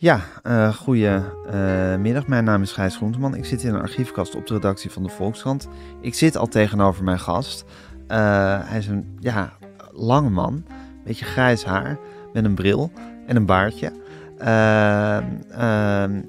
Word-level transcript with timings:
Ja, 0.00 0.20
uh, 0.46 0.74
goedemiddag. 0.74 2.26
Mijn 2.26 2.44
naam 2.44 2.62
is 2.62 2.72
Gijs 2.72 2.96
Groenteman. 2.96 3.34
Ik 3.34 3.44
zit 3.44 3.62
in 3.62 3.74
een 3.74 3.80
archiefkast 3.80 4.34
op 4.34 4.46
de 4.46 4.54
redactie 4.54 4.90
van 4.90 5.02
de 5.02 5.08
Volkskrant. 5.08 5.68
Ik 6.00 6.14
zit 6.14 6.36
al 6.36 6.46
tegenover 6.46 7.04
mijn 7.04 7.18
gast. 7.18 7.64
Uh, 8.08 8.16
hij 8.62 8.78
is 8.78 8.86
een 8.86 9.16
ja, 9.20 9.52
lange 9.92 10.30
man, 10.30 10.64
beetje 11.04 11.24
grijs 11.24 11.64
haar, 11.64 11.98
met 12.32 12.44
een 12.44 12.54
bril 12.54 12.92
en 13.26 13.36
een 13.36 13.46
baardje. 13.46 13.92
Uh, 14.40 15.16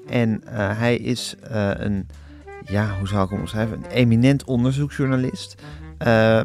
en 0.06 0.42
hij 0.52 0.96
is 0.96 1.36
een, 1.42 2.08
ja, 2.64 2.98
hoe 2.98 3.08
zou 3.08 3.24
ik 3.24 3.30
hem 3.30 3.40
omschrijven, 3.40 3.76
een 3.76 3.90
eminent 3.90 4.44
onderzoeksjournalist. 4.44 5.62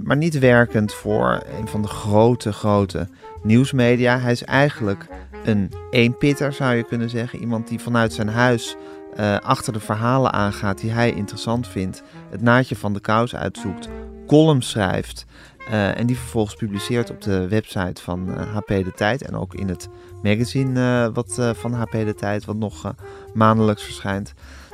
maar 0.03 0.17
niet 0.17 0.39
werkend 0.39 0.93
voor 0.93 1.43
een 1.59 1.67
van 1.67 1.81
de 1.81 1.87
grote, 1.87 2.53
grote 2.53 3.07
nieuwsmedia. 3.43 4.19
Hij 4.19 4.31
is 4.31 4.43
eigenlijk 4.43 5.07
een 5.45 5.71
eenpitter, 5.89 6.53
zou 6.53 6.75
je 6.75 6.83
kunnen 6.83 7.09
zeggen. 7.09 7.39
Iemand 7.39 7.67
die 7.67 7.79
vanuit 7.79 8.13
zijn 8.13 8.29
huis 8.29 8.75
uh, 9.19 9.37
achter 9.37 9.73
de 9.73 9.79
verhalen 9.79 10.33
aangaat 10.33 10.79
die 10.79 10.91
hij 10.91 11.11
interessant 11.11 11.67
vindt. 11.67 12.03
Het 12.29 12.41
naadje 12.41 12.75
van 12.75 12.93
de 12.93 12.99
kous 12.99 13.35
uitzoekt. 13.35 13.89
Columns 14.27 14.69
schrijft. 14.69 15.25
Uh, 15.69 15.99
en 15.99 16.05
die 16.05 16.17
vervolgens 16.17 16.55
publiceert 16.55 17.09
op 17.09 17.21
de 17.21 17.47
website 17.47 18.01
van 18.01 18.29
HP 18.29 18.67
De 18.67 18.91
Tijd. 18.95 19.21
En 19.21 19.35
ook 19.35 19.53
in 19.53 19.69
het 19.69 19.89
magazine 20.23 21.11
wat, 21.13 21.51
van 21.53 21.73
HP 21.73 21.91
De 21.91 22.15
Tijd, 22.15 22.45
wat 22.45 22.55
nog 22.55 22.93
maandelijks 23.33 23.83
verschijnt. 23.83 24.33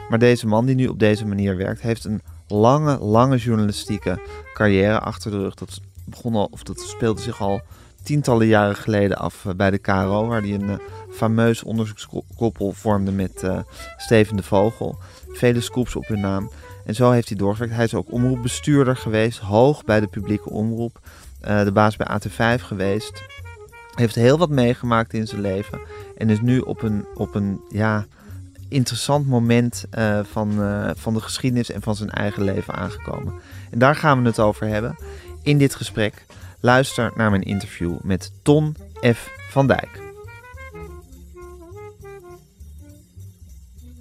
Maar 0.10 0.20
deze 0.20 0.48
man 0.48 0.66
die 0.66 0.76
nu 0.76 0.88
op 0.88 1.00
deze 1.00 1.26
manier 1.26 1.58
werkt, 1.58 1.82
heeft 1.82 2.06
een 2.06 2.22
lange, 2.48 3.00
lange 3.00 3.38
journalistieke 3.38 4.20
carrière 4.54 5.00
achter 5.00 5.32
de 5.32 5.38
rug. 5.38 5.54
Dat 5.54 5.80
begon 6.06 6.36
al, 6.36 6.48
of 6.52 6.64
dat 6.64 6.80
speelde 6.80 7.22
zich 7.22 7.42
al 7.42 7.62
tientallen 8.04 8.48
jaren 8.48 8.76
geleden 8.76 9.18
af 9.18 9.46
eh, 9.46 9.54
bij 9.54 9.72
de 9.72 9.78
KRO, 9.78 10.28
waar 10.28 10.42
hij 10.42 10.54
een 10.54 10.70
uh, 10.70 10.76
fameus 11.12 11.64
onderzoekskoppel 11.64 12.72
vormde 12.72 13.12
met 13.12 13.44
uh, 13.44 13.60
Steven 13.98 14.36
de 14.36 14.44
Vogel. 14.44 14.98
Vele 15.28 15.62
scoops 15.62 15.96
op 15.96 16.08
hun 16.08 16.20
naam. 16.20 16.52
En 16.86 16.96
zo 16.96 17.12
heeft 17.12 17.30
hij 17.30 17.38
doorgewerkt. 17.38 17.76
Hij 17.76 17.84
is 17.84 17.94
ook 17.94 18.12
omroepbestuurder 18.12 18.96
geweest, 18.96 19.40
hoog 19.40 19.84
bij 19.84 20.00
de 20.00 20.08
publieke 20.08 20.50
omroep. 20.50 21.00
De 21.42 21.72
baas 21.74 21.96
bij 21.96 22.08
AT5 22.08 22.62
geweest. 22.62 23.24
Heeft 23.96 24.16
heel 24.16 24.38
wat 24.38 24.50
meegemaakt 24.50 25.14
in 25.14 25.28
zijn 25.28 25.42
leven. 25.42 25.80
En 26.18 26.30
is 26.30 26.42
nu 26.42 26.60
op 26.60 26.82
een, 26.82 27.06
op 27.16 27.36
een 27.36 27.62
ja, 27.70 28.06
interessant 28.70 29.28
moment 29.28 29.86
van, 30.32 30.54
van 30.98 31.14
de 31.14 31.20
geschiedenis 31.20 31.72
en 31.72 31.82
van 31.82 31.96
zijn 31.96 32.10
eigen 32.10 32.44
leven 32.44 32.74
aangekomen. 32.74 33.34
En 33.72 33.80
daar 33.80 33.96
gaan 33.96 34.22
we 34.22 34.28
het 34.28 34.40
over 34.40 34.68
hebben 34.68 34.96
in 35.44 35.58
dit 35.58 35.76
gesprek. 35.76 36.26
Luister 36.64 37.12
naar 37.16 37.30
mijn 37.30 37.42
interview 37.42 38.00
met 38.02 38.32
Ton 38.42 38.76
F. 39.14 39.30
van 39.50 39.68
Dijk. 39.68 40.02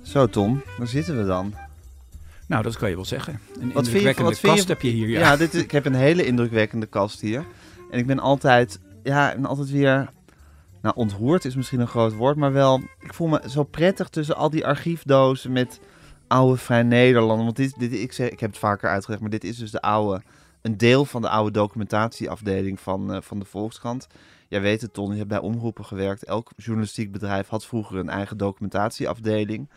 Zo 0.02 0.26
Tom, 0.26 0.62
daar 0.78 0.86
zitten 0.86 1.18
we 1.18 1.26
dan. 1.26 1.54
Nou, 2.46 2.62
dat 2.62 2.76
kan 2.76 2.88
je 2.88 2.94
wel 2.94 3.04
zeggen. 3.04 3.40
Een 3.60 3.72
wat 3.72 3.86
indrukwekkende 3.86 4.30
je, 4.30 4.40
kast 4.40 4.68
heb 4.68 4.80
je 4.80 4.88
hier. 4.88 5.08
Ja, 5.08 5.20
ja 5.20 5.36
dit 5.36 5.54
is, 5.54 5.62
ik 5.62 5.70
heb 5.70 5.84
een 5.84 5.94
hele 5.94 6.26
indrukwekkende 6.26 6.86
kast 6.86 7.20
hier. 7.20 7.44
En 7.90 7.98
ik 7.98 8.06
ben 8.06 8.18
altijd, 8.18 8.80
ja, 9.02 9.32
en 9.32 9.44
altijd 9.46 9.70
weer... 9.70 10.10
Nou, 10.82 10.94
ontroerd 10.96 11.44
is 11.44 11.54
misschien 11.54 11.80
een 11.80 11.88
groot 11.88 12.12
woord, 12.12 12.36
maar 12.36 12.52
wel... 12.52 12.82
Ik 12.98 13.14
voel 13.14 13.28
me 13.28 13.40
zo 13.48 13.64
prettig 13.64 14.08
tussen 14.08 14.36
al 14.36 14.50
die 14.50 14.66
archiefdozen 14.66 15.52
met 15.52 15.80
oude 16.26 16.56
Vrij 16.56 16.82
Nederland. 16.82 17.42
Want 17.42 17.56
dit, 17.56 17.78
dit, 17.78 17.92
ik, 17.92 18.12
zeg, 18.12 18.28
ik 18.28 18.40
heb 18.40 18.50
het 18.50 18.58
vaker 18.58 18.90
uitgelegd, 18.90 19.20
maar 19.20 19.30
dit 19.30 19.44
is 19.44 19.56
dus 19.56 19.70
de 19.70 19.80
oude 19.80 20.22
een 20.62 20.76
deel 20.76 21.04
van 21.04 21.22
de 21.22 21.28
oude 21.28 21.50
documentatieafdeling 21.50 22.80
van, 22.80 23.14
uh, 23.14 23.20
van 23.20 23.38
de 23.38 23.44
Volkskrant. 23.44 24.06
Jij 24.48 24.60
weet 24.60 24.80
het, 24.80 24.92
Ton, 24.92 25.10
je 25.10 25.16
hebt 25.16 25.28
bij 25.28 25.38
omroepen 25.38 25.84
gewerkt. 25.84 26.24
Elk 26.24 26.50
journalistiek 26.56 27.12
bedrijf 27.12 27.48
had 27.48 27.66
vroeger 27.66 27.96
een 27.96 28.08
eigen 28.08 28.36
documentatieafdeling. 28.36 29.68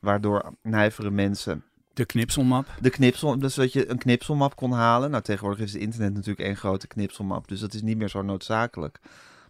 Waardoor 0.00 0.52
nijvere 0.62 1.10
mensen. 1.10 1.64
De 1.94 2.04
knipselmap. 2.04 2.66
De 2.80 2.90
knipsel, 2.90 3.38
dus 3.38 3.54
dat 3.54 3.72
je 3.72 3.90
een 3.90 3.98
knipselmap 3.98 4.56
kon 4.56 4.72
halen. 4.72 5.10
Nou, 5.10 5.22
tegenwoordig 5.22 5.64
is 5.64 5.72
het 5.72 5.82
internet 5.82 6.14
natuurlijk 6.14 6.46
één 6.46 6.56
grote 6.56 6.86
knipselmap. 6.86 7.48
Dus 7.48 7.60
dat 7.60 7.74
is 7.74 7.82
niet 7.82 7.98
meer 7.98 8.08
zo 8.08 8.22
noodzakelijk. 8.22 9.00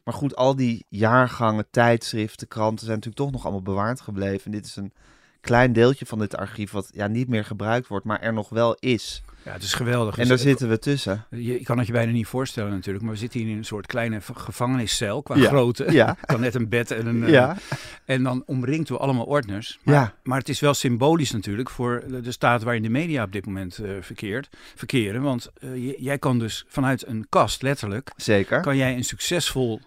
Maar 0.04 0.14
goed, 0.14 0.36
al 0.36 0.56
die 0.56 0.84
jaargangen, 0.88 1.66
tijdschriften, 1.70 2.48
kranten 2.48 2.86
zijn 2.86 2.98
natuurlijk 2.98 3.24
toch 3.24 3.32
nog 3.32 3.42
allemaal 3.42 3.62
bewaard 3.62 4.00
gebleven. 4.00 4.44
En 4.44 4.50
dit 4.50 4.66
is 4.66 4.76
een 4.76 4.92
klein 5.40 5.72
deeltje 5.72 6.06
van 6.06 6.18
dit 6.18 6.36
archief 6.36 6.70
wat 6.70 6.90
ja, 6.92 7.06
niet 7.06 7.28
meer 7.28 7.44
gebruikt 7.44 7.88
wordt, 7.88 8.04
maar 8.04 8.20
er 8.20 8.32
nog 8.32 8.48
wel 8.48 8.74
is. 8.74 9.22
Ja, 9.44 9.52
het 9.52 9.62
is 9.62 9.74
geweldig. 9.74 10.18
En 10.18 10.28
daar 10.28 10.38
zitten 10.38 10.68
we 10.68 10.78
tussen. 10.78 11.26
Je, 11.30 11.62
kan 11.62 11.78
het 11.78 11.86
je 11.86 11.92
bijna 11.92 12.12
niet 12.12 12.26
voorstellen 12.26 12.70
natuurlijk, 12.70 13.04
maar 13.04 13.12
we 13.12 13.18
zitten 13.18 13.40
hier 13.40 13.50
in 13.50 13.56
een 13.56 13.64
soort 13.64 13.86
kleine 13.86 14.20
gevangeniscel 14.34 15.22
qua 15.22 15.34
grootte. 15.36 15.92
Ja. 15.92 16.16
kan 16.26 16.40
net 16.40 16.54
een 16.54 16.68
bed 16.68 16.90
en 16.90 17.06
een... 17.06 17.28
Ja. 17.28 17.50
Uh, 17.50 17.78
en 18.04 18.22
dan 18.22 18.42
omringd 18.46 18.88
we 18.88 18.96
allemaal 18.96 19.24
ordners. 19.24 19.78
Maar, 19.82 19.94
ja. 19.94 20.14
maar 20.22 20.38
het 20.38 20.48
is 20.48 20.60
wel 20.60 20.74
symbolisch 20.74 21.30
natuurlijk 21.30 21.70
voor 21.70 22.04
de 22.22 22.32
staat 22.32 22.62
waarin 22.62 22.82
de 22.82 22.88
media 22.88 23.24
op 23.24 23.32
dit 23.32 23.46
moment 23.46 23.78
uh, 23.78 23.90
verkeert, 24.00 24.48
verkeren. 24.74 25.22
Want 25.22 25.50
uh, 25.60 25.98
jij 25.98 26.18
kan 26.18 26.38
dus 26.38 26.64
vanuit 26.68 27.06
een 27.06 27.26
kast, 27.28 27.62
letterlijk... 27.62 28.10
Zeker. 28.16 28.60
Kan 28.60 28.76
jij 28.76 28.94
een 28.94 29.04
succesvol 29.04 29.80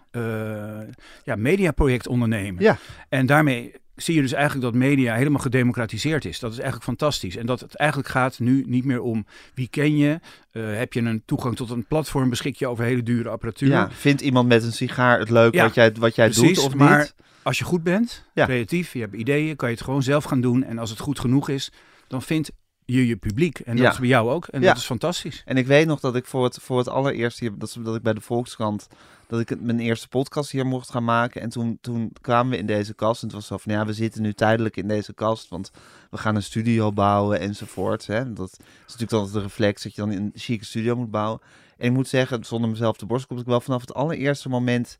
ja, 1.24 1.36
mediaproject 1.36 2.06
ondernemen. 2.06 2.62
Ja. 2.62 2.78
En 3.08 3.26
daarmee 3.26 3.72
zie 3.96 4.14
je 4.14 4.20
dus 4.20 4.32
eigenlijk 4.32 4.64
dat 4.64 4.74
media 4.74 5.14
helemaal 5.14 5.40
gedemocratiseerd 5.40 6.24
is. 6.24 6.38
Dat 6.38 6.50
is 6.50 6.56
eigenlijk 6.56 6.86
fantastisch. 6.86 7.36
En 7.36 7.46
dat 7.46 7.60
het 7.60 7.74
eigenlijk 7.74 8.10
gaat 8.10 8.38
nu 8.38 8.64
niet 8.66 8.84
meer 8.84 9.00
om 9.00 9.26
wie 9.54 9.68
ken 9.68 9.96
je, 9.96 10.20
uh, 10.52 10.76
heb 10.76 10.92
je 10.92 11.00
een 11.00 11.22
toegang 11.24 11.56
tot 11.56 11.70
een 11.70 11.86
platform, 11.86 12.30
beschik 12.30 12.56
je 12.56 12.66
over 12.66 12.84
hele 12.84 13.02
dure 13.02 13.28
apparatuur. 13.28 13.68
Ja, 13.68 13.90
vindt 13.90 14.20
iemand 14.20 14.48
met 14.48 14.62
een 14.62 14.72
sigaar 14.72 15.18
het 15.18 15.30
leuk 15.30 15.54
wat 15.54 15.74
jij, 15.74 15.92
wat 15.92 16.14
jij 16.14 16.30
doet 16.30 16.58
of 16.58 16.74
maar 16.74 16.98
niet? 16.98 17.14
als 17.42 17.58
je 17.58 17.64
goed 17.64 17.82
bent, 17.82 18.24
creatief, 18.34 18.92
je 18.92 19.00
hebt 19.00 19.14
ideeën, 19.14 19.56
kan 19.56 19.68
je 19.68 19.74
het 19.74 19.84
gewoon 19.84 20.02
zelf 20.02 20.24
gaan 20.24 20.40
doen. 20.40 20.64
En 20.64 20.78
als 20.78 20.90
het 20.90 20.98
goed 20.98 21.20
genoeg 21.20 21.48
is, 21.48 21.72
dan 22.06 22.22
vindt 22.22 22.50
je 22.86 23.06
je 23.06 23.16
publiek. 23.16 23.58
En 23.58 23.76
dat 23.76 23.92
is 23.92 23.98
bij 23.98 24.08
jou 24.08 24.30
ook. 24.30 24.46
En 24.46 24.60
dat 24.60 24.76
is 24.76 24.84
fantastisch. 24.84 25.42
En 25.44 25.56
ik 25.56 25.66
weet 25.66 25.86
nog 25.86 26.00
dat 26.00 26.16
ik 26.16 26.26
voor 26.26 26.44
het, 26.44 26.58
voor 26.62 26.78
het 26.78 26.88
allereerst 26.88 27.38
hier, 27.38 27.58
dat, 27.58 27.76
dat 27.80 27.96
ik 27.96 28.02
bij 28.02 28.14
de 28.14 28.20
Volkskrant 28.20 28.88
dat 29.26 29.40
ik 29.40 29.60
mijn 29.60 29.80
eerste 29.80 30.08
podcast 30.08 30.50
hier 30.50 30.66
mocht 30.66 30.90
gaan 30.90 31.04
maken. 31.04 31.40
En 31.40 31.48
toen, 31.48 31.78
toen 31.80 32.12
kwamen 32.20 32.50
we 32.50 32.58
in 32.58 32.66
deze 32.66 32.94
kast. 32.94 33.22
En 33.22 33.28
het 33.28 33.36
was 33.36 33.46
zo 33.46 33.56
van, 33.56 33.72
ja, 33.72 33.86
we 33.86 33.92
zitten 33.92 34.22
nu 34.22 34.32
tijdelijk 34.32 34.76
in 34.76 34.88
deze 34.88 35.12
kast. 35.12 35.48
Want 35.48 35.70
we 36.10 36.16
gaan 36.16 36.34
een 36.34 36.42
studio 36.42 36.92
bouwen 36.92 37.40
enzovoort. 37.40 38.06
Hè. 38.06 38.32
Dat 38.32 38.50
is 38.60 38.92
natuurlijk 38.92 39.12
altijd 39.12 39.34
de 39.34 39.40
reflex 39.40 39.82
dat 39.82 39.94
je 39.94 40.00
dan 40.00 40.10
een 40.10 40.32
chique 40.34 40.64
studio 40.64 40.96
moet 40.96 41.10
bouwen. 41.10 41.40
En 41.76 41.86
ik 41.86 41.92
moet 41.92 42.08
zeggen, 42.08 42.44
zonder 42.44 42.70
mezelf 42.70 42.96
te 42.96 43.06
borst, 43.06 43.28
dat 43.28 43.40
ik 43.40 43.46
wel 43.46 43.60
vanaf 43.60 43.80
het 43.80 43.94
allereerste 43.94 44.48
moment 44.48 44.98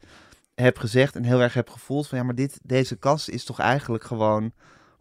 heb 0.55 0.79
gezegd 0.79 1.17
en 1.17 1.25
heel 1.25 1.41
erg 1.41 1.55
heb 1.55 1.71
gevoeld 1.71 2.09
van, 2.09 2.19
ja, 2.19 2.25
maar 2.25 2.35
dit, 2.35 2.59
deze 2.63 2.97
kast 2.97 3.29
is 3.29 3.45
toch 3.45 3.59
eigenlijk 3.59 4.05
gewoon 4.05 4.53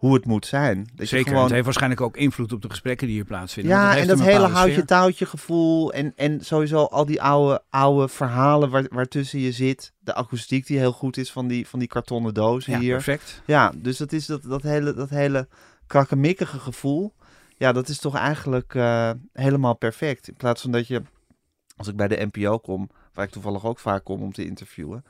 hoe 0.05 0.13
het 0.13 0.25
moet 0.25 0.45
zijn. 0.45 0.89
Dat 0.95 1.07
Zeker, 1.07 1.27
gewoon... 1.27 1.43
het 1.43 1.51
heeft 1.51 1.63
waarschijnlijk 1.63 2.01
ook 2.01 2.17
invloed 2.17 2.53
op 2.53 2.61
de 2.61 2.69
gesprekken 2.69 3.07
die 3.07 3.15
hier 3.15 3.25
plaatsvinden. 3.25 3.73
Ja, 3.73 3.89
dat 3.89 4.01
en 4.01 4.07
dat 4.07 4.19
hele 4.19 4.47
houtje-touwtje 4.47 5.25
gevoel 5.25 5.93
en, 5.93 6.13
en 6.15 6.45
sowieso 6.45 6.83
al 6.83 7.05
die 7.05 7.21
oude, 7.21 7.61
oude 7.69 8.07
verhalen 8.07 8.69
waar, 8.69 8.85
waartussen 8.89 9.39
je 9.39 9.51
zit. 9.51 9.93
De 9.99 10.13
akoestiek 10.13 10.67
die 10.67 10.77
heel 10.77 10.91
goed 10.91 11.17
is 11.17 11.31
van 11.31 11.47
die, 11.47 11.67
van 11.67 11.79
die 11.79 11.87
kartonnen 11.87 12.33
dozen 12.33 12.73
ja, 12.73 12.79
hier. 12.79 12.93
perfect. 12.93 13.41
Ja, 13.45 13.73
dus 13.75 13.97
dat 13.97 14.11
is 14.11 14.25
dat, 14.25 14.43
dat 14.43 14.61
hele, 14.61 14.93
dat 14.93 15.09
hele 15.09 15.47
krakkemikkige 15.87 16.59
gevoel. 16.59 17.13
Ja, 17.57 17.71
dat 17.71 17.87
is 17.87 17.99
toch 17.99 18.15
eigenlijk 18.15 18.73
uh, 18.73 19.11
helemaal 19.33 19.75
perfect. 19.75 20.27
In 20.27 20.35
plaats 20.35 20.61
van 20.61 20.71
dat 20.71 20.87
je, 20.87 21.01
als 21.75 21.87
ik 21.87 21.95
bij 21.95 22.07
de 22.07 22.27
NPO 22.31 22.57
kom, 22.57 22.89
waar 23.13 23.25
ik 23.25 23.31
toevallig 23.31 23.65
ook 23.65 23.79
vaak 23.79 24.03
kom 24.03 24.21
om 24.21 24.33
te 24.33 24.45
interviewen 24.45 25.03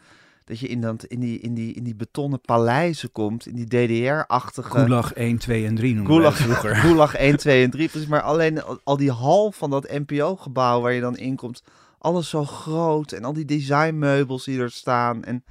dat 0.45 0.59
je 0.59 0.67
in, 0.67 0.81
dat, 0.81 1.03
in, 1.03 1.19
die, 1.19 1.39
in, 1.39 1.53
die, 1.53 1.73
in 1.73 1.83
die 1.83 1.95
betonnen 1.95 2.41
paleizen 2.41 3.11
komt, 3.11 3.45
in 3.45 3.55
die 3.55 3.65
DDR-achtige... 3.65 4.69
Gulag 4.79 5.13
1, 5.13 5.37
2 5.37 5.65
en 5.65 5.75
3 5.75 5.93
noemen 5.93 6.13
Gulag, 6.13 6.37
vroeger. 6.37 6.75
Gulag 6.85 7.15
1, 7.15 7.37
2 7.37 7.63
en 7.63 7.69
3. 7.69 7.89
Precies, 7.89 8.07
maar 8.07 8.21
alleen 8.21 8.61
al 8.83 8.97
die 8.97 9.11
hal 9.11 9.51
van 9.51 9.69
dat 9.69 9.91
NPO-gebouw 9.91 10.81
waar 10.81 10.93
je 10.93 11.01
dan 11.01 11.17
in 11.17 11.35
komt, 11.35 11.63
alles 11.97 12.29
zo 12.29 12.45
groot 12.45 13.11
en 13.11 13.23
al 13.23 13.33
die 13.33 13.45
designmeubels 13.45 14.43
die 14.43 14.59
er 14.59 14.71
staan 14.71 15.23
en... 15.23 15.43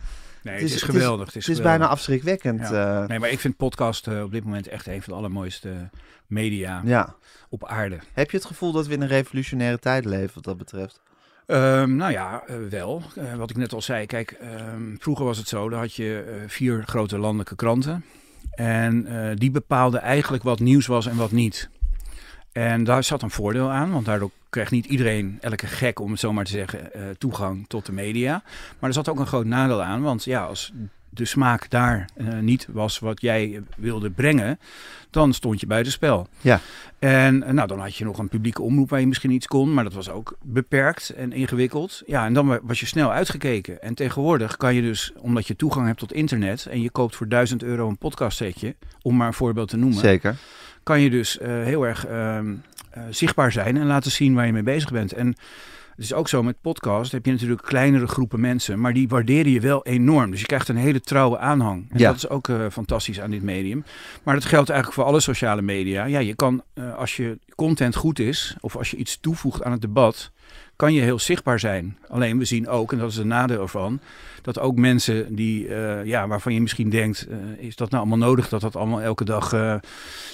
Nee, 0.42 0.54
het 0.54 0.62
is, 0.62 0.72
het 0.72 0.82
is 0.82 0.88
geweldig. 0.88 1.26
Het 1.26 1.36
is, 1.36 1.46
het 1.46 1.56
is 1.56 1.62
bijna 1.62 1.86
afschrikwekkend. 1.86 2.60
Ja. 2.60 3.02
Uh. 3.02 3.08
Nee, 3.08 3.18
maar 3.18 3.30
ik 3.30 3.40
vind 3.40 3.56
podcast 3.56 4.06
uh, 4.06 4.22
op 4.22 4.32
dit 4.32 4.44
moment 4.44 4.68
echt 4.68 4.86
een 4.86 5.02
van 5.02 5.12
de 5.12 5.18
allermooiste 5.18 5.90
media 6.26 6.82
ja. 6.84 7.14
op 7.48 7.64
aarde. 7.64 7.98
Heb 8.12 8.30
je 8.30 8.36
het 8.36 8.46
gevoel 8.46 8.72
dat 8.72 8.86
we 8.86 8.92
in 8.92 9.00
een 9.00 9.08
revolutionaire 9.08 9.78
tijd 9.78 10.04
leven 10.04 10.34
wat 10.34 10.44
dat 10.44 10.56
betreft? 10.56 11.00
Um, 11.46 11.96
nou 11.96 12.12
ja, 12.12 12.42
uh, 12.50 12.56
wel. 12.70 13.02
Uh, 13.18 13.34
wat 13.34 13.50
ik 13.50 13.56
net 13.56 13.72
al 13.72 13.82
zei, 13.82 14.06
kijk, 14.06 14.38
um, 14.74 14.96
vroeger 15.00 15.24
was 15.24 15.38
het 15.38 15.48
zo, 15.48 15.68
dan 15.68 15.78
had 15.78 15.94
je 15.94 16.24
uh, 16.26 16.48
vier 16.48 16.82
grote 16.86 17.18
landelijke 17.18 17.56
kranten. 17.56 18.04
En 18.50 19.06
die 19.38 19.50
bepaalden 19.50 20.00
eigenlijk 20.00 20.42
wat 20.42 20.60
nieuws 20.60 20.86
was 20.86 21.06
en 21.06 21.16
wat 21.16 21.30
niet. 21.30 21.70
En 22.52 22.84
daar 22.84 23.04
zat 23.04 23.22
een 23.22 23.30
voordeel 23.30 23.70
aan, 23.70 23.92
want 23.92 24.06
daardoor 24.06 24.30
kreeg 24.50 24.70
niet 24.70 24.86
iedereen, 24.86 25.38
elke 25.40 25.66
gek 25.66 26.00
om 26.00 26.10
het 26.10 26.20
zo 26.20 26.32
maar 26.32 26.44
te 26.44 26.50
zeggen, 26.50 26.90
toegang 27.18 27.64
tot 27.68 27.86
de 27.86 27.92
media. 27.92 28.42
Maar 28.78 28.88
er 28.88 28.94
zat 28.94 29.08
ook 29.08 29.18
een 29.18 29.26
groot 29.26 29.44
nadeel 29.44 29.82
aan, 29.82 30.02
want 30.02 30.24
ja, 30.24 30.44
als 30.44 30.72
de 31.14 31.24
smaak 31.24 31.70
daar 31.70 32.08
niet 32.40 32.68
was 32.72 32.98
wat 32.98 33.20
jij 33.20 33.62
wilde 33.76 34.10
brengen, 34.10 34.58
dan 35.10 35.32
stond 35.32 35.60
je 35.60 35.66
buiten 35.66 35.92
spel. 35.92 36.28
Ja. 36.40 36.60
En 36.98 37.38
nou, 37.38 37.68
dan 37.68 37.80
had 37.80 37.96
je 37.96 38.04
nog 38.04 38.18
een 38.18 38.28
publieke 38.28 38.62
omroep 38.62 38.90
waar 38.90 39.00
je 39.00 39.06
misschien 39.06 39.30
iets 39.30 39.46
kon, 39.46 39.74
maar 39.74 39.84
dat 39.84 39.92
was 39.92 40.10
ook 40.10 40.36
beperkt 40.42 41.10
en 41.10 41.32
ingewikkeld. 41.32 42.02
Ja, 42.06 42.26
en 42.26 42.32
dan 42.32 42.58
was 42.62 42.80
je 42.80 42.86
snel 42.86 43.12
uitgekeken. 43.12 43.82
En 43.82 43.94
tegenwoordig 43.94 44.56
kan 44.56 44.74
je 44.74 44.82
dus, 44.82 45.12
omdat 45.18 45.46
je 45.46 45.56
toegang 45.56 45.86
hebt 45.86 45.98
tot 45.98 46.12
internet 46.12 46.66
en 46.66 46.82
je 46.82 46.90
koopt 46.90 47.16
voor 47.16 47.28
1000 47.28 47.62
euro 47.62 47.88
een 47.88 47.98
podcastsetje, 47.98 48.74
om 49.02 49.16
maar 49.16 49.26
een 49.26 49.34
voorbeeld 49.34 49.68
te 49.68 49.76
noemen. 49.76 49.98
Zeker. 49.98 50.36
Kan 50.82 51.00
je 51.00 51.10
dus 51.10 51.38
heel 51.42 51.86
erg 51.86 52.06
ehm, 52.06 52.54
zichtbaar 53.10 53.52
zijn 53.52 53.76
en 53.76 53.86
laten 53.86 54.10
zien 54.10 54.34
waar 54.34 54.46
je 54.46 54.52
mee 54.52 54.62
bezig 54.62 54.92
bent. 54.92 55.12
En 55.12 55.36
het 55.96 56.04
is 56.04 56.12
ook 56.12 56.28
zo 56.28 56.42
met 56.42 56.60
podcast 56.60 57.12
heb 57.12 57.26
je 57.26 57.32
natuurlijk 57.32 57.62
kleinere 57.62 58.06
groepen 58.06 58.40
mensen, 58.40 58.80
maar 58.80 58.92
die 58.92 59.08
waarderen 59.08 59.52
je 59.52 59.60
wel 59.60 59.84
enorm. 59.84 60.30
Dus 60.30 60.40
je 60.40 60.46
krijgt 60.46 60.68
een 60.68 60.76
hele 60.76 61.00
trouwe 61.00 61.38
aanhang. 61.38 61.86
En 61.90 61.98
ja. 61.98 62.06
dat 62.06 62.16
is 62.16 62.28
ook 62.28 62.48
uh, 62.48 62.66
fantastisch 62.72 63.20
aan 63.20 63.30
dit 63.30 63.42
medium. 63.42 63.84
Maar 64.22 64.34
dat 64.34 64.44
geldt 64.44 64.68
eigenlijk 64.68 65.00
voor 65.00 65.10
alle 65.10 65.20
sociale 65.20 65.62
media. 65.62 66.04
Ja, 66.04 66.18
je 66.18 66.34
kan 66.34 66.62
uh, 66.74 66.94
als 66.96 67.16
je 67.16 67.38
content 67.54 67.96
goed 67.96 68.18
is 68.18 68.56
of 68.60 68.76
als 68.76 68.90
je 68.90 68.96
iets 68.96 69.20
toevoegt 69.20 69.62
aan 69.62 69.72
het 69.72 69.80
debat, 69.80 70.30
kan 70.84 70.94
je 70.94 71.00
heel 71.00 71.18
zichtbaar 71.18 71.60
zijn. 71.60 71.96
Alleen 72.08 72.38
we 72.38 72.44
zien 72.44 72.68
ook, 72.68 72.92
en 72.92 72.98
dat 72.98 73.10
is 73.10 73.16
een 73.16 73.26
nadeel 73.26 73.60
ervan, 73.60 74.00
dat 74.42 74.58
ook 74.58 74.76
mensen 74.76 75.34
die, 75.34 75.68
uh, 75.68 76.04
ja, 76.04 76.28
waarvan 76.28 76.54
je 76.54 76.60
misschien 76.60 76.90
denkt, 76.90 77.26
uh, 77.28 77.36
is 77.58 77.76
dat 77.76 77.90
nou 77.90 78.02
allemaal 78.02 78.28
nodig 78.28 78.48
dat 78.48 78.60
dat 78.60 78.76
allemaal 78.76 79.00
elke 79.00 79.24
dag 79.24 79.52
uh, 79.52 79.74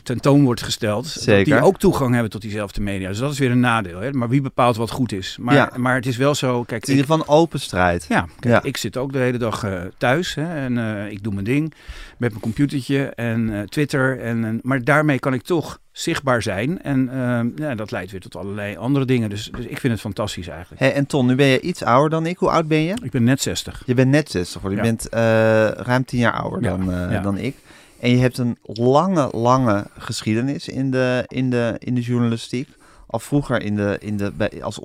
tentoon 0.02 0.44
wordt 0.44 0.62
gesteld, 0.62 1.06
Zeker. 1.06 1.44
die 1.44 1.62
ook 1.62 1.78
toegang 1.78 2.12
hebben 2.12 2.30
tot 2.30 2.40
diezelfde 2.40 2.80
media. 2.80 3.08
Dus 3.08 3.18
dat 3.18 3.32
is 3.32 3.38
weer 3.38 3.50
een 3.50 3.60
nadeel. 3.60 4.00
Hè? 4.00 4.12
Maar 4.12 4.28
wie 4.28 4.40
bepaalt 4.40 4.76
wat 4.76 4.90
goed 4.90 5.12
is? 5.12 5.36
Maar, 5.40 5.54
ja. 5.54 5.72
maar 5.76 5.94
het 5.94 6.06
is 6.06 6.16
wel 6.16 6.34
zo, 6.34 6.62
kijk, 6.62 6.80
het 6.80 6.82
is 6.82 6.94
in 6.94 7.00
ieder 7.00 7.16
geval 7.16 7.36
open 7.36 7.60
strijd. 7.60 8.06
Ja, 8.08 8.26
kijk, 8.40 8.54
ja, 8.54 8.62
ik 8.62 8.76
zit 8.76 8.96
ook 8.96 9.12
de 9.12 9.18
hele 9.18 9.38
dag 9.38 9.66
thuis 9.98 10.34
hè, 10.34 10.54
en 10.54 10.78
ik 11.10 11.22
doe 11.22 11.32
mijn 11.32 11.44
ding 11.44 11.74
met 12.18 12.30
mijn 12.30 12.42
computertje 12.42 13.04
en 13.04 13.66
Twitter 13.68 14.20
en, 14.20 14.60
maar 14.62 14.84
daarmee 14.84 15.18
kan 15.18 15.34
ik 15.34 15.42
toch 15.42 15.78
zichtbaar 16.00 16.42
zijn. 16.42 16.82
En 16.82 17.10
uh, 17.12 17.40
ja, 17.68 17.74
dat 17.74 17.90
leidt 17.90 18.10
weer 18.10 18.20
tot 18.20 18.36
allerlei 18.36 18.76
andere 18.76 19.04
dingen. 19.04 19.30
Dus, 19.30 19.50
dus 19.56 19.64
ik 19.64 19.78
vind 19.78 19.92
het 19.92 20.02
fantastisch 20.02 20.48
eigenlijk. 20.48 20.80
Hey, 20.80 20.92
en 20.92 21.06
Ton, 21.06 21.26
nu 21.26 21.34
ben 21.34 21.46
je 21.46 21.60
iets 21.60 21.82
ouder 21.82 22.10
dan 22.10 22.26
ik. 22.26 22.38
Hoe 22.38 22.50
oud 22.50 22.68
ben 22.68 22.82
je? 22.82 22.94
Ik 23.02 23.10
ben 23.10 23.24
net 23.24 23.42
60. 23.42 23.82
Je 23.86 23.94
bent 23.94 24.10
net 24.10 24.30
60. 24.30 24.62
Je 24.62 24.80
bent 24.80 25.06
uh, 25.14 25.20
ruim 25.68 26.04
10 26.04 26.18
jaar 26.18 26.32
ouder 26.32 26.62
dan, 26.62 26.90
uh, 26.90 27.22
dan 27.22 27.38
ik. 27.38 27.56
En 28.00 28.10
je 28.10 28.16
hebt 28.16 28.38
een 28.38 28.56
lange, 28.62 29.28
lange 29.32 29.86
geschiedenis 29.98 30.68
in 30.68 30.90
de, 30.90 31.24
in 31.26 31.50
de, 31.50 31.74
in 31.78 31.94
de 31.94 32.00
journalistiek. 32.00 32.68
Al 33.06 33.18
vroeger 33.18 33.62
in 33.62 33.76
de, 33.76 33.96
in 34.00 34.16
de, 34.16 34.32
bij, 34.32 34.62
als 34.62 34.78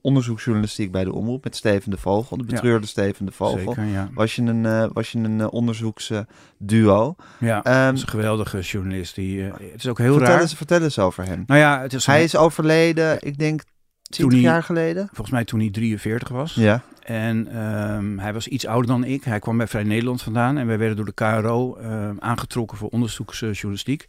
onderzoeksjournalistiek 0.00 0.92
bij 0.92 1.04
de 1.04 1.12
Omroep 1.12 1.44
met 1.44 1.56
Steven 1.56 1.90
de 1.90 1.96
Vogel, 1.96 2.36
de 2.36 2.44
betreurde 2.44 2.86
Steven 2.86 3.26
de 3.26 3.32
Vogel. 3.32 3.58
Zeker, 3.58 3.84
ja. 3.84 4.08
Was 4.14 4.36
je 4.36 4.42
een, 4.42 4.64
uh, 4.64 4.86
was 4.92 5.12
je 5.12 5.18
een 5.18 5.38
uh, 5.38 5.46
onderzoeksduo. 5.52 7.16
Ja, 7.38 7.86
um, 7.88 7.94
is 7.94 8.02
een 8.02 8.08
geweldige 8.08 8.60
journalist. 8.60 9.14
Die, 9.14 9.38
uh, 9.38 9.52
het 9.52 9.74
is 9.74 9.86
ook 9.86 9.98
heel 9.98 10.12
vertel 10.12 10.32
raar. 10.32 10.40
Eens, 10.40 10.54
vertel 10.54 10.82
eens 10.82 10.98
over 10.98 11.24
hem. 11.24 11.44
Nou 11.46 11.60
ja, 11.60 11.80
het 11.80 11.92
is 11.92 12.06
hij 12.06 12.24
is 12.24 12.36
overleden, 12.36 13.16
ik 13.20 13.38
denk 13.38 13.62
20 14.02 14.40
jaar 14.40 14.62
geleden. 14.62 15.06
Volgens 15.06 15.30
mij 15.30 15.44
toen 15.44 15.60
hij 15.60 15.70
43 15.70 16.28
was. 16.28 16.54
Ja. 16.54 16.82
En 17.02 17.62
um, 17.62 18.18
hij 18.18 18.32
was 18.32 18.48
iets 18.48 18.66
ouder 18.66 18.86
dan 18.86 19.04
ik. 19.04 19.24
Hij 19.24 19.38
kwam 19.38 19.56
bij 19.56 19.66
Vrij 19.66 19.82
Nederland 19.82 20.22
vandaan 20.22 20.58
en 20.58 20.66
wij 20.66 20.78
werden 20.78 20.96
door 20.96 21.04
de 21.04 21.12
KRO 21.12 21.78
uh, 21.80 22.10
aangetrokken 22.18 22.78
voor 22.78 22.88
onderzoeksjournalistiek. 22.88 24.06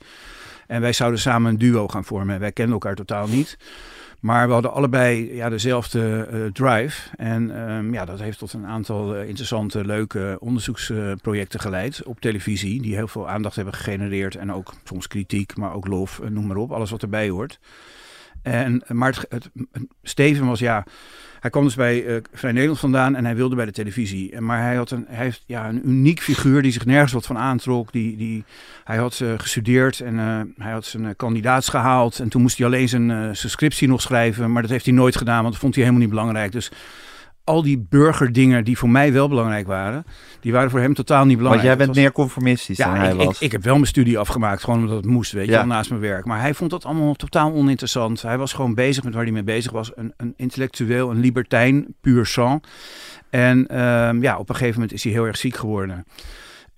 En 0.68 0.81
wij 0.81 0.94
zouden 0.94 1.19
samen 1.19 1.51
een 1.51 1.57
duo 1.57 1.88
gaan 1.88 2.06
vormen. 2.06 2.39
Wij 2.39 2.51
kenden 2.51 2.74
elkaar 2.74 2.95
totaal 2.95 3.27
niet. 3.27 3.57
Maar 4.19 4.48
we 4.48 4.54
hadden 4.54 4.74
allebei 4.74 5.36
ja, 5.36 5.50
dezelfde 5.50 6.27
uh, 6.31 6.45
drive. 6.51 7.10
En 7.16 7.69
um, 7.71 7.94
ja, 7.94 8.06
dat 8.06 8.19
heeft 8.19 8.38
tot 8.38 8.54
een 8.54 8.66
aantal 8.66 9.16
uh, 9.16 9.27
interessante, 9.27 9.86
leuke 9.86 10.38
onderzoeksprojecten 10.39 11.60
geleid 11.60 12.04
op 12.04 12.19
televisie. 12.19 12.81
Die 12.81 12.95
heel 12.95 13.07
veel 13.07 13.30
aandacht 13.30 13.56
hebben 13.56 13.74
gegenereerd. 13.74 14.36
En 14.36 14.54
ook 14.54 14.74
soms 14.83 15.07
kritiek, 15.07 15.57
maar 15.57 15.74
ook 15.74 15.88
lof, 15.88 16.21
noem 16.30 16.48
maar 16.48 16.57
op. 16.57 16.71
Alles 16.71 16.89
wat 16.89 17.01
erbij 17.01 17.30
hoort. 17.30 17.60
En, 18.42 18.83
maar 18.88 19.25
het, 19.30 19.50
Steven 20.04 20.45
was 20.45 20.60
ja, 20.60 20.86
hij 21.39 21.50
kwam 21.50 21.63
dus 21.63 21.75
bij 21.75 22.06
uh, 22.06 22.18
Vrij 22.33 22.51
Nederland 22.51 22.80
vandaan 22.80 23.15
en 23.15 23.25
hij 23.25 23.36
wilde 23.36 23.56
bij 23.56 23.65
de 23.65 23.71
televisie. 23.71 24.41
Maar 24.41 24.62
hij 24.62 24.75
had 24.75 24.91
een, 24.91 25.06
hij 25.07 25.24
heeft, 25.25 25.44
ja, 25.45 25.69
een 25.69 25.89
uniek 25.89 26.21
figuur 26.21 26.62
die 26.62 26.71
zich 26.71 26.86
nergens 26.86 27.12
wat 27.12 27.25
van 27.25 27.38
aantrok. 27.38 27.91
Die, 27.91 28.18
die, 28.18 28.44
hij 28.83 28.97
had 28.97 29.19
uh, 29.19 29.33
gestudeerd 29.38 30.00
en 30.00 30.13
uh, 30.13 30.41
hij 30.57 30.71
had 30.71 30.86
zijn 30.86 31.15
kandidaats 31.15 31.69
gehaald. 31.69 32.19
En 32.19 32.30
toen 32.30 32.41
moest 32.41 32.57
hij 32.57 32.68
alleen 32.68 32.89
zijn, 32.89 33.36
zijn 33.36 33.51
scriptie 33.51 33.88
nog 33.88 34.01
schrijven. 34.01 34.51
Maar 34.51 34.62
dat 34.62 34.71
heeft 34.71 34.86
hij 34.86 34.94
nooit 34.94 35.18
gedaan, 35.18 35.41
want 35.41 35.51
dat 35.51 35.62
vond 35.62 35.75
hij 35.75 35.83
helemaal 35.83 36.06
niet 36.06 36.15
belangrijk. 36.15 36.51
Dus 36.51 36.71
al 37.50 37.62
die 37.62 37.86
burgerdingen 37.90 38.63
die 38.63 38.78
voor 38.78 38.90
mij 38.90 39.13
wel 39.13 39.28
belangrijk 39.28 39.68
waren, 39.68 40.06
die 40.40 40.51
waren 40.51 40.69
voor 40.69 40.80
hem 40.80 40.94
totaal 40.94 41.25
niet 41.25 41.38
belangrijk. 41.38 41.68
Want 41.68 41.78
jij 41.78 41.88
bent 41.88 41.98
meer 42.04 42.12
conformistisch 42.12 42.78
ja, 42.78 42.86
dan 42.86 42.96
hij 42.96 43.12
ik, 43.12 43.18
was. 43.18 43.36
Ik, 43.36 43.42
ik, 43.42 43.51
heb 43.51 43.63
wel 43.63 43.74
mijn 43.74 43.86
studie 43.86 44.18
afgemaakt, 44.18 44.63
gewoon 44.63 44.80
omdat 44.80 44.96
het 44.96 45.06
moest, 45.06 45.31
weet 45.31 45.46
je, 45.46 45.51
ja. 45.51 45.66
naast 45.66 45.90
mijn 45.90 46.01
werk. 46.01 46.25
Maar 46.25 46.40
hij 46.40 46.54
vond 46.54 46.69
dat 46.72 46.86
allemaal 46.86 47.13
totaal 47.13 47.54
oninteressant. 47.54 48.22
Hij 48.22 48.38
was 48.38 48.54
gewoon 48.54 48.74
bezig 48.74 49.04
met 49.04 49.13
waar 49.13 49.24
hij 49.24 49.31
mee 49.31 49.44
bezig 49.44 49.72
was. 49.72 49.92
Een, 49.96 50.13
een 50.18 50.34
intellectueel, 50.38 51.10
een 51.10 51.19
libertijn, 51.19 51.96
puur 52.01 52.25
sang. 52.25 52.63
En 53.30 53.80
um, 53.80 54.22
ja, 54.22 54.38
op 54.38 54.50
een 54.50 54.56
gegeven 54.56 54.80
moment 54.80 54.94
is 54.94 55.04
hij 55.04 55.13
heel 55.13 55.25
erg 55.25 55.38
ziek 55.38 55.56
geworden. 55.56 56.06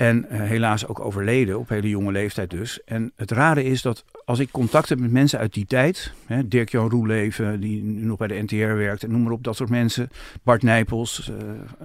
En 0.02 0.26
uh, 0.32 0.40
helaas 0.40 0.88
ook 0.88 1.00
overleden, 1.00 1.60
op 1.60 1.70
hele 1.70 1.90
jonge 1.90 2.12
leeftijd 2.12 2.50
dus. 2.50 2.84
En 2.84 3.12
het 3.16 3.32
rare 3.32 3.64
is 3.64 3.82
dat 3.82 4.04
als 4.26 4.40
ik 4.40 4.52
contact 4.52 4.90
heb 4.90 5.00
met 5.00 5.12
mensen 5.12 5.40
uit 5.40 5.54
die 5.54 5.66
tijd, 5.66 6.14
Dirk-Jan 6.46 6.90
Roeleven, 6.90 7.60
die 7.60 7.84
nu 7.84 8.06
nog 8.06 8.18
bij 8.18 8.28
de 8.28 8.42
NTR 8.42 8.56
werkt, 8.56 9.04
en 9.04 9.12
noem 9.12 9.24
maar 9.24 9.32
op, 9.32 9.44
dat 9.44 9.56
soort 9.56 9.70
mensen. 9.70 10.10
Bart 10.44 10.64
Nijpels, 10.64 11.30
uh, 11.30 11.36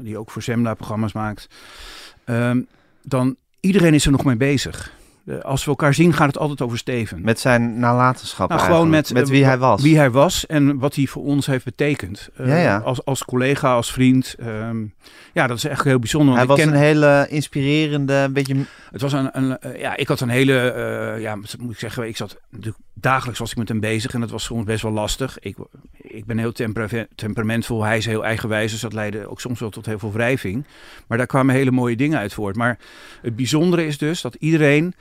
die 0.02 0.18
ook 0.18 0.30
voor 0.30 0.42
Zembla-programma's 0.42 1.12
maakt. 1.12 1.48
Um, 2.24 2.66
dan, 3.02 3.36
iedereen 3.60 3.94
is 3.94 4.04
er 4.04 4.12
nog 4.12 4.24
mee 4.24 4.36
bezig. 4.36 4.92
Uh, 5.26 5.40
als 5.40 5.64
we 5.64 5.70
elkaar 5.70 5.94
zien, 5.94 6.12
gaat 6.12 6.26
het 6.26 6.38
altijd 6.38 6.62
over 6.62 6.78
Steven. 6.78 7.20
Met 7.20 7.40
zijn 7.40 7.78
nalatenschap 7.78 8.48
nou, 8.48 8.60
gewoon 8.60 8.90
met, 8.90 9.12
met 9.12 9.28
wie 9.28 9.44
hij 9.44 9.58
was. 9.58 9.82
Wie 9.82 9.96
hij 9.96 10.10
was 10.10 10.46
en 10.46 10.78
wat 10.78 10.94
hij 10.94 11.06
voor 11.06 11.24
ons 11.24 11.46
heeft 11.46 11.64
betekend. 11.64 12.28
Uh, 12.40 12.48
ja, 12.48 12.56
ja. 12.56 12.78
Als, 12.78 13.04
als 13.04 13.24
collega, 13.24 13.74
als 13.74 13.92
vriend. 13.92 14.34
Um, 14.40 14.94
ja, 15.32 15.46
dat 15.46 15.56
is 15.56 15.64
echt 15.64 15.84
heel 15.84 15.98
bijzonder. 15.98 16.34
Hij 16.34 16.46
was 16.46 16.58
ken... 16.58 16.68
een 16.68 16.74
hele 16.74 17.26
inspirerende, 17.28 18.12
een 18.12 18.32
beetje... 18.32 18.56
Het 18.90 19.00
was 19.00 19.12
een, 19.12 19.28
een 19.32 19.58
ja, 19.78 19.96
ik 19.96 20.08
had 20.08 20.20
een 20.20 20.28
hele, 20.28 20.74
uh, 21.16 21.22
ja, 21.22 21.36
moet 21.36 21.72
ik 21.72 21.78
zeggen, 21.78 22.06
ik 22.06 22.16
zat 22.16 22.40
natuurlijk 22.50 22.84
dagelijks 23.00 23.38
was 23.38 23.50
ik 23.50 23.56
met 23.56 23.68
hem 23.68 23.80
bezig 23.80 24.14
en 24.14 24.20
dat 24.20 24.30
was 24.30 24.44
soms 24.44 24.64
best 24.64 24.82
wel 24.82 24.92
lastig. 24.92 25.38
Ik, 25.40 25.56
ik 26.16 26.24
ben 26.24 26.38
heel 26.38 26.52
tempera 26.52 27.06
temperamentvol, 27.14 27.84
hij 27.84 27.96
is 27.96 28.06
heel 28.06 28.24
eigenwijs, 28.24 28.70
dus 28.70 28.80
dat 28.80 28.92
leidde 28.92 29.28
ook 29.28 29.40
soms 29.40 29.60
wel 29.60 29.70
tot 29.70 29.86
heel 29.86 29.98
veel 29.98 30.12
wrijving. 30.12 30.64
Maar 31.06 31.18
daar 31.18 31.26
kwamen 31.26 31.54
hele 31.54 31.70
mooie 31.70 31.96
dingen 31.96 32.18
uit 32.18 32.34
voort. 32.34 32.56
Maar 32.56 32.78
het 33.22 33.36
bijzondere 33.36 33.86
is 33.86 33.98
dus 33.98 34.20
dat 34.20 34.34
iedereen 34.34 34.94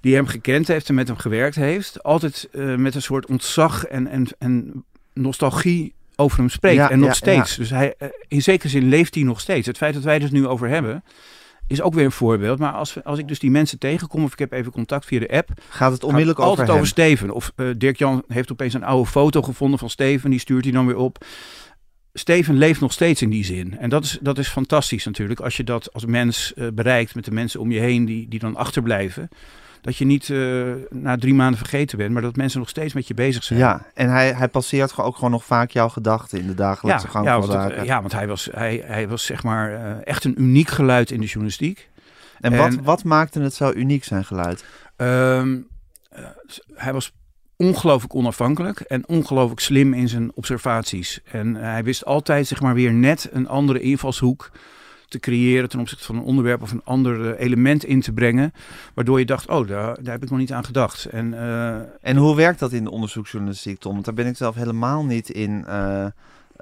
die 0.00 0.14
hem 0.14 0.26
gekend 0.26 0.68
heeft 0.68 0.88
en 0.88 0.94
met 0.94 1.08
hem 1.08 1.16
gewerkt 1.16 1.56
heeft, 1.56 2.02
altijd 2.02 2.48
uh, 2.52 2.74
met 2.74 2.94
een 2.94 3.02
soort 3.02 3.26
ontzag 3.26 3.84
en, 3.84 4.06
en, 4.06 4.26
en 4.38 4.84
nostalgie 5.12 5.92
over 6.16 6.38
hem 6.38 6.48
spreekt. 6.48 6.76
Ja, 6.76 6.90
en 6.90 6.98
nog 6.98 7.08
ja, 7.08 7.14
steeds. 7.14 7.50
Ja. 7.50 7.56
Dus 7.56 7.70
hij, 7.70 7.94
in 8.28 8.42
zekere 8.42 8.68
zin 8.68 8.88
leeft 8.88 9.14
hij 9.14 9.24
nog 9.24 9.40
steeds. 9.40 9.66
Het 9.66 9.76
feit 9.76 9.94
dat 9.94 10.02
wij 10.02 10.12
het 10.12 10.22
dus 10.22 10.30
nu 10.30 10.46
over 10.46 10.68
hebben, 10.68 11.04
is 11.66 11.82
ook 11.82 11.94
weer 11.94 12.04
een 12.04 12.12
voorbeeld. 12.12 12.58
Maar 12.58 12.72
als, 12.72 13.04
als 13.04 13.18
ik 13.18 13.28
dus 13.28 13.38
die 13.38 13.50
mensen 13.50 13.78
tegenkom, 13.78 14.24
of 14.24 14.32
ik 14.32 14.38
heb 14.38 14.52
even 14.52 14.72
contact 14.72 15.06
via 15.06 15.18
de 15.18 15.28
app. 15.28 15.48
Gaat 15.68 15.92
het 15.92 16.04
onmiddellijk 16.04 16.38
gaat 16.38 16.50
het 16.50 16.58
altijd 16.58 16.76
over, 16.76 16.88
Steven. 16.88 17.30
Of 17.30 17.52
uh, 17.56 17.66
Dirk-Jan 17.76 18.24
heeft 18.28 18.52
opeens 18.52 18.74
een 18.74 18.84
oude 18.84 19.10
foto 19.10 19.42
gevonden 19.42 19.78
van 19.78 19.90
Steven. 19.90 20.30
Die 20.30 20.40
stuurt 20.40 20.64
hij 20.64 20.72
dan 20.72 20.86
weer 20.86 20.96
op. 20.96 21.24
Steven 22.12 22.56
leeft 22.56 22.80
nog 22.80 22.92
steeds 22.92 23.22
in 23.22 23.30
die 23.30 23.44
zin. 23.44 23.78
En 23.78 23.90
dat 23.90 24.04
is, 24.04 24.18
dat 24.20 24.38
is 24.38 24.48
fantastisch 24.48 25.04
natuurlijk. 25.04 25.40
Als 25.40 25.56
je 25.56 25.64
dat 25.64 25.92
als 25.92 26.06
mens 26.06 26.52
uh, 26.54 26.68
bereikt 26.74 27.14
met 27.14 27.24
de 27.24 27.30
mensen 27.30 27.60
om 27.60 27.70
je 27.70 27.80
heen 27.80 28.04
die, 28.04 28.28
die 28.28 28.38
dan 28.38 28.56
achterblijven 28.56 29.28
dat 29.82 29.96
je 29.96 30.04
niet 30.04 30.28
uh, 30.28 30.72
na 30.90 31.16
drie 31.16 31.34
maanden 31.34 31.58
vergeten 31.58 31.98
bent, 31.98 32.12
maar 32.12 32.22
dat 32.22 32.36
mensen 32.36 32.58
nog 32.58 32.68
steeds 32.68 32.94
met 32.94 33.06
je 33.06 33.14
bezig 33.14 33.44
zijn. 33.44 33.58
Ja, 33.58 33.86
en 33.94 34.10
hij, 34.10 34.32
hij 34.32 34.48
passeert 34.48 34.98
ook 34.98 35.14
gewoon 35.14 35.30
nog 35.30 35.44
vaak 35.44 35.70
jouw 35.70 35.88
gedachten 35.88 36.38
in 36.38 36.46
de 36.46 36.54
dagelijkse 36.54 37.06
ja, 37.06 37.12
gang 37.12 37.24
ja, 37.24 37.38
van 37.38 37.40
want 37.40 37.52
zaken. 37.52 37.76
Het, 37.76 37.86
ja, 37.86 38.00
want 38.00 38.12
hij 38.12 38.26
was, 38.26 38.48
hij, 38.52 38.82
hij 38.86 39.08
was 39.08 39.24
zeg 39.24 39.42
maar 39.42 39.72
uh, 39.72 40.06
echt 40.06 40.24
een 40.24 40.40
uniek 40.40 40.68
geluid 40.68 41.10
in 41.10 41.20
de 41.20 41.26
journalistiek. 41.26 41.88
En, 42.40 42.52
en 42.52 42.58
wat, 42.58 42.74
wat 42.84 43.04
maakte 43.04 43.40
het 43.40 43.54
zo 43.54 43.72
uniek, 43.72 44.04
zijn 44.04 44.24
geluid? 44.24 44.64
Um, 44.96 45.66
uh, 46.18 46.24
hij 46.74 46.92
was 46.92 47.12
ongelooflijk 47.56 48.14
onafhankelijk 48.14 48.80
en 48.80 49.08
ongelooflijk 49.08 49.60
slim 49.60 49.94
in 49.94 50.08
zijn 50.08 50.30
observaties. 50.34 51.20
En 51.24 51.54
hij 51.54 51.84
wist 51.84 52.04
altijd 52.04 52.46
zeg 52.46 52.60
maar 52.60 52.74
weer 52.74 52.92
net 52.92 53.28
een 53.32 53.48
andere 53.48 53.80
invalshoek 53.80 54.50
te 55.12 55.18
creëren 55.18 55.68
ten 55.68 55.80
opzichte 55.80 56.04
van 56.04 56.16
een 56.16 56.22
onderwerp 56.22 56.62
of 56.62 56.70
een 56.70 56.84
ander 56.84 57.36
element 57.36 57.84
in 57.84 58.00
te 58.00 58.12
brengen. 58.12 58.52
Waardoor 58.94 59.18
je 59.18 59.24
dacht, 59.24 59.48
oh, 59.48 59.68
daar, 59.68 60.02
daar 60.02 60.12
heb 60.12 60.22
ik 60.22 60.30
nog 60.30 60.38
niet 60.38 60.52
aan 60.52 60.64
gedacht. 60.64 61.04
En, 61.04 61.32
uh, 61.32 61.74
en 62.00 62.16
hoe 62.16 62.36
werkt 62.36 62.58
dat 62.58 62.72
in 62.72 62.84
de 62.84 62.90
onderzoeksjournalistiek, 62.90 63.78
Tom? 63.78 63.92
Want 63.92 64.04
daar 64.04 64.14
ben 64.14 64.26
ik 64.26 64.36
zelf 64.36 64.54
helemaal 64.54 65.04
niet 65.04 65.30
in 65.30 65.64
uh, 65.68 66.04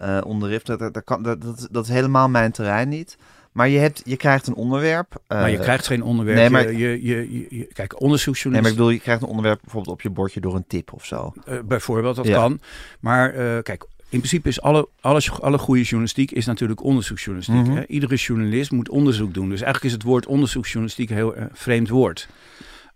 uh, 0.03 0.19
onderricht. 0.25 0.67
Dat, 0.67 0.79
dat, 0.79 1.05
kan, 1.05 1.23
dat, 1.23 1.43
dat, 1.43 1.69
dat 1.71 1.85
is 1.85 1.91
helemaal 1.91 2.29
mijn 2.29 2.53
terrein 2.53 2.89
niet. 2.89 3.17
Maar 3.53 3.69
je, 3.69 3.79
hebt, 3.79 4.03
je 4.05 4.17
krijgt 4.17 4.47
een 4.47 4.55
onderwerp. 4.55 5.15
Uh, 5.29 5.39
maar 5.39 5.51
je 5.51 5.59
krijgt 5.59 5.87
geen 5.87 6.03
onderwerp. 6.03 6.39
Nee, 6.39 6.51
maar, 6.51 6.73
je, 6.73 6.79
je, 6.79 7.33
je, 7.33 7.47
je, 7.51 7.65
kijk, 7.65 8.01
onderzoeksjournalistiek... 8.01 8.53
Nee, 8.53 8.61
maar 8.61 8.71
ik 8.71 8.77
bedoel, 8.77 8.91
je 8.91 9.01
krijgt 9.01 9.23
een 9.23 9.29
onderwerp 9.29 9.61
bijvoorbeeld 9.61 9.95
op 9.95 10.01
je 10.01 10.11
bordje 10.11 10.41
door 10.41 10.55
een 10.55 10.67
tip 10.67 10.93
of 10.93 11.05
zo. 11.05 11.33
Uh, 11.49 11.59
bijvoorbeeld, 11.65 12.17
dat 12.17 12.27
ja. 12.27 12.35
kan. 12.35 12.61
Maar 13.01 13.35
uh, 13.35 13.63
kijk, 13.63 13.85
in 14.11 14.19
principe 14.19 14.49
is 14.49 14.61
alle, 14.61 14.89
alles, 15.01 15.41
alle 15.41 15.59
goede 15.59 15.83
journalistiek 15.83 16.31
is 16.31 16.47
natuurlijk 16.47 16.83
onderzoeksjournalistiek. 16.83 17.67
Mhm. 17.67 17.77
hè? 17.77 17.87
Iedere 17.87 18.15
journalist 18.15 18.71
moet 18.71 18.89
onderzoek 18.89 19.35
doen. 19.35 19.49
Dus 19.49 19.61
eigenlijk 19.61 19.85
is 19.85 19.93
het 19.93 20.03
woord 20.03 20.27
onderzoeksjournalistiek 20.27 21.11
een 21.11 21.17
heel 21.17 21.37
uh, 21.37 21.45
vreemd 21.53 21.89
woord. 21.89 22.29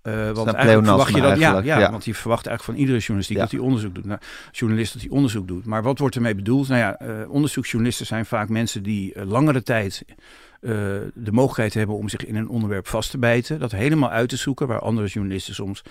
Uh, 0.03 0.31
want 0.31 0.53
eigenlijk 0.53 0.87
verwacht 0.87 1.15
je 1.15 1.21
dat, 1.21 1.39
ja, 1.39 1.61
ja, 1.63 1.91
want 1.91 2.05
je 2.05 2.15
verwacht 2.15 2.47
eigenlijk 2.47 2.79
van 2.79 2.87
iedere 2.87 2.99
journalistiek 2.99 3.39
dat 3.39 3.51
hij 3.51 3.61
onderzoek 3.61 3.95
doet. 3.95 4.05
Nou, 4.05 4.21
journalist 4.53 4.93
dat 4.93 5.03
hij 5.03 5.11
onderzoek 5.11 5.49
doet. 5.49 5.65
Maar 5.65 5.83
wat 5.83 5.99
wordt 5.99 6.15
ermee 6.15 6.35
bedoeld? 6.35 6.69
Nou 6.69 6.81
ja, 6.81 7.01
uh, 7.03 7.31
onderzoeksjournalisten 7.31 8.07
zijn 8.07 8.27
vaak 8.27 8.49
mensen 8.49 8.83
die 8.83 9.25
langere 9.25 9.63
tijd 9.63 10.05
de 11.15 11.33
mogelijkheid 11.33 11.75
hebben 11.75 11.97
om 11.97 12.09
zich 12.09 12.25
in 12.25 12.37
een 12.37 12.49
onderwerp 12.49 12.87
vast 12.87 13.11
te 13.11 13.19
bijten. 13.19 13.59
Dat 13.59 13.73
helemaal 13.73 14.11
uit 14.11 14.29
te 14.29 14.37
zoeken, 14.37 14.67
waar 14.67 14.81
andere 14.81 15.07
journalisten 15.07 15.55
soms 15.55 15.83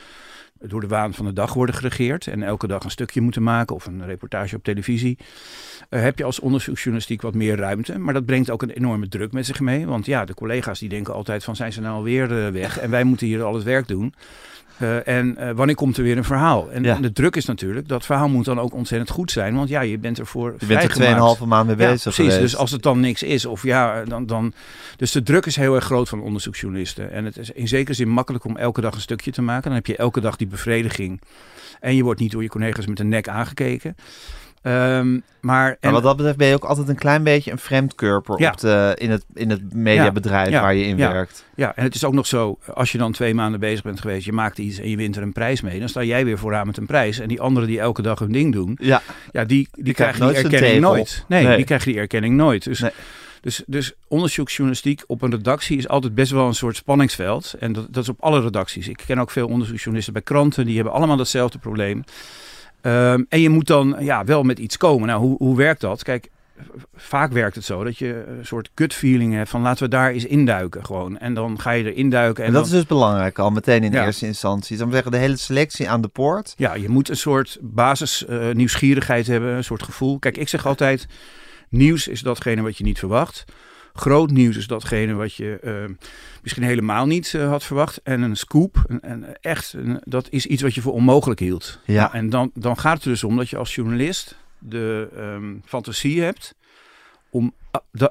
door 0.59 0.81
de 0.81 0.87
waan 0.87 1.13
van 1.13 1.25
de 1.25 1.33
dag 1.33 1.53
worden 1.53 1.75
geregeerd 1.75 2.27
en 2.27 2.43
elke 2.43 2.67
dag 2.67 2.83
een 2.83 2.91
stukje 2.91 3.21
moeten 3.21 3.43
maken 3.43 3.75
of 3.75 3.85
een 3.85 4.05
reportage 4.05 4.55
op 4.55 4.63
televisie, 4.63 5.17
uh, 5.89 6.01
heb 6.01 6.17
je 6.17 6.23
als 6.23 6.39
onderzoeksjournalistiek 6.39 7.21
wat 7.21 7.33
meer 7.33 7.55
ruimte. 7.55 7.99
Maar 7.99 8.13
dat 8.13 8.25
brengt 8.25 8.49
ook 8.49 8.61
een 8.61 8.69
enorme 8.69 9.07
druk 9.07 9.31
met 9.31 9.45
zich 9.45 9.59
mee. 9.59 9.85
Want 9.85 10.05
ja, 10.05 10.25
de 10.25 10.33
collega's 10.33 10.79
die 10.79 10.89
denken 10.89 11.13
altijd 11.13 11.43
van 11.43 11.55
zijn 11.55 11.73
ze 11.73 11.81
nou 11.81 11.95
alweer 11.95 12.31
uh, 12.31 12.47
weg 12.47 12.79
en 12.79 12.89
wij 12.89 13.03
moeten 13.03 13.27
hier 13.27 13.43
al 13.43 13.53
het 13.53 13.63
werk 13.63 13.87
doen. 13.87 14.13
Uh, 14.81 15.07
en 15.07 15.35
uh, 15.39 15.51
wanneer 15.51 15.75
komt 15.75 15.97
er 15.97 16.03
weer 16.03 16.17
een 16.17 16.23
verhaal? 16.23 16.71
En, 16.71 16.83
ja. 16.83 16.95
de 16.95 17.11
druk 17.11 17.35
is 17.35 17.45
natuurlijk, 17.45 17.87
dat 17.87 18.05
verhaal 18.05 18.29
moet 18.29 18.45
dan 18.45 18.59
ook 18.59 18.73
ontzettend 18.73 19.09
goed 19.09 19.31
zijn. 19.31 19.55
Want 19.55 19.69
ja, 19.69 19.81
je 19.81 19.97
bent 19.97 20.19
ervoor 20.19 20.55
Je 20.59 20.65
bent 20.65 20.97
er 20.97 21.37
2,5 21.37 21.43
maand 21.47 21.67
mee 21.67 21.75
bezig 21.75 22.15
ja, 22.15 22.23
precies, 22.23 22.39
dus 22.39 22.57
als 22.57 22.71
het 22.71 22.81
dan 22.81 22.99
niks 22.99 23.23
is, 23.23 23.45
of 23.45 23.63
ja, 23.63 24.03
dan, 24.03 24.25
dan... 24.25 24.53
Dus 24.97 25.11
de 25.11 25.23
druk 25.23 25.45
is 25.45 25.55
heel 25.55 25.75
erg 25.75 25.83
groot 25.83 26.09
van 26.09 26.21
onderzoeksjournalisten. 26.21 27.11
En 27.11 27.25
het 27.25 27.37
is 27.37 27.51
in 27.51 27.67
zekere 27.67 27.93
zin 27.93 28.09
makkelijk 28.09 28.45
om 28.45 28.57
elke 28.57 28.81
dag 28.81 28.93
een 28.93 29.01
stukje 29.01 29.31
te 29.31 29.41
maken. 29.41 29.63
Dan 29.63 29.73
heb 29.73 29.85
je 29.85 29.95
elke 29.95 30.21
dag 30.21 30.35
die 30.35 30.47
bevrediging. 30.47 31.21
En 31.79 31.95
je 31.95 32.03
wordt 32.03 32.19
niet 32.19 32.31
door 32.31 32.41
je 32.41 32.49
collega's 32.49 32.87
met 32.87 32.97
de 32.97 33.03
nek 33.03 33.27
aangekeken. 33.27 33.95
Um, 34.63 35.23
maar, 35.39 35.77
en, 35.79 35.91
wat 35.91 36.03
dat 36.03 36.15
betreft 36.15 36.37
ben 36.37 36.47
je 36.47 36.53
ook 36.53 36.63
altijd 36.63 36.89
een 36.89 36.95
klein 36.95 37.23
beetje 37.23 37.51
een 37.51 37.57
vreemdkörper 37.57 38.41
ja. 38.41 38.51
op 38.51 38.57
de, 38.57 38.95
in, 38.97 39.11
het, 39.11 39.25
in 39.33 39.49
het 39.49 39.73
mediabedrijf 39.73 40.49
ja, 40.49 40.61
waar 40.61 40.75
je 40.75 40.85
in 40.85 40.97
werkt. 40.97 41.45
Ja, 41.55 41.75
en 41.75 41.83
het 41.83 41.95
is 41.95 42.03
ook 42.03 42.13
nog 42.13 42.27
zo, 42.27 42.57
als 42.73 42.91
je 42.91 42.97
dan 42.97 43.11
twee 43.11 43.33
maanden 43.33 43.59
bezig 43.59 43.83
bent 43.83 44.01
geweest, 44.01 44.25
je 44.25 44.31
maakt 44.31 44.57
iets 44.57 44.79
en 44.79 44.89
je 44.89 44.95
wint 44.95 45.15
er 45.15 45.21
een 45.21 45.33
prijs 45.33 45.61
mee, 45.61 45.79
dan 45.79 45.89
sta 45.89 46.03
jij 46.03 46.25
weer 46.25 46.37
vooraan 46.37 46.67
met 46.67 46.77
een 46.77 46.85
prijs. 46.85 47.19
En 47.19 47.27
die 47.27 47.41
anderen 47.41 47.69
die 47.69 47.79
elke 47.79 48.01
dag 48.01 48.19
hun 48.19 48.31
ding 48.31 48.53
doen, 48.53 48.77
ja. 48.81 49.01
Ja, 49.31 49.45
die, 49.45 49.67
die, 49.71 49.83
die 49.83 49.93
krijgen 49.93 50.27
die 50.27 50.37
erkenning 50.37 50.81
nooit. 50.81 51.25
Nee, 51.27 51.45
nee, 51.45 51.55
die 51.55 51.65
krijgen 51.65 51.91
die 51.91 51.99
erkenning 51.99 52.35
nooit. 52.35 52.63
Dus, 52.63 52.79
nee. 52.79 52.91
dus, 53.41 53.63
dus 53.65 53.93
onderzoeksjournalistiek 54.07 55.03
op 55.07 55.21
een 55.21 55.31
redactie 55.31 55.77
is 55.77 55.87
altijd 55.87 56.15
best 56.15 56.31
wel 56.31 56.47
een 56.47 56.53
soort 56.53 56.75
spanningsveld. 56.75 57.53
En 57.59 57.73
dat, 57.73 57.87
dat 57.89 58.03
is 58.03 58.09
op 58.09 58.21
alle 58.21 58.41
redacties. 58.41 58.87
Ik 58.87 59.03
ken 59.05 59.19
ook 59.19 59.31
veel 59.31 59.47
onderzoeksjournalisten 59.47 60.13
bij 60.13 60.21
kranten, 60.21 60.65
die 60.65 60.75
hebben 60.75 60.93
allemaal 60.93 61.17
datzelfde 61.17 61.57
probleem. 61.57 62.03
Um, 62.85 63.25
en 63.29 63.41
je 63.41 63.49
moet 63.49 63.67
dan 63.67 63.95
ja, 63.99 64.23
wel 64.23 64.43
met 64.43 64.59
iets 64.59 64.77
komen. 64.77 65.07
Nou, 65.07 65.21
hoe, 65.21 65.35
hoe 65.37 65.57
werkt 65.57 65.81
dat? 65.81 66.03
Kijk, 66.03 66.29
vaak 66.95 67.31
werkt 67.31 67.55
het 67.55 67.65
zo 67.65 67.83
dat 67.83 67.97
je 67.97 68.25
een 68.27 68.45
soort 68.45 68.69
gut 68.75 68.93
feeling 68.93 69.33
hebt 69.33 69.49
van 69.49 69.61
laten 69.61 69.83
we 69.83 69.89
daar 69.89 70.11
eens 70.11 70.25
induiken 70.25 70.85
gewoon. 70.85 71.17
En 71.17 71.33
dan 71.33 71.59
ga 71.59 71.71
je 71.71 71.83
er 71.83 71.95
induiken. 71.95 72.43
En, 72.43 72.49
en 72.49 72.55
dat 72.55 72.65
is 72.65 72.71
dus 72.71 72.85
belangrijk 72.85 73.39
al 73.39 73.49
meteen 73.49 73.83
in 73.83 73.91
ja. 73.91 74.05
eerste 74.05 74.25
instantie. 74.25 74.77
Dan 74.77 74.91
zeggen 74.91 75.11
de 75.11 75.17
hele 75.17 75.37
selectie 75.37 75.89
aan 75.89 76.01
de 76.01 76.07
poort. 76.07 76.53
Ja, 76.57 76.73
je 76.73 76.89
moet 76.89 77.09
een 77.09 77.17
soort 77.17 77.57
basis 77.61 78.25
uh, 78.29 78.51
nieuwsgierigheid 78.51 79.27
hebben, 79.27 79.55
een 79.55 79.63
soort 79.63 79.83
gevoel. 79.83 80.19
Kijk, 80.19 80.37
ik 80.37 80.49
zeg 80.49 80.65
altijd, 80.65 81.07
nieuws 81.69 82.07
is 82.07 82.21
datgene 82.21 82.61
wat 82.61 82.77
je 82.77 82.83
niet 82.83 82.99
verwacht. 82.99 83.45
Groot 83.93 84.31
nieuws 84.31 84.57
is 84.57 84.67
datgene 84.67 85.13
wat 85.13 85.33
je 85.33 85.59
uh, 85.63 85.95
misschien 86.41 86.63
helemaal 86.63 87.05
niet 87.05 87.33
uh, 87.35 87.47
had 87.47 87.63
verwacht. 87.63 88.01
En 88.03 88.21
een 88.21 88.37
scoop, 88.37 88.83
en, 88.87 89.01
en 89.01 89.41
echt, 89.41 89.73
een, 89.73 90.01
dat 90.03 90.27
is 90.29 90.45
iets 90.45 90.61
wat 90.61 90.75
je 90.75 90.81
voor 90.81 90.93
onmogelijk 90.93 91.39
hield. 91.39 91.79
Ja. 91.85 92.01
Nou, 92.01 92.13
en 92.13 92.29
dan, 92.29 92.51
dan 92.53 92.77
gaat 92.77 92.93
het 92.93 93.03
er 93.03 93.09
dus 93.09 93.23
om 93.23 93.37
dat 93.37 93.49
je 93.49 93.57
als 93.57 93.75
journalist 93.75 94.35
de 94.59 95.09
um, 95.17 95.61
fantasie 95.65 96.21
hebt 96.21 96.55
om 97.29 97.53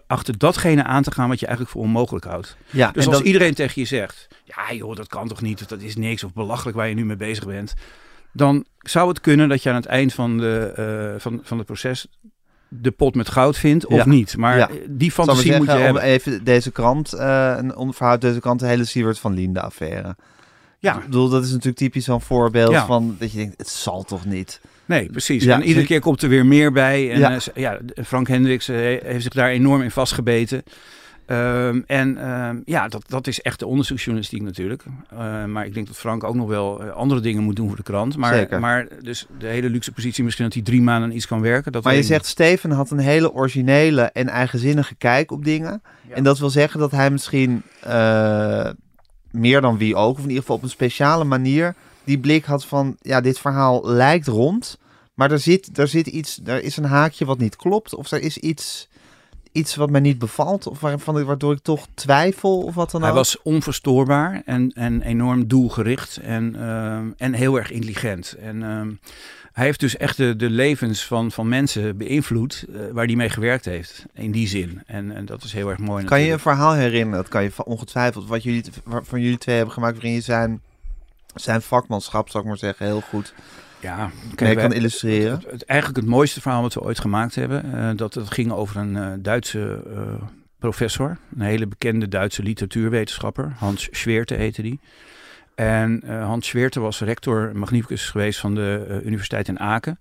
achter 0.07 0.39
datgene 0.39 0.85
aan 0.85 1.03
te 1.03 1.11
gaan 1.11 1.29
wat 1.29 1.41
je 1.41 1.47
eigenlijk 1.47 1.77
voor 1.77 1.85
onmogelijk 1.85 2.25
houdt. 2.25 2.57
Ja, 2.71 2.91
dus 2.91 3.07
als 3.07 3.17
dat... 3.17 3.27
iedereen 3.27 3.55
tegen 3.55 3.81
je 3.81 3.89
zegt, 3.89 4.29
ja 4.45 4.73
joh, 4.75 4.97
dat 4.97 5.09
kan 5.09 5.29
toch 5.29 5.43
niet, 5.43 5.61
of 5.61 5.67
dat 5.67 5.81
is 5.81 5.97
niks, 5.97 6.25
of 6.25 6.33
belachelijk 6.33 6.77
waar 6.77 6.89
je 6.89 6.95
nu 6.95 7.05
mee 7.05 7.17
bezig 7.17 7.47
bent. 7.47 7.75
Dan 8.33 8.65
zou 8.79 9.09
het 9.09 9.21
kunnen 9.21 9.49
dat 9.49 9.63
je 9.63 9.69
aan 9.69 9.75
het 9.75 9.87
eind 9.87 10.15
van, 10.15 10.39
de, 10.39 10.75
uh, 11.15 11.21
van, 11.21 11.41
van 11.43 11.57
het 11.59 11.67
proces 11.67 12.07
de 12.81 12.91
pot 12.91 13.15
met 13.15 13.29
goud 13.29 13.57
vindt 13.57 13.87
of 13.87 13.97
ja. 13.97 14.07
niet. 14.07 14.37
Maar 14.37 14.59
ja. 14.59 14.69
die 14.89 15.11
fantasie 15.11 15.43
zeggen, 15.43 15.65
moet 15.65 15.75
je 15.75 15.81
hebben. 15.81 16.03
even 16.03 16.45
deze 16.45 16.71
krant, 16.71 17.15
uh, 17.15 17.55
een 17.57 17.77
onderverhoud 17.77 18.21
deze 18.21 18.41
krant, 18.41 18.61
de 18.61 18.67
hele 18.67 18.85
Siewert 18.85 19.19
van 19.19 19.35
Linde 19.35 19.61
affaire. 19.61 20.17
Ja. 20.79 20.97
Ik 20.97 21.05
bedoel, 21.05 21.29
dat 21.29 21.43
is 21.45 21.51
natuurlijk 21.51 21.77
typisch 21.77 22.05
zo'n 22.05 22.21
voorbeeld 22.21 22.71
ja. 22.73 22.87
van 22.87 23.17
dat 23.19 23.33
je 23.33 23.39
denkt, 23.39 23.59
het 23.59 23.69
zal 23.69 24.03
toch 24.03 24.25
niet. 24.25 24.61
Nee, 24.85 25.11
precies. 25.11 25.45
Ja, 25.45 25.55
en 25.55 25.63
iedere 25.63 25.87
keer 25.87 26.01
komt 26.01 26.23
er 26.23 26.29
weer 26.29 26.47
meer 26.47 26.73
bij. 26.73 27.11
En 27.11 27.19
ja, 27.19 27.33
uh, 27.33 27.39
ja 27.55 27.79
Frank 28.05 28.29
Hendricks 28.29 28.69
uh, 28.69 28.77
heeft 28.77 29.23
zich 29.23 29.33
daar 29.33 29.49
enorm 29.49 29.83
in 29.83 29.91
vastgebeten. 29.91 30.63
Um, 31.33 31.85
en 31.87 32.31
um, 32.31 32.63
ja, 32.65 32.89
dat, 32.89 33.05
dat 33.09 33.27
is 33.27 33.41
echt 33.41 33.59
de 33.59 33.67
onderzoeksjournalistiek 33.67 34.43
natuurlijk. 34.43 34.85
Uh, 35.13 35.45
maar 35.45 35.67
ik 35.67 35.75
denk 35.75 35.87
dat 35.87 35.97
Frank 35.97 36.25
ook 36.25 36.35
nog 36.35 36.49
wel 36.49 36.85
uh, 36.85 36.91
andere 36.91 37.21
dingen 37.21 37.43
moet 37.43 37.57
doen 37.57 37.69
voor 37.69 37.77
de 37.77 37.83
krant. 37.83 38.17
Maar, 38.17 38.35
Zeker. 38.35 38.61
maar 38.61 38.89
dus 39.03 39.27
de 39.39 39.47
hele 39.47 39.71
luxe 39.71 39.93
positie 39.93 40.25
misschien 40.25 40.45
dat 40.45 40.55
hij 40.55 40.63
drie 40.63 40.83
maanden 40.83 41.15
iets 41.15 41.27
kan 41.27 41.41
werken. 41.41 41.73
Dat 41.73 41.85
maar 41.85 41.95
je 41.95 42.03
zegt 42.03 42.27
Steven 42.27 42.71
had 42.71 42.91
een 42.91 42.99
hele 42.99 43.33
originele 43.33 44.03
en 44.03 44.29
eigenzinnige 44.29 44.95
kijk 44.95 45.31
op 45.31 45.45
dingen. 45.45 45.83
Ja. 46.09 46.15
En 46.15 46.25
dat 46.25 46.39
wil 46.39 46.51
zeggen 46.51 46.81
dat 46.81 46.91
hij 46.91 47.11
misschien 47.11 47.63
uh, 47.87 48.71
meer 49.31 49.61
dan 49.61 49.79
wie 49.79 49.95
ook, 49.95 50.13
of 50.13 50.23
in 50.23 50.29
ieder 50.29 50.41
geval 50.41 50.57
op 50.57 50.63
een 50.63 50.69
speciale 50.69 51.25
manier, 51.25 51.75
die 52.05 52.19
blik 52.19 52.45
had 52.45 52.65
van, 52.65 52.97
ja, 53.01 53.21
dit 53.21 53.39
verhaal 53.39 53.87
lijkt 53.87 54.27
rond. 54.27 54.79
Maar 55.15 55.31
er 55.31 55.39
zit, 55.39 55.79
er 55.79 55.89
zit 55.89 56.07
iets, 56.07 56.41
er 56.45 56.63
is 56.63 56.77
een 56.77 56.85
haakje 56.85 57.25
wat 57.25 57.39
niet 57.39 57.57
klopt. 57.57 57.95
Of 57.95 58.11
er 58.11 58.21
is 58.21 58.39
iets 58.39 58.89
iets 59.53 59.75
wat 59.75 59.91
mij 59.91 60.01
niet 60.01 60.19
bevalt? 60.19 60.67
Of 60.67 60.81
waarvan, 60.81 61.25
waardoor 61.25 61.53
ik 61.53 61.63
toch 61.63 61.87
twijfel 61.95 62.63
of 62.63 62.75
wat 62.75 62.91
dan 62.91 63.01
ook? 63.01 63.07
Hij 63.07 63.17
was 63.17 63.43
onverstoorbaar 63.43 64.43
en, 64.45 64.73
en 64.75 65.03
enorm 65.03 65.47
doelgericht 65.47 66.17
en, 66.17 66.55
uh, 66.57 66.99
en 67.17 67.33
heel 67.33 67.57
erg 67.57 67.71
intelligent. 67.71 68.33
En 68.33 68.57
uh, 68.57 68.81
hij 69.53 69.65
heeft 69.65 69.81
dus 69.81 69.97
echt 69.97 70.17
de, 70.17 70.37
de 70.37 70.51
levens 70.51 71.07
van, 71.07 71.31
van 71.31 71.49
mensen 71.49 71.97
beïnvloed 71.97 72.65
uh, 72.69 72.81
waar 72.93 73.07
hij 73.07 73.17
mee 73.17 73.31
gewerkt 73.31 73.65
heeft. 73.65 74.07
In 74.15 74.33
die 74.33 74.49
zin. 74.49 74.83
En, 74.87 75.15
en 75.15 75.25
dat 75.25 75.43
is 75.43 75.53
heel 75.53 75.69
erg 75.69 75.79
mooi. 75.79 76.05
Kan 76.05 76.19
natuurlijk. 76.19 76.27
je 76.27 76.33
een 76.33 76.57
verhaal 76.57 76.75
herinneren? 76.75 77.23
Dat 77.23 77.29
kan 77.29 77.43
je 77.43 77.65
ongetwijfeld. 77.65 78.29
Wat 78.29 78.43
jullie 78.43 78.65
van 78.85 79.21
jullie 79.21 79.39
twee 79.39 79.57
hebben 79.57 79.75
gemaakt 79.75 79.95
waarin 79.95 80.13
je 80.13 80.21
zijn, 80.21 80.61
zijn 81.35 81.63
vakmanschap, 81.63 82.29
zou 82.29 82.43
ik 82.43 82.49
maar 82.49 82.59
zeggen, 82.59 82.87
heel 82.87 83.01
goed 83.01 83.35
ja, 83.83 84.11
kijk, 84.35 84.59
kan 84.59 84.73
illustreren. 84.73 85.33
Het, 85.33 85.51
het, 85.51 85.65
eigenlijk 85.65 86.01
het 86.01 86.09
mooiste 86.09 86.41
verhaal 86.41 86.63
wat 86.63 86.75
we 86.75 86.83
ooit 86.83 87.01
gemaakt 87.01 87.35
hebben, 87.35 87.65
uh, 87.75 87.91
dat, 87.97 88.13
dat 88.13 88.31
ging 88.31 88.53
over 88.53 88.77
een 88.77 88.95
uh, 88.95 89.13
Duitse 89.19 89.85
uh, 89.87 90.29
professor, 90.59 91.19
een 91.35 91.41
hele 91.41 91.67
bekende 91.67 92.09
Duitse 92.09 92.43
literatuurwetenschapper, 92.43 93.53
Hans 93.57 93.89
Schwerte 93.91 94.35
heette 94.35 94.63
die. 94.63 94.81
En 95.55 96.03
Hans 96.07 96.47
Schwerte 96.47 96.81
was 96.81 97.01
rector 97.01 97.51
magnificus 97.55 98.11
geweest 98.11 98.41
van 98.41 98.55
de 98.55 99.01
Universiteit 99.05 99.49
in 99.49 99.61
Aken. 99.61 99.99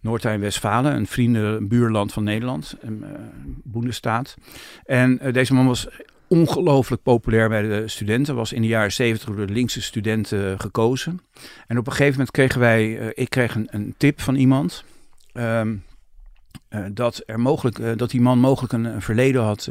Noord-Rijn-Westfalen, 0.00 0.94
een 0.94 1.06
vrienden, 1.06 1.44
een 1.44 1.68
buurland 1.68 2.12
van 2.12 2.24
Nederland, 2.24 2.76
een 2.80 3.04
boendestaat. 3.64 4.34
En 4.84 5.20
deze 5.32 5.54
man 5.54 5.66
was 5.66 5.88
ongelooflijk 6.32 7.02
populair 7.02 7.48
bij 7.48 7.62
de 7.62 7.88
studenten. 7.88 8.34
Was 8.34 8.52
in 8.52 8.62
de 8.62 8.68
jaren 8.68 8.92
zeventig 8.92 9.28
door 9.28 9.46
de 9.46 9.52
linkse 9.52 9.82
studenten 9.82 10.60
gekozen. 10.60 11.20
En 11.66 11.78
op 11.78 11.86
een 11.86 11.92
gegeven 11.92 12.12
moment 12.12 12.30
kregen 12.30 12.60
wij, 12.60 12.86
uh, 12.86 13.06
ik 13.14 13.30
kreeg 13.30 13.54
een, 13.54 13.68
een, 13.70 13.94
tip 13.96 14.20
van 14.20 14.34
iemand. 14.34 14.84
Um, 15.34 15.84
uh, 16.70 16.84
dat, 16.92 17.22
er 17.26 17.40
mogelijk, 17.40 17.98
dat 17.98 18.10
die 18.10 18.20
man 18.20 18.38
mogelijk 18.38 18.72
een, 18.72 19.02
verleden 19.02 19.42
had 19.42 19.68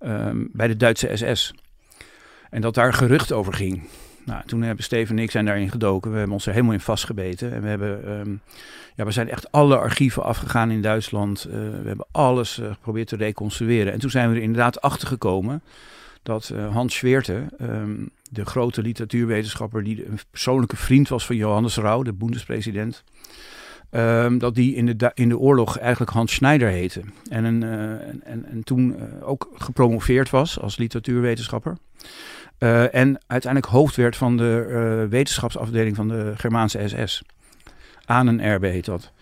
um, 0.00 0.48
bij 0.52 0.68
de 0.68 0.76
Duitse 0.76 1.10
SS. 1.16 1.54
En 2.50 2.60
dat 2.60 2.74
daar 2.74 2.92
gerucht 2.92 3.32
over 3.32 3.54
ging. 3.54 3.82
Nou, 4.26 4.42
toen 4.46 4.62
hebben 4.62 4.84
Steven 4.84 5.16
en 5.16 5.22
ik 5.22 5.30
zijn 5.30 5.44
daarin 5.44 5.70
gedoken. 5.70 6.10
We 6.10 6.16
hebben 6.16 6.34
ons 6.34 6.46
er 6.46 6.52
helemaal 6.52 6.72
in 6.72 6.80
vastgebeten. 6.80 7.52
En 7.52 7.62
we 7.62 7.68
hebben, 7.68 8.10
um, 8.10 8.40
ja, 8.94 9.04
we 9.04 9.10
zijn 9.10 9.28
echt 9.28 9.52
alle 9.52 9.78
archieven 9.78 10.24
afgegaan 10.24 10.70
in 10.70 10.82
Duitsland. 10.82 11.46
Uh, 11.48 11.52
we 11.54 11.86
hebben 11.86 12.06
alles 12.10 12.58
uh, 12.58 12.66
geprobeerd 12.66 13.08
te 13.08 13.16
reconstrueren. 13.16 13.92
En 13.92 13.98
toen 13.98 14.10
zijn 14.10 14.30
we 14.30 14.36
er 14.36 14.42
inderdaad 14.42 14.80
achter 14.80 15.08
gekomen 15.08 15.62
dat 16.22 16.50
uh, 16.54 16.72
Hans 16.72 16.94
Schwerte, 16.94 17.46
um, 17.60 18.10
de 18.30 18.44
grote 18.44 18.82
literatuurwetenschapper 18.82 19.84
die 19.84 20.06
een 20.06 20.18
persoonlijke 20.30 20.76
vriend 20.76 21.08
was 21.08 21.26
van 21.26 21.36
Johannes 21.36 21.76
Rau, 21.76 22.04
de 22.04 22.12
boendespresident, 22.12 23.04
um, 23.90 24.38
dat 24.38 24.54
die 24.54 24.74
in 24.74 24.96
de, 24.96 25.10
in 25.14 25.28
de 25.28 25.38
oorlog 25.38 25.78
eigenlijk 25.78 26.10
Hans 26.10 26.34
Schneider 26.34 26.68
heette. 26.68 27.00
En, 27.28 27.44
een, 27.44 27.62
en, 27.62 28.20
en, 28.24 28.44
en 28.44 28.64
toen 28.64 28.96
ook 29.22 29.50
gepromoveerd 29.54 30.30
was 30.30 30.60
als 30.60 30.76
literatuurwetenschapper. 30.76 31.76
Uh, 32.58 32.94
en 32.94 33.20
uiteindelijk 33.26 33.72
hoofd 33.72 33.96
werd 33.96 34.16
van 34.16 34.36
de 34.36 34.66
uh, 34.68 35.10
wetenschapsafdeling 35.10 35.96
van 35.96 36.08
de 36.08 36.32
Germaanse 36.36 36.88
SS. 36.88 37.22
Ahnen-RB 38.04 38.62
heet 38.62 38.84
dat. 38.84 39.12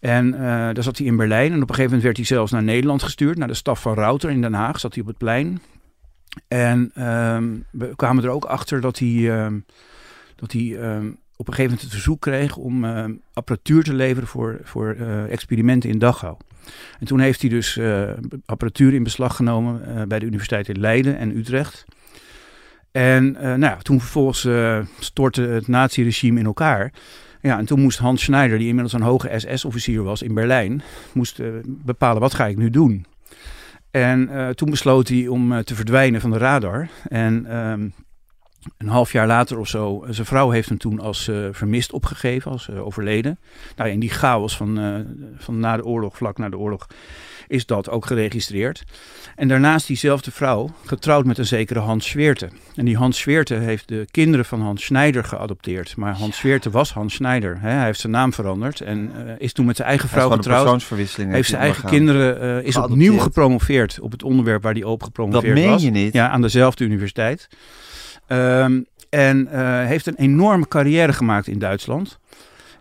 En 0.00 0.26
uh, 0.26 0.40
daar 0.40 0.82
zat 0.82 0.98
hij 0.98 1.06
in 1.06 1.16
Berlijn. 1.16 1.52
En 1.52 1.62
op 1.62 1.68
een 1.68 1.74
gegeven 1.74 1.84
moment 1.84 2.02
werd 2.02 2.16
hij 2.16 2.26
zelfs 2.26 2.52
naar 2.52 2.62
Nederland 2.62 3.02
gestuurd. 3.02 3.38
Naar 3.38 3.48
de 3.48 3.54
staf 3.54 3.80
van 3.80 3.94
Router 3.94 4.30
in 4.30 4.40
Den 4.40 4.54
Haag. 4.54 4.80
Zat 4.80 4.94
hij 4.94 5.02
op 5.02 5.08
het 5.08 5.18
plein. 5.18 5.62
En 6.48 7.06
um, 7.08 7.64
we 7.70 7.96
kwamen 7.96 8.24
er 8.24 8.30
ook 8.30 8.44
achter 8.44 8.80
dat 8.80 8.98
hij, 8.98 9.44
um, 9.44 9.64
dat 10.36 10.52
hij 10.52 10.62
um, 10.62 11.18
op 11.36 11.48
een 11.48 11.54
gegeven 11.54 11.62
moment 11.62 11.80
het 11.80 11.90
verzoek 11.90 12.20
kreeg 12.20 12.56
om 12.56 12.84
apparatuur 13.32 13.84
te 13.84 13.94
leveren 13.94 14.28
voor, 14.28 14.60
voor 14.62 14.94
experimenten 15.28 15.90
in 15.90 15.98
Dachau. 15.98 16.36
En 17.00 17.06
toen 17.06 17.20
heeft 17.20 17.40
hij 17.40 17.50
dus 17.50 17.80
apparatuur 18.44 18.94
in 18.94 19.02
beslag 19.02 19.36
genomen 19.36 20.08
bij 20.08 20.18
de 20.18 20.26
Universiteit 20.26 20.68
in 20.68 20.80
Leiden 20.80 21.16
en 21.18 21.36
Utrecht. 21.36 21.84
En 22.92 23.32
nou 23.32 23.60
ja, 23.60 23.76
toen 23.76 24.00
vervolgens 24.00 24.48
stortte 24.98 25.42
het 25.42 25.68
naziregime 25.68 26.40
in 26.40 26.46
elkaar. 26.46 26.92
Ja, 27.40 27.58
en 27.58 27.64
toen 27.64 27.80
moest 27.80 27.98
Hans 27.98 28.22
Schneider, 28.22 28.58
die 28.58 28.68
inmiddels 28.68 28.94
een 28.94 29.02
hoge 29.02 29.38
SS-officier 29.38 30.02
was 30.02 30.22
in 30.22 30.34
Berlijn, 30.34 30.82
moest 31.12 31.40
bepalen 31.64 32.20
wat 32.20 32.34
ga 32.34 32.46
ik 32.46 32.56
nu 32.56 32.70
doen. 32.70 33.06
En 33.90 34.30
toen 34.54 34.70
besloot 34.70 35.08
hij 35.08 35.26
om 35.26 35.64
te 35.64 35.74
verdwijnen 35.74 36.20
van 36.20 36.30
de 36.30 36.38
radar. 36.38 36.88
En 37.08 37.56
um, 37.56 37.92
een 38.78 38.88
half 38.88 39.12
jaar 39.12 39.26
later 39.26 39.58
of 39.58 39.68
zo, 39.68 40.04
zijn 40.08 40.26
vrouw 40.26 40.50
heeft 40.50 40.68
hem 40.68 40.78
toen 40.78 41.00
als 41.00 41.28
uh, 41.28 41.48
vermist 41.50 41.92
opgegeven, 41.92 42.50
als 42.50 42.70
overleden. 42.70 43.38
Nou, 43.76 43.90
in 43.90 44.00
die 44.00 44.10
chaos 44.10 44.56
van, 44.56 45.04
van 45.36 45.60
na 45.60 45.76
de 45.76 45.84
oorlog, 45.84 46.16
vlak 46.16 46.38
na 46.38 46.48
de 46.48 46.58
oorlog, 46.58 46.86
is 47.48 47.66
dat 47.66 47.90
ook 47.90 48.06
geregistreerd. 48.06 48.82
En 49.36 49.48
daarnaast 49.48 49.86
diezelfde 49.86 50.30
vrouw 50.30 50.70
getrouwd 50.84 51.24
met 51.24 51.38
een 51.38 51.46
zekere 51.46 51.78
Hans 51.78 52.08
Schweerte. 52.08 52.48
En 52.74 52.84
die 52.84 52.96
Hans 52.96 53.18
Schweerte 53.18 53.54
heeft 53.54 53.88
de 53.88 54.06
kinderen 54.10 54.44
van 54.44 54.60
Hans 54.60 54.84
Schneider 54.84 55.24
geadopteerd. 55.24 55.96
Maar 55.96 56.14
Hans 56.14 56.36
Schweerte 56.36 56.70
was 56.70 56.92
Hans 56.92 57.14
Schneider. 57.14 57.60
Hè? 57.60 57.70
Hij 57.70 57.84
heeft 57.84 58.00
zijn 58.00 58.12
naam 58.12 58.32
veranderd 58.32 58.80
en 58.80 59.12
is 59.38 59.52
toen 59.52 59.66
met 59.66 59.76
zijn 59.76 59.88
eigen 59.88 60.08
vrouw 60.08 60.30
getrouwd. 60.30 60.84
Heeft 61.16 61.48
zijn 61.48 61.60
eigen 61.60 61.88
kinderen, 61.88 62.64
is 62.64 62.76
opnieuw 62.76 63.18
gepromoveerd 63.18 63.98
op 64.00 64.12
het 64.12 64.22
onderwerp 64.22 64.62
waar 64.62 64.72
hij 64.72 64.84
op 64.84 65.02
gepromoveerd 65.02 65.58
was. 65.58 65.62
Dat 65.62 65.80
meen 65.80 65.80
je 65.80 65.90
niet? 65.90 66.12
Ja, 66.12 66.28
aan 66.28 66.42
dezelfde 66.42 66.84
universiteit. 66.84 67.48
Um, 68.28 68.86
en 69.10 69.48
uh, 69.52 69.84
heeft 69.84 70.06
een 70.06 70.16
enorme 70.16 70.68
carrière 70.68 71.12
gemaakt 71.12 71.46
in 71.46 71.58
Duitsland 71.58 72.18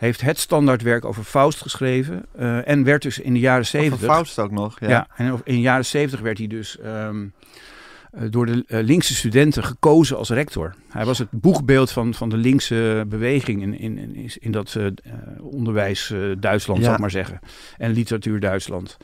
heeft 0.01 0.21
het 0.21 0.39
standaardwerk 0.39 1.05
over 1.05 1.23
Faust 1.23 1.61
geschreven. 1.61 2.25
Uh, 2.39 2.67
en 2.67 2.83
werd 2.83 3.01
dus 3.01 3.19
in 3.19 3.33
de 3.33 3.39
jaren 3.39 3.65
zeventig... 3.65 4.13
Faust 4.13 4.39
ook 4.39 4.51
nog, 4.51 4.79
ja. 4.79 4.89
ja. 4.89 5.07
en 5.15 5.41
in 5.43 5.53
de 5.53 5.61
jaren 5.61 5.85
zeventig 5.85 6.19
werd 6.19 6.37
hij 6.37 6.47
dus 6.47 6.77
um, 6.85 7.23
uh, 7.23 7.31
door 8.29 8.45
de 8.45 8.63
uh, 8.67 8.83
linkse 8.83 9.15
studenten 9.15 9.63
gekozen 9.63 10.17
als 10.17 10.29
rector. 10.29 10.75
Hij 10.89 11.05
was 11.05 11.17
het 11.17 11.27
boegbeeld 11.31 11.91
van, 11.91 12.13
van 12.13 12.29
de 12.29 12.37
linkse 12.37 13.05
beweging 13.07 13.61
in, 13.61 13.79
in, 13.79 13.97
in, 13.97 14.31
in 14.39 14.51
dat 14.51 14.77
onderwijs 15.41 16.13
Duitsland, 16.39 16.79
ja. 16.79 16.85
zal 16.85 16.93
ik 16.93 16.99
maar 16.99 17.11
zeggen. 17.11 17.39
En 17.77 17.91
literatuur 17.91 18.39
Duitsland. 18.39 18.97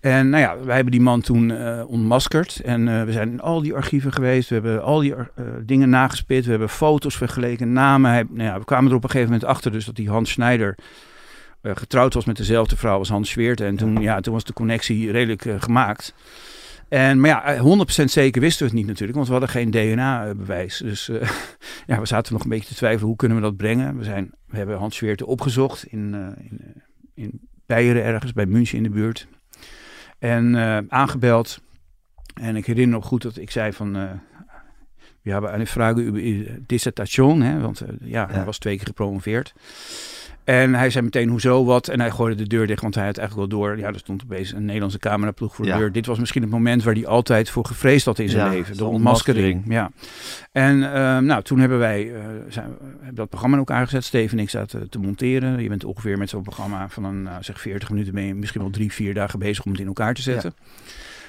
En 0.00 0.28
nou 0.28 0.42
ja, 0.42 0.64
wij 0.64 0.74
hebben 0.74 0.92
die 0.92 1.02
man 1.02 1.20
toen 1.20 1.50
uh, 1.50 1.82
ontmaskerd. 1.86 2.60
En 2.64 3.06
we 3.06 3.12
zijn 3.12 3.30
in 3.30 3.40
al 3.40 3.62
die 3.62 3.74
archieven 3.74 4.12
geweest. 4.12 4.48
We 4.48 4.54
hebben 4.54 4.82
al 4.82 5.00
die 5.00 5.14
dingen 5.62 5.88
nagespit. 5.88 6.44
We 6.44 6.50
hebben 6.50 6.68
foto's 6.68 7.16
vergeleken, 7.16 7.72
namen. 7.72 8.10
Hij, 8.10 8.24
nou 8.28 8.48
ja, 8.48 8.58
we 8.58 8.64
kwamen 8.64 8.90
er 8.90 8.96
op 8.96 9.04
een 9.04 9.10
gegeven 9.10 9.32
moment 9.32 9.50
achter 9.50 9.72
dus 9.72 9.84
dat 9.84 9.96
die 9.96 10.10
Hans 10.10 10.30
Schneider 10.30 10.74
getrouwd 11.62 12.14
was 12.14 12.24
met 12.24 12.36
dezelfde 12.36 12.76
vrouw 12.76 12.98
als 12.98 13.08
Hans 13.08 13.30
Schweert. 13.30 13.60
En 13.60 13.76
toen, 13.76 14.00
ja, 14.00 14.20
toen 14.20 14.32
was 14.32 14.44
de 14.44 14.52
connectie 14.52 15.10
redelijk 15.10 15.46
gemaakt. 15.58 16.14
En, 16.88 17.20
maar 17.20 17.30
ja, 17.30 17.84
100% 18.02 18.04
zeker 18.04 18.40
wisten 18.40 18.66
we 18.66 18.70
het 18.70 18.78
niet 18.78 18.86
natuurlijk, 18.86 19.16
want 19.16 19.26
we 19.26 19.32
hadden 19.32 19.50
geen 19.50 19.70
DNA-bewijs. 19.70 20.78
Dus 20.78 21.06
ja, 21.86 22.00
we 22.00 22.06
zaten 22.06 22.32
nog 22.32 22.42
een 22.42 22.48
beetje 22.48 22.68
te 22.68 22.74
twijfelen, 22.74 23.06
hoe 23.06 23.16
kunnen 23.16 23.36
we 23.36 23.42
dat 23.42 23.56
brengen? 23.56 23.96
We, 23.96 24.04
zijn, 24.04 24.30
we 24.46 24.56
hebben 24.56 24.76
Hans 24.78 24.96
Schweerte 24.96 25.26
opgezocht 25.26 25.86
in, 25.86 26.14
in, 26.38 26.82
in 27.14 27.40
Beieren 27.66 28.02
ergens, 28.02 28.32
bij 28.32 28.46
München 28.46 28.76
in 28.76 28.82
de 28.82 28.90
buurt. 28.90 29.28
En 30.18 30.54
uh, 30.54 30.78
aangebeld. 30.88 31.60
En 32.34 32.56
ik 32.56 32.66
herinner 32.66 32.96
nog 32.96 33.06
goed 33.06 33.22
dat 33.22 33.36
ik 33.36 33.50
zei 33.50 33.72
van... 33.72 33.96
Uh, 33.96 34.10
we 35.22 35.32
hebben 35.32 35.60
een 35.60 35.66
vraag 35.66 35.92
over 35.92 36.60
dissertation, 36.66 37.40
hè, 37.40 37.60
want 37.60 37.82
uh, 37.82 37.88
ja, 38.00 38.28
hij 38.30 38.44
was 38.44 38.58
twee 38.58 38.76
keer 38.76 38.86
gepromoveerd. 38.86 39.54
En 40.46 40.74
hij 40.74 40.90
zei 40.90 41.04
meteen 41.04 41.28
hoezo 41.28 41.64
wat 41.64 41.88
en 41.88 42.00
hij 42.00 42.10
gooide 42.10 42.42
de 42.42 42.48
deur 42.48 42.66
dicht, 42.66 42.82
want 42.82 42.94
hij 42.94 43.04
had 43.06 43.18
eigenlijk 43.18 43.50
wel 43.50 43.60
door. 43.60 43.78
Ja, 43.78 43.86
er 43.86 43.98
stond 43.98 44.22
opeens 44.22 44.52
een 44.52 44.64
Nederlandse 44.64 44.98
cameraploeg 44.98 45.54
voor 45.54 45.64
de 45.64 45.72
deur. 45.72 45.92
Dit 45.92 46.06
was 46.06 46.18
misschien 46.18 46.42
het 46.42 46.50
moment 46.50 46.82
waar 46.82 46.94
hij 46.94 47.06
altijd 47.06 47.50
voor 47.50 47.64
gevreesd 47.64 48.04
had 48.04 48.18
in 48.18 48.28
zijn 48.28 48.46
ja, 48.46 48.52
leven, 48.52 48.76
de 48.76 48.84
ontmaskering. 48.84 49.64
Ja. 49.68 49.90
En 50.52 50.76
uh, 50.76 51.18
nou, 51.18 51.42
toen 51.42 51.58
hebben 51.58 51.78
wij 51.78 52.04
uh, 52.04 52.18
zijn, 52.48 52.66
hebben 52.96 53.14
dat 53.14 53.28
programma 53.28 53.56
in 53.56 53.64
elkaar 53.66 53.84
gezet. 53.84 54.04
Steven 54.04 54.38
en 54.38 54.44
ik 54.44 54.50
zaten 54.50 54.90
te 54.90 54.98
monteren. 54.98 55.62
Je 55.62 55.68
bent 55.68 55.84
ongeveer 55.84 56.18
met 56.18 56.30
zo'n 56.30 56.42
programma 56.42 56.88
van 56.88 57.04
een, 57.04 57.22
nou, 57.22 57.42
zeg 57.42 57.60
40 57.60 57.90
minuten 57.90 58.14
mee, 58.14 58.34
misschien 58.34 58.60
wel 58.60 58.70
drie, 58.70 58.92
vier 58.92 59.14
dagen 59.14 59.38
bezig 59.38 59.64
om 59.64 59.70
het 59.70 59.80
in 59.80 59.86
elkaar 59.86 60.14
te 60.14 60.22
zetten. 60.22 60.54
Ja. 60.56 60.64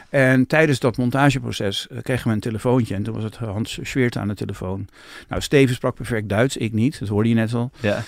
En 0.10 0.48
tijdens 0.48 0.80
dat 0.80 0.98
montageproces 0.98 1.88
uh, 1.92 1.98
kregen 2.02 2.28
we 2.28 2.34
een 2.34 2.40
telefoontje. 2.40 2.96
En 2.96 3.04
toen 3.04 3.14
was 3.14 3.24
het 3.24 3.36
Hans 3.36 3.80
Schweert 3.82 4.18
aan 4.18 4.28
de 4.28 4.34
telefoon. 4.34 4.88
Nou, 5.28 5.42
Steven 5.42 5.76
sprak 5.76 5.96
perfect 5.96 6.30
Duits, 6.30 6.58
ik 6.58 6.74
niet. 6.74 7.00
Dat 7.00 7.08
hoorde 7.08 7.30
je 7.30 7.36
net 7.36 7.54
al. 7.54 7.72
Ja. 7.80 8.04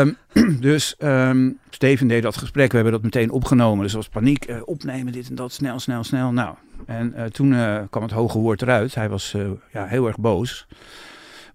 Um, 0.00 0.16
dus 0.60 0.94
um, 0.98 1.58
Steven 1.70 2.06
deed 2.06 2.22
dat 2.22 2.36
gesprek. 2.36 2.68
We 2.68 2.74
hebben 2.74 2.92
dat 2.92 3.02
meteen 3.02 3.30
opgenomen. 3.30 3.82
Dus 3.82 3.92
was 3.92 4.08
paniek. 4.08 4.48
Uh, 4.48 4.56
opnemen, 4.64 5.12
dit 5.12 5.28
en 5.28 5.34
dat. 5.34 5.52
Snel, 5.52 5.80
snel, 5.80 6.04
snel. 6.04 6.32
Nou, 6.32 6.54
en 6.86 7.14
uh, 7.16 7.24
toen 7.24 7.56
kwam 7.90 8.02
het 8.02 8.12
hoge 8.12 8.38
woord 8.38 8.62
eruit. 8.62 8.94
Hij 8.94 9.08
was 9.08 9.34
ja, 9.72 9.86
heel 9.86 10.06
erg 10.06 10.18
boos. 10.18 10.66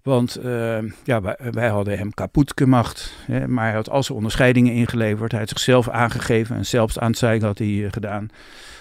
Want 0.08 0.38
uh, 0.44 0.78
ja, 1.04 1.20
wij, 1.20 1.36
wij, 1.50 1.68
hadden 1.68 1.98
hem 1.98 2.14
kapot 2.14 2.52
gemacht. 2.54 3.12
Hè, 3.26 3.48
maar 3.48 3.64
hij 3.64 3.74
had 3.74 3.90
al 3.90 4.02
zijn 4.02 4.16
onderscheidingen 4.16 4.72
ingeleverd. 4.72 5.30
Hij 5.30 5.40
had 5.40 5.48
zichzelf 5.48 5.88
aangegeven. 5.88 6.56
En 6.56 6.66
zelfs 6.66 6.98
aan 6.98 7.10
het 7.10 7.42
had 7.42 7.58
hij 7.58 7.66
uh, 7.66 7.92
gedaan. 7.92 8.30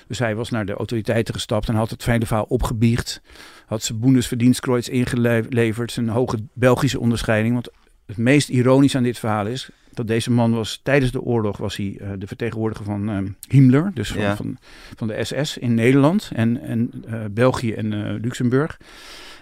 Dus 0.07 0.19
hij 0.19 0.35
was 0.35 0.49
naar 0.49 0.65
de 0.65 0.73
autoriteiten 0.73 1.33
gestapt 1.33 1.67
en 1.69 1.75
had 1.75 1.89
het 1.89 2.03
fijne 2.03 2.25
verhaal 2.25 2.45
opgebiecht. 2.47 3.21
Had 3.65 3.83
zijn 3.83 3.99
Bundesverdienstkreuz 3.99 4.87
ingeleverd, 4.87 5.91
zijn 5.91 6.09
hoge 6.09 6.37
Belgische 6.53 6.99
onderscheiding. 6.99 7.53
Want 7.53 7.69
het 8.05 8.17
meest 8.17 8.49
ironisch 8.49 8.95
aan 8.95 9.03
dit 9.03 9.19
verhaal 9.19 9.47
is 9.47 9.69
dat 9.93 10.07
deze 10.07 10.31
man 10.31 10.51
was 10.51 10.79
tijdens 10.83 11.11
de 11.11 11.21
oorlog 11.21 11.57
was 11.57 11.75
hij 11.75 11.97
uh, 12.01 12.09
de 12.17 12.27
vertegenwoordiger 12.27 12.85
van 12.85 13.09
uh, 13.09 13.17
Himmler, 13.47 13.91
dus 13.93 14.11
van, 14.11 14.21
ja. 14.21 14.35
van, 14.35 14.57
van, 14.95 15.07
de 15.07 15.23
SS 15.23 15.57
in 15.57 15.73
Nederland 15.73 16.31
en, 16.33 16.61
en 16.61 16.91
uh, 17.07 17.19
België 17.31 17.73
en 17.73 18.19
Luxemburg. 18.21 18.79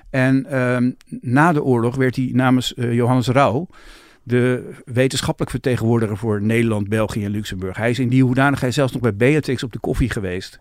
En 0.10 0.46
ehm, 0.46 0.92
na 1.22 1.54
de 1.54 1.64
oorlog 1.64 1.96
werd 1.96 2.16
hij 2.16 2.30
namens 2.34 2.74
Johannes 2.76 3.28
Rauw 3.28 3.68
de 4.28 4.74
wetenschappelijk 4.86 5.52
vertegenwoordiger 5.52 6.18
voor 6.18 6.42
Nederland, 6.42 6.90
België 6.90 7.26
en 7.26 7.32
Luxemburg. 7.32 7.78
Hij 7.78 7.90
is 7.90 8.00
in 8.00 8.10
die 8.10 8.24
hoedanigheid 8.24 8.74
zelfs 8.74 8.94
nog 8.94 9.02
bij 9.02 9.16
Beatrix 9.16 9.64
op 9.64 9.72
de 9.72 9.80
koffie 9.80 10.10
geweest. 10.10 10.60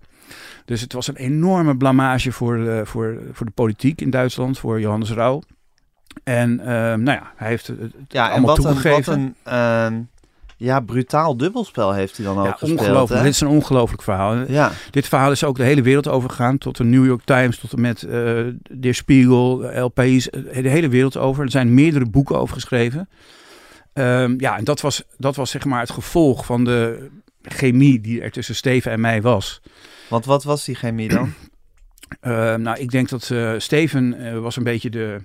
Dus 0.64 0.80
het 0.80 0.92
was 0.92 1.08
een 1.08 1.16
enorme 1.16 1.76
blamage 1.76 2.32
voor 2.32 2.56
de, 2.56 2.82
voor, 2.84 3.18
voor 3.32 3.46
de 3.46 3.52
politiek 3.52 4.00
in 4.00 4.10
Duitsland, 4.10 4.58
voor 4.58 4.80
Johannes 4.80 5.10
Rauw. 5.10 5.42
En 6.24 6.50
uh, 6.58 6.66
nou 6.66 7.04
ja, 7.04 7.32
hij 7.36 7.48
heeft 7.48 7.66
het 7.66 7.92
ja, 8.08 8.28
allemaal 8.28 8.56
en 8.56 8.62
wat 8.62 8.72
toegegeven. 8.72 9.12
Een, 9.12 9.34
wat 9.42 9.52
een, 9.52 9.92
uh, 9.92 9.98
ja, 10.56 10.80
brutaal 10.80 11.36
dubbelspel 11.36 11.92
heeft 11.92 12.16
hij 12.16 12.26
dan 12.26 12.38
ook 12.38 12.44
ja, 12.44 12.50
gespeeld. 12.50 12.80
Ongelooflijk. 12.80 13.22
Dit 13.22 13.32
is 13.32 13.40
een 13.40 13.48
ongelooflijk 13.48 14.02
verhaal. 14.02 14.36
Ja. 14.36 14.72
Dit 14.90 15.08
verhaal 15.08 15.30
is 15.30 15.44
ook 15.44 15.56
de 15.56 15.62
hele 15.62 15.82
wereld 15.82 16.08
overgegaan. 16.08 16.58
Tot 16.58 16.76
de 16.76 16.84
New 16.84 17.04
York 17.04 17.24
Times, 17.24 17.58
tot 17.58 17.72
en 17.72 17.80
met 17.80 18.02
uh, 18.02 18.10
De 18.70 18.92
Spiegel, 18.92 19.64
El 19.64 19.88
País. 19.88 20.28
De 20.30 20.68
hele 20.68 20.88
wereld 20.88 21.16
over. 21.16 21.44
Er 21.44 21.50
zijn 21.50 21.74
meerdere 21.74 22.06
boeken 22.06 22.38
over 22.38 22.54
geschreven. 22.54 23.08
Um, 23.94 24.40
ja, 24.40 24.56
en 24.56 24.64
dat 24.64 24.80
was, 24.80 25.02
dat 25.16 25.36
was 25.36 25.50
zeg 25.50 25.64
maar 25.64 25.80
het 25.80 25.90
gevolg 25.90 26.46
van 26.46 26.64
de 26.64 27.10
chemie 27.42 28.00
die 28.00 28.20
er 28.20 28.30
tussen 28.30 28.54
Steven 28.54 28.92
en 28.92 29.00
mij 29.00 29.22
was. 29.22 29.60
Want 30.08 30.24
wat 30.24 30.44
was 30.44 30.64
die 30.64 30.74
chemie 30.74 31.08
dan? 31.08 31.34
Uh, 32.22 32.54
nou, 32.54 32.78
ik 32.78 32.90
denk 32.90 33.08
dat 33.08 33.30
uh, 33.30 33.54
Steven 33.58 34.20
uh, 34.20 34.38
was 34.38 34.56
een 34.56 34.62
beetje 34.62 34.90
de 34.90 35.20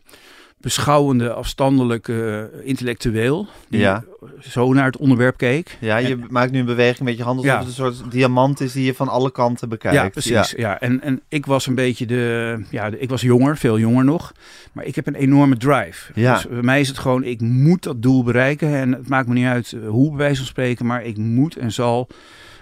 beschouwende, 0.61 1.33
afstandelijke 1.33 2.49
intellectueel. 2.63 3.47
Die 3.69 3.79
ja. 3.79 4.03
zo 4.41 4.73
naar 4.73 4.85
het 4.85 4.97
onderwerp 4.97 5.37
keek. 5.37 5.77
Ja, 5.79 5.97
je 5.97 6.07
en, 6.07 6.25
maakt 6.29 6.51
nu 6.51 6.59
een 6.59 6.65
beweging 6.65 7.07
met 7.07 7.17
je 7.17 7.23
hand 7.23 7.37
alsof 7.37 7.51
Ja. 7.53 7.59
het 7.59 7.67
een 7.67 7.73
soort 7.73 8.11
diamant 8.11 8.59
is 8.59 8.71
die 8.71 8.85
je 8.85 8.93
van 8.93 9.07
alle 9.07 9.31
kanten 9.31 9.69
bekijkt. 9.69 9.97
Ja, 9.97 10.09
precies. 10.09 10.53
Ja. 10.57 10.79
En, 10.79 11.01
en 11.01 11.21
ik 11.27 11.45
was 11.45 11.67
een 11.67 11.75
beetje 11.75 12.05
de, 12.05 12.57
ja, 12.69 12.89
de- 12.89 12.99
ik 12.99 13.09
was 13.09 13.21
jonger, 13.21 13.57
veel 13.57 13.79
jonger 13.79 14.03
nog. 14.05 14.31
Maar 14.71 14.85
ik 14.85 14.95
heb 14.95 15.07
een 15.07 15.15
enorme 15.15 15.57
drive. 15.57 16.11
Ja. 16.15 16.33
Dus 16.33 16.47
bij 16.47 16.61
mij 16.61 16.79
is 16.79 16.87
het 16.87 16.97
gewoon, 16.97 17.23
ik 17.23 17.41
moet 17.41 17.83
dat 17.83 18.01
doel 18.01 18.23
bereiken. 18.23 18.75
En 18.75 18.91
het 18.91 19.09
maakt 19.09 19.27
me 19.27 19.33
niet 19.33 19.45
uit 19.45 19.71
eh, 19.73 19.89
hoe, 19.89 20.09
bij 20.09 20.17
wijze 20.17 20.37
van 20.37 20.45
spreken. 20.45 20.85
Maar 20.85 21.03
ik 21.03 21.17
moet 21.17 21.55
en 21.57 21.71
zal 21.71 22.07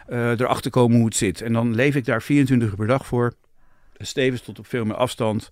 eh, 0.08 0.30
erachter 0.40 0.72
komen 0.72 0.98
hoe 0.98 1.06
het 1.06 1.16
zit. 1.16 1.42
En 1.42 1.54
dan 1.54 1.76
leef 1.76 1.96
ik 1.96 2.06
daar 2.06 2.22
24 2.22 2.70
uur 2.70 2.76
per 2.76 2.88
dag 2.88 3.06
voor. 3.06 3.34
Stevens 3.98 4.42
tot 4.42 4.60
op 4.60 4.68
veel 4.68 4.86
meer 4.86 4.96
afstand. 4.96 5.50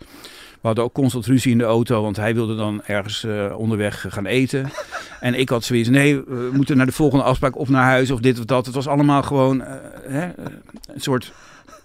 We 0.66 0.72
hadden 0.72 0.90
ook 0.90 0.94
constant 0.94 1.26
ruzie 1.26 1.52
in 1.52 1.58
de 1.58 1.64
auto, 1.64 2.02
want 2.02 2.16
hij 2.16 2.34
wilde 2.36 2.56
dan 2.56 2.82
ergens 2.86 3.24
eh, 3.24 3.54
onderweg 3.58 4.06
gaan 4.10 4.26
eten. 4.26 4.70
En 5.20 5.40
ik 5.40 5.50
had 5.50 5.64
zoiets, 5.64 5.90
nee, 5.90 6.16
we 6.20 6.50
moeten 6.54 6.78
naar 6.78 6.86
de 6.86 6.92
volgende 6.92 7.24
afspraak 7.24 7.58
of 7.58 7.70
naar 7.70 7.84
huis 7.84 8.12
of 8.12 8.20
dit 8.20 8.40
of 8.40 8.46
dat. 8.46 8.66
Het 8.66 8.76
was 8.76 8.88
allemaal 8.88 9.24
gewoon 9.24 9.62
eh, 9.64 9.74
hè, 10.08 10.24
een 10.26 11.02
soort 11.02 11.34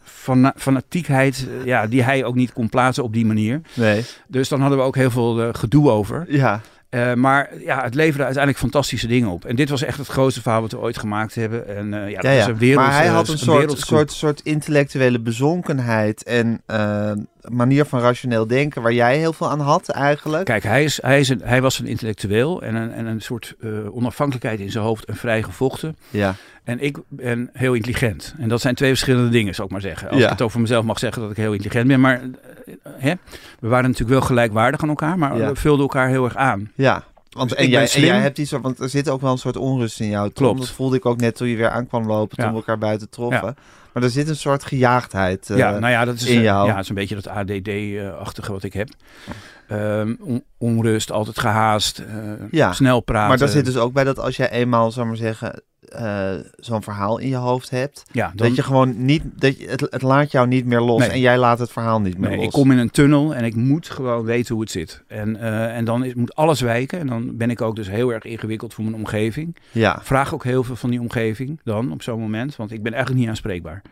fana- 0.02 0.54
fanatiekheid 0.56 1.46
eh, 1.60 1.66
ja, 1.66 1.86
die 1.86 2.02
hij 2.02 2.24
ook 2.24 2.34
niet 2.34 2.52
kon 2.52 2.68
plaatsen 2.68 3.04
op 3.04 3.12
die 3.12 3.26
manier. 3.26 3.60
Nee. 3.74 4.04
Dus 4.28 4.48
dan 4.48 4.60
hadden 4.60 4.78
we 4.78 4.84
ook 4.84 4.96
heel 4.96 5.10
veel 5.10 5.42
eh, 5.42 5.48
gedoe 5.52 5.90
over. 5.90 6.24
Ja. 6.28 6.60
Eh, 6.88 7.14
maar 7.14 7.50
ja, 7.64 7.82
het 7.82 7.94
leverde 7.94 8.24
uiteindelijk 8.24 8.62
fantastische 8.62 9.06
dingen 9.06 9.28
op. 9.28 9.44
En 9.44 9.56
dit 9.56 9.68
was 9.68 9.82
echt 9.82 9.98
het 9.98 10.06
grootste 10.06 10.42
verhaal 10.42 10.60
wat 10.60 10.72
we 10.72 10.78
ooit 10.78 10.98
gemaakt 10.98 11.34
hebben. 11.34 11.68
En 11.76 11.94
eh, 11.94 12.10
ja, 12.10 12.20
dat 12.20 12.32
Ja, 12.32 12.48
een 12.48 12.58
wereld, 12.58 12.84
maar 12.86 12.96
hij 12.96 13.06
eh, 13.06 13.12
had 13.12 13.28
een 13.28 13.38
soort, 13.38 13.58
wereldscoop. 13.58 13.98
soort, 13.98 14.12
soort 14.12 14.40
intellectuele 14.40 15.20
bezonkenheid 15.20 16.22
en 16.22 16.62
eh, 16.66 17.10
manier 17.48 17.84
van 17.84 18.00
rationeel 18.00 18.46
denken 18.46 18.82
waar 18.82 18.92
jij 18.92 19.18
heel 19.18 19.32
veel 19.32 19.50
aan 19.50 19.60
had 19.60 19.88
eigenlijk. 19.88 20.44
Kijk, 20.44 20.62
hij, 20.62 20.84
is, 20.84 21.02
hij, 21.02 21.20
is 21.20 21.28
een, 21.28 21.40
hij 21.44 21.62
was 21.62 21.78
een 21.78 21.86
intellectueel 21.86 22.62
en 22.62 22.74
een, 22.74 22.92
en 22.92 23.06
een 23.06 23.20
soort 23.20 23.54
uh, 23.60 23.96
onafhankelijkheid 23.96 24.60
in 24.60 24.70
zijn 24.70 24.84
hoofd 24.84 25.04
en 25.04 25.16
vrij 25.16 25.42
gevochten. 25.42 25.96
Ja. 26.10 26.34
En 26.64 26.80
ik 26.80 26.98
ben 27.08 27.50
heel 27.52 27.74
intelligent. 27.74 28.34
En 28.38 28.48
dat 28.48 28.60
zijn 28.60 28.74
twee 28.74 28.88
verschillende 28.88 29.28
dingen, 29.28 29.54
zou 29.54 29.66
ik 29.66 29.72
maar 29.72 29.82
zeggen. 29.82 30.10
Als 30.10 30.22
ik 30.22 30.28
het 30.28 30.42
over 30.42 30.60
mezelf 30.60 30.84
mag 30.84 30.98
zeggen 30.98 31.22
dat 31.22 31.30
ik 31.30 31.36
heel 31.36 31.52
intelligent 31.52 31.86
ben. 31.86 32.00
Maar 32.00 32.20
uh, 32.22 32.74
hè, 32.98 33.12
we 33.60 33.68
waren 33.68 33.84
natuurlijk 33.90 34.18
wel 34.18 34.28
gelijkwaardig 34.28 34.82
aan 34.82 34.88
elkaar, 34.88 35.18
maar 35.18 35.36
we 35.36 35.56
vulden 35.56 35.82
elkaar 35.82 36.08
heel 36.08 36.24
erg 36.24 36.36
aan. 36.36 36.70
Ja. 36.74 37.04
Want 37.30 37.48
dus 37.48 37.58
en, 37.58 37.68
jij, 37.68 37.90
en, 37.92 38.00
jij, 38.00 38.20
hebt 38.20 38.38
iets, 38.38 38.50
want 38.50 38.78
er 38.78 38.88
zit 38.88 39.08
ook 39.08 39.20
wel 39.20 39.32
een 39.32 39.38
soort 39.38 39.56
onrust 39.56 40.00
in 40.00 40.08
jou. 40.08 40.30
Klopt. 40.30 40.58
Dat 40.58 40.68
voelde 40.68 40.96
ik 40.96 41.06
ook 41.06 41.20
net 41.20 41.36
toen 41.36 41.48
je 41.48 41.56
weer 41.56 41.70
aankwam 41.70 42.06
lopen, 42.06 42.36
toen 42.36 42.48
we 42.48 42.54
elkaar 42.54 42.78
buiten 42.78 43.08
troffen. 43.08 43.56
Maar 43.92 44.02
er 44.02 44.10
zit 44.10 44.28
een 44.28 44.36
soort 44.36 44.64
gejaagdheid 44.64 45.48
uh, 45.50 45.56
ja, 45.56 45.78
nou 45.78 45.92
ja, 45.92 46.04
dat 46.04 46.14
is, 46.14 46.26
in 46.26 46.40
jou. 46.40 46.66
Ja, 46.66 46.74
het 46.74 46.82
is 46.82 46.88
een 46.88 46.94
beetje 46.94 47.14
dat 47.14 47.28
ADD-achtige 47.28 48.52
wat 48.52 48.62
ik 48.62 48.72
heb. 48.72 48.88
Um, 49.72 50.42
onrust, 50.58 51.12
altijd 51.12 51.38
gehaast, 51.38 51.98
uh, 51.98 52.32
ja, 52.50 52.72
snel 52.72 53.00
praten. 53.00 53.28
Maar 53.28 53.38
daar 53.38 53.48
zit 53.48 53.64
dus 53.64 53.76
ook 53.76 53.92
bij 53.92 54.04
dat 54.04 54.18
als 54.18 54.36
jij 54.36 54.50
eenmaal, 54.50 54.90
zal 54.90 55.04
maar 55.04 55.16
zeggen, 55.16 55.62
uh, 55.88 56.32
zo'n 56.56 56.82
verhaal 56.82 57.18
in 57.18 57.28
je 57.28 57.36
hoofd 57.36 57.70
hebt, 57.70 58.04
ja, 58.12 58.32
dan... 58.34 58.46
dat 58.46 58.56
je 58.56 58.62
gewoon 58.62 59.04
niet, 59.04 59.22
dat 59.34 59.58
je, 59.58 59.68
het, 59.68 59.80
het 59.80 60.02
laat 60.02 60.32
jou 60.32 60.46
niet 60.46 60.66
meer 60.66 60.80
los 60.80 61.06
en 61.06 61.20
jij 61.20 61.38
laat 61.38 61.58
het 61.58 61.70
verhaal 61.70 62.00
niet 62.00 62.18
meer 62.18 62.28
nee, 62.28 62.36
los. 62.36 62.46
Ik 62.46 62.52
kom 62.52 62.70
in 62.70 62.78
een 62.78 62.90
tunnel 62.90 63.34
en 63.34 63.44
ik 63.44 63.54
moet 63.54 63.88
gewoon 63.88 64.24
weten 64.24 64.54
hoe 64.54 64.62
het 64.62 64.72
zit. 64.72 65.02
En, 65.06 65.36
uh, 65.36 65.76
en 65.76 65.84
dan 65.84 66.04
is, 66.04 66.14
moet 66.14 66.34
alles 66.34 66.60
wijken 66.60 66.98
en 66.98 67.06
dan 67.06 67.36
ben 67.36 67.50
ik 67.50 67.60
ook 67.60 67.76
dus 67.76 67.88
heel 67.88 68.12
erg 68.12 68.24
ingewikkeld 68.24 68.74
voor 68.74 68.84
mijn 68.84 68.96
omgeving. 68.96 69.56
Ja. 69.72 69.98
Vraag 70.02 70.34
ook 70.34 70.44
heel 70.44 70.64
veel 70.64 70.76
van 70.76 70.90
die 70.90 71.00
omgeving 71.00 71.60
dan 71.64 71.92
op 71.92 72.02
zo'n 72.02 72.20
moment, 72.20 72.56
want 72.56 72.72
ik 72.72 72.82
ben 72.82 72.92
eigenlijk 72.92 73.20
niet 73.20 73.30
aanspreekbaar. 73.30 73.82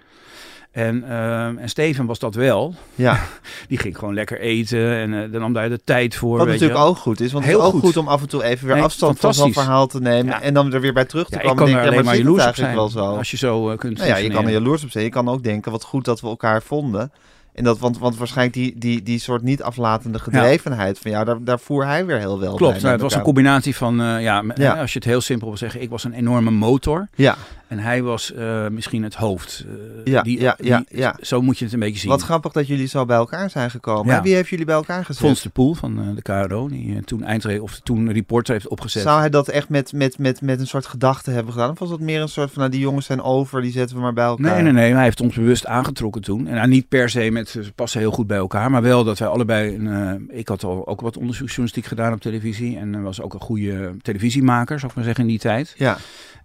En, 0.78 1.04
uh, 1.08 1.44
en 1.44 1.68
Steven 1.68 2.06
was 2.06 2.18
dat 2.18 2.34
wel. 2.34 2.74
Ja. 2.94 3.20
Die 3.68 3.78
ging 3.78 3.98
gewoon 3.98 4.14
lekker 4.14 4.40
eten 4.40 4.92
en 4.92 5.12
uh, 5.12 5.32
dan 5.32 5.40
nam 5.40 5.52
daar 5.52 5.68
de 5.68 5.80
tijd 5.84 6.14
voor. 6.14 6.38
Wat 6.38 6.46
natuurlijk 6.46 6.80
ook 6.80 6.96
goed 6.96 7.20
is, 7.20 7.32
want 7.32 7.44
Heel 7.44 7.58
het 7.58 7.68
is 7.68 7.74
ook 7.74 7.80
goed. 7.80 7.96
om 7.96 8.08
af 8.08 8.20
en 8.20 8.28
toe 8.28 8.44
even 8.44 8.66
weer 8.66 8.82
afstand 8.82 9.20
van 9.20 9.34
zo'n 9.34 9.52
verhaal 9.52 9.86
te 9.86 10.00
nemen. 10.00 10.42
En 10.42 10.54
dan 10.54 10.72
er 10.72 10.80
weer 10.80 10.92
bij 10.92 11.04
terug 11.04 11.28
te 11.28 11.34
ja, 11.34 11.40
komen. 11.42 11.66
Ik 11.66 11.74
kan 11.74 11.82
er 11.82 11.88
alleen 11.88 12.04
maar 12.04 12.16
jaloers 12.16 12.46
op 12.46 12.54
zijn, 12.54 12.74
wel 12.74 12.88
zo. 12.88 13.16
als 13.16 13.30
je 13.30 13.36
zo 13.36 13.70
uh, 13.70 13.76
kunt 13.76 13.96
nou 13.96 14.08
ja, 14.08 14.16
je 14.16 14.30
kan 14.30 14.44
er 14.44 14.50
jaloers 14.50 14.84
op 14.84 14.90
zijn. 14.90 15.04
Je 15.04 15.10
kan 15.10 15.28
ook 15.28 15.42
denken, 15.42 15.72
wat 15.72 15.84
goed 15.84 16.04
dat 16.04 16.20
we 16.20 16.26
elkaar 16.26 16.62
vonden. 16.62 17.12
En 17.58 17.64
dat, 17.64 17.78
want, 17.78 17.98
want 17.98 18.16
waarschijnlijk 18.16 18.56
die, 18.56 18.78
die, 18.78 19.02
die 19.02 19.18
soort 19.18 19.42
niet 19.42 19.62
aflatende 19.62 20.18
gedrevenheid 20.18 20.98
van 20.98 21.10
jou, 21.10 21.24
daar, 21.24 21.36
daar 21.40 21.60
voer 21.60 21.86
hij 21.86 22.06
weer 22.06 22.18
heel 22.18 22.40
wel 22.40 22.54
Klopt, 22.54 22.80
nou, 22.80 22.92
het 22.92 23.00
was 23.00 23.14
een 23.14 23.22
combinatie 23.22 23.76
van, 23.76 24.00
uh, 24.00 24.22
ja, 24.22 24.44
ja, 24.54 24.80
als 24.80 24.92
je 24.92 24.98
het 24.98 25.08
heel 25.08 25.20
simpel 25.20 25.48
wil 25.48 25.56
zeggen, 25.56 25.82
ik 25.82 25.90
was 25.90 26.04
een 26.04 26.12
enorme 26.12 26.50
motor. 26.50 27.08
Ja. 27.14 27.36
En 27.68 27.78
hij 27.78 28.02
was 28.02 28.32
uh, 28.32 28.68
misschien 28.68 29.02
het 29.02 29.14
hoofd. 29.14 29.64
Uh, 29.66 30.04
ja, 30.04 30.22
die, 30.22 30.40
ja, 30.40 30.56
ja, 30.60 30.84
die, 30.88 30.98
ja. 30.98 31.16
Zo 31.20 31.42
moet 31.42 31.58
je 31.58 31.64
het 31.64 31.74
een 31.74 31.80
beetje 31.80 31.98
zien. 31.98 32.10
Wat 32.10 32.22
grappig 32.22 32.52
dat 32.52 32.66
jullie 32.66 32.86
zo 32.86 33.04
bij 33.04 33.16
elkaar 33.16 33.50
zijn 33.50 33.70
gekomen. 33.70 34.14
Ja. 34.14 34.22
Wie 34.22 34.34
heeft 34.34 34.48
jullie 34.48 34.64
bij 34.64 34.74
elkaar 34.74 35.04
gezet? 35.04 35.26
Fons 35.26 35.42
de 35.42 35.48
Poel 35.48 35.74
van 35.74 36.00
uh, 36.00 36.14
de 36.14 36.22
KRO, 36.22 36.68
die 36.68 37.04
toen 37.04 37.24
eindre 37.24 37.62
of 37.62 37.80
toen 37.82 38.12
reporter 38.12 38.52
heeft 38.52 38.68
opgezet. 38.68 39.02
Zou 39.02 39.20
hij 39.20 39.30
dat 39.30 39.48
echt 39.48 39.68
met, 39.68 39.92
met, 39.92 40.18
met, 40.18 40.40
met 40.40 40.60
een 40.60 40.66
soort 40.66 40.86
gedachte 40.86 41.30
hebben 41.30 41.52
gedaan? 41.52 41.70
Of 41.70 41.78
was 41.78 41.88
dat 41.88 42.00
meer 42.00 42.20
een 42.20 42.28
soort 42.28 42.50
van, 42.50 42.58
nou 42.58 42.70
die 42.70 42.80
jongens 42.80 43.06
zijn 43.06 43.22
over, 43.22 43.62
die 43.62 43.72
zetten 43.72 43.96
we 43.96 44.02
maar 44.02 44.12
bij 44.12 44.24
elkaar? 44.24 44.54
Nee, 44.54 44.62
nee, 44.62 44.72
nee. 44.72 44.92
Hij 44.94 45.04
heeft 45.04 45.20
ons 45.20 45.34
bewust 45.34 45.66
aangetrokken 45.66 46.22
toen. 46.22 46.46
En 46.46 46.54
nou, 46.54 46.68
niet 46.68 46.88
per 46.88 47.10
se 47.10 47.30
met, 47.30 47.48
ze 47.48 47.72
passen 47.74 48.00
heel 48.00 48.12
goed 48.12 48.26
bij 48.26 48.38
elkaar, 48.38 48.70
maar 48.70 48.82
wel 48.82 49.04
dat 49.04 49.18
wij 49.18 49.28
allebei, 49.28 49.74
een, 49.74 50.28
ik 50.30 50.48
had 50.48 50.64
al 50.64 50.86
ook 50.86 51.00
wat 51.00 51.16
onderzoeksjournalistiek 51.16 51.86
gedaan 51.86 52.12
op 52.12 52.20
televisie. 52.20 52.78
En 52.78 53.02
was 53.02 53.20
ook 53.20 53.34
een 53.34 53.40
goede 53.40 53.96
televisiemaker, 54.02 54.78
zou 54.78 54.90
ik 54.90 54.96
maar 54.96 55.04
zeggen, 55.04 55.24
in 55.24 55.30
die 55.30 55.38
tijd. 55.38 55.74
Ja. 55.76 55.98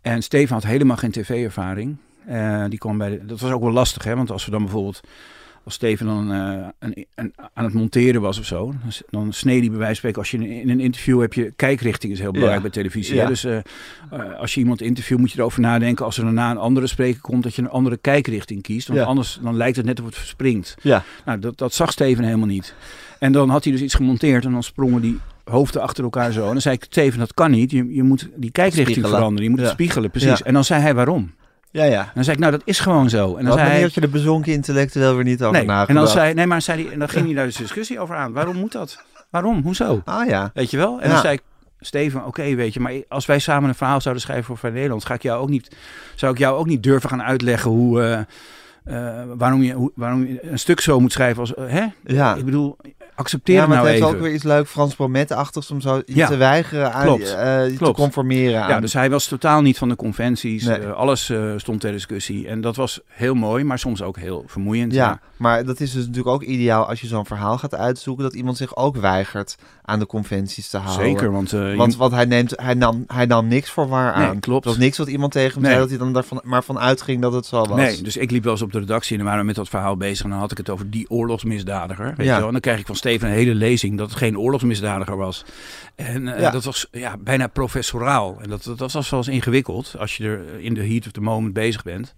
En 0.04 0.22
Steven 0.22 0.54
had 0.54 0.64
helemaal 0.64 0.98
geen 0.98 1.12
tv-ervaring. 1.14 1.96
Uh, 2.30 2.66
die 2.70 2.80
kwam 2.80 2.98
bij 2.98 3.10
de, 3.10 3.26
dat 3.26 3.40
was 3.40 3.52
ook 3.52 3.62
wel 3.62 3.72
lastig, 3.72 4.04
hè? 4.04 4.16
want 4.16 4.32
als 4.32 4.46
we 4.46 4.52
dan 4.52 4.62
bijvoorbeeld 4.62 5.02
als 5.64 5.74
Steven 5.74 6.06
dan 6.06 6.32
uh, 6.32 6.68
een, 6.80 7.06
een, 7.16 7.34
aan 7.54 7.64
het 7.64 7.74
monteren 7.74 8.22
was 8.22 8.40
of 8.40 8.46
zo, 8.46 8.74
dan, 9.10 9.34
sneed 9.34 9.60
hij 9.60 9.70
bij 9.70 9.78
wijze 9.78 9.86
van 9.86 9.96
spreken, 9.96 10.20
als 10.20 10.32
je 10.32 10.60
in 10.62 10.70
een 10.70 10.80
interview 10.80 11.22
heb 11.22 11.34
je, 11.34 11.54
kijkrichting 11.56 12.14
is 12.14 12.20
heel 12.20 12.32
belangrijk 12.32 12.62
bij 12.62 12.72
televisie. 12.72 13.16
Ja. 13.16 13.28
Dus 13.28 13.46
uh, 13.46 13.60
als 14.38 14.54
je 14.54 14.60
iemand 14.60 14.82
interviewt 14.82 15.20
moet 15.20 15.32
je 15.32 15.40
erover 15.40 15.62
nadenken, 15.62 16.06
als 16.06 16.18
er 16.18 16.24
daarna 16.24 16.52
een 16.52 16.58
andere 16.58 16.88
spreker 16.88 17.22
komt, 17.22 17.44
dat 17.44 17.56
je 17.56 17.62
een 17.62 17.70
andere 17.70 17.98
kijkrichting 17.98 18.62
kiest. 18.62 18.88
Want 18.88 19.00
anders 19.00 19.40
dan 19.42 19.56
lijkt 19.56 19.78
het 19.78 19.86
net 19.86 20.00
of 20.00 20.06
het 20.06 20.16
verspringt. 20.16 20.76
Ja. 20.82 21.04
Nou, 21.26 21.40
dat, 21.40 21.58
dat 21.58 21.74
zag 21.74 21.92
Steven 21.92 22.24
helemaal 22.24 22.48
niet. 22.48 22.74
En 23.20 23.32
dan 23.32 23.50
had 23.50 23.64
hij 23.64 23.74
dus 23.74 23.82
iets 23.82 23.94
gemonteerd 23.94 24.46
en 24.46 24.52
dan 24.52 24.64
sprongen 24.64 25.02
die 25.02 25.20
hoofden 25.44 25.82
achter 25.82 26.04
elkaar 26.04 26.32
zo. 26.32 26.46
En 26.46 26.52
dan 26.52 26.62
zei 26.62 26.76
ik, 26.76 26.86
Steven, 26.90 27.20
dat 27.20 27.34
kan 27.34 27.52
niet. 27.52 27.72
Je, 27.72 27.94
je 27.94 28.04
moet 28.04 28.30
die 28.36 28.52
kijkrichting 28.52 29.08
veranderen. 29.08 29.44
Je 29.44 29.50
moet 29.50 29.60
het 29.60 29.70
spiegelen, 29.70 30.10
precies. 30.10 30.44
En 30.44 30.54
dan 30.54 30.64
zei 30.64 30.82
hij 30.82 30.96
waarom. 30.96 31.34
Ja, 31.72 31.84
ja. 31.84 32.00
En 32.02 32.12
dan 32.14 32.24
zei 32.24 32.36
ik, 32.36 32.42
nou, 32.42 32.52
dat 32.52 32.62
is 32.66 32.80
gewoon 32.80 33.10
zo. 33.10 33.36
En 33.36 33.46
dan 33.46 33.54
zei 33.54 33.70
hij, 33.70 33.90
je 33.94 34.02
de 34.02 34.08
bezonken 34.08 34.52
intellectueel 34.52 35.16
weer 35.16 35.24
niet 35.24 35.44
over 35.44 35.58
nee. 35.58 35.66
nagedacht. 35.66 35.90
En 35.90 35.96
dan 35.96 36.08
zei, 36.08 36.34
nee, 36.34 36.48
maar 36.48 36.62
zei 36.62 36.84
hij, 36.84 36.94
en 36.94 37.00
dan 37.00 37.10
ging 37.10 37.26
hij 37.26 37.34
daar 37.34 37.46
dus 37.46 37.56
discussie 37.56 38.00
over 38.00 38.16
aan. 38.16 38.34
Waarom 38.34 38.56
moet 38.56 38.72
dat? 38.72 39.04
Waarom? 39.30 39.62
Hoezo? 39.62 40.02
Ah 40.06 40.28
ja. 40.28 40.52
Weet 40.54 40.72
je 40.72 40.78
wel? 40.78 41.02
En 41.02 41.10
dan 41.10 41.20
zei 41.20 41.34
ik, 41.34 41.42
Steven, 41.80 42.26
oké, 42.26 42.56
weet 42.56 42.74
je, 42.74 42.80
maar 42.80 42.94
als 43.08 43.26
wij 43.26 43.40
samen 43.40 43.70
een 43.70 43.76
verhaal 43.76 44.02
zouden 44.02 44.24
schrijven 44.24 44.46
voor 44.46 44.58
Vrij 44.58 44.72
Nederland, 44.72 45.06
ga 45.06 45.14
ik 45.14 45.22
jou 45.22 45.42
ook 45.42 45.50
niet, 45.50 45.76
zou 46.16 46.34
ik 46.34 46.38
jou 46.38 46.58
ook 46.58 46.66
niet 46.66 46.84
durven 46.84 47.10
gaan 47.10 47.24
uitleggen 47.24 47.72
hoe, 47.72 48.02
uh, 48.02 48.20
uh, 48.96 49.22
waarom, 49.36 49.62
je, 49.62 49.74
hoe, 49.74 49.92
waarom 49.96 50.26
je 50.26 50.48
een 50.52 50.60
stuk 50.60 50.80
zo 50.80 51.00
moet 51.00 51.12
schrijven 51.12 51.40
als, 51.40 51.54
uh, 51.54 51.70
hè? 51.70 51.86
Ja. 52.04 52.36
Ik 52.36 52.46
bedoel, 52.46 52.78
accepteer 53.16 53.56
ja, 53.56 53.68
maar 53.68 53.78
nou 53.78 53.90
het 53.90 54.00
heeft 54.00 54.14
ook 54.14 54.22
weer 54.22 54.34
iets 54.34 54.44
leuk 54.44 54.68
Frans 54.68 54.96
Bromet-achtigs 54.96 55.72
om 55.72 55.82
zo 55.82 56.02
ja. 56.06 56.28
te 56.28 56.38
weigeren 56.38 56.94
aan 56.94 57.06
Klopt. 57.06 57.22
Uh, 57.22 57.78
te 57.78 57.92
conformeren 57.94 58.64
aan. 58.64 58.70
Ja, 58.70 58.80
dus 58.80 58.94
hij 58.94 59.10
was 59.10 59.28
totaal 59.28 59.62
niet 59.62 59.78
van 59.78 59.90
de 59.90 59.96
conventies. 59.96 60.64
Nee. 60.64 60.82
Uh, 60.82 60.92
alles 60.92 61.30
uh, 61.30 61.54
stond 61.58 61.82
ter 61.82 61.92
discussie. 61.92 62.48
En 62.48 62.62
dat 62.62 62.76
was 62.76 63.00
heel 63.08 63.34
mooi, 63.34 63.64
maar 63.64 63.80
soms 63.80 64.02
ook 64.02 64.18
heel 64.18 64.44
vermoeiend. 64.48 64.94
Ja, 64.94 65.08
ja. 65.08 65.20
maar 65.38 65.66
dat 65.66 65.80
is 65.80 65.92
dus 65.92 66.06
natuurlijk 66.06 66.36
ook 66.36 66.44
ideaal 66.44 66.88
als 66.88 67.02
je 67.02 67.08
zo'n 67.08 67.26
verhaal 67.26 67.58
gaat 67.58 67.76
uitzoeken, 67.76 68.24
dat 68.24 68.34
iemand 68.34 68.58
zich 68.58 68.76
ook 68.76 68.98
weigert 68.98 69.56
aan 69.82 70.00
de 70.00 70.06
conventies 70.06 70.70
te 70.70 70.78
houden. 70.78 71.06
Zeker, 71.06 71.32
want... 71.32 71.52
want, 71.52 71.96
want 71.96 72.12
hij, 72.12 72.26
neemt, 72.26 72.54
hij, 72.56 72.74
nam, 72.74 73.04
hij 73.08 73.26
nam 73.26 73.48
niks 73.48 73.70
voor 73.70 73.88
waar 73.88 74.14
aan. 74.14 74.32
Nee, 74.32 74.40
klopt. 74.40 74.64
Dat 74.64 74.74
was 74.74 74.84
niks 74.84 74.98
wat 74.98 75.08
iemand 75.08 75.32
tegen 75.32 75.52
hem 75.52 75.62
nee. 75.62 75.72
zei, 75.72 75.82
dat 75.82 75.90
hij 75.90 76.00
dan 76.00 76.14
daarvan 76.14 76.42
maar 76.44 76.64
van 76.64 76.80
uitging 76.80 77.22
dat 77.22 77.34
het 77.34 77.46
zo 77.46 77.66
was. 77.66 77.78
Nee, 77.78 78.02
dus 78.02 78.18
ik 78.18 78.32
liep 78.32 78.44
wel 78.44 78.52
eens 78.52 78.62
op 78.62 78.72
de 78.72 78.80
redactie 78.80 79.12
en 79.12 79.18
dan 79.18 79.26
waren 79.26 79.42
we 79.42 79.48
met 79.48 79.56
dat 79.56 79.70
verhaal 79.70 79.98
bezig 79.98 80.24
en 80.24 80.30
dan 80.30 80.40
had 80.40 80.52
ik 80.52 80.58
het 80.58 80.70
over 80.70 80.90
die 80.90 81.10
oorlogsmisdadiger. 81.10 82.14
Weet 82.18 82.26
ja. 82.26 82.34
je 82.34 82.38
wel? 82.38 82.46
En 82.46 82.52
dan 82.52 82.62
krijg 82.62 82.80
ik 82.80 82.86
van 82.86 82.96
Steven 83.04 83.28
een 83.28 83.34
hele 83.34 83.56
lezing 83.56 83.98
dat 83.98 84.10
het 84.10 84.18
geen 84.18 84.38
oorlogsmisdadiger 84.38 85.18
was. 85.18 85.46
En 85.96 86.22
uh, 86.28 86.40
ja. 86.40 86.52
dat 86.52 86.64
was 86.64 86.88
ja, 86.92 87.18
bijna 87.18 87.48
professoraal. 87.48 88.38
En 88.42 88.50
dat, 88.50 88.64
dat 88.78 88.92
was 88.92 89.10
wel 89.10 89.20
eens 89.20 89.28
ingewikkeld 89.28 89.96
als 90.00 90.18
je 90.18 90.24
er 90.24 90.60
in 90.60 90.74
de 90.74 90.88
heat 90.88 91.06
of 91.06 91.12
the 91.12 91.22
moment 91.22 91.54
bezig 91.54 91.84
bent. 91.84 92.14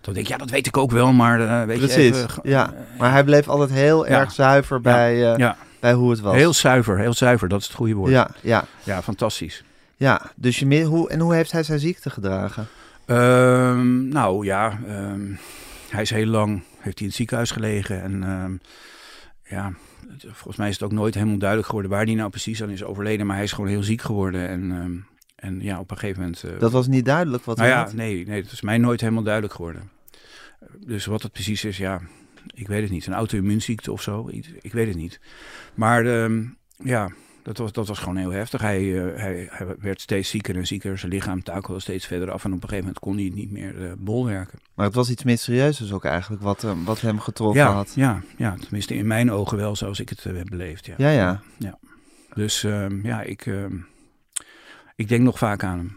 Dan 0.00 0.14
denk 0.14 0.26
ik, 0.26 0.32
ja, 0.32 0.38
dat 0.38 0.50
weet 0.50 0.66
ik 0.66 0.76
ook 0.76 0.90
wel, 0.90 1.12
maar 1.12 1.40
uh, 1.40 1.62
weet 1.62 1.78
Precies, 1.78 1.94
je 1.94 2.02
even, 2.02 2.28
ja. 2.42 2.74
Maar 2.98 3.10
hij 3.10 3.24
bleef 3.24 3.48
altijd 3.48 3.70
heel 3.70 4.06
ja. 4.06 4.20
erg 4.20 4.32
zuiver 4.32 4.80
bij, 4.80 5.14
uh, 5.14 5.36
ja. 5.36 5.56
bij 5.80 5.92
hoe 5.92 6.10
het 6.10 6.20
was. 6.20 6.34
Heel 6.34 6.52
zuiver, 6.52 6.98
heel 6.98 7.14
zuiver, 7.14 7.48
dat 7.48 7.60
is 7.60 7.66
het 7.66 7.76
goede 7.76 7.94
woord. 7.94 8.10
Ja, 8.10 8.30
ja. 8.40 8.64
ja 8.82 9.02
fantastisch. 9.02 9.64
Ja, 9.96 10.30
dus 10.36 10.58
je, 10.58 10.82
hoe, 10.84 11.10
en 11.10 11.20
hoe 11.20 11.34
heeft 11.34 11.52
hij 11.52 11.62
zijn 11.62 11.78
ziekte 11.78 12.10
gedragen? 12.10 12.66
Um, 13.06 14.08
nou 14.08 14.44
ja, 14.44 14.78
um, 14.88 15.38
hij 15.90 16.02
is 16.02 16.10
heel 16.10 16.26
lang, 16.26 16.62
heeft 16.78 16.82
hij 16.84 16.94
in 16.96 17.06
het 17.06 17.14
ziekenhuis 17.14 17.50
gelegen 17.50 18.02
en 18.02 18.22
um, 18.22 18.60
ja, 19.44 19.72
volgens 20.16 20.56
mij 20.56 20.68
is 20.68 20.74
het 20.74 20.82
ook 20.82 20.92
nooit 20.92 21.14
helemaal 21.14 21.38
duidelijk 21.38 21.68
geworden 21.68 21.90
waar 21.90 22.04
hij 22.04 22.14
nou 22.14 22.30
precies 22.30 22.62
aan 22.62 22.70
is 22.70 22.84
overleden. 22.84 23.26
Maar 23.26 23.36
hij 23.36 23.44
is 23.44 23.52
gewoon 23.52 23.70
heel 23.70 23.82
ziek 23.82 24.02
geworden. 24.02 24.48
En, 24.48 24.70
um, 24.70 25.06
en 25.36 25.60
ja, 25.60 25.78
op 25.78 25.90
een 25.90 25.98
gegeven 25.98 26.20
moment. 26.20 26.42
Uh, 26.46 26.58
dat 26.58 26.72
was 26.72 26.86
niet 26.86 27.04
duidelijk 27.04 27.44
wat 27.44 27.56
nou 27.56 27.68
hij 27.68 27.78
ja, 27.78 27.84
had? 27.84 27.94
Nee, 27.94 28.26
nee, 28.26 28.42
dat 28.42 28.52
is 28.52 28.60
mij 28.60 28.78
nooit 28.78 29.00
helemaal 29.00 29.22
duidelijk 29.22 29.54
geworden. 29.54 29.90
Dus 30.86 31.06
wat 31.06 31.22
het 31.22 31.32
precies 31.32 31.64
is, 31.64 31.76
ja, 31.76 32.00
ik 32.54 32.68
weet 32.68 32.82
het 32.82 32.90
niet. 32.90 33.06
Een 33.06 33.12
auto-immuunziekte 33.12 33.92
of 33.92 34.02
zo, 34.02 34.28
ik 34.60 34.72
weet 34.72 34.86
het 34.86 34.96
niet. 34.96 35.20
Maar 35.74 36.06
um, 36.06 36.56
ja, 36.76 37.10
dat 37.48 37.58
was, 37.58 37.72
dat 37.72 37.86
was 37.86 37.98
gewoon 37.98 38.16
heel 38.16 38.30
heftig. 38.30 38.60
Hij, 38.60 38.82
uh, 38.82 39.20
hij, 39.20 39.48
hij, 39.50 39.66
werd 39.78 40.00
steeds 40.00 40.30
zieker 40.30 40.56
en 40.56 40.66
zieker. 40.66 40.98
Zijn 40.98 41.12
lichaam 41.12 41.42
takelde 41.42 41.80
steeds 41.80 42.06
verder 42.06 42.30
af. 42.30 42.44
En 42.44 42.52
op 42.52 42.62
een 42.62 42.68
gegeven 42.68 42.84
moment 42.84 42.98
kon 42.98 43.16
hij 43.16 43.30
niet 43.34 43.50
meer 43.50 43.74
uh, 43.74 43.92
bolwerken. 43.98 44.58
Maar 44.74 44.86
het 44.86 44.94
was 44.94 45.10
iets 45.10 45.24
mysterieus 45.24 45.92
ook 45.92 46.04
eigenlijk 46.04 46.42
wat, 46.42 46.64
uh, 46.64 46.72
wat 46.84 47.00
hem 47.00 47.20
getroffen 47.20 47.62
ja, 47.62 47.72
had. 47.72 47.92
Ja, 47.94 48.22
ja, 48.36 48.56
tenminste 48.60 48.94
in 48.94 49.06
mijn 49.06 49.32
ogen 49.32 49.56
wel 49.56 49.76
zoals 49.76 50.00
ik 50.00 50.08
het 50.08 50.24
heb 50.24 50.48
beleefd. 50.48 50.86
Ja, 50.86 50.94
ja. 50.98 51.10
ja. 51.10 51.42
ja. 51.58 51.78
Dus 52.34 52.64
ehm, 52.64 53.06
ja, 53.06 53.22
ik, 53.22 53.46
ehm, 53.46 53.76
ik 54.96 55.08
denk 55.08 55.22
nog 55.22 55.38
vaak 55.38 55.64
aan 55.64 55.78
hem. 55.78 55.96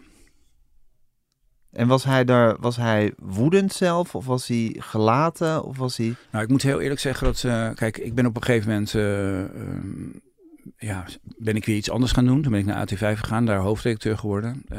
En 1.72 1.88
was 1.88 2.04
hij 2.04 2.24
daar, 2.24 2.56
was 2.60 2.76
hij 2.76 3.12
woedend 3.16 3.72
zelf? 3.72 4.14
Of 4.14 4.26
was 4.26 4.46
hij 4.46 4.76
gelaten? 4.78 5.64
Of 5.64 5.76
was 5.76 5.96
hij... 5.96 6.14
Nou, 6.30 6.44
ik 6.44 6.50
moet 6.50 6.62
heel 6.62 6.80
eerlijk 6.80 7.00
zeggen 7.00 7.26
dat, 7.26 7.40
kijk, 7.76 7.98
ik 7.98 8.14
ben 8.14 8.26
op 8.26 8.36
een 8.36 8.42
gegeven 8.42 8.70
moment 8.70 8.94
ehm, 8.94 10.20
ja, 10.78 11.04
ben 11.36 11.56
ik 11.56 11.64
weer 11.64 11.76
iets 11.76 11.90
anders 11.90 12.12
gaan 12.12 12.26
doen. 12.26 12.42
Toen 12.42 12.52
ben 12.52 12.60
ik 12.60 12.66
naar 12.66 12.86
AT5 12.86 13.18
gegaan, 13.18 13.46
daar 13.46 13.58
hoofdredacteur 13.58 14.18
geworden. 14.18 14.62
Uh, 14.72 14.78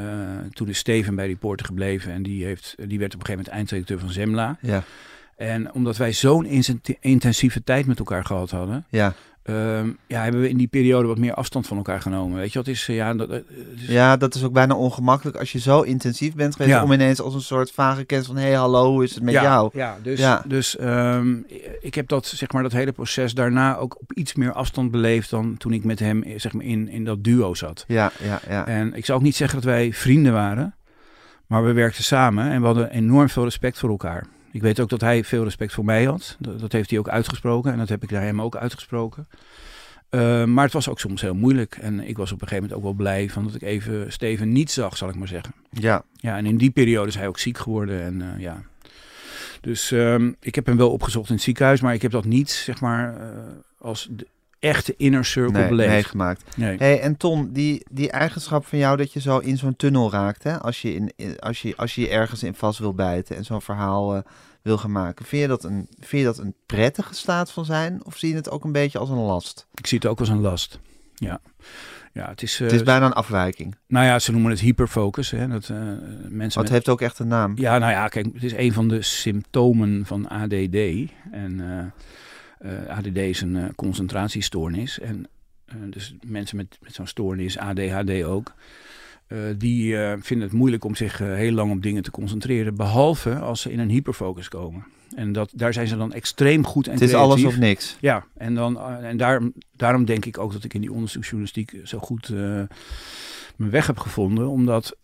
toen 0.52 0.68
is 0.68 0.78
Steven 0.78 1.16
bij 1.16 1.28
Reporter 1.28 1.66
gebleven 1.66 2.12
en 2.12 2.24
die, 2.24 2.46
heeft, 2.46 2.76
die 2.88 3.00
werd 3.00 3.14
op 3.14 3.20
een 3.20 3.26
gegeven 3.26 3.32
moment 3.32 3.48
eindredacteur 3.48 4.00
van 4.00 4.12
Zemla. 4.12 4.58
Ja. 4.62 4.84
En 5.38 5.74
omdat 5.74 5.98
wij 5.98 6.12
zo'n 6.12 6.46
intensieve 7.00 7.64
tijd 7.64 7.86
met 7.86 8.00
elkaar 8.00 8.26
gehad 8.26 8.52
hadden, 8.52 8.86
ja. 8.90 9.14
Ehm, 9.44 9.90
ja, 10.08 10.24
hebben 10.24 10.42
we 10.42 10.50
in 10.50 10.58
die 10.58 10.68
periode 10.68 11.08
wat 11.08 11.18
meer 11.18 11.34
afstand 11.34 11.68
van 11.68 11.78
elkaar 11.78 12.02
genomen. 12.02 12.38
Weet 12.38 12.52
je, 12.52 12.60
wat 12.60 12.68
is, 12.68 12.86
ja, 12.86 13.14
dat, 13.14 13.42
ja, 13.76 14.18
dat 14.18 14.36
is 14.36 14.44
ook 14.44 14.54
bijna 14.54 14.76
ongemakkelijk 14.76 15.38
als 15.38 15.52
je 15.52 15.60
zo 15.60 15.82
intensief 15.82 16.36
bent 16.36 16.56
geweest 16.56 16.82
om 16.82 16.92
ineens 16.92 17.22
als 17.22 17.34
een 17.34 17.42
soort 17.42 17.72
vage 17.72 18.04
kennis 18.04 18.28
van, 18.28 18.36
hé, 18.36 18.42
hey, 18.42 18.54
hallo, 18.54 18.92
hoe 18.92 19.04
is 19.04 19.16
het 19.16 19.24
met 19.24 19.34
jou? 19.34 19.70
Ja, 19.74 19.98
dus, 20.04 20.20
ja. 20.20 20.44
dus 20.48 20.78
ehm, 20.78 21.36
ik 21.82 21.96
heb 21.96 22.08
dat, 22.08 22.26
zeg 22.26 22.52
maar, 22.52 22.64
dat 22.64 22.72
hele 22.72 22.92
proces 22.92 23.34
daarna 23.34 23.78
ook 23.78 24.02
op 24.02 24.14
iets 24.14 24.34
meer 24.34 24.54
afstand 24.54 24.92
beleefd 24.92 25.30
dan 25.30 25.58
toen 25.58 25.74
ik 25.74 25.84
met 25.84 26.00
hem, 26.00 26.24
zeg 26.36 26.54
maar, 26.54 26.66
in, 26.66 26.90
in 26.90 27.04
dat 27.04 27.24
duo 27.24 27.54
zat. 27.54 27.84
Ja, 27.88 28.12
ja, 28.24 28.40
ja. 28.50 28.68
En 28.68 28.94
ik 28.94 29.06
zou 29.06 29.18
ook 29.18 29.24
niet 29.24 29.36
zeggen 29.36 29.62
dat 29.62 29.70
wij 29.70 29.94
vrienden 29.94 30.34
waren, 30.34 30.76
maar 31.48 31.66
we 31.66 31.74
werkten 31.74 32.04
samen 32.04 32.52
en 32.52 32.60
we 32.60 32.66
hadden 32.66 32.90
enorm 32.90 33.30
veel 33.30 33.44
respect 33.44 33.80
voor 33.80 33.90
elkaar. 33.90 34.28
Ik 34.54 34.62
weet 34.62 34.80
ook 34.80 34.90
dat 34.90 35.02
hij 35.02 35.24
veel 35.24 35.44
respect 35.44 35.74
voor 35.74 35.86
mij 35.86 36.04
had. 36.04 36.36
Dat, 36.40 36.60
dat 36.60 36.72
heeft 36.72 36.90
hij 36.90 37.00
ook 37.00 37.10
uitgesproken 37.10 37.72
en 37.72 37.78
dat 37.78 37.90
heb 37.90 38.04
ik 38.04 38.12
naar 38.12 38.22
hem 38.22 38.42
ook 38.42 38.56
uitgesproken. 38.56 39.28
Uh, 40.10 40.44
maar 40.44 40.64
het 40.64 40.74
was 40.74 40.90
ook 40.90 41.00
soms 41.00 41.22
heel 41.22 41.36
moeilijk. 41.36 41.78
En 41.82 42.00
ik 42.00 42.18
was 42.18 42.32
op 42.32 42.42
een 42.42 42.48
gegeven 42.48 42.70
moment 42.70 42.78
ook 42.78 42.96
wel 42.96 43.06
blij 43.06 43.30
van 43.30 43.44
dat 43.44 43.56
ik 43.56 43.62
even 43.62 44.12
Steven 44.12 44.52
niet 44.52 44.72
zag, 44.72 44.98
zal 44.98 45.10
ik 45.10 45.16
maar 45.16 45.28
zeggen. 45.28 45.54
Ja. 45.70 46.04
Ja, 46.16 46.38
en 46.38 46.46
in 46.46 46.58
die 46.58 46.72
periode 46.72 47.08
is 47.08 47.16
hij 47.16 47.28
ook 47.28 47.40
ziek 47.40 47.58
geworden. 47.58 48.02
En 48.02 48.20
uh, 48.20 48.40
ja. 48.40 48.64
Dus 49.62 49.92
um, 49.92 50.36
ik 50.40 50.56
heb 50.56 50.66
hem 50.66 50.78
wel 50.78 50.92
opgezocht 50.92 51.30
in 51.30 51.36
het 51.36 51.44
ziekenhuis, 51.44 51.82
maar 51.82 51.94
ik 51.94 52.02
heb 52.02 52.12
dat 52.12 52.26
niet, 52.26 52.52
zeg 52.52 52.82
maar, 52.82 53.22
uh, 53.22 53.28
als 53.78 54.08
de 54.12 54.28
echte 54.64 54.94
inner 54.98 55.26
circle 55.26 55.60
nee, 55.60 55.68
beleefd. 55.68 55.90
meegemaakt. 55.90 56.58
Nee. 56.58 56.78
Hey, 56.78 57.00
en 57.00 57.18
Ton, 57.18 57.52
die, 57.52 57.86
die 57.92 58.12
eigenschap 58.12 58.66
van 58.66 58.78
jou 58.78 58.98
dat 58.98 59.14
je 59.14 59.22
zo 59.22 59.38
in 59.38 59.58
zo'n 59.58 59.76
tunnel 59.76 60.12
raakt, 60.12 60.44
hè? 60.44 60.60
Als, 60.60 60.82
je 60.82 60.94
in, 60.94 61.40
als, 61.40 61.62
je, 61.62 61.74
als 61.76 61.96
je 61.96 62.10
ergens 62.10 62.44
in 62.44 62.54
vast 62.54 62.80
wil 62.80 62.94
bijten 62.94 63.36
en 63.36 63.46
zo'n 63.46 63.62
verhaal 63.62 64.24
wil 64.64 64.78
gaan 64.78 64.92
maken. 64.92 65.26
Vind 65.26 65.42
je, 65.42 65.48
dat 65.48 65.64
een, 65.64 65.88
vind 66.00 66.22
je 66.22 66.24
dat 66.24 66.38
een 66.38 66.56
prettige 66.66 67.14
staat 67.14 67.52
van 67.52 67.66
zijn? 67.66 68.06
Of 68.06 68.18
zie 68.18 68.30
je 68.30 68.36
het 68.36 68.50
ook 68.50 68.64
een 68.64 68.72
beetje 68.72 69.00
als 69.00 69.10
een 69.10 69.18
last? 69.18 69.68
Ik 69.74 69.88
zie 69.88 69.98
het 69.98 70.08
ook 70.08 70.20
als 70.20 70.30
een 70.30 70.42
last. 70.42 70.80
Ja. 71.16 71.42
Ja, 72.14 72.30
het 72.30 72.42
is, 72.42 72.60
het 72.60 72.72
is 72.72 72.80
uh, 72.80 72.86
bijna 72.86 73.06
een 73.06 73.14
afwijking. 73.14 73.76
Nou 73.88 74.06
ja, 74.06 74.20
ze 74.20 74.32
noemen 74.32 74.52
het 74.52 74.60
hyperfocus. 74.60 75.32
Hè, 75.32 75.48
dat, 75.48 75.70
uh, 75.70 75.78
mensen 76.30 76.62
het 76.62 76.70
heeft 76.70 76.90
ook 76.90 77.02
echt 77.02 77.20
een 77.20 77.28
naam. 77.28 77.54
Ja, 77.56 77.78
nou 77.78 77.92
ja, 77.92 78.08
kijk, 78.08 78.26
het 78.34 78.44
is 78.44 78.54
een 78.54 78.74
van 78.74 78.88
de 78.88 79.02
symptomen 79.02 80.06
van 80.06 80.28
ADD. 80.28 80.76
En 81.32 81.94
ADD 82.88 83.18
is 83.18 83.42
een 83.42 83.76
concentratiestoornis. 83.76 85.00
En 85.00 85.28
dus 85.90 86.16
mensen 86.26 86.58
met, 86.58 86.78
met 86.82 86.94
zo'n 86.94 87.08
stoornis, 87.08 87.58
ADHD 87.58 88.24
ook, 88.24 88.54
uh, 89.28 89.40
die 89.58 89.94
uh, 89.94 90.14
vinden 90.20 90.48
het 90.48 90.58
moeilijk 90.58 90.84
om 90.84 90.96
zich 90.96 91.22
uh, 91.22 91.34
heel 91.34 91.52
lang 91.52 91.72
op 91.72 91.82
dingen 91.82 92.04
te 92.04 92.12
concentreren. 92.12 92.76
Behalve 92.76 93.36
als 93.36 93.62
ze 93.62 93.72
in 93.72 93.80
een 93.80 93.90
hyperfocus 93.90 94.48
komen. 94.48 94.86
En 95.16 95.32
dat, 95.32 95.52
daar 95.56 95.74
zijn 95.74 95.88
ze 95.88 95.98
dan 95.98 96.14
extreem 96.14 96.66
goed 96.66 96.88
en 96.88 96.94
Het 96.94 97.02
is 97.02 97.10
creatief. 97.10 97.32
alles 97.32 97.46
of 97.46 97.58
niks. 97.58 97.98
Ja, 98.00 98.26
en, 98.38 98.56
dan, 98.56 98.80
en 98.82 99.18
daar, 99.18 99.42
daarom 99.72 100.06
denk 100.06 100.26
ik 100.26 100.38
ook 100.38 100.52
dat 100.54 100.64
ik 100.64 100.74
in 100.74 100.82
die 100.82 100.92
onderzoeksjournalistiek 100.92 101.76
zo 101.84 102.00
goed 102.00 102.30
mijn 103.56 103.72
weg 103.72 103.88
heb 103.88 103.98
gevonden. 103.98 104.50
Omdat 104.50 104.98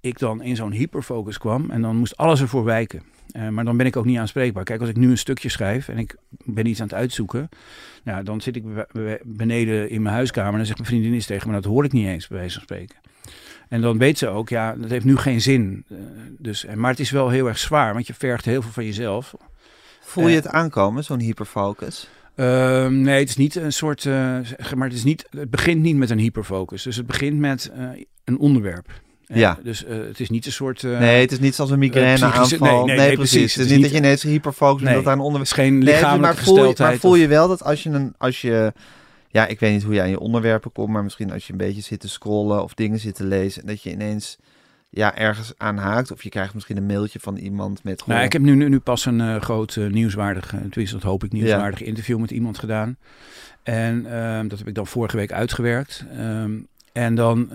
ik 0.00 0.18
dan 0.18 0.42
in 0.42 0.56
zo'n 0.56 0.72
hyperfocus 0.72 1.38
kwam 1.38 1.70
en 1.70 1.82
dan 1.82 1.96
moest 1.96 2.16
alles 2.16 2.40
ervoor 2.40 2.64
wijken. 2.64 3.02
Maar 3.50 3.64
dan 3.64 3.76
ben 3.76 3.86
ik 3.86 3.96
ook 3.96 4.04
niet 4.04 4.18
aanspreekbaar. 4.18 4.64
Kijk, 4.64 4.80
als 4.80 4.88
ik 4.88 4.96
nu 4.96 5.10
een 5.10 5.18
stukje 5.18 5.48
schrijf 5.48 5.88
en 5.88 5.98
ik 5.98 6.16
ben 6.44 6.66
iets 6.66 6.80
aan 6.80 6.86
het 6.86 6.96
uitzoeken. 6.96 7.48
Ja, 8.04 8.22
dan 8.22 8.40
zit 8.40 8.56
ik 8.56 8.64
beneden 9.22 9.90
in 9.90 10.02
mijn 10.02 10.14
huiskamer 10.14 10.50
en 10.50 10.56
dan 10.56 10.66
zegt 10.66 10.78
mijn 10.78 10.90
vriendin 10.90 11.14
iets 11.14 11.26
tegen 11.26 11.48
me. 11.48 11.54
Dat 11.54 11.64
hoor 11.64 11.84
ik 11.84 11.92
niet 11.92 12.06
eens, 12.06 12.28
bij 12.28 12.38
wijze 12.38 12.54
van 12.54 12.62
spreken. 12.62 12.96
En 13.68 13.80
dan 13.80 13.98
weet 13.98 14.18
ze 14.18 14.28
ook, 14.28 14.48
ja, 14.48 14.74
dat 14.74 14.90
heeft 14.90 15.04
nu 15.04 15.16
geen 15.16 15.40
zin. 15.40 15.84
Uh, 15.88 15.98
dus, 16.38 16.66
maar 16.74 16.90
het 16.90 17.00
is 17.00 17.10
wel 17.10 17.28
heel 17.28 17.46
erg 17.48 17.58
zwaar, 17.58 17.92
want 17.92 18.06
je 18.06 18.14
vergt 18.14 18.44
heel 18.44 18.62
veel 18.62 18.70
van 18.70 18.84
jezelf. 18.84 19.34
Voel 20.00 20.28
je 20.28 20.34
het 20.34 20.46
aankomen, 20.46 21.04
zo'n 21.04 21.20
hyperfocus? 21.20 22.08
Uh, 22.36 22.86
nee, 22.86 23.18
het 23.18 23.28
is 23.28 23.36
niet 23.36 23.54
een 23.54 23.72
soort, 23.72 24.04
uh, 24.04 24.38
maar 24.74 24.88
het, 24.88 24.96
is 24.96 25.04
niet, 25.04 25.26
het 25.30 25.50
begint 25.50 25.82
niet 25.82 25.96
met 25.96 26.10
een 26.10 26.18
hyperfocus. 26.18 26.82
Dus 26.82 26.96
het 26.96 27.06
begint 27.06 27.38
met 27.38 27.72
uh, 27.76 27.88
een 28.24 28.38
onderwerp. 28.38 29.00
Ja. 29.32 29.58
Dus 29.62 29.84
het 29.86 30.20
is 30.20 30.30
niet 30.30 30.46
een 30.46 30.52
soort... 30.52 30.82
nee, 30.82 31.20
het 31.20 31.32
is 31.32 31.38
niet 31.38 31.54
zoals 31.54 31.70
een 31.70 31.78
migraineaanval. 31.78 32.84
Nee, 32.84 32.96
nee, 32.96 33.06
nee, 33.06 33.14
precies. 33.14 33.38
precies. 33.38 33.54
Het 33.54 33.64
is 33.64 33.72
niet 33.72 33.82
dat 33.82 33.90
je 33.90 33.96
ineens 33.96 34.22
hyperfocus 34.22 34.82
bent, 34.82 34.94
dat 34.94 35.04
daar 35.04 35.12
een 35.12 35.20
onderwerp... 35.20 35.48
Het 35.48 35.58
is 35.58 35.64
geen 35.64 35.82
lichamelijke 35.82 36.16
nee, 36.16 36.20
maar 36.20 36.36
voel, 36.44 36.68
je, 36.68 36.74
maar 36.78 36.96
voel 36.96 37.14
je 37.14 37.28
wel 37.28 37.48
dat 37.48 37.62
als 37.64 37.82
je 37.82 37.90
een... 37.90 38.14
Als 38.18 38.40
je, 38.40 38.72
ja, 39.28 39.46
ik 39.46 39.60
weet 39.60 39.72
niet 39.72 39.82
hoe 39.82 39.94
je 39.94 40.00
aan 40.00 40.10
je 40.10 40.20
onderwerpen 40.20 40.72
komt, 40.72 40.88
maar 40.88 41.02
misschien 41.02 41.32
als 41.32 41.46
je 41.46 41.52
een 41.52 41.58
beetje 41.58 41.82
zit 41.82 42.00
te 42.00 42.08
scrollen 42.08 42.62
of 42.62 42.74
dingen 42.74 42.98
zit 42.98 43.14
te 43.14 43.24
lezen, 43.24 43.62
en 43.62 43.68
dat 43.68 43.82
je 43.82 43.90
ineens 43.90 44.38
ja, 44.90 45.16
ergens 45.16 45.52
aan 45.56 45.76
haakt. 45.76 46.12
Of 46.12 46.22
je 46.22 46.28
krijgt 46.28 46.54
misschien 46.54 46.76
een 46.76 46.86
mailtje 46.86 47.20
van 47.20 47.36
iemand 47.36 47.84
met 47.84 48.00
gewoon... 48.00 48.14
Nou, 48.14 48.26
ik 48.26 48.32
heb 48.32 48.42
nu, 48.42 48.68
nu 48.68 48.78
pas 48.78 49.06
een 49.06 49.20
uh, 49.20 49.40
groot 49.40 49.76
uh, 49.76 49.90
nieuwswaardig, 49.90 50.52
uh, 50.54 50.60
tenminste 50.60 50.96
dat 50.96 51.04
hoop 51.04 51.24
ik, 51.24 51.32
nieuwswaardig 51.32 51.78
ja. 51.78 51.86
interview 51.86 52.18
met 52.18 52.30
iemand 52.30 52.58
gedaan. 52.58 52.96
En 53.62 54.06
uh, 54.06 54.40
dat 54.48 54.58
heb 54.58 54.68
ik 54.68 54.74
dan 54.74 54.86
vorige 54.86 55.16
week 55.16 55.32
uitgewerkt. 55.32 56.04
Um, 56.18 56.66
en 56.92 57.14
dan, 57.14 57.48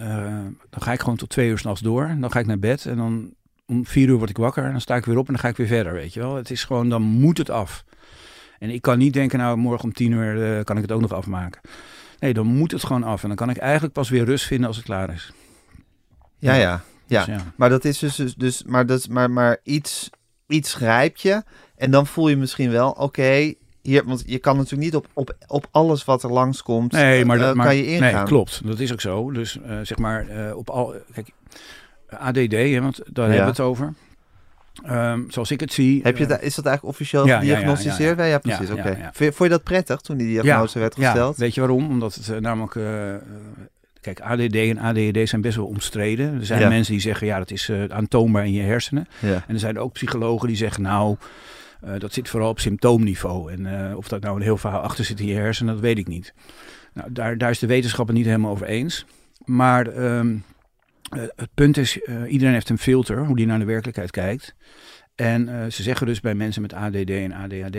dan 0.69 0.81
ga 0.81 0.91
ik 0.91 0.99
gewoon 0.99 1.15
tot 1.15 1.29
twee 1.29 1.49
uur 1.49 1.57
s'nachts 1.57 1.81
door. 1.81 2.15
Dan 2.19 2.31
ga 2.31 2.39
ik 2.39 2.45
naar 2.45 2.59
bed 2.59 2.85
en 2.85 2.97
dan 2.97 3.33
om 3.65 3.85
vier 3.85 4.07
uur 4.07 4.17
word 4.17 4.29
ik 4.29 4.37
wakker. 4.37 4.63
En 4.63 4.71
dan 4.71 4.81
sta 4.81 4.95
ik 4.95 5.05
weer 5.05 5.17
op 5.17 5.27
en 5.27 5.33
dan 5.33 5.41
ga 5.41 5.47
ik 5.47 5.57
weer 5.57 5.67
verder, 5.67 5.93
weet 5.93 6.13
je 6.13 6.19
wel. 6.19 6.35
Het 6.35 6.51
is 6.51 6.63
gewoon, 6.63 6.89
dan 6.89 7.01
moet 7.01 7.37
het 7.37 7.49
af. 7.49 7.83
En 8.59 8.69
ik 8.69 8.81
kan 8.81 8.97
niet 8.97 9.13
denken, 9.13 9.39
nou 9.39 9.57
morgen 9.57 9.83
om 9.83 9.93
tien 9.93 10.11
uur 10.11 10.57
uh, 10.57 10.63
kan 10.63 10.75
ik 10.75 10.81
het 10.81 10.91
ook 10.91 11.01
nog 11.01 11.13
afmaken. 11.13 11.61
Nee, 12.19 12.33
dan 12.33 12.45
moet 12.45 12.71
het 12.71 12.83
gewoon 12.83 13.03
af. 13.03 13.21
En 13.21 13.27
dan 13.27 13.37
kan 13.37 13.49
ik 13.49 13.57
eigenlijk 13.57 13.93
pas 13.93 14.09
weer 14.09 14.25
rust 14.25 14.45
vinden 14.45 14.67
als 14.67 14.75
het 14.75 14.85
klaar 14.85 15.13
is. 15.13 15.33
Ja, 16.39 16.53
ja. 16.53 16.83
Ja, 17.07 17.25
dus 17.25 17.35
ja. 17.35 17.53
maar 17.55 17.69
dat 17.69 17.85
is 17.85 17.99
dus, 17.99 18.15
dus, 18.15 18.35
dus 18.35 18.63
maar, 18.63 18.85
dat, 18.85 19.09
maar, 19.09 19.31
maar 19.31 19.59
iets, 19.63 20.09
iets 20.47 20.73
grijp 20.73 21.17
je 21.17 21.43
en 21.75 21.91
dan 21.91 22.07
voel 22.07 22.27
je 22.27 22.37
misschien 22.37 22.71
wel, 22.71 22.89
oké, 22.89 23.01
okay, 23.01 23.57
hier, 23.85 24.05
want 24.05 24.23
je 24.25 24.37
kan 24.37 24.55
natuurlijk 24.57 24.83
niet 24.83 24.95
op, 24.95 25.07
op, 25.13 25.35
op 25.47 25.67
alles 25.71 26.05
wat 26.05 26.23
er 26.23 26.31
langskomt, 26.31 26.91
nee, 26.91 27.25
maar 27.25 27.37
dat, 27.37 27.49
uh, 27.49 27.55
maar, 27.55 27.65
kan 27.65 27.75
je 27.75 27.85
ingaan. 27.87 28.13
Nee, 28.13 28.23
klopt. 28.23 28.61
Dat 28.65 28.79
is 28.79 28.91
ook 28.91 29.01
zo. 29.01 29.31
Dus 29.31 29.57
uh, 29.67 29.79
zeg 29.83 29.97
maar, 29.97 30.27
uh, 30.29 30.57
op 30.57 30.69
al, 30.69 30.95
kijk, 31.13 31.29
ADD, 32.09 32.51
hè, 32.51 32.81
want 32.81 33.01
daar 33.11 33.25
ja. 33.25 33.33
hebben 33.33 33.55
we 33.55 33.61
het 33.61 33.69
over. 33.69 33.93
Um, 34.89 35.25
zoals 35.29 35.51
ik 35.51 35.59
het 35.59 35.73
zie. 35.73 35.99
Heb 36.03 36.17
je 36.17 36.25
da 36.25 36.39
is 36.39 36.55
dat 36.55 36.65
eigenlijk 36.65 36.95
officieel 36.95 37.27
ja, 37.27 37.39
gediagnosticeerd? 37.39 38.17
Ja, 38.17 38.23
ja, 38.23 38.29
ja. 38.29 38.37
precies. 38.37 38.69
Oké. 38.69 38.79
Okay. 38.79 39.11
Vond 39.11 39.37
je 39.37 39.49
dat 39.49 39.63
prettig 39.63 40.01
toen 40.01 40.17
die 40.17 40.27
diagnose 40.27 40.79
werd 40.79 40.95
gesteld? 40.95 41.37
Ja, 41.37 41.43
weet 41.43 41.53
je 41.53 41.59
waarom? 41.61 41.89
Omdat 41.89 42.15
het 42.15 42.39
namelijk. 42.39 42.77
Kijk, 44.01 44.21
ADD 44.21 44.55
en 44.55 44.77
ADHD 44.77 45.29
zijn 45.29 45.41
best 45.41 45.55
wel 45.55 45.65
omstreden. 45.65 46.33
Er 46.33 46.45
zijn 46.45 46.69
mensen 46.69 46.93
die 46.93 47.01
zeggen, 47.01 47.27
ja, 47.27 47.37
dat 47.37 47.51
is 47.51 47.69
uh, 47.69 47.83
aantoonbaar 47.85 48.45
in 48.45 48.51
je 48.51 48.61
hersenen. 48.61 49.07
En 49.21 49.43
er 49.47 49.59
zijn 49.59 49.79
ook 49.79 49.93
psychologen 49.93 50.47
die 50.47 50.57
zeggen, 50.57 50.83
nou, 50.83 51.15
uh, 51.85 51.99
dat 51.99 52.13
zit 52.13 52.29
vooral 52.29 52.49
op 52.49 52.59
symptoomniveau. 52.59 53.51
En 53.51 53.65
uh, 53.65 53.97
of 53.97 54.07
dat 54.07 54.21
nou 54.21 54.35
een 54.35 54.41
heel 54.41 54.57
verhaal 54.57 54.81
achter 54.81 55.05
zit 55.05 55.19
in 55.19 55.25
je 55.25 55.33
hersenen, 55.33 55.73
dat 55.73 55.83
weet 55.83 55.97
ik 55.97 56.07
niet. 56.07 56.33
Nou, 56.93 57.11
daar, 57.11 57.37
daar 57.37 57.49
is 57.49 57.59
de 57.59 57.67
wetenschap 57.67 58.07
het 58.07 58.15
niet 58.15 58.25
helemaal 58.25 58.51
over 58.51 58.67
eens. 58.67 59.05
Maar 59.45 59.87
um, 60.17 60.43
uh, 61.15 61.23
het 61.35 61.49
punt 61.53 61.77
is, 61.77 61.97
iedereen 62.27 62.53
heeft 62.53 62.69
een 62.69 62.77
filter, 62.77 63.25
hoe 63.25 63.35
die 63.35 63.45
naar 63.45 63.59
de 63.59 63.65
werkelijkheid 63.65 64.11
kijkt. 64.11 64.55
En 65.15 65.71
ze 65.71 65.83
zeggen 65.83 66.07
dus 66.07 66.19
bij 66.19 66.35
mensen 66.35 66.61
met 66.61 66.73
ADD 66.73 67.09
en 67.09 67.31
ADHD 67.31 67.77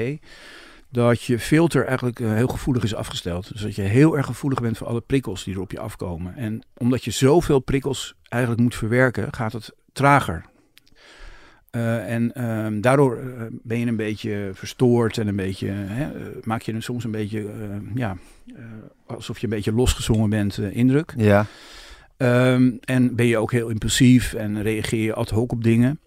dat 0.90 1.22
je 1.22 1.38
filter 1.38 1.84
eigenlijk 1.84 2.18
heel 2.18 2.48
gevoelig 2.48 2.82
is 2.82 2.94
afgesteld. 2.94 3.52
Dus 3.52 3.60
dat 3.60 3.74
je 3.74 3.82
heel 3.82 4.16
erg 4.16 4.26
gevoelig 4.26 4.60
bent 4.60 4.78
voor 4.78 4.86
alle 4.86 5.00
prikkels 5.00 5.44
die 5.44 5.54
er 5.54 5.60
op 5.60 5.70
je 5.70 5.80
afkomen. 5.80 6.36
En 6.36 6.62
omdat 6.76 7.04
je 7.04 7.10
zoveel 7.10 7.58
prikkels 7.58 8.14
eigenlijk 8.28 8.62
moet 8.62 8.74
verwerken, 8.74 9.32
gaat 9.32 9.52
het 9.52 9.72
trager. 9.92 10.44
Uh, 11.76 12.12
en 12.12 12.32
uh, 12.36 12.82
daardoor 12.82 13.18
ben 13.62 13.78
je 13.78 13.86
een 13.86 13.96
beetje 13.96 14.50
verstoord 14.52 15.18
en 15.18 15.28
een 15.28 15.36
beetje, 15.36 15.68
hè, 15.70 16.08
maak 16.44 16.62
je 16.62 16.80
soms 16.80 17.04
een 17.04 17.10
beetje, 17.10 17.46
ja, 17.94 18.16
alsof 19.06 19.38
je 19.38 19.44
een 19.44 19.52
beetje 19.52 19.72
losgezongen 19.72 20.30
bent, 20.30 20.58
indruk. 20.58 21.14
Ja. 21.16 21.46
Um, 22.18 22.78
en 22.84 23.14
ben 23.14 23.26
je 23.26 23.38
ook 23.38 23.52
heel 23.52 23.68
impulsief 23.68 24.34
en 24.34 24.62
reageer 24.62 25.02
je 25.02 25.14
ad 25.14 25.30
hoc 25.30 25.52
op 25.52 25.64
dingen. 25.64 25.98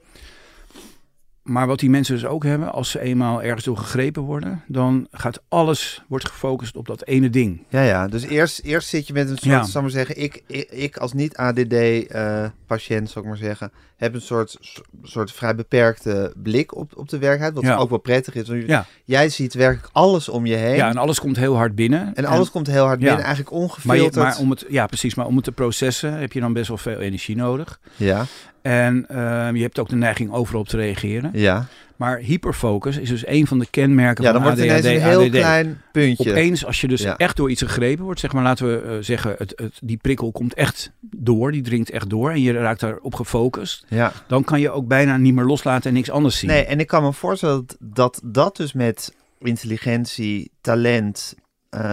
Maar 1.50 1.68
wat 1.68 1.80
die 1.80 1.90
mensen 1.90 2.14
dus 2.14 2.26
ook 2.26 2.44
hebben, 2.44 2.72
als 2.72 2.90
ze 2.90 3.00
eenmaal 3.00 3.44
ergens 3.44 3.66
door 3.66 3.78
gegrepen 3.78 4.22
worden, 4.22 4.64
dan 4.68 5.08
gaat 5.12 5.42
alles, 5.48 6.04
wordt 6.08 6.28
gefocust 6.28 6.76
op 6.76 6.88
dat 6.88 7.06
ene 7.06 7.30
ding. 7.30 7.64
Ja, 7.70 7.82
ja. 7.82 8.08
Dus 8.08 8.24
eerst, 8.24 8.60
eerst 8.60 8.88
zit 8.88 9.08
je 9.08 9.14
met 9.14 9.30
een 9.30 9.38
soort, 9.38 9.52
ja. 9.52 9.64
zal 9.64 9.82
maar 9.82 9.92
zeggen, 9.92 10.22
ik, 10.22 10.44
ik, 10.48 10.70
ik 10.72 10.98
als 10.98 11.14
niet-ADD-patiënt, 11.14 13.08
uh, 13.08 13.14
zal 13.14 13.22
ik 13.22 13.28
maar 13.28 13.38
zeggen, 13.38 13.72
heb 13.98 14.14
een 14.14 14.22
soort, 14.22 14.58
soort 15.04 15.32
vrij 15.32 15.56
beperkte 15.56 16.34
blik 16.36 16.76
op, 16.76 16.98
op 16.98 17.10
de 17.10 17.18
werkelijkheid, 17.18 17.54
wat 17.54 17.64
ja. 17.64 17.76
ook 17.76 17.90
wel 17.90 17.98
prettig 17.98 18.36
is. 18.36 18.48
Want 18.48 18.68
ja. 18.68 18.86
Jij 19.06 19.30
ziet 19.30 19.54
werkelijk 19.54 19.90
alles 19.92 20.30
om 20.30 20.46
je 20.46 20.56
heen. 20.56 20.76
Ja, 20.76 20.90
en 20.90 20.98
alles 20.98 21.20
komt 21.20 21.38
heel 21.38 21.56
hard 21.56 21.76
binnen. 21.76 22.16
En 22.16 22.26
alles 22.26 22.46
en, 22.46 22.52
komt 22.52 22.68
heel 22.68 22.86
hard 22.86 23.00
binnen, 23.00 23.20
eigenlijk 23.20 23.52
ongefilterd. 23.52 24.16
Maar, 24.16 24.26
je, 24.26 24.32
maar 24.32 24.40
om 24.40 24.50
het, 24.50 24.66
ja, 24.70 24.86
precies. 24.86 25.16
Maar 25.16 25.26
om 25.26 25.36
het 25.36 25.44
te 25.44 25.52
processen 25.52 26.14
heb 26.14 26.34
je 26.34 26.40
dan 26.40 26.54
best 26.54 26.68
wel 26.68 26.78
veel 26.78 27.00
energie 27.00 27.36
nodig. 27.36 27.80
Ja. 27.96 28.26
En 28.62 29.06
uh, 29.12 29.50
je 29.54 29.62
hebt 29.62 29.80
ook 29.80 29.89
de 29.89 29.95
neiging 29.95 30.32
overal 30.32 30.62
op 30.62 30.67
te 30.67 30.78
reageren. 30.78 31.30
Ja. 31.34 31.67
Maar 31.95 32.17
hyperfocus 32.17 32.98
is 32.98 33.10
dus 33.10 33.28
een 33.28 33.48
van 33.48 33.60
de 33.60 33.67
kenmerken 33.69 34.24
ja, 34.24 34.32
van 34.32 34.41
ADHD. 34.41 34.58
Ja, 34.58 34.65
dan 34.65 34.82
wordt 34.82 34.86
het 34.86 34.95
een 34.95 35.10
heel 35.10 35.30
klein 35.30 35.82
puntje. 35.91 36.30
Opeens, 36.30 36.65
als 36.65 36.82
je 36.82 36.88
dus 36.88 37.02
ja. 37.02 37.17
echt 37.17 37.36
door 37.36 37.50
iets 37.50 37.62
gegrepen 37.62 38.04
wordt, 38.04 38.19
zeg 38.19 38.34
maar, 38.34 38.43
laten 38.43 38.67
we 38.67 38.84
uh, 38.86 39.04
zeggen, 39.04 39.36
het, 39.38 39.54
het, 39.56 39.80
die 39.82 39.98
prikkel 39.98 40.32
komt 40.32 40.54
echt 40.54 40.91
door, 41.00 41.52
die 41.52 41.62
dringt 41.62 41.89
echt 41.89 42.10
door 42.10 42.32
en 42.32 42.41
je 42.41 42.52
raakt 42.52 42.80
daarop 42.80 43.15
gefocust. 43.15 43.86
Ja. 43.88 44.12
Dan 44.28 44.43
kan 44.43 44.60
je 44.60 44.69
ook 44.72 44.88
bijna 44.88 45.17
niet 45.17 45.34
meer 45.34 45.45
loslaten 45.45 45.89
en 45.89 45.95
niks 45.95 46.10
anders 46.10 46.38
zien. 46.38 46.50
Nee, 46.50 46.65
en 46.65 46.80
ik 46.80 46.88
kan 46.88 47.04
me 47.04 47.13
voorstellen 47.13 47.65
dat 47.65 47.78
dat, 47.80 48.22
dat 48.24 48.56
dus 48.56 48.74
met 48.74 49.13
intelligentie, 49.39 50.52
talent, 50.62 51.36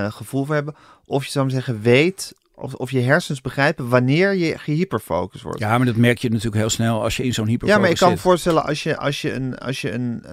gevoel 0.08 0.44
voor 0.44 0.54
hebben. 0.54 0.74
Of 1.06 1.24
je 1.24 1.30
zou 1.30 1.44
maar 1.44 1.54
zeggen, 1.54 1.82
weet 1.82 2.34
of, 2.56 2.74
of 2.74 2.90
je 2.90 3.00
hersens 3.00 3.40
begrijpen 3.40 3.88
wanneer 3.88 4.34
je 4.34 4.58
gehyperfocust 4.58 5.42
wordt. 5.42 5.58
Ja, 5.58 5.76
maar 5.76 5.86
dat 5.86 5.96
merk 5.96 6.18
je 6.18 6.28
natuurlijk 6.28 6.56
heel 6.56 6.70
snel 6.70 7.02
als 7.02 7.16
je 7.16 7.24
in 7.24 7.34
zo'n 7.34 7.46
hyperfocus 7.46 7.74
Ja, 7.74 7.80
maar 7.80 7.90
ik 7.90 7.96
kan 7.96 8.10
me 8.10 8.16
voorstellen 8.18 8.64
als 8.64 8.82
je, 8.82 8.96
als 8.96 9.22
je 9.22 9.32
een, 9.32 9.58
als 9.58 9.80
je 9.80 9.92
een 9.92 10.24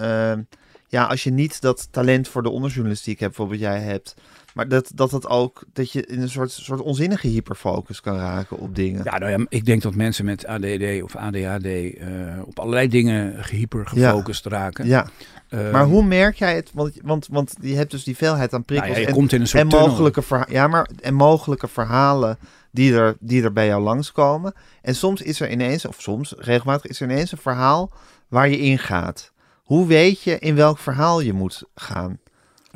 ja, 0.94 1.04
als 1.06 1.24
je 1.24 1.32
niet 1.32 1.62
dat 1.62 1.88
talent 1.92 2.28
voor 2.28 2.44
de 2.44 2.50
onderjournalistiek 2.50 3.20
hebt, 3.20 3.36
bijvoorbeeld 3.36 3.62
jij 3.62 3.80
hebt, 3.80 4.16
maar 4.54 4.68
dat, 4.68 4.92
dat 4.96 5.12
het 5.12 5.28
ook, 5.28 5.63
dat 5.74 5.92
je 5.92 6.06
in 6.06 6.22
een 6.22 6.30
soort, 6.30 6.52
soort 6.52 6.82
onzinnige 6.82 7.28
hyperfocus 7.28 8.02
kan 8.02 8.18
raken 8.18 8.58
op 8.58 8.76
dingen. 8.76 9.02
Ja, 9.04 9.18
nou 9.18 9.32
ja, 9.32 9.46
ik 9.50 9.66
denk 9.66 9.82
dat 9.82 9.96
mensen 9.96 10.26
met 10.26 10.46
ADD 10.46 11.02
of 11.04 11.16
ADHD 11.16 11.66
uh, 11.66 12.38
eh, 12.38 12.48
op 12.48 12.60
allerlei 12.60 12.88
dingen 12.88 13.46
hypergefocust 13.50 14.46
raken. 14.46 14.88
Ja. 14.88 15.08
Uh, 15.50 15.72
maar 15.72 15.86
hoe 15.86 16.04
merk 16.04 16.36
jij 16.36 16.56
het? 16.56 16.72
Want, 16.74 16.94
want, 17.04 17.28
want 17.32 17.56
je 17.62 17.76
hebt 17.76 17.92
dus 17.92 18.04
die 18.04 18.16
veelheid 18.16 18.54
aan 18.54 18.63
prikkels. 18.63 18.89
Nou 18.89 19.02
ja, 19.02 19.08
en, 19.08 19.13
komt 19.13 19.32
in 19.32 19.42
een 19.42 19.48
soort 19.48 19.63
en 19.63 19.80
mogelijke, 19.80 20.22
verha 20.22 20.46
ja, 20.50 20.68
maar, 20.68 20.89
en 21.02 21.13
mogelijke 21.13 21.68
verhalen 21.68 22.38
die 22.72 22.96
er, 22.96 23.16
die 23.20 23.44
er 23.44 23.54
bij 23.54 23.68
jou 23.68 23.82
langskomen. 23.82 24.54
En 24.82 24.96
soms 24.96 25.22
is 25.22 25.39
er 25.39 25.52
ineens, 25.52 25.86
of 25.86 26.02
soms 26.02 26.34
regelmatig, 26.38 26.86
is 26.86 27.02
er 27.02 27.10
ineens 27.10 27.32
een 27.32 27.38
verhaal 27.38 27.92
waar 28.28 28.50
je 28.50 28.60
ingaat. 28.60 29.32
Hoe 29.63 29.88
weet 29.88 30.22
je 30.22 30.39
in 30.39 30.56
welk 30.56 30.78
verhaal 30.78 31.20
je 31.20 31.34
moet 31.34 31.63
gaan? 31.76 32.20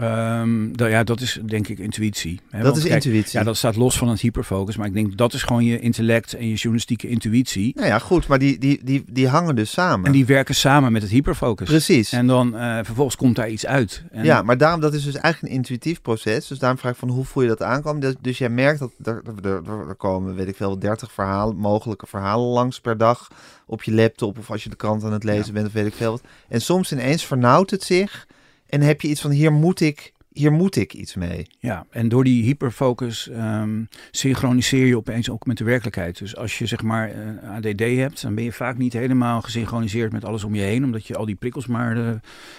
Um, 0.02 0.72
ja, 0.76 1.04
dat 1.04 1.22
is 1.22 1.40
denk 1.46 1.68
ik 1.68 1.80
intuïtie. 1.80 2.40
Hè? 2.50 2.64
Dat 2.64 2.78
is 2.78 2.86
intuïtie. 2.86 3.40
Ja, 3.40 3.46
dat 3.46 3.58
staat 3.58 3.76
los 3.76 3.98
van 3.98 4.08
het 4.08 4.20
hyperfocus. 4.20 4.78
Maar 4.78 4.88
ik 4.88 4.94
denk 4.94 5.18
dat 5.18 5.34
is 5.34 5.44
gewoon 5.44 5.64
je 5.64 5.80
intellect 5.80 6.34
en 6.34 6.48
je 6.48 6.54
journalistieke 6.54 7.08
intuïtie. 7.08 7.72
Nou 7.76 7.88
ja, 7.88 8.00
goed. 8.00 8.28
Maar 8.28 8.40
die, 8.40 8.58
die, 8.58 8.80
die, 8.84 9.04
die 9.08 9.28
hangen 9.28 9.56
dus 9.56 9.72
samen. 9.72 10.06
En 10.06 10.12
die 10.12 10.26
werken 10.26 10.56
samen 10.56 10.92
met 10.92 11.02
het 11.02 11.12
hyperfocus. 11.12 11.68
Precies. 11.68 12.12
En 12.12 12.28
dan 12.28 12.56
uh, 12.56 12.80
vervolgens 12.84 13.16
komt 13.16 13.36
daar 13.36 13.50
iets 13.50 13.66
uit. 13.66 14.04
En 14.12 14.24
ja, 14.24 14.42
maar 14.42 14.58
daarom, 14.58 14.82
dat 14.82 14.94
is 14.94 15.04
dus 15.04 15.16
eigenlijk 15.16 15.54
een 15.54 15.60
intuïtief 15.60 16.02
proces. 16.02 16.48
Dus 16.48 16.60
daarom 16.60 16.80
vraag 16.80 16.92
ik 16.92 17.00
van 17.00 17.10
hoe 17.10 17.26
voel 17.26 17.44
je 17.44 17.50
dat 17.50 17.62
aankomen? 17.62 18.02
Dus, 18.02 18.14
dus 18.22 18.38
jij 18.38 18.50
merkt 18.50 18.80
dat 18.80 18.92
er, 19.04 19.22
er, 19.44 19.70
er, 19.88 19.96
komen, 19.96 20.36
weet 20.36 20.48
ik 20.48 20.56
veel, 20.56 20.80
30 20.80 21.12
verhalen, 21.12 21.56
mogelijke 21.56 22.08
verhalen 22.08 22.48
langs 22.48 22.80
per 22.80 22.98
dag 22.98 23.28
op 23.66 23.84
je 23.84 23.94
laptop. 23.94 24.38
Of 24.38 24.52
als 24.52 24.64
je 24.64 24.70
de 24.70 24.76
krant 24.76 25.04
aan 25.04 25.14
het 25.14 25.24
lezen 25.24 25.54
bent 25.54 25.68
of 25.68 25.74
weet 25.74 25.86
ik 25.86 25.94
veel 25.94 26.12
wat. 26.12 26.22
En 26.48 26.62
soms 26.62 26.92
ineens 26.92 27.26
vernauwt 27.26 27.70
het 27.70 27.84
zich. 27.84 28.28
En 28.68 28.82
heb 28.82 29.02
je 29.02 29.08
iets 29.08 29.22
van 29.22 29.32
hier 29.32 29.52
moet 29.52 29.82
ik 29.82 30.14
hier 30.38 30.52
moet 30.52 30.76
ik 30.76 30.94
iets 30.94 31.16
mee. 31.16 31.48
Ja, 31.60 31.86
en 31.90 32.10
door 32.10 32.24
die 32.24 32.44
hyperfocus 32.44 33.30
um, 33.32 33.88
synchroniseer 34.12 34.86
je 34.86 34.98
opeens 34.98 35.30
ook 35.30 35.46
met 35.46 35.58
de 35.58 35.64
werkelijkheid. 35.64 36.18
Dus 36.18 36.36
als 36.36 36.58
je 36.58 36.66
zeg 36.66 36.82
maar 36.82 37.12
uh, 37.16 37.56
ADD 37.56 37.80
hebt, 37.80 38.22
dan 38.22 38.36
ben 38.36 38.44
je 38.44 38.52
vaak 38.52 38.78
niet 38.78 38.94
helemaal 38.94 39.42
gesynchroniseerd 39.42 40.12
met 40.12 40.26
alles 40.26 40.44
om 40.44 40.56
je 40.56 40.62
heen, 40.62 40.84
omdat 40.84 41.08
je 41.08 41.16
al 41.16 41.26
die 41.26 41.36
prikkels 41.36 41.68
maar 41.68 41.98
uh, 41.98 42.10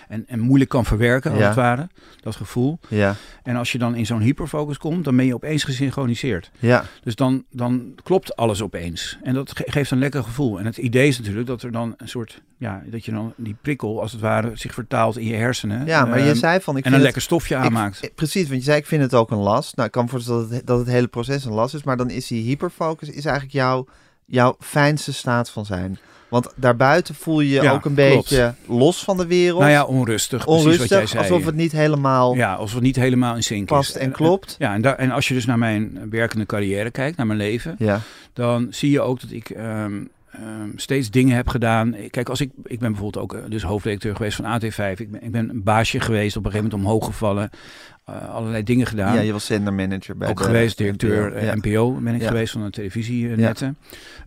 en, 0.09 0.25
en 0.27 0.41
moeilijk 0.41 0.71
kan 0.71 0.85
verwerken, 0.85 1.33
als 1.33 1.43
het 1.43 1.55
ware, 1.55 1.89
dat 2.21 2.37
gevoel. 2.37 2.79
Ja. 2.89 3.17
En 3.43 3.57
als 3.57 3.73
je 3.73 3.79
dan 3.79 3.95
in 3.95 4.07
zo'n 4.07 4.21
hyperfocus 4.21 4.79
komt, 4.79 5.05
dan 5.05 5.17
ben 5.17 5.27
je 5.27 5.35
opeens 5.35 5.65
gesynchroniseerd. 5.65 6.51
Ja. 6.59 6.85
Dus 7.03 7.15
dan, 7.15 7.45
dan 7.51 7.95
klopt 8.03 8.37
alles 8.37 8.63
opeens. 8.63 9.19
En 9.23 9.35
dat 9.35 9.53
geeft 9.55 9.91
een 9.91 9.99
lekker 9.99 10.23
gevoel. 10.23 10.59
En 10.59 10.65
het 10.65 10.77
idee 10.77 11.09
is 11.09 11.19
natuurlijk 11.19 11.47
dat 11.47 11.63
er 11.63 11.73
dan 11.73 11.95
een 11.97 12.09
soort, 12.09 12.43
ja, 12.59 12.83
dat 12.87 13.05
je 13.05 13.13
dan 13.13 13.33
die 13.37 13.57
prikkel, 13.63 14.01
als 14.01 14.13
het 14.13 14.21
ware, 14.21 14.51
zich 14.55 14.75
vertaalt 14.75 15.19
in 15.19 15.27
je 15.27 15.35
hersenen. 15.35 15.87
Ja, 15.87 16.05
maar 16.05 16.19
je 16.19 16.29
ehm, 16.29 16.37
zei 16.37 16.61
van... 16.61 16.77
Ik 16.77 16.85
en 16.85 16.93
een 16.93 17.01
lekker 17.01 17.23
stofje 17.23 17.57
aan 17.57 17.93
precies, 18.15 18.49
want 18.49 18.59
je 18.59 18.65
zei 18.65 18.79
ik 18.79 18.87
vind 18.87 19.03
het 19.03 19.15
ook 19.15 19.31
een 19.31 19.39
last. 19.39 19.77
Nou, 19.77 19.87
ik 19.87 19.93
kan 19.93 20.05
me 20.05 20.11
voorstellen 20.11 20.41
dat 20.41 20.51
het, 20.51 20.67
dat 20.67 20.79
het 20.79 20.89
hele 20.89 21.07
proces 21.07 21.45
een 21.45 21.53
last 21.53 21.75
is, 21.75 21.83
maar 21.83 21.97
dan 21.97 22.11
is 22.11 22.27
die 22.27 22.43
hyperfocus 22.45 23.09
is 23.09 23.25
eigenlijk 23.25 23.55
jouw, 23.55 23.87
jouw 24.25 24.57
fijnste 24.59 25.13
staat 25.13 25.51
van 25.51 25.67
zijn. 25.67 25.99
Want 26.29 26.53
daarbuiten 26.57 27.15
voel 27.15 27.41
je 27.41 27.63
je 27.63 27.71
ook 27.71 27.85
een 27.85 27.95
beetje 27.95 28.55
los 28.67 29.05
van 29.05 29.17
de 29.17 29.27
wereld. 29.27 29.61
Nou 29.61 29.73
ja, 29.73 29.85
onrustig. 29.85 30.47
Onrustig, 30.47 30.79
wat 30.79 30.89
jij 30.89 31.07
zei. 31.07 31.23
alsof 31.23 31.45
het 31.45 31.55
niet 31.55 31.73
helemaal... 31.73 32.35
Ja, 32.35 32.55
alsof 32.55 32.75
het 32.75 32.83
niet 32.83 32.97
helemaal 32.97 33.35
in 33.35 33.43
sync 33.43 33.67
past 33.67 33.97
en 33.97 34.13
klopt. 34.13 34.57
ja, 34.59 34.75
en, 34.75 34.83
daar, 34.83 34.95
en 34.95 35.11
als 35.11 35.29
je 35.29 35.35
dus 35.35 35.47
naar 35.47 35.59
mijn 35.59 36.11
werkende 36.11 36.47
carrière 36.47 36.91
kijkt, 36.91 37.17
naar 37.17 37.27
mijn 37.27 37.39
leven... 37.39 37.75
Ja. 37.79 38.01
dan 38.33 38.67
zie 38.71 38.91
je 38.91 39.01
ook 39.01 39.21
dat 39.21 39.31
ik... 39.31 39.51
Ehm, 39.51 40.01
Ehm, 40.43 40.71
steeds 40.77 41.11
dingen 41.11 41.37
heb 41.37 41.49
gedaan. 41.49 41.95
Kijk, 42.11 42.29
als 42.29 42.41
ik, 42.41 42.51
ik 42.65 42.79
ben 42.79 42.93
bijvoorbeeld 42.93 43.25
ook 43.25 43.35
eh, 43.35 43.51
dus 43.51 43.63
hoofdredacteur 43.63 44.17
geweest 44.17 44.37
van 44.37 44.61
AT5. 44.61 45.01
Ik 45.01 45.11
ben, 45.11 45.23
ik 45.23 45.31
ben 45.31 45.51
een 45.51 45.63
baasje 45.63 46.01
geweest, 46.01 46.37
op 46.37 46.45
een 46.45 46.51
gegeven 46.51 46.71
moment 46.71 46.89
omhoog 46.89 47.07
gevallen. 47.07 47.51
Uh, 48.11 48.35
allerlei 48.35 48.63
dingen 48.63 48.87
gedaan. 48.87 49.15
Ja, 49.15 49.21
je 49.21 49.33
was 49.33 49.47
zendermanager 49.47 50.17
bij 50.17 50.29
Ook 50.29 50.41
geweest, 50.41 50.79
directeur 50.79 51.33
NPO, 51.57 51.97
eh, 51.97 52.03
ben 52.03 52.15
ik 52.15 52.23
geweest 52.23 52.53
van 52.53 52.63
de 52.63 52.71
televisienetten. 52.71 53.77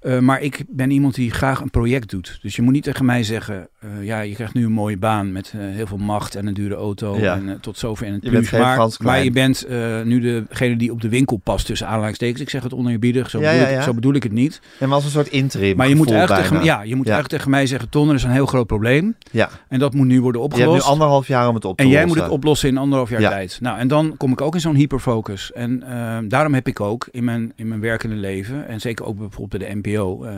Uh, 0.02 0.20
maar 0.20 0.42
ik 0.42 0.64
ben 0.68 0.92
iemand 0.92 1.16
die 1.16 1.32
graag 1.32 1.62
een 1.62 1.70
project 1.70 2.10
doet. 2.10 2.40
Dus 2.42 2.56
je 2.56 2.62
moet 2.62 2.74
niet 2.74 2.84
tegen 2.84 3.06
mij 3.06 3.24
zeggen, 3.24 3.68
ja, 4.02 4.20
je 4.20 4.34
krijgt 4.34 4.54
nu 4.54 4.66
een 4.66 4.72
mooie 4.72 4.98
baan 4.98 5.32
met 5.32 5.54
heel 5.58 5.88
veel 5.88 5.98
macht 5.98 6.36
en 6.36 6.48
een 6.48 6.54
dure 6.54 6.76
auto 6.76 7.16
en 7.16 7.58
tot 7.62 7.78
zover 7.78 8.06
in 8.06 8.14
het 8.14 8.22
plus. 8.22 8.52
Maar, 8.52 8.90
maar, 9.00 9.24
je 9.24 9.32
bent 9.32 9.68
nu 10.04 10.46
degene 10.50 10.76
die 10.76 10.92
op 10.92 11.02
de 11.02 11.10
winkel 11.10 11.38
past 11.38 11.66
tussen 11.66 11.88
aanhalingstekens. 11.88 12.42
Ik 12.42 12.50
zeg 12.50 12.64
het 12.64 12.74
oneerbiedig, 12.74 13.30
zo, 13.30 13.40
bedoel 13.40 13.76
ik, 13.76 13.82
zo 13.82 13.94
bedoel 13.94 14.14
ik 14.14 14.24
het 14.24 14.32
niet. 14.32 14.62
En 14.80 14.88
maar 14.88 14.96
als 14.96 15.06
een 15.06 15.12
soort 15.12 15.28
interim 15.28 15.78
Maar 15.78 15.90
je 15.90 15.96
moet 15.96 16.12
eigenlijk 16.12 16.48
tegen, 16.48 16.64
ja, 16.64 16.82
je 16.82 16.96
moet 16.96 17.06
eigenlijk 17.06 17.36
tegen 17.36 17.52
mij 17.52 17.66
zeggen, 17.66 17.90
Ton, 17.90 18.10
er 18.10 18.16
is 18.16 18.24
een 18.24 18.32
heel 18.32 18.46
groot 18.46 18.68
probleem. 18.68 19.16
Ja. 19.32 19.50
En 19.68 19.80
dat 19.80 19.94
moet 19.94 20.08
nu 20.08 20.22
worden 20.22 20.42
opgelost. 20.42 20.68
Je 20.68 20.74
hebt 20.74 20.86
nu 20.86 20.92
anderhalf 20.92 21.28
jaar 21.28 21.48
om 21.48 21.56
het 21.56 21.66
op 21.66 21.78
te 21.78 21.84
en 21.84 21.90
lossen. 21.90 22.04
En 22.04 22.08
jij 22.08 22.22
moet 22.22 22.30
het 22.30 22.38
oplossen 22.38 22.70
in 22.70 22.78
anderhalf 22.78 23.10
jaar 23.10 23.22
tijd. 23.22 23.58
Nou, 23.62 23.71
en 23.80 23.88
dan 23.88 24.18
kom 24.18 24.32
ik 24.32 24.42
ook 24.42 24.54
in 24.54 24.62
zo'n 24.62 24.76
hyperfocus. 24.76 25.52
En 25.52 25.84
uh, 25.84 26.18
daarom 26.24 26.54
heb 26.54 26.68
ik 26.68 26.80
ook 26.80 27.08
in 27.12 27.24
mijn, 27.24 27.54
in 27.56 27.68
mijn 27.68 27.80
werkende 27.80 28.16
leven, 28.16 28.68
en 28.68 28.82
zeker 28.82 29.06
ook 29.06 29.18
bijvoorbeeld 29.18 29.62
bij 29.62 29.70
de 29.70 29.80
NPO, 29.82 30.26
uh, 30.26 30.32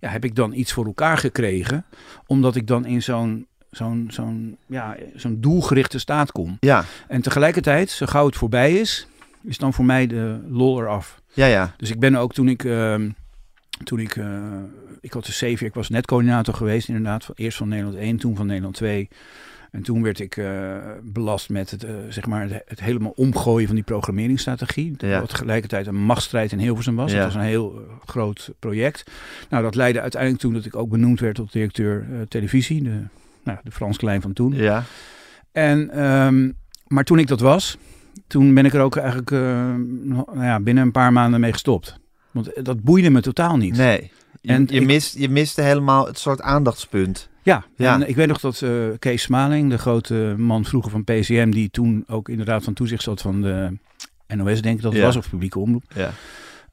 ja, 0.00 0.08
heb 0.08 0.24
ik 0.24 0.34
dan 0.34 0.52
iets 0.52 0.72
voor 0.72 0.86
elkaar 0.86 1.18
gekregen. 1.18 1.84
Omdat 2.26 2.56
ik 2.56 2.66
dan 2.66 2.86
in 2.86 3.02
zo'n 3.02 3.46
zo'n 3.70 4.08
zo'n 4.10 4.56
ja, 4.66 4.96
zo'n 5.14 5.40
doelgerichte 5.40 5.98
staat 5.98 6.32
kom. 6.32 6.56
Ja. 6.60 6.84
En 7.08 7.22
tegelijkertijd, 7.22 7.90
zo 7.90 8.06
gauw 8.06 8.26
het 8.26 8.36
voorbij 8.36 8.72
is, 8.72 9.06
is 9.42 9.58
dan 9.58 9.72
voor 9.72 9.84
mij 9.84 10.06
de 10.06 10.40
lol 10.48 10.80
eraf. 10.80 11.20
Ja, 11.32 11.46
ja. 11.46 11.74
Dus 11.76 11.90
ik 11.90 12.00
ben 12.00 12.14
ook 12.14 12.32
toen 12.32 12.48
ik... 12.48 12.64
Uh, 12.64 12.94
toen 13.84 13.98
ik, 13.98 14.16
uh, 14.16 14.26
ik 15.00 15.12
had 15.12 15.24
de 15.24 15.32
zeven, 15.32 15.66
ik 15.66 15.74
was 15.74 15.88
netcoördinator 15.88 16.54
geweest 16.54 16.88
inderdaad, 16.88 17.28
eerst 17.34 17.58
van 17.58 17.68
Nederland 17.68 17.96
1, 17.96 18.16
toen 18.16 18.36
van 18.36 18.46
Nederland 18.46 18.74
2. 18.74 19.08
En 19.72 19.82
toen 19.82 20.02
werd 20.02 20.20
ik 20.20 20.36
uh, 20.36 20.76
belast 21.02 21.48
met 21.48 21.70
het, 21.70 21.84
uh, 21.84 21.90
zeg 22.08 22.26
maar 22.26 22.48
het, 22.48 22.62
het, 22.66 22.80
helemaal 22.80 23.12
omgooien 23.16 23.66
van 23.66 23.74
die 23.74 23.84
programmeringsstrategie. 23.84 24.94
Ja. 24.98 25.20
Wat 25.20 25.28
tegelijkertijd 25.28 25.86
een 25.86 26.04
machtsstrijd 26.04 26.52
in 26.52 26.58
Hilversum 26.58 26.96
was. 26.96 27.12
Ja. 27.12 27.16
Dat 27.16 27.26
was 27.26 27.34
een 27.34 27.48
heel 27.48 27.74
uh, 27.74 27.80
groot 28.06 28.50
project. 28.58 29.10
Nou, 29.48 29.62
dat 29.62 29.74
leidde 29.74 30.00
uiteindelijk 30.00 30.42
toe 30.42 30.52
dat 30.52 30.64
ik 30.64 30.76
ook 30.76 30.88
benoemd 30.88 31.20
werd 31.20 31.34
tot 31.34 31.52
directeur 31.52 32.06
televisie. 32.28 32.82
De, 32.82 33.02
nou, 33.44 33.58
de 33.64 33.70
Frans 33.70 33.96
Klein 33.96 34.20
van 34.20 34.32
toen. 34.32 34.52
Ja. 34.54 34.84
En, 35.52 36.04
um, 36.04 36.56
maar 36.86 37.04
toen 37.04 37.18
ik 37.18 37.26
dat 37.26 37.40
was, 37.40 37.78
toen 38.26 38.54
ben 38.54 38.64
ik 38.64 38.74
er 38.74 38.80
ook 38.80 38.96
eigenlijk 38.96 39.30
nou 39.30 40.24
ja, 40.36 40.60
binnen 40.60 40.84
een 40.84 40.92
paar 40.92 41.12
maanden 41.12 41.40
mee 41.40 41.52
gestopt. 41.52 41.98
Want 42.30 42.64
dat 42.64 42.82
boeide 42.82 43.10
me 43.10 43.20
totaal 43.20 43.56
niet. 43.56 43.76
Nee. 43.76 44.10
Je, 44.40 44.52
en 44.52 44.66
je, 44.70 44.80
ik, 44.80 44.86
mist, 44.86 45.18
je 45.18 45.28
miste 45.28 45.62
helemaal 45.62 46.06
het 46.06 46.18
soort 46.18 46.40
aandachtspunt. 46.40 47.30
Ja, 47.42 47.64
ja. 47.76 47.94
En 47.94 48.08
ik 48.08 48.16
weet 48.16 48.28
nog 48.28 48.40
dat 48.40 48.60
uh, 48.60 48.70
Kees 48.98 49.22
Smaling, 49.22 49.70
de 49.70 49.78
grote 49.78 50.34
man 50.38 50.64
vroeger 50.64 50.90
van 50.90 51.04
PCM, 51.04 51.50
die 51.50 51.70
toen 51.70 52.04
ook 52.06 52.28
inderdaad 52.28 52.64
van 52.64 52.72
toezicht 52.72 53.02
zat 53.02 53.20
van 53.20 53.42
de 53.42 53.78
NOS, 54.26 54.62
denk 54.62 54.76
ik 54.76 54.82
dat 54.82 54.92
het 54.92 55.02
was, 55.02 55.16
of 55.16 55.30
publieke 55.30 55.58
omroep. 55.58 55.84
Ja. 55.94 56.10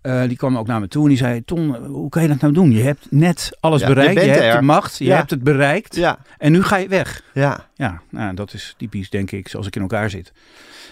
Uh, 0.02 0.24
die 0.28 0.38
kwam 0.38 0.58
ook 0.58 0.68
naar 0.68 0.80
me 0.80 0.88
toe 0.88 1.04
en 1.04 1.10
die 1.10 1.18
zei: 1.18 1.46
Ton, 1.46 1.76
hoe 1.76 2.10
kan 2.10 2.22
je 2.22 2.28
dat 2.28 2.40
nou 2.40 2.54
doen? 2.54 2.72
Je 2.72 2.82
hebt 2.82 3.08
net 3.10 3.58
alles 3.60 3.84
bereikt. 3.84 4.22
Je, 4.22 4.28
je 4.28 4.32
hebt 4.32 4.60
de 4.60 4.66
macht, 4.66 4.98
je 4.98 5.12
hebt 5.12 5.30
het 5.30 5.44
bereikt. 5.44 5.96
Ja. 5.96 6.20
En 6.38 6.52
nu 6.52 6.64
ga 6.64 6.76
je 6.76 6.88
weg. 6.88 7.24
Ja. 7.34 7.68
Ja, 7.76 8.02
nou, 8.10 8.36
dat 8.36 8.54
is 8.54 8.74
typisch, 8.78 9.10
denk 9.10 9.32
ik, 9.32 9.48
zoals 9.48 9.68
ik 9.68 9.76
in 9.76 9.82
elkaar 9.82 10.10
zit. 10.10 10.34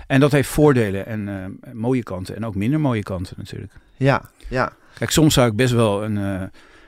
En 0.08 0.20
dat 0.20 0.32
heeft 0.32 0.50
voordelen 0.50 1.06
en 1.06 1.28
uh, 1.28 1.74
mooie 1.74 2.04
kanten 2.04 2.36
en 2.36 2.46
ook 2.46 2.56
minder 2.56 2.80
mooie 2.80 3.04
kanten 3.04 3.36
natuurlijk. 3.38 3.74
Ja, 3.96 4.22
ja. 4.48 4.74
Kijk, 4.98 5.12
soms 5.12 5.34
zou 5.34 5.48
ik 5.48 5.56
best 5.56 5.74
wel 5.74 6.04
een 6.04 6.16
uh, 6.18 6.42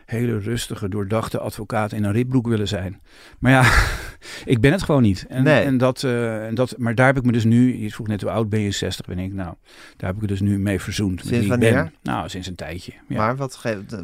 hele 0.10 0.39
rustige, 0.39 0.89
doordachte 0.89 1.39
advocaat 1.39 1.91
in 1.91 2.04
een 2.04 2.12
ritbroek 2.12 2.48
willen 2.48 2.67
zijn. 2.67 3.02
Maar 3.39 3.52
ja, 3.52 3.72
ik 4.54 4.62
ben 4.62 4.72
het 4.72 4.84
gewoon 4.84 5.02
niet. 5.02 5.26
En, 5.30 5.43
nee. 5.43 5.63
en, 5.63 5.78
dat, 5.78 6.04
uh, 6.04 6.48
en 6.48 6.56
dat, 6.56 6.76
maar 6.78 6.95
daar 6.95 7.06
heb 7.06 7.17
ik 7.17 7.24
me 7.24 7.32
dus 7.32 7.43
nu, 7.43 7.78
je 7.78 7.91
vroeg 7.91 8.08
net 8.08 8.22
hoe 8.22 8.32
oud 8.32 8.50
ben 8.50 8.60
je, 8.60 8.72
60 8.72 9.06
ben 9.06 9.19
ik. 9.19 9.34
Nou, 9.34 9.54
daar 9.98 10.08
heb 10.08 10.15
ik 10.15 10.22
het 10.22 10.30
dus 10.30 10.41
nu 10.41 10.60
mee 10.60 10.80
verzoend. 10.80 11.22
Sinds 11.26 11.48
wanneer? 11.48 11.74
Ben. 11.74 11.93
Nou, 12.02 12.30
sinds 12.30 12.48
een 12.48 12.56
tijdje. 12.56 12.93
Ja. 13.08 13.17
Maar 13.17 13.36
wat 13.36 13.56
geeft... 13.56 13.95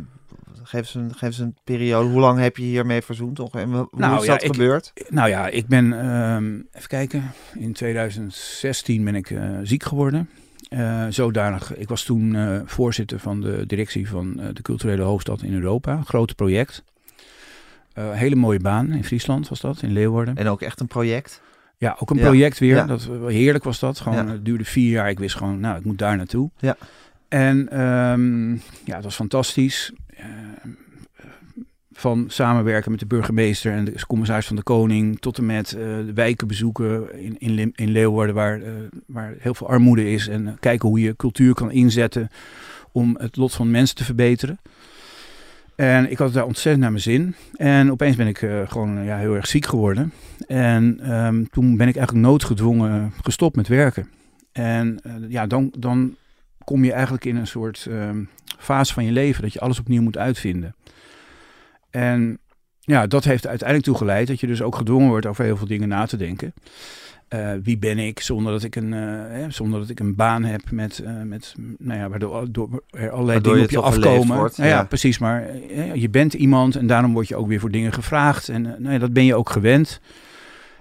Geef 0.67 0.79
eens, 0.79 0.93
een, 0.93 1.11
geef 1.11 1.29
eens 1.29 1.39
een 1.39 1.57
periode. 1.63 2.09
Hoe 2.09 2.19
lang 2.19 2.39
heb 2.39 2.57
je 2.57 2.63
hiermee 2.63 3.01
verzoend? 3.01 3.39
En 3.39 3.71
hoe 3.71 3.87
nou, 3.91 4.21
is 4.21 4.27
dat 4.27 4.41
ja, 4.41 4.47
gebeurd? 4.47 4.91
Ik, 4.93 5.09
nou 5.09 5.29
ja, 5.29 5.47
ik 5.47 5.67
ben, 5.67 6.07
um, 6.07 6.67
even 6.71 6.89
kijken, 6.89 7.31
in 7.53 7.73
2016 7.73 9.03
ben 9.03 9.15
ik 9.15 9.29
uh, 9.29 9.59
ziek 9.63 9.83
geworden. 9.83 10.29
Uh, 10.69 11.05
zodanig, 11.09 11.75
ik 11.75 11.87
was 11.87 12.03
toen 12.03 12.33
uh, 12.33 12.59
voorzitter 12.65 13.19
van 13.19 13.41
de 13.41 13.65
directie 13.65 14.09
van 14.09 14.35
uh, 14.39 14.45
de 14.53 14.61
culturele 14.61 15.01
hoofdstad 15.01 15.41
in 15.41 15.53
Europa. 15.53 16.01
Groot 16.01 16.35
project. 16.35 16.83
hele 17.93 18.35
mooie 18.35 18.59
baan 18.59 18.91
in 18.91 19.03
Friesland 19.03 19.47
was 19.49 19.61
dat, 19.61 19.81
in 19.81 19.91
Leeuwarden. 19.91 20.35
En 20.35 20.47
ook 20.47 20.61
echt 20.61 20.79
een 20.79 20.87
project? 20.87 21.41
Ja, 21.77 21.95
ook 21.99 22.09
een 22.09 22.17
ja. 22.17 22.23
project 22.23 22.59
weer. 22.59 22.75
Ja. 22.75 22.85
Dat, 22.85 23.09
heerlijk 23.27 23.63
was 23.63 23.79
dat. 23.79 23.99
Gewoon, 23.99 24.25
ja. 24.25 24.31
Het 24.31 24.45
duurde 24.45 24.65
vier 24.65 24.91
jaar. 24.91 25.09
Ik 25.09 25.19
wist 25.19 25.35
gewoon, 25.35 25.59
nou, 25.59 25.77
ik 25.77 25.85
moet 25.85 25.97
daar 25.97 26.17
naartoe. 26.17 26.49
Ja. 26.59 26.77
En 27.27 27.81
um, 27.81 28.61
ja, 28.83 28.95
het 28.95 29.03
was 29.03 29.15
fantastisch 29.15 29.93
van 31.97 32.25
samenwerken 32.27 32.91
met 32.91 32.99
de 32.99 33.05
burgemeester 33.05 33.73
en 33.73 33.85
de 33.85 34.05
commissaris 34.07 34.47
van 34.47 34.55
de 34.55 34.63
Koning, 34.63 35.19
tot 35.19 35.37
en 35.37 35.45
met 35.45 35.69
de 35.69 36.11
wijken 36.13 36.47
bezoeken 36.47 37.19
in, 37.19 37.37
in, 37.37 37.71
in 37.75 37.89
Leeuwarden, 37.89 38.35
waar, 38.35 38.61
waar 39.05 39.33
heel 39.39 39.53
veel 39.53 39.69
armoede 39.69 40.11
is. 40.11 40.27
En 40.27 40.57
kijken 40.59 40.89
hoe 40.89 40.99
je 40.99 41.15
cultuur 41.15 41.53
kan 41.53 41.71
inzetten 41.71 42.29
om 42.91 43.15
het 43.19 43.35
lot 43.35 43.53
van 43.53 43.71
mensen 43.71 43.95
te 43.95 44.03
verbeteren. 44.03 44.59
En 45.75 46.11
ik 46.11 46.17
had 46.17 46.33
daar 46.33 46.45
ontzettend 46.45 46.79
naar 46.81 46.91
mijn 46.91 47.03
zin. 47.03 47.35
En 47.55 47.91
opeens 47.91 48.15
ben 48.15 48.27
ik 48.27 48.37
gewoon 48.67 49.03
ja, 49.03 49.17
heel 49.17 49.35
erg 49.35 49.47
ziek 49.47 49.65
geworden. 49.65 50.13
En 50.47 50.99
ehm, 51.01 51.43
toen 51.51 51.77
ben 51.77 51.87
ik 51.87 51.95
eigenlijk 51.95 52.27
noodgedwongen 52.27 53.13
gestopt 53.21 53.55
met 53.55 53.67
werken. 53.67 54.09
En 54.51 54.99
ja, 55.27 55.47
dan, 55.47 55.73
dan 55.77 56.15
kom 56.63 56.83
je 56.83 56.91
eigenlijk 56.91 57.25
in 57.25 57.35
een 57.35 57.47
soort 57.47 57.85
uh, 57.89 58.09
fase 58.59 58.93
van 58.93 59.05
je 59.05 59.11
leven 59.11 59.41
dat 59.41 59.53
je 59.53 59.59
alles 59.59 59.79
opnieuw 59.79 60.01
moet 60.01 60.17
uitvinden. 60.17 60.75
En 61.95 62.39
ja, 62.79 63.07
dat 63.07 63.23
heeft 63.23 63.47
uiteindelijk 63.47 63.87
toe 63.87 63.97
geleid 63.97 64.27
dat 64.27 64.39
je 64.39 64.47
dus 64.47 64.61
ook 64.61 64.75
gedwongen 64.75 65.07
wordt 65.07 65.25
over 65.25 65.43
heel 65.43 65.57
veel 65.57 65.67
dingen 65.67 65.87
na 65.87 66.05
te 66.05 66.17
denken. 66.17 66.53
Uh, 67.29 67.51
wie 67.63 67.77
ben 67.77 67.99
ik 67.99 68.19
zonder 68.19 68.51
dat 68.51 68.63
ik 68.63 68.75
een, 68.75 68.91
uh, 68.93 69.45
zonder 69.49 69.79
dat 69.79 69.89
ik 69.89 69.99
een 69.99 70.15
baan 70.15 70.43
heb 70.43 70.71
met, 70.71 71.01
uh, 71.03 71.21
met 71.21 71.55
nou 71.77 71.99
ja, 71.99 72.09
waardoor 72.09 72.51
door, 72.51 72.83
er 72.89 73.09
allerlei 73.09 73.41
dingen 73.41 73.63
op 73.63 73.69
je 73.69 73.81
afkomen. 73.81 74.37
Wordt, 74.37 74.57
nou 74.57 74.69
ja, 74.69 74.83
precies. 74.83 75.17
Maar 75.17 75.55
je 75.93 76.09
bent 76.09 76.33
iemand 76.33 76.75
en 76.75 76.87
daarom 76.87 77.13
word 77.13 77.27
je 77.27 77.35
ook 77.35 77.47
weer 77.47 77.59
voor 77.59 77.71
dingen 77.71 77.93
gevraagd. 77.93 78.49
En 78.49 78.61
nou 78.61 78.91
ja, 78.91 78.97
dat 78.97 79.13
ben 79.13 79.25
je 79.25 79.35
ook 79.35 79.49
gewend. 79.49 80.01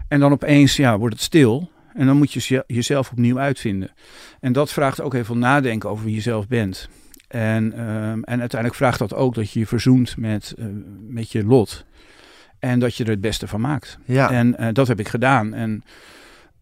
En 0.08 0.20
dan 0.20 0.32
opeens 0.32 0.76
ja, 0.76 0.98
wordt 0.98 1.14
het 1.14 1.24
stil. 1.24 1.70
En 1.94 2.06
dan 2.06 2.16
moet 2.16 2.32
je 2.32 2.64
jezelf 2.66 3.10
opnieuw 3.10 3.38
uitvinden. 3.38 3.90
En 4.40 4.52
dat 4.52 4.72
vraagt 4.72 5.00
ook 5.00 5.12
heel 5.12 5.24
veel 5.24 5.36
nadenken 5.36 5.90
over 5.90 6.04
wie 6.04 6.14
je 6.14 6.20
zelf 6.20 6.48
bent. 6.48 6.88
En, 7.34 7.72
ehm, 7.72 8.22
en 8.22 8.40
uiteindelijk 8.40 8.74
vraagt 8.74 8.98
dat 8.98 9.14
ook 9.14 9.34
dat 9.34 9.50
je 9.50 9.58
je 9.58 9.66
verzoent 9.66 10.16
met, 10.16 10.54
met 11.08 11.32
je 11.32 11.44
lot. 11.44 11.84
En 12.58 12.78
dat 12.78 12.96
je 12.96 13.04
er 13.04 13.10
het 13.10 13.20
beste 13.20 13.48
van 13.48 13.60
maakt. 13.60 13.98
Ja. 14.04 14.30
En 14.30 14.74
dat 14.74 14.88
heb 14.88 15.00
ik 15.00 15.08
gedaan. 15.08 15.54
En 15.54 15.84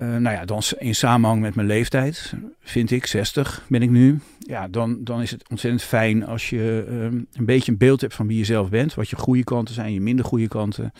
uh, 0.02 0.08
nou 0.08 0.36
ja, 0.36 0.44
dan 0.44 0.62
in 0.78 0.94
samenhang 0.94 1.40
met 1.40 1.54
mijn 1.54 1.66
leeftijd, 1.66 2.34
vind 2.60 2.90
ik, 2.90 3.06
60 3.06 3.64
ben 3.68 3.82
ik 3.82 3.90
nu. 3.90 4.20
Ja, 4.38 4.68
dan, 4.68 5.04
dan 5.04 5.22
is 5.22 5.30
het 5.30 5.48
ontzettend 5.48 5.82
fijn 5.82 6.26
als 6.26 6.50
je 6.50 6.86
um, 6.88 7.26
een 7.32 7.44
beetje 7.44 7.72
een 7.72 7.78
beeld 7.78 8.00
hebt 8.00 8.14
van 8.14 8.26
wie 8.26 8.38
je 8.38 8.44
zelf 8.44 8.68
bent. 8.68 8.94
Wat 8.94 9.08
je 9.08 9.16
goede 9.16 9.44
kanten 9.44 9.74
zijn, 9.74 9.92
je 9.92 10.00
minder 10.00 10.24
goede 10.24 10.48
kanten. 10.48 10.92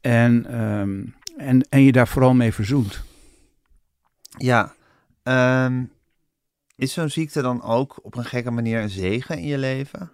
En, 0.00 0.60
um, 0.60 1.14
en, 1.36 1.66
en 1.68 1.82
je 1.82 1.92
daar 1.92 2.08
vooral 2.08 2.34
mee 2.34 2.52
verzoent. 2.52 3.02
Ja, 4.38 4.74
um, 5.22 5.90
is 6.80 6.92
zo'n 6.92 7.08
ziekte 7.08 7.42
dan 7.42 7.62
ook 7.62 7.98
op 8.02 8.16
een 8.16 8.24
gekke 8.24 8.50
manier 8.50 8.80
een 8.80 8.90
zegen 8.90 9.38
in 9.38 9.46
je 9.46 9.58
leven? 9.58 10.10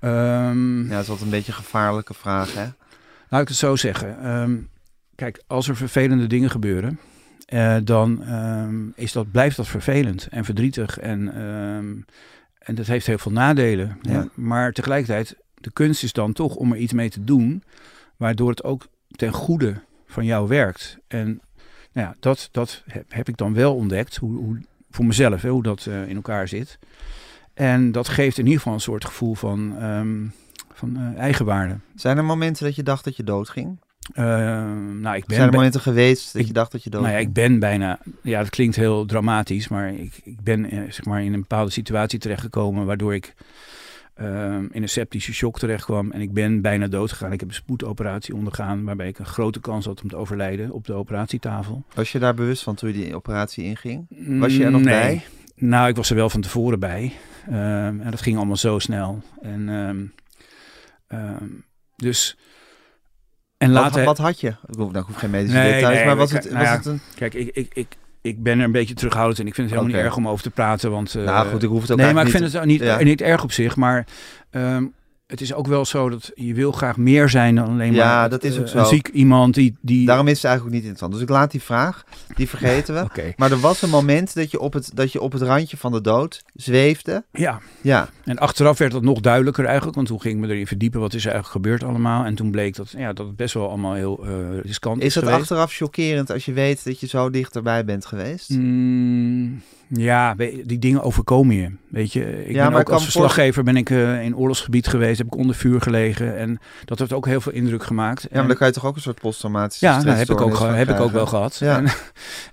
ja, 0.00 0.88
dat 0.88 1.02
is 1.02 1.08
altijd 1.08 1.20
een 1.20 1.30
beetje 1.30 1.52
een 1.52 1.58
gevaarlijke 1.58 2.14
vraag, 2.14 2.54
hè? 2.54 2.66
Laat 3.28 3.42
ik 3.42 3.48
het 3.48 3.56
zo 3.56 3.76
zeggen. 3.76 4.68
kijk, 5.14 5.42
als 5.46 5.68
er 5.68 5.76
vervelende 5.76 6.26
dingen 6.26 6.50
gebeuren, 6.50 7.00
uh, 7.48 7.76
dan 7.84 8.32
um, 8.32 8.92
is 8.96 9.12
dat, 9.12 9.30
blijft 9.30 9.56
dat 9.56 9.68
vervelend 9.68 10.26
en 10.30 10.44
verdrietig. 10.44 10.98
En, 10.98 11.34
en 12.58 12.74
dat 12.74 12.86
heeft 12.86 13.06
heel 13.06 13.18
veel 13.18 13.32
nadelen. 13.32 13.98
Ja. 14.02 14.28
Maar 14.34 14.72
tegelijkertijd, 14.72 15.36
de 15.54 15.70
kunst 15.72 16.02
is 16.02 16.12
dan 16.12 16.32
toch 16.32 16.54
om 16.54 16.72
er 16.72 16.78
iets 16.78 16.92
mee 16.92 17.10
te 17.10 17.24
doen, 17.24 17.62
waardoor 18.16 18.50
het 18.50 18.64
ook 18.64 18.86
ten 19.08 19.32
goede 19.32 19.80
van 20.06 20.24
jou 20.24 20.48
werkt. 20.48 20.98
En 21.08 21.40
nou 21.92 22.08
ja, 22.08 22.14
dat, 22.20 22.48
dat 22.52 22.82
heb, 22.86 23.04
heb 23.08 23.28
ik 23.28 23.36
dan 23.36 23.54
wel 23.54 23.74
ontdekt, 23.74 24.16
hoe, 24.16 24.36
hoe 24.36 24.60
voor 24.94 25.04
mezelf, 25.04 25.42
hè, 25.42 25.48
hoe 25.48 25.62
dat 25.62 25.86
uh, 25.88 26.08
in 26.08 26.16
elkaar 26.16 26.48
zit. 26.48 26.78
En 27.54 27.92
dat 27.92 28.08
geeft 28.08 28.38
in 28.38 28.44
ieder 28.44 28.58
geval 28.58 28.74
een 28.74 28.80
soort 28.80 29.04
gevoel 29.04 29.34
van, 29.34 29.82
um, 29.82 30.32
van 30.72 30.96
uh, 30.98 31.18
eigenwaarde. 31.18 31.76
Zijn 31.94 32.16
er 32.16 32.24
momenten 32.24 32.64
dat 32.64 32.76
je 32.76 32.82
dacht 32.82 33.04
dat 33.04 33.16
je 33.16 33.24
doodging? 33.24 33.78
Uh, 34.14 34.24
nou, 35.00 35.16
ik 35.16 35.26
ben 35.26 35.36
Zijn 35.36 35.48
er 35.48 35.54
momenten 35.54 35.80
geweest 35.80 36.32
dat 36.32 36.42
ik, 36.42 36.46
je 36.46 36.52
dacht 36.52 36.72
dat 36.72 36.82
je 36.82 36.90
dood 36.90 37.00
Nou 37.02 37.14
ja, 37.14 37.20
ik 37.20 37.32
ben 37.32 37.58
bijna... 37.58 37.98
Ja, 38.22 38.38
dat 38.38 38.50
klinkt 38.50 38.76
heel 38.76 39.04
dramatisch, 39.04 39.68
maar 39.68 39.94
ik, 39.94 40.20
ik 40.24 40.40
ben 40.40 40.70
eh, 40.70 40.78
zeg 40.78 41.04
maar 41.04 41.22
in 41.22 41.32
een 41.32 41.40
bepaalde 41.40 41.70
situatie 41.70 42.18
terechtgekomen... 42.18 42.86
waardoor 42.86 43.14
ik 43.14 43.34
uh, 44.20 44.54
in 44.70 44.82
een 44.82 44.88
septische 44.88 45.32
shock 45.32 45.58
terecht 45.58 45.84
kwam 45.84 46.10
en 46.10 46.20
ik 46.20 46.32
ben 46.32 46.60
bijna 46.60 46.86
dood 46.86 47.12
gegaan. 47.12 47.32
Ik 47.32 47.40
heb 47.40 47.48
een 47.48 47.54
spoedoperatie 47.54 48.34
ondergaan 48.34 48.84
waarbij 48.84 49.08
ik 49.08 49.18
een 49.18 49.26
grote 49.26 49.60
kans 49.60 49.84
had 49.84 50.02
om 50.02 50.08
te 50.08 50.16
overlijden 50.16 50.70
op 50.70 50.86
de 50.86 50.92
operatietafel. 50.92 51.84
Was 51.94 52.12
je 52.12 52.18
daar 52.18 52.34
bewust 52.34 52.62
van 52.62 52.74
toen 52.74 52.88
je 52.88 52.94
die 52.94 53.14
operatie 53.14 53.64
inging? 53.64 54.06
Was 54.38 54.56
je 54.56 54.64
er 54.64 54.70
nog 54.70 54.82
nee. 54.82 55.00
bij? 55.00 55.24
Nou, 55.56 55.88
ik 55.88 55.96
was 55.96 56.10
er 56.10 56.16
wel 56.16 56.30
van 56.30 56.40
tevoren 56.40 56.80
bij. 56.80 57.12
Uh, 57.50 57.86
en 57.86 58.10
dat 58.10 58.22
ging 58.22 58.36
allemaal 58.36 58.56
zo 58.56 58.78
snel. 58.78 59.22
En 59.42 59.68
ehm, 61.06 61.46
dus... 61.96 62.36
En 63.56 63.70
later... 63.70 64.04
wat, 64.04 64.16
wat, 64.16 64.26
had 64.26 64.40
je? 64.40 64.48
Ik 64.48 64.74
hoef, 64.76 64.76
nou, 64.76 64.98
ik 64.98 65.06
hoef 65.06 65.16
geen 65.16 65.30
medische 65.30 65.56
nee, 65.56 65.72
details, 65.72 65.96
nee, 65.96 66.06
maar 66.06 66.16
was, 66.16 66.32
het, 66.32 66.44
was 66.44 66.52
nou 66.52 66.64
ja, 66.64 66.76
het 66.76 66.86
een... 66.86 67.00
Kijk, 67.14 67.34
ik, 67.34 67.48
ik, 67.54 67.74
ik, 67.74 67.96
ik 68.24 68.42
ben 68.42 68.58
er 68.58 68.64
een 68.64 68.72
beetje 68.72 68.94
terughoudend 68.94 69.38
en 69.38 69.46
ik 69.46 69.54
vind 69.54 69.70
het 69.70 69.76
helemaal 69.76 69.94
okay. 69.94 70.10
niet 70.10 70.16
erg 70.16 70.26
om 70.26 70.32
over 70.32 70.44
te 70.44 70.50
praten. 70.50 70.90
Want, 70.90 71.14
uh, 71.14 71.24
nou 71.24 71.48
goed, 71.48 71.62
ik 71.62 71.68
hoef 71.68 71.80
het 71.80 71.90
ook 71.90 71.98
Nee, 71.98 72.12
maar 72.12 72.24
ik 72.24 72.30
vind 72.30 72.52
het 72.52 72.64
niet, 72.64 72.80
ja. 72.80 73.02
niet 73.02 73.20
erg 73.20 73.42
op 73.42 73.52
zich, 73.52 73.76
maar... 73.76 74.06
Um, 74.50 74.92
het 75.26 75.40
is 75.40 75.54
ook 75.54 75.66
wel 75.66 75.84
zo 75.84 76.08
dat 76.08 76.30
je 76.34 76.54
wil 76.54 76.72
graag 76.72 76.96
meer 76.96 77.28
zijn 77.28 77.54
dan 77.54 77.68
alleen 77.68 77.92
ja, 77.92 78.18
maar 78.18 78.30
dat 78.30 78.44
is 78.44 78.58
ook 78.58 78.64
uh, 78.64 78.70
zo. 78.70 78.78
een 78.78 78.86
ziek 78.86 79.08
iemand 79.08 79.54
die, 79.54 79.76
die... 79.80 80.06
Daarom 80.06 80.28
is 80.28 80.36
het 80.36 80.44
eigenlijk 80.44 80.74
ook 80.76 80.82
niet 80.82 80.90
interessant. 80.90 81.12
Dus 81.12 81.22
ik 81.22 81.28
laat 81.28 81.50
die 81.50 81.62
vraag, 81.62 82.04
die 82.34 82.48
vergeten 82.48 82.94
we. 82.94 83.00
okay. 83.10 83.34
Maar 83.36 83.50
er 83.50 83.60
was 83.60 83.82
een 83.82 83.90
moment 83.90 84.34
dat 84.34 84.50
je, 84.50 84.60
op 84.60 84.72
het, 84.72 84.90
dat 84.94 85.12
je 85.12 85.20
op 85.20 85.32
het 85.32 85.42
randje 85.42 85.76
van 85.76 85.92
de 85.92 86.00
dood 86.00 86.42
zweefde. 86.54 87.24
Ja. 87.32 87.60
ja. 87.80 88.08
En 88.24 88.38
achteraf 88.38 88.78
werd 88.78 88.92
dat 88.92 89.02
nog 89.02 89.20
duidelijker 89.20 89.64
eigenlijk. 89.64 89.96
Want 89.96 90.08
toen 90.08 90.20
ging 90.20 90.34
ik 90.34 90.40
me 90.40 90.52
erin 90.52 90.66
verdiepen. 90.66 91.00
Wat 91.00 91.14
is 91.14 91.24
er 91.24 91.32
eigenlijk 91.32 91.64
gebeurd 91.64 91.84
allemaal? 91.84 92.24
En 92.24 92.34
toen 92.34 92.50
bleek 92.50 92.76
dat, 92.76 92.94
ja, 92.96 93.12
dat 93.12 93.26
het 93.26 93.36
best 93.36 93.54
wel 93.54 93.68
allemaal 93.68 93.94
heel 93.94 94.26
uh, 94.26 94.60
riskant 94.62 94.98
is 95.00 95.06
Is 95.06 95.14
het 95.14 95.24
geweest. 95.24 95.40
achteraf 95.40 95.72
chockerend 95.72 96.30
als 96.30 96.44
je 96.44 96.52
weet 96.52 96.84
dat 96.84 97.00
je 97.00 97.06
zo 97.06 97.30
dichterbij 97.30 97.84
bent 97.84 98.06
geweest? 98.06 98.50
Mm, 98.50 99.62
ja, 99.88 100.34
die 100.64 100.78
dingen 100.78 101.02
overkomen 101.02 101.56
je. 101.56 101.70
Weet 101.88 102.12
je, 102.12 102.46
ik 102.46 102.54
ja, 102.54 102.68
ben 102.68 102.78
ook 102.78 102.90
als 102.90 103.02
verslaggever 103.02 103.62
ben 103.64 103.76
ik 103.76 103.90
uh, 103.90 104.22
in 104.22 104.36
oorlogsgebied 104.36 104.86
geweest. 104.86 105.18
Heb 105.18 105.26
ik 105.26 105.36
onder 105.36 105.56
vuur 105.56 105.80
gelegen. 105.80 106.36
En 106.36 106.58
dat 106.84 106.98
heeft 106.98 107.12
ook 107.12 107.26
heel 107.26 107.40
veel 107.40 107.52
indruk 107.52 107.84
gemaakt. 107.84 108.22
Ja, 108.22 108.28
maar 108.38 108.46
dan 108.46 108.56
kan 108.56 108.66
je 108.66 108.72
toch 108.72 108.86
ook 108.86 108.96
een 108.96 109.02
soort 109.02 109.20
posttraumatische 109.20 109.86
Ja, 109.86 110.02
nou, 110.02 110.16
heb, 110.16 110.30
ik 110.30 110.40
ook, 110.40 110.58
heb 110.58 110.88
ik 110.88 111.00
ook 111.00 111.12
wel 111.12 111.26
gehad. 111.26 111.56
Ja. 111.58 111.76
En, 111.76 111.88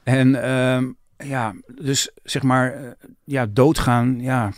en 0.35 0.51
um, 0.51 0.99
ja, 1.23 1.55
dus 1.81 2.11
zeg 2.23 2.43
maar, 2.43 2.81
uh, 2.81 2.91
ja, 3.23 3.45
doodgaan. 3.45 4.21
Ja, 4.21 4.53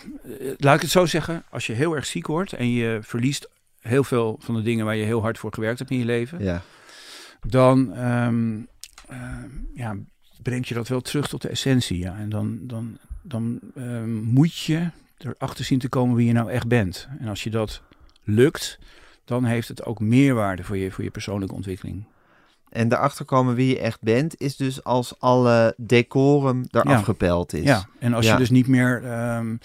laat 0.57 0.75
ik 0.75 0.81
het 0.81 0.89
zo 0.89 1.05
zeggen. 1.05 1.43
Als 1.49 1.67
je 1.67 1.73
heel 1.73 1.95
erg 1.95 2.05
ziek 2.05 2.27
wordt 2.27 2.53
en 2.53 2.69
je 2.69 2.99
verliest 3.01 3.49
heel 3.79 4.03
veel 4.03 4.39
van 4.39 4.55
de 4.55 4.61
dingen 4.61 4.85
waar 4.85 4.95
je 4.95 5.05
heel 5.05 5.21
hard 5.21 5.37
voor 5.37 5.53
gewerkt 5.53 5.79
hebt 5.79 5.91
in 5.91 5.97
je 5.99 6.05
leven. 6.05 6.43
Ja. 6.43 6.61
Dan 7.47 7.97
um, 7.99 8.67
uh, 9.11 9.17
ja, 9.73 9.95
brengt 10.41 10.67
je 10.67 10.73
dat 10.73 10.87
wel 10.87 11.01
terug 11.01 11.27
tot 11.27 11.41
de 11.41 11.49
essentie. 11.49 11.97
Ja. 11.97 12.17
En 12.17 12.29
dan, 12.29 12.59
dan, 12.61 12.97
dan 13.21 13.59
um, 13.77 14.13
moet 14.13 14.57
je 14.57 14.89
erachter 15.17 15.65
zien 15.65 15.79
te 15.79 15.89
komen 15.89 16.15
wie 16.15 16.27
je 16.27 16.33
nou 16.33 16.51
echt 16.51 16.67
bent. 16.67 17.07
En 17.19 17.27
als 17.27 17.43
je 17.43 17.49
dat 17.49 17.81
lukt, 18.23 18.79
dan 19.25 19.45
heeft 19.45 19.67
het 19.67 19.85
ook 19.85 19.99
meerwaarde 19.99 20.63
voor 20.63 20.77
je, 20.77 20.91
voor 20.91 21.03
je 21.03 21.11
persoonlijke 21.11 21.55
ontwikkeling. 21.55 22.05
En 22.73 22.87
daarachter 22.87 23.25
komen 23.25 23.55
wie 23.55 23.67
je 23.67 23.79
echt 23.79 24.01
bent, 24.01 24.41
is 24.41 24.55
dus 24.55 24.83
als 24.83 25.19
alle 25.19 25.73
decorum 25.77 26.65
eraf 26.71 26.87
ja. 26.87 26.97
gepeld 26.97 27.53
is. 27.53 27.63
Ja, 27.63 27.85
en 27.99 28.13
als 28.13 28.25
Ja. 28.25 28.31
je 28.31 28.37
dus 28.37 28.49
niet 28.49 28.67
meer... 28.67 29.03
Um, 29.37 29.59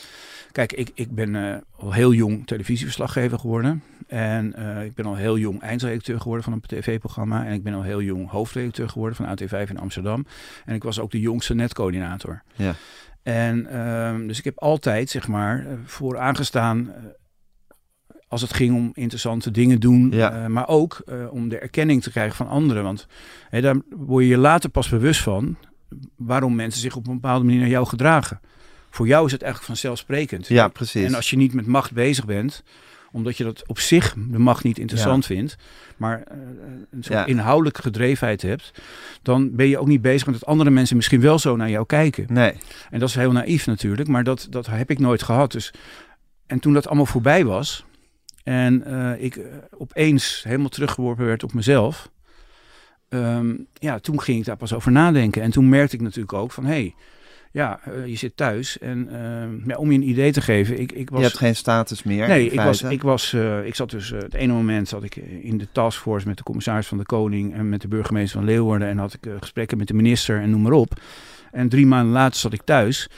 kijk, 0.53 0.73
ik, 0.73 0.91
ik 0.95 1.15
ben 1.15 1.35
uh, 1.35 1.57
al 1.77 1.93
heel 1.93 2.13
jong 2.13 2.47
televisieverslaggever 2.47 3.39
geworden. 3.39 3.83
En 4.07 4.55
uh, 4.59 4.85
ik 4.85 4.95
ben 4.95 5.07
al 5.07 5.15
heel 5.17 5.39
jong 5.39 5.63
eindredacteur 5.63 6.21
geworden 6.21 6.45
van 6.45 6.53
een 6.53 6.61
tv-programma. 6.61 7.47
En 7.47 7.53
ik 7.53 7.63
ben 7.63 7.75
al 7.75 7.83
heel 7.83 8.03
jong 8.03 8.31
hoofdredacteur 8.31 8.89
geworden 8.89 9.17
van 9.17 9.27
AT5 9.27 9.71
in 9.71 9.79
Amsterdam. 9.79 10.27
En 10.65 10.75
ik 10.75 10.83
was 10.83 11.01
ook 11.01 11.11
de 11.11 11.21
jongste 11.21 11.55
netcoördinator. 11.55 12.43
Ja. 12.55 12.75
En 13.23 13.79
um, 13.79 14.27
dus 14.27 14.39
ik 14.39 14.45
heb 14.45 14.59
altijd, 14.59 15.11
zeg 15.11 15.29
maar, 15.29 15.61
uh, 15.61 15.73
voor 15.85 16.19
aangestaan... 16.19 16.93
Als 18.29 18.41
het 18.43 18.55
ging 18.55 18.75
om 18.75 18.91
interessante 18.95 19.51
dingen 19.51 19.81
doen, 19.81 20.11
Ja. 20.13 20.39
uh, 20.43 20.47
maar 20.47 20.69
ook 20.69 21.03
uh, 21.07 21.33
om 21.33 21.49
de 21.49 21.59
erkenning 21.59 22.03
te 22.03 22.11
krijgen 22.11 22.37
van 22.37 22.49
anderen. 22.49 22.83
Want 22.83 23.07
hè, 23.51 23.61
daar 23.61 23.77
word 23.91 24.25
je 24.25 24.31
je 24.31 24.37
later 24.39 24.71
pas 24.71 24.89
bewust 24.89 25.21
van 25.21 25.57
waarom 26.17 26.55
mensen 26.55 26.81
zich 26.81 26.97
op 26.97 27.07
een 27.07 27.15
bepaalde 27.15 27.45
manier 27.45 27.61
naar 27.61 27.69
jou 27.69 27.87
gedragen. 27.87 28.41
Voor 28.91 29.07
jou 29.07 29.27
is 29.27 29.33
het 29.33 29.43
eigenlijk 29.43 29.73
vanzelfsprekend. 29.73 30.47
Ja, 30.49 30.69
precies. 30.69 31.05
En 31.07 31.15
als 31.15 31.31
je 31.31 31.37
niet 31.37 31.53
met 31.55 31.67
macht 31.67 31.93
bezig 31.93 32.25
bent, 32.25 32.63
omdat 33.13 33.37
je 33.37 33.45
dat 33.45 33.63
op 33.67 33.79
zich 33.79 34.15
de 34.29 34.39
macht 34.39 34.65
niet 34.65 34.79
interessant 34.79 35.27
Ja. 35.27 35.35
vindt, 35.35 35.57
maar 35.97 36.19
uh, 36.33 36.37
een 36.91 37.03
soort 37.03 37.19
Ja. 37.19 37.27
inhoudelijke 37.27 37.83
gedrevenheid 37.83 38.43
hebt, 38.43 38.73
dan 39.23 39.55
ben 39.57 39.67
je 39.69 39.79
ook 39.79 39.87
niet 39.87 40.03
bezig 40.03 40.27
met 40.27 40.39
dat 40.39 40.49
andere 40.49 40.71
mensen 40.71 40.97
misschien 40.97 41.21
wel 41.21 41.39
zo 41.39 41.57
naar 41.57 41.71
jou 41.71 41.87
kijken. 41.87 42.27
Nee. 42.29 42.53
En 42.91 42.99
dat 42.99 43.09
is 43.09 43.15
heel 43.15 43.33
naïef 43.33 43.67
natuurlijk, 43.67 44.09
maar 44.09 44.25
dat, 44.25 44.47
dat 44.51 44.67
heb 44.67 44.91
ik 44.91 44.99
nooit 44.99 45.23
gehad. 45.23 45.53
Dus, 45.53 45.73
en 46.47 46.59
toen 46.61 46.73
dat 46.73 46.87
allemaal 46.87 47.07
voorbij 47.07 47.45
was 47.45 47.85
en 48.49 48.85
uh, 48.87 49.23
ik 49.23 49.37
uh, 49.37 49.45
opeens 49.79 50.43
helemaal 50.45 50.69
teruggeworpen 50.69 51.27
werd 51.27 51.43
op 51.43 51.53
mezelf, 51.53 52.11
um, 53.09 53.67
ja, 53.75 53.99
toen 53.99 54.21
ging 54.21 54.39
ik 54.39 54.45
daar 54.45 54.57
pas 54.57 54.75
over 54.75 54.93
nadenken. 54.93 55.43
En 55.43 55.51
toen 55.51 55.69
merkte 55.69 55.97
ik 55.97 56.03
natuurlijk 56.03 56.33
ook 56.33 56.53
van, 56.53 56.65
hé, 56.65 56.71
hey, 56.71 56.95
ja, 57.53 57.81
uh, 57.89 58.07
je 58.07 58.17
zit 58.17 58.37
thuis. 58.37 58.79
En 58.79 59.09
uh, 59.13 59.67
ja, 59.67 59.77
om 59.77 59.93
je 59.93 59.99
een 59.99 60.09
idee 60.09 60.33
te 60.33 60.41
geven, 60.41 60.81
ik, 60.81 60.93
ik 60.93 61.11
was... 61.11 61.19
Je 61.19 61.27
hebt 61.27 61.39
geen 61.39 61.57
status 61.57 62.03
meer. 62.03 62.29
Nee, 62.29 62.51
ik 62.51 62.61
was, 62.61 62.83
ik 62.83 63.03
was, 63.03 63.33
uh, 63.33 63.67
ik 63.67 63.75
zat 63.75 63.91
dus, 63.91 64.11
het 64.11 64.35
ene 64.35 64.53
moment 64.53 64.89
zat 64.89 65.03
ik 65.03 65.17
in 65.17 65.59
de 65.59 65.69
taskforce 65.73 66.27
met 66.27 66.37
de 66.37 66.43
commissaris 66.43 66.87
van 66.87 66.99
de 66.99 67.05
Koning 67.05 67.55
en 67.55 67.69
met 67.69 67.81
de 67.81 67.89
burgemeester 67.89 68.39
van 68.39 68.49
Leeuwarden. 68.49 68.89
En 68.89 68.99
had 68.99 69.15
ik 69.15 69.31
gesprekken 69.41 69.79
met 69.79 69.87
de 69.87 69.95
minister 69.95 70.41
en 70.41 70.51
noem 70.51 70.63
maar 70.63 70.73
op. 70.73 71.01
En 71.53 71.69
drie 71.69 71.87
maanden 71.87 72.13
later 72.13 72.41
zat 72.41 72.53
ik 72.53 72.63
thuis. 72.65 73.09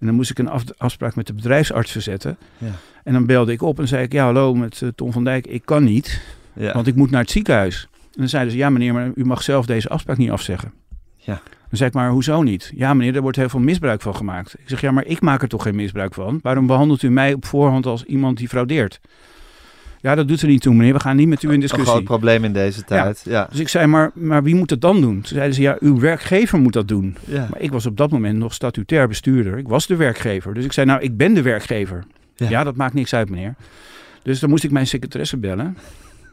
En 0.00 0.06
dan 0.06 0.14
moest 0.14 0.30
ik 0.30 0.38
een 0.38 0.50
afspraak 0.76 1.14
met 1.14 1.26
de 1.26 1.32
bedrijfsarts 1.32 1.92
verzetten. 1.92 2.36
Ja. 2.58 2.72
En 3.04 3.12
dan 3.12 3.26
belde 3.26 3.52
ik 3.52 3.62
op 3.62 3.78
en 3.78 3.88
zei 3.88 4.02
ik, 4.02 4.12
ja 4.12 4.24
hallo 4.24 4.54
met 4.54 4.82
Tom 4.94 5.12
van 5.12 5.24
Dijk, 5.24 5.46
ik 5.46 5.62
kan 5.64 5.84
niet, 5.84 6.20
ja. 6.52 6.72
want 6.72 6.86
ik 6.86 6.94
moet 6.94 7.10
naar 7.10 7.20
het 7.20 7.30
ziekenhuis. 7.30 7.88
En 7.92 8.24
dan 8.24 8.28
zeiden 8.28 8.52
ze, 8.52 8.58
ja 8.58 8.70
meneer, 8.70 8.92
maar 8.92 9.10
u 9.14 9.24
mag 9.24 9.42
zelf 9.42 9.66
deze 9.66 9.88
afspraak 9.88 10.16
niet 10.16 10.30
afzeggen. 10.30 10.72
Ja. 11.16 11.40
Dan 11.44 11.78
zeg 11.78 11.88
ik 11.88 11.94
maar, 11.94 12.10
hoezo 12.10 12.42
niet? 12.42 12.72
Ja 12.74 12.94
meneer, 12.94 13.16
er 13.16 13.22
wordt 13.22 13.36
heel 13.36 13.48
veel 13.48 13.60
misbruik 13.60 14.02
van 14.02 14.16
gemaakt. 14.16 14.54
Ik 14.58 14.68
zeg, 14.68 14.80
ja 14.80 14.90
maar 14.90 15.06
ik 15.06 15.20
maak 15.20 15.42
er 15.42 15.48
toch 15.48 15.62
geen 15.62 15.76
misbruik 15.76 16.14
van? 16.14 16.38
Waarom 16.42 16.66
behandelt 16.66 17.02
u 17.02 17.10
mij 17.10 17.32
op 17.32 17.44
voorhand 17.44 17.86
als 17.86 18.04
iemand 18.04 18.36
die 18.36 18.48
fraudeert? 18.48 19.00
Ja, 20.08 20.14
dat 20.14 20.28
doet 20.28 20.42
er 20.42 20.48
niet 20.48 20.62
toe, 20.62 20.74
meneer. 20.74 20.92
We 20.92 21.00
gaan 21.00 21.16
niet 21.16 21.28
met 21.28 21.42
u 21.42 21.52
in 21.52 21.60
discussie. 21.60 21.88
Een 21.88 21.94
groot 21.94 22.04
probleem 22.04 22.44
in 22.44 22.52
deze 22.52 22.84
tijd. 22.84 23.22
Ja. 23.24 23.46
Dus 23.50 23.58
ik 23.58 23.68
zei, 23.68 23.86
maar, 23.86 24.10
maar 24.14 24.42
wie 24.42 24.54
moet 24.54 24.70
het 24.70 24.80
dan 24.80 25.00
doen? 25.00 25.14
Toen 25.14 25.36
zeiden 25.36 25.54
ze, 25.54 25.62
ja, 25.62 25.76
uw 25.80 25.98
werkgever 25.98 26.58
moet 26.58 26.72
dat 26.72 26.88
doen. 26.88 27.16
Ja. 27.24 27.46
Maar 27.50 27.60
ik 27.60 27.72
was 27.72 27.86
op 27.86 27.96
dat 27.96 28.10
moment 28.10 28.38
nog 28.38 28.54
statutair 28.54 29.08
bestuurder. 29.08 29.58
Ik 29.58 29.68
was 29.68 29.86
de 29.86 29.96
werkgever. 29.96 30.54
Dus 30.54 30.64
ik 30.64 30.72
zei, 30.72 30.86
nou, 30.86 31.00
ik 31.00 31.16
ben 31.16 31.34
de 31.34 31.42
werkgever. 31.42 32.04
Ja, 32.34 32.48
ja 32.48 32.64
dat 32.64 32.76
maakt 32.76 32.94
niks 32.94 33.14
uit, 33.14 33.30
meneer. 33.30 33.54
Dus 34.22 34.40
dan 34.40 34.50
moest 34.50 34.64
ik 34.64 34.70
mijn 34.70 34.86
secretaresse 34.86 35.36
bellen 35.36 35.76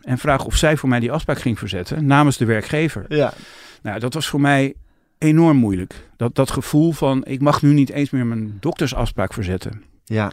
en 0.02 0.18
vragen 0.18 0.46
of 0.46 0.56
zij 0.56 0.78
voor 0.78 0.90
mij 0.90 1.00
die 1.00 1.12
afspraak 1.12 1.40
ging 1.40 1.60
verzetten 1.60 2.06
namens 2.06 2.38
de 2.38 2.46
werkgever. 2.46 3.06
Ja. 3.08 3.34
Nou, 3.82 4.00
dat 4.00 4.14
was 4.14 4.28
voor 4.28 4.42
mij 4.42 4.74
enorm 5.18 5.58
moeilijk. 5.58 6.10
Dat, 6.18 6.36
dat 6.36 6.52
gevoel 6.52 6.92
van, 6.92 7.26
ik 7.26 7.42
mag 7.42 7.62
nu 7.62 7.74
niet 7.74 7.90
eens 7.90 8.10
meer 8.10 8.26
mijn 8.26 8.58
doktersafspraak 8.60 9.34
verzetten. 9.34 9.84
Ja. 10.06 10.32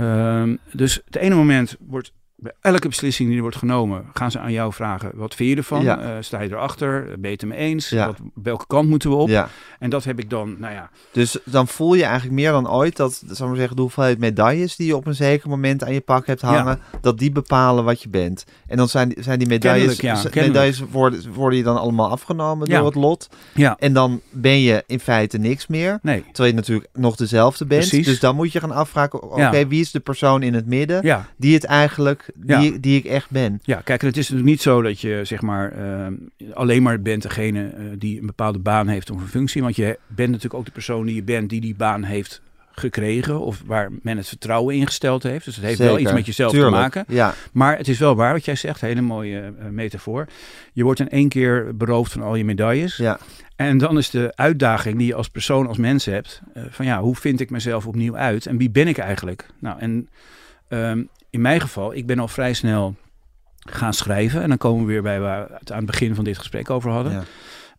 Um, 0.00 0.58
dus 0.72 1.00
het 1.04 1.16
ene 1.16 1.34
moment 1.34 1.76
wordt 1.80 2.12
bij 2.36 2.52
elke 2.60 2.88
beslissing 2.88 3.26
die 3.26 3.36
er 3.36 3.42
wordt 3.42 3.56
genomen, 3.56 4.04
gaan 4.12 4.30
ze 4.30 4.38
aan 4.38 4.52
jou 4.52 4.72
vragen: 4.72 5.10
wat 5.14 5.34
vind 5.34 5.50
je 5.50 5.56
ervan? 5.56 5.82
Ja. 5.82 6.02
Uh, 6.02 6.10
sta 6.20 6.40
je 6.40 6.50
erachter? 6.50 7.04
Ben 7.04 7.16
je 7.20 7.28
het 7.28 7.42
ermee 7.42 7.58
eens? 7.58 7.88
Ja. 7.88 8.06
Wat, 8.06 8.16
welke 8.34 8.66
kant 8.66 8.88
moeten 8.88 9.10
we 9.10 9.16
op? 9.16 9.28
Ja. 9.28 9.48
En 9.78 9.90
dat 9.90 10.04
heb 10.04 10.18
ik 10.18 10.30
dan, 10.30 10.56
nou 10.58 10.74
ja. 10.74 10.90
Dus 11.12 11.38
dan 11.44 11.68
voel 11.68 11.94
je 11.94 12.04
eigenlijk 12.04 12.34
meer 12.34 12.50
dan 12.50 12.70
ooit 12.70 12.96
dat, 12.96 13.22
zal 13.30 13.46
maar 13.46 13.56
zeggen, 13.56 13.76
de 13.76 13.82
hoeveelheid 13.82 14.18
medailles 14.18 14.76
die 14.76 14.86
je 14.86 14.96
op 14.96 15.06
een 15.06 15.14
zeker 15.14 15.48
moment 15.48 15.84
aan 15.84 15.92
je 15.92 16.00
pak 16.00 16.26
hebt 16.26 16.40
hangen, 16.40 16.80
dat 17.00 17.18
die 17.18 17.32
bepalen 17.32 17.84
wat 17.84 18.02
je 18.02 18.08
bent. 18.08 18.44
En 18.66 18.76
dan 18.76 18.88
zijn, 18.88 19.14
zijn 19.18 19.38
die 19.38 19.48
medailles, 19.48 20.00
medailles 20.34 20.80
worden, 20.90 21.32
worden 21.32 21.58
je 21.58 21.64
dan 21.64 21.78
allemaal 21.78 22.10
afgenomen 22.10 22.68
door 22.68 22.86
het 22.86 22.94
lot. 22.94 23.28
Ja. 23.54 23.76
En 23.78 23.92
dan 23.92 24.20
ben 24.30 24.60
je 24.60 24.84
in 24.86 25.00
feite 25.00 25.38
niks 25.38 25.66
meer. 25.66 25.98
Nee. 26.02 26.24
Terwijl 26.26 26.48
je 26.48 26.54
natuurlijk 26.54 26.88
nog 26.92 27.16
dezelfde 27.16 27.66
bent. 27.66 27.88
Precies. 27.88 28.06
Dus 28.06 28.20
dan 28.20 28.34
moet 28.36 28.52
je 28.52 28.60
gaan 28.60 28.72
afvragen: 28.72 29.22
oké, 29.22 29.66
wie 29.66 29.80
is 29.80 29.90
de 29.90 30.00
persoon 30.00 30.42
in 30.42 30.54
het 30.54 30.66
midden 30.66 31.24
die 31.36 31.54
het 31.54 31.64
eigenlijk 31.64 32.25
die, 32.34 32.80
die 32.80 32.98
ik 32.98 33.04
echt 33.04 33.30
ben. 33.30 33.60
Ja, 33.62 33.80
kijk, 33.84 34.00
het 34.02 34.16
is 34.16 34.28
natuurlijk 34.28 34.48
niet 34.48 34.62
zo 34.62 34.82
dat 34.82 35.00
je 35.00 35.20
zeg 35.24 35.40
maar 35.42 35.72
uh, 35.78 36.06
alleen 36.54 36.82
maar 36.82 37.02
bent 37.02 37.22
degene 37.22 37.74
uh, 37.78 37.84
die 37.98 38.20
een 38.20 38.26
bepaalde 38.26 38.58
baan 38.58 38.88
heeft 38.88 39.10
of 39.10 39.20
een 39.20 39.28
functie. 39.28 39.62
Want 39.62 39.76
je 39.76 39.98
bent 40.06 40.28
natuurlijk 40.28 40.54
ook 40.54 40.64
de 40.64 40.70
persoon 40.70 41.06
die 41.06 41.14
je 41.14 41.22
bent 41.22 41.50
die 41.50 41.60
die 41.60 41.74
baan 41.74 42.02
heeft 42.02 42.42
gekregen 42.78 43.40
of 43.40 43.62
waar 43.66 43.90
men 44.02 44.16
het 44.16 44.28
vertrouwen 44.28 44.74
ingesteld 44.74 45.22
heeft. 45.22 45.44
Dus 45.44 45.56
het 45.56 45.64
heeft 45.64 45.78
wel 45.78 45.98
iets 45.98 46.12
met 46.12 46.26
jezelf 46.26 46.52
te 46.52 46.70
maken. 46.70 47.04
Ja. 47.08 47.34
Maar 47.52 47.76
het 47.76 47.88
is 47.88 47.98
wel 47.98 48.14
waar 48.14 48.32
wat 48.32 48.44
jij 48.44 48.54
zegt, 48.54 48.80
hele 48.80 49.00
mooie 49.00 49.52
uh, 49.58 49.68
metafoor. 49.68 50.26
Je 50.72 50.84
wordt 50.84 51.00
in 51.00 51.08
één 51.08 51.28
keer 51.28 51.76
beroofd 51.76 52.12
van 52.12 52.22
al 52.22 52.34
je 52.34 52.44
medailles. 52.44 52.96
Ja. 52.96 53.18
En 53.56 53.78
dan 53.78 53.98
is 53.98 54.10
de 54.10 54.32
uitdaging 54.34 54.98
die 54.98 55.06
je 55.06 55.14
als 55.14 55.28
persoon, 55.28 55.66
als 55.66 55.78
mens 55.78 56.04
hebt, 56.04 56.40
uh, 56.56 56.64
van 56.70 56.86
ja, 56.86 57.00
hoe 57.00 57.16
vind 57.16 57.40
ik 57.40 57.50
mezelf 57.50 57.86
opnieuw 57.86 58.16
uit 58.16 58.46
en 58.46 58.56
wie 58.56 58.70
ben 58.70 58.88
ik 58.88 58.98
eigenlijk? 58.98 59.46
Nou, 59.60 59.78
en 59.78 60.08
um, 60.68 61.08
in 61.36 61.42
mijn 61.42 61.60
geval, 61.60 61.94
ik 61.94 62.06
ben 62.06 62.18
al 62.18 62.28
vrij 62.28 62.52
snel 62.52 62.94
gaan 63.58 63.94
schrijven. 63.94 64.42
En 64.42 64.48
dan 64.48 64.58
komen 64.58 64.86
we 64.86 64.92
weer 64.92 65.02
bij 65.02 65.20
waar 65.20 65.46
we 65.48 65.54
het 65.58 65.72
aan 65.72 65.76
het 65.76 65.86
begin 65.86 66.14
van 66.14 66.24
dit 66.24 66.38
gesprek 66.38 66.70
over 66.70 66.90
hadden. 66.90 67.12
Ja. 67.12 67.24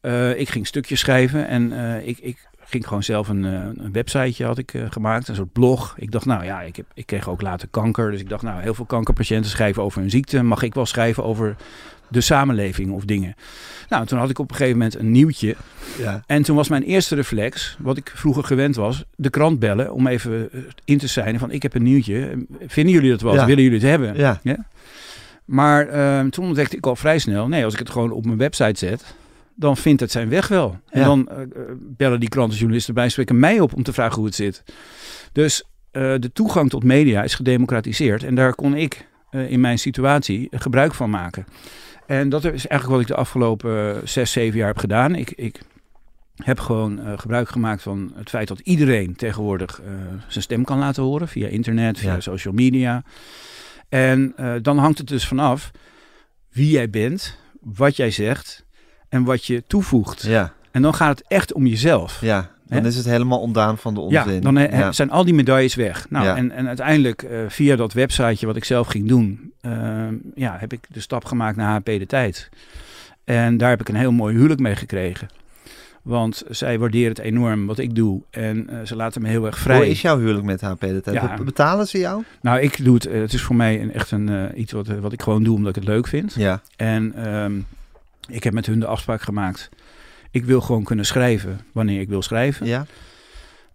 Uh, 0.02 0.40
ik 0.40 0.50
ging 0.50 0.68
stukjes 0.68 1.00
schrijven 1.00 1.48
en 1.48 1.72
uh, 1.72 2.08
ik, 2.08 2.18
ik 2.18 2.48
ging 2.60 2.88
gewoon 2.88 3.04
zelf 3.04 3.28
een, 3.28 3.44
uh, 3.44 3.52
een 3.54 3.92
websiteje 3.92 4.46
had 4.46 4.58
ik 4.58 4.74
gemaakt, 4.90 5.28
een 5.28 5.36
soort 5.36 5.52
blog. 5.52 5.96
Ik 5.98 6.12
dacht, 6.12 6.26
nou 6.26 6.44
ja, 6.44 6.62
ik, 6.62 6.76
heb, 6.76 6.86
ik 6.94 7.06
kreeg 7.06 7.30
ook 7.30 7.42
later 7.42 7.68
kanker. 7.68 8.12
Dus 8.12 8.20
ik 8.20 8.30
dacht, 8.30 8.44
nou, 8.44 8.62
heel 8.62 8.74
veel 8.74 8.86
kankerpatiënten 8.86 9.52
schrijven 9.52 9.84
over 9.84 10.02
hun 10.02 10.10
ziekte. 10.10 10.44
Mag 10.44 10.62
ik 10.62 10.74
wel 10.74 10.86
schrijven 10.86 11.24
over 11.24 11.56
de 12.10 12.22
samenleving 12.22 12.92
of 12.92 13.06
dingen. 13.06 13.36
Nou, 13.90 14.06
toen 14.06 14.20
had 14.20 14.30
ik 14.30 14.40
op 14.40 14.50
een 14.50 14.56
gegeven 14.56 14.78
moment 14.78 15.00
een 15.00 15.12
nieuwtje. 15.12 15.56
Ja. 15.98 16.24
En 16.26 16.44
toen 16.44 16.56
was 16.56 16.70
mijn 16.70 16.84
eerste 16.84 17.16
reflex, 17.16 17.78
wat 17.80 17.98
ik 17.98 18.12
vroeger 18.16 18.44
gewend 18.44 18.76
was, 18.76 19.04
de 19.16 19.30
krant 19.30 19.60
bellen 19.60 19.94
om 19.94 20.08
even 20.08 20.52
eh, 20.52 20.60
in 20.86 20.98
te 20.98 21.08
zijn 21.08 21.40
van 21.40 21.52
ik 21.52 21.62
heb 21.62 21.74
een 21.74 21.84
nieuwtje. 21.84 22.46
Vinden 22.68 22.94
jullie 22.94 23.10
dat 23.10 23.22
wat? 23.22 23.34
Willen 23.46 23.64
jullie 23.64 23.80
het 23.80 23.90
hebben? 23.90 24.16
Ja. 24.16 24.40
ja? 24.44 24.66
Maar 25.46 25.96
uh, 25.96 26.30
toen 26.30 26.46
ontdekte 26.46 26.78
ik 26.78 26.86
al 26.86 26.96
vrij 26.96 27.20
snel, 27.20 27.48
nee, 27.48 27.64
als 27.64 27.74
ik 27.74 27.80
het 27.80 27.90
gewoon 27.90 28.12
op 28.12 28.26
mijn 28.26 28.38
website 28.38 28.86
zet, 28.86 29.16
dan 29.56 29.78
vindt 29.78 30.02
het 30.02 30.12
zijn 30.12 30.30
weg 30.30 30.48
wel. 30.48 30.80
En 30.90 31.04
dan 31.04 31.30
uh, 31.32 31.38
bellen 31.80 32.20
die 32.20 32.30
krantenjournalisten 32.30 32.94
bij 32.94 33.10
spreken 33.10 33.40
mij 33.40 33.60
op 33.60 33.74
om 33.74 33.84
te 33.84 33.94
vragen 33.94 34.16
hoe 34.16 34.26
het 34.26 34.36
zit. 34.36 34.64
Dus 35.32 35.64
uh, 35.64 36.14
de 36.20 36.32
toegang 36.34 36.70
tot 36.70 36.84
media 36.84 37.24
is 37.24 37.36
gedemocratiseerd 37.36 38.24
en 38.24 38.36
daar 38.36 38.56
kon 38.56 38.76
ik 38.76 39.08
in 39.32 39.60
mijn 39.60 39.80
situatie 39.80 40.48
gebruik 40.52 40.94
van 40.94 41.10
maken. 41.10 41.46
En 42.08 42.30
dat 42.30 42.44
is 42.44 42.68
eigenlijk 42.68 42.88
wat 42.88 43.02
ik 43.02 43.08
de 43.08 43.16
afgelopen 43.16 43.96
eh, 43.96 44.02
zes, 44.04 44.32
zeven 44.32 44.58
jaar 44.58 44.68
heb 44.68 44.78
gedaan. 44.78 45.16
Ik, 45.16 45.32
ik 45.32 45.62
heb 46.36 46.60
gewoon 46.60 47.00
uh, 47.00 47.18
gebruik 47.18 47.50
gemaakt 47.50 47.82
van 47.82 48.12
het 48.16 48.30
feit 48.30 48.48
dat 48.48 48.60
iedereen 48.60 49.16
tegenwoordig 49.16 49.82
uh, 49.82 49.88
zijn 50.28 50.44
stem 50.44 50.64
kan 50.64 50.80
laten 50.80 51.04
horen. 51.04 51.28
Via 51.28 51.48
internet, 51.48 52.00
via 52.00 52.20
social 52.20 52.54
media. 52.54 53.04
En 53.90 54.34
uh, 54.40 54.54
dan 54.62 54.78
hangt 54.78 54.98
het 54.98 55.08
dus 55.08 55.28
vanaf 55.28 55.72
wie 56.52 56.70
jij 56.70 56.90
bent, 56.90 57.38
wat 57.62 57.96
jij 57.96 58.12
zegt 58.12 58.66
en 59.10 59.24
wat 59.24 59.46
je 59.46 59.64
toevoegt. 59.68 60.22
Ja. 60.22 60.54
En 60.72 60.82
dan 60.82 60.94
gaat 60.94 61.18
het 61.18 61.28
echt 61.28 61.54
om 61.54 61.66
jezelf. 61.66 62.22
Ja. 62.22 62.50
Dan 62.70 62.86
is 62.86 62.96
het 62.96 63.06
helemaal 63.06 63.40
ontdaan 63.40 63.78
van 63.78 63.94
de 63.94 64.00
onzin. 64.00 64.34
Ja, 64.34 64.40
dan 64.40 64.58
eh, 64.58 64.92
zijn 64.92 65.12
al 65.12 65.26
die 65.26 65.34
medailles 65.34 65.76
weg. 65.76 66.06
Nou, 66.10 66.38
en, 66.38 66.52
en 66.52 66.68
uiteindelijk 66.68 67.24
uh, 67.24 67.40
via 67.48 67.76
dat 67.76 67.94
websiteje 67.94 68.46
wat 68.46 68.56
ik 68.56 68.64
zelf 68.64 68.88
ging 68.88 69.08
doen, 69.08 69.54
uh, 69.62 69.72
ja, 70.36 70.56
heb 70.60 70.74
ik 70.74 70.80
de 70.90 71.00
stap 71.00 71.26
gemaakt 71.26 71.58
naar 71.58 71.74
HP 71.74 71.86
De 71.86 72.06
Tijd. 72.06 72.50
En 73.24 73.58
daar 73.58 73.70
heb 73.70 73.82
ik 73.82 73.90
een 73.90 73.96
heel 73.96 74.12
mooi 74.12 74.36
huwelijk 74.36 74.60
mee 74.60 74.76
gekregen. 74.76 75.28
Want 76.02 76.44
zij 76.50 76.80
waarderen 76.80 77.10
het 77.10 77.20
enorm 77.20 77.66
wat 77.66 77.78
ik 77.78 77.96
doe. 77.96 78.22
En 78.30 78.68
uh, 78.70 78.80
ze 78.84 78.96
laten 78.96 79.22
me 79.22 79.28
heel 79.28 79.46
erg 79.46 79.58
vrij. 79.58 79.78
Hoe 79.78 79.88
is 79.88 80.02
jouw 80.02 80.18
huwelijk 80.18 80.46
met 80.46 80.62
HP 80.62 80.80
de 80.80 81.02
tijd? 81.02 81.16
Ja. 81.16 81.38
Betalen 81.44 81.88
ze 81.88 81.98
jou? 81.98 82.24
Nou, 82.42 82.60
ik 82.60 82.84
doe 82.84 82.94
het. 82.94 83.04
Het 83.04 83.34
is 83.34 83.42
voor 83.42 83.56
mij 83.56 83.82
een, 83.82 83.94
echt 83.94 84.12
een, 84.12 84.52
iets 84.60 84.72
wat, 84.72 84.88
wat 84.88 85.14
ik 85.14 85.22
gewoon 85.22 85.44
doe 85.44 85.56
omdat 85.56 85.70
ik 85.70 85.76
het 85.76 85.90
leuk 85.94 86.08
vind. 86.08 86.34
Ja. 86.34 86.62
En 86.76 87.34
um, 87.34 87.66
ik 88.28 88.44
heb 88.44 88.54
met 88.54 88.66
hun 88.66 88.80
de 88.80 88.86
afspraak 88.86 89.22
gemaakt 89.22 89.70
ik 90.38 90.46
wil 90.46 90.62
gewoon 90.62 90.84
kunnen 90.84 91.06
schrijven 91.06 91.60
wanneer 91.72 92.00
ik 92.00 92.10
wil 92.10 92.22
schrijven. 92.22 92.66
Ja. 92.66 92.86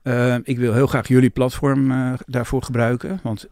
Uh, 0.02 0.36
ik 0.42 0.58
wil 0.58 0.72
heel 0.72 0.86
graag 0.86 1.08
jullie 1.08 1.30
platform 1.30 1.90
uh, 1.90 2.12
daarvoor 2.26 2.62
gebruiken. 2.62 3.20
Want 3.22 3.46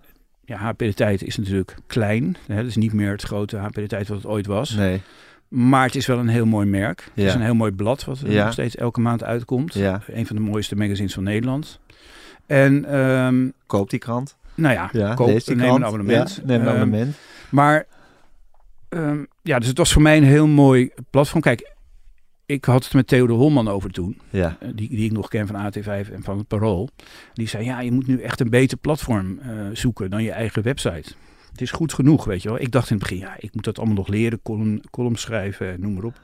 ja, 0.44 0.56
HP 0.56 0.78
de 0.78 0.94
Tijd 0.94 1.22
is 1.22 1.36
natuurlijk 1.36 1.76
klein. 1.86 2.36
Het 2.46 2.66
is 2.66 2.76
niet 2.76 2.92
meer 2.92 3.10
het 3.10 3.22
grote 3.22 3.56
HP 3.56 3.74
de 3.74 3.86
Tijd 3.86 4.08
wat 4.08 4.16
het 4.16 4.26
ooit 4.26 4.46
was. 4.46 4.70
Nee. 4.70 5.00
Maar 5.48 5.84
het 5.84 5.94
is 5.94 6.06
wel 6.06 6.18
een 6.18 6.28
heel 6.28 6.46
mooi 6.46 6.66
merk. 6.66 7.00
Ja. 7.00 7.10
Het 7.14 7.24
is 7.24 7.34
een 7.34 7.44
heel 7.44 7.54
mooi 7.54 7.72
blad 7.72 8.04
wat 8.04 8.20
ja. 8.26 8.44
nog 8.44 8.52
steeds 8.52 8.76
elke 8.76 9.00
maand 9.00 9.24
uitkomt. 9.24 9.74
Ja. 9.74 10.00
Een 10.06 10.26
van 10.26 10.36
de 10.36 10.42
mooiste 10.42 10.76
magazines 10.76 11.14
van 11.14 11.22
Nederland. 11.22 11.80
En, 12.46 12.98
um, 12.98 13.52
koop 13.66 13.90
die 13.90 13.98
krant. 13.98 14.36
Nou 14.54 14.74
ja, 14.74 14.88
ja 14.92 15.14
koop, 15.14 15.26
neem 15.26 15.40
krant. 15.40 15.76
een 15.76 15.84
abonnement. 15.84 16.40
neem 16.44 16.60
een 16.60 16.66
um, 16.66 16.72
abonnement. 16.74 17.16
Maar 17.48 17.86
um, 18.88 19.26
ja, 19.42 19.58
dus 19.58 19.68
het 19.68 19.78
was 19.78 19.92
voor 19.92 20.02
mij 20.02 20.16
een 20.16 20.24
heel 20.24 20.46
mooi 20.46 20.90
platform. 21.10 21.40
Kijk, 21.40 21.72
ik 22.50 22.64
had 22.64 22.84
het 22.84 22.94
met 22.94 23.06
Theodor 23.06 23.36
Holman 23.36 23.68
over 23.68 23.90
toen. 23.90 24.20
Ja. 24.30 24.56
Eh, 24.60 24.68
die, 24.74 24.88
die 24.88 25.04
ik 25.04 25.12
nog 25.12 25.28
ken 25.28 25.46
van 25.46 25.72
AT5 25.72 26.12
en 26.12 26.22
van 26.22 26.38
het 26.38 26.46
Parool. 26.46 26.88
Die 27.34 27.48
zei, 27.48 27.64
ja, 27.64 27.80
je 27.80 27.92
moet 27.92 28.06
nu 28.06 28.20
echt 28.20 28.40
een 28.40 28.50
beter 28.50 28.78
platform 28.78 29.38
uh, 29.38 29.66
zoeken 29.72 30.10
dan 30.10 30.22
je 30.22 30.30
eigen 30.30 30.62
website. 30.62 31.12
Het 31.50 31.60
is 31.60 31.70
goed 31.70 31.92
genoeg, 31.92 32.24
weet 32.24 32.42
je 32.42 32.48
wel. 32.48 32.60
Ik 32.60 32.70
dacht 32.70 32.90
in 32.90 32.96
het 32.96 33.08
begin, 33.08 33.18
ja, 33.18 33.36
ik 33.38 33.54
moet 33.54 33.64
dat 33.64 33.78
allemaal 33.78 33.96
nog 33.96 34.08
leren. 34.08 34.42
Column, 34.42 34.82
column 34.90 35.16
schrijven, 35.16 35.80
noem 35.80 35.94
maar 35.94 36.04
op. 36.04 36.20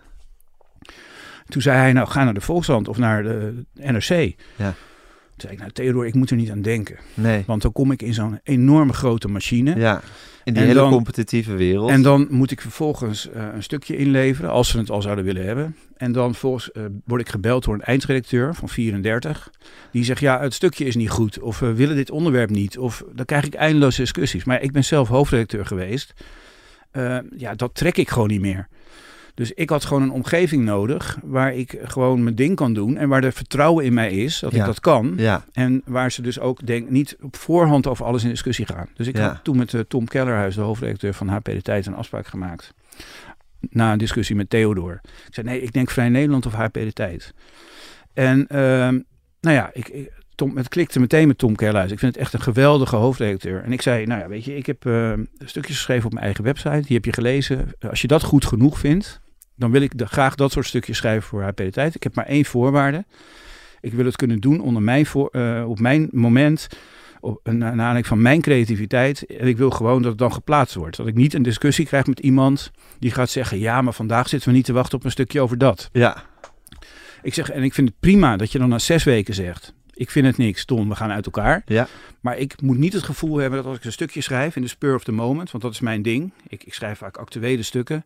Toen 1.48 1.62
zei 1.62 1.78
hij, 1.78 1.92
nou, 1.92 2.08
ga 2.08 2.24
naar 2.24 2.34
de 2.34 2.40
Volkskrant 2.40 2.88
of 2.88 2.98
naar 2.98 3.22
de 3.22 3.64
NRC. 3.74 4.34
Ja. 4.56 4.74
Zei 5.36 5.52
ik, 5.52 5.58
nou 5.58 5.70
Theodor, 5.70 6.06
ik 6.06 6.14
moet 6.14 6.30
er 6.30 6.36
niet 6.36 6.50
aan 6.50 6.62
denken. 6.62 6.96
Nee. 7.14 7.42
Want 7.46 7.62
dan 7.62 7.72
kom 7.72 7.90
ik 7.90 8.02
in 8.02 8.14
zo'n 8.14 8.40
enorme 8.42 8.92
grote 8.92 9.28
machine. 9.28 9.76
Ja. 9.76 10.00
In 10.44 10.54
die 10.54 10.62
hele 10.62 10.88
competitieve 10.88 11.54
wereld. 11.54 11.90
En 11.90 12.02
dan 12.02 12.26
moet 12.30 12.50
ik 12.50 12.60
vervolgens 12.60 13.28
uh, 13.36 13.44
een 13.54 13.62
stukje 13.62 13.96
inleveren, 13.96 14.50
als 14.50 14.68
ze 14.68 14.78
het 14.78 14.90
al 14.90 15.02
zouden 15.02 15.24
willen 15.24 15.46
hebben. 15.46 15.76
En 15.96 16.12
dan 16.12 16.34
volgens, 16.34 16.70
uh, 16.72 16.84
word 17.04 17.20
ik 17.20 17.28
gebeld 17.28 17.64
door 17.64 17.74
een 17.74 17.82
eindredacteur 17.82 18.54
van 18.54 18.68
34. 18.68 19.50
Die 19.90 20.04
zegt, 20.04 20.20
ja, 20.20 20.40
het 20.40 20.54
stukje 20.54 20.84
is 20.84 20.96
niet 20.96 21.10
goed. 21.10 21.40
Of 21.40 21.58
we 21.58 21.74
willen 21.74 21.96
dit 21.96 22.10
onderwerp 22.10 22.50
niet. 22.50 22.78
Of 22.78 23.04
dan 23.12 23.24
krijg 23.24 23.44
ik 23.44 23.54
eindeloze 23.54 24.00
discussies. 24.00 24.44
Maar 24.44 24.62
ik 24.62 24.72
ben 24.72 24.84
zelf 24.84 25.08
hoofdredacteur 25.08 25.66
geweest. 25.66 26.14
Uh, 26.92 27.18
ja, 27.36 27.54
dat 27.54 27.74
trek 27.74 27.96
ik 27.96 28.10
gewoon 28.10 28.28
niet 28.28 28.40
meer. 28.40 28.68
Dus 29.36 29.52
ik 29.52 29.70
had 29.70 29.84
gewoon 29.84 30.02
een 30.02 30.10
omgeving 30.10 30.64
nodig 30.64 31.18
waar 31.22 31.54
ik 31.54 31.78
gewoon 31.82 32.22
mijn 32.22 32.34
ding 32.34 32.56
kan 32.56 32.74
doen 32.74 32.96
en 32.96 33.08
waar 33.08 33.24
er 33.24 33.32
vertrouwen 33.32 33.84
in 33.84 33.94
mij 33.94 34.12
is 34.12 34.38
dat 34.38 34.52
ik 34.52 34.64
dat 34.64 34.80
kan. 34.80 35.14
Ja. 35.16 35.44
En 35.52 35.82
waar 35.84 36.12
ze 36.12 36.22
dus 36.22 36.40
ook 36.40 36.66
denk 36.66 36.90
niet 36.90 37.16
op 37.20 37.36
voorhand 37.36 37.86
over 37.86 38.04
alles 38.04 38.22
in 38.22 38.28
discussie 38.28 38.66
gaan. 38.66 38.88
Dus 38.94 39.06
ik 39.06 39.16
had 39.16 39.44
toen 39.44 39.56
met 39.56 39.72
uh, 39.72 39.80
Tom 39.80 40.06
Kellerhuis, 40.06 40.54
de 40.54 40.60
hoofdredacteur 40.60 41.14
van 41.14 41.28
HP 41.28 41.44
De 41.44 41.62
Tijd, 41.62 41.86
een 41.86 41.94
afspraak 41.94 42.26
gemaakt. 42.26 42.74
Na 43.60 43.92
een 43.92 43.98
discussie 43.98 44.36
met 44.36 44.50
Theodor. 44.50 45.00
Ik 45.02 45.34
zei 45.34 45.46
nee, 45.46 45.60
ik 45.60 45.72
denk 45.72 45.90
Vrij 45.90 46.08
Nederland 46.08 46.46
of 46.46 46.52
HP 46.52 46.72
De 46.72 46.92
Tijd. 46.92 47.34
En 48.12 48.38
uh, 48.38 48.58
nou 49.40 49.56
ja, 49.56 49.70
ik, 49.72 50.10
Tom, 50.34 50.56
het 50.56 50.68
klikte 50.68 51.00
meteen 51.00 51.26
met 51.26 51.38
Tom 51.38 51.56
Kerluis. 51.56 51.90
Ik 51.90 51.98
vind 51.98 52.14
het 52.14 52.22
echt 52.22 52.32
een 52.32 52.40
geweldige 52.40 52.96
hoofdredacteur. 52.96 53.62
En 53.62 53.72
ik 53.72 53.82
zei, 53.82 54.06
nou 54.06 54.20
ja, 54.20 54.28
weet 54.28 54.44
je, 54.44 54.56
ik 54.56 54.66
heb 54.66 54.84
uh, 54.84 55.12
stukjes 55.38 55.76
geschreven 55.76 56.06
op 56.06 56.12
mijn 56.12 56.24
eigen 56.24 56.44
website. 56.44 56.82
Die 56.86 56.96
heb 56.96 57.04
je 57.04 57.12
gelezen. 57.12 57.68
Als 57.90 58.00
je 58.00 58.08
dat 58.08 58.22
goed 58.22 58.44
genoeg 58.44 58.78
vindt, 58.78 59.20
dan 59.56 59.70
wil 59.70 59.82
ik 59.82 59.92
graag 59.96 60.34
dat 60.34 60.52
soort 60.52 60.66
stukjes 60.66 60.96
schrijven 60.96 61.28
voor 61.28 61.42
HP 61.42 61.56
De 61.56 61.70
Tijd. 61.70 61.94
Ik 61.94 62.02
heb 62.02 62.14
maar 62.14 62.26
één 62.26 62.44
voorwaarde. 62.44 63.04
Ik 63.80 63.92
wil 63.92 64.04
het 64.04 64.16
kunnen 64.16 64.40
doen 64.40 64.60
onder 64.60 64.82
mijn 64.82 65.06
voor, 65.06 65.28
uh, 65.32 65.68
op 65.68 65.78
mijn 65.78 66.08
moment, 66.12 66.66
op, 67.20 67.40
een 67.42 67.64
aanleiding 67.64 68.06
van 68.06 68.22
mijn 68.22 68.40
creativiteit. 68.40 69.26
En 69.26 69.46
ik 69.46 69.56
wil 69.56 69.70
gewoon 69.70 70.02
dat 70.02 70.10
het 70.10 70.18
dan 70.18 70.32
geplaatst 70.32 70.74
wordt. 70.74 70.96
Dat 70.96 71.06
ik 71.06 71.14
niet 71.14 71.34
een 71.34 71.42
discussie 71.42 71.86
krijg 71.86 72.06
met 72.06 72.20
iemand 72.20 72.70
die 72.98 73.10
gaat 73.10 73.30
zeggen, 73.30 73.58
ja, 73.58 73.82
maar 73.82 73.92
vandaag 73.92 74.28
zitten 74.28 74.48
we 74.48 74.54
niet 74.54 74.64
te 74.64 74.72
wachten 74.72 74.98
op 74.98 75.04
een 75.04 75.10
stukje 75.10 75.40
over 75.40 75.58
dat. 75.58 75.88
Ja. 75.92 76.24
Ik 77.22 77.34
zeg, 77.34 77.50
en 77.50 77.62
ik 77.62 77.74
vind 77.74 77.88
het 77.88 78.00
prima 78.00 78.36
dat 78.36 78.52
je 78.52 78.58
dan 78.58 78.68
na 78.68 78.78
zes 78.78 79.04
weken 79.04 79.34
zegt, 79.34 79.74
ik 79.92 80.10
vind 80.10 80.26
het 80.26 80.36
niks, 80.36 80.64
Tom, 80.64 80.88
we 80.88 80.94
gaan 80.94 81.10
uit 81.10 81.26
elkaar. 81.26 81.62
Ja. 81.66 81.88
Maar 82.20 82.38
ik 82.38 82.62
moet 82.62 82.78
niet 82.78 82.92
het 82.92 83.02
gevoel 83.02 83.36
hebben 83.36 83.58
dat 83.58 83.68
als 83.68 83.76
ik 83.76 83.84
een 83.84 83.92
stukje 83.92 84.20
schrijf 84.20 84.56
in 84.56 84.62
de 84.62 84.68
spur 84.68 84.94
of 84.94 85.04
the 85.04 85.12
moment, 85.12 85.50
want 85.50 85.64
dat 85.64 85.72
is 85.72 85.80
mijn 85.80 86.02
ding. 86.02 86.32
Ik, 86.48 86.64
ik 86.64 86.74
schrijf 86.74 86.98
vaak 86.98 87.16
actuele 87.16 87.62
stukken. 87.62 88.04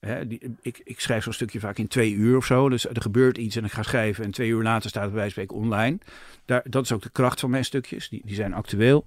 Hè, 0.00 0.26
die, 0.26 0.56
ik, 0.62 0.80
ik 0.84 1.00
schrijf 1.00 1.24
zo'n 1.24 1.32
stukje 1.32 1.60
vaak 1.60 1.78
in 1.78 1.88
twee 1.88 2.12
uur 2.12 2.36
of 2.36 2.46
zo. 2.46 2.68
Dus 2.68 2.88
er 2.88 3.02
gebeurt 3.02 3.38
iets 3.38 3.56
en 3.56 3.64
ik 3.64 3.72
ga 3.72 3.82
schrijven 3.82 4.24
en 4.24 4.30
twee 4.30 4.48
uur 4.48 4.62
later 4.62 4.90
staat 4.90 5.12
het 5.12 5.34
bij 5.34 5.46
online. 5.48 5.98
Daar, 6.44 6.62
dat 6.64 6.84
is 6.84 6.92
ook 6.92 7.02
de 7.02 7.10
kracht 7.10 7.40
van 7.40 7.50
mijn 7.50 7.64
stukjes, 7.64 8.08
die, 8.08 8.22
die 8.24 8.34
zijn 8.34 8.54
actueel. 8.54 9.04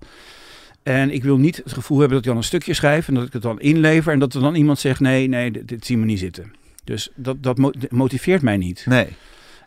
En 0.84 1.12
ik 1.12 1.24
wil 1.24 1.38
niet 1.38 1.58
het 1.58 1.74
gevoel 1.74 2.00
hebben 2.00 2.18
dat 2.18 2.26
ik 2.26 2.32
dan 2.32 2.42
een 2.42 2.48
stukje 2.48 2.74
schrijf 2.74 3.08
en 3.08 3.14
dat 3.14 3.28
ik 3.28 3.34
het 3.34 3.42
dan 3.42 3.60
inlever 3.60 4.14
en 4.14 4.20
dat 4.20 4.34
er 4.34 4.42
dan 4.42 4.56
iemand 4.56 4.80
zegt 4.80 5.00
nee, 5.00 5.28
nee, 5.28 5.52
dit, 5.52 5.68
dit 5.68 5.86
zien 5.86 6.00
we 6.00 6.06
niet 6.06 6.20
zitten. 6.20 6.54
Dus 6.84 7.12
dat, 7.16 7.44
dat 7.44 7.58
motiveert 7.90 8.42
mij 8.42 8.58
niet. 8.58 8.86
Nee. 8.86 9.08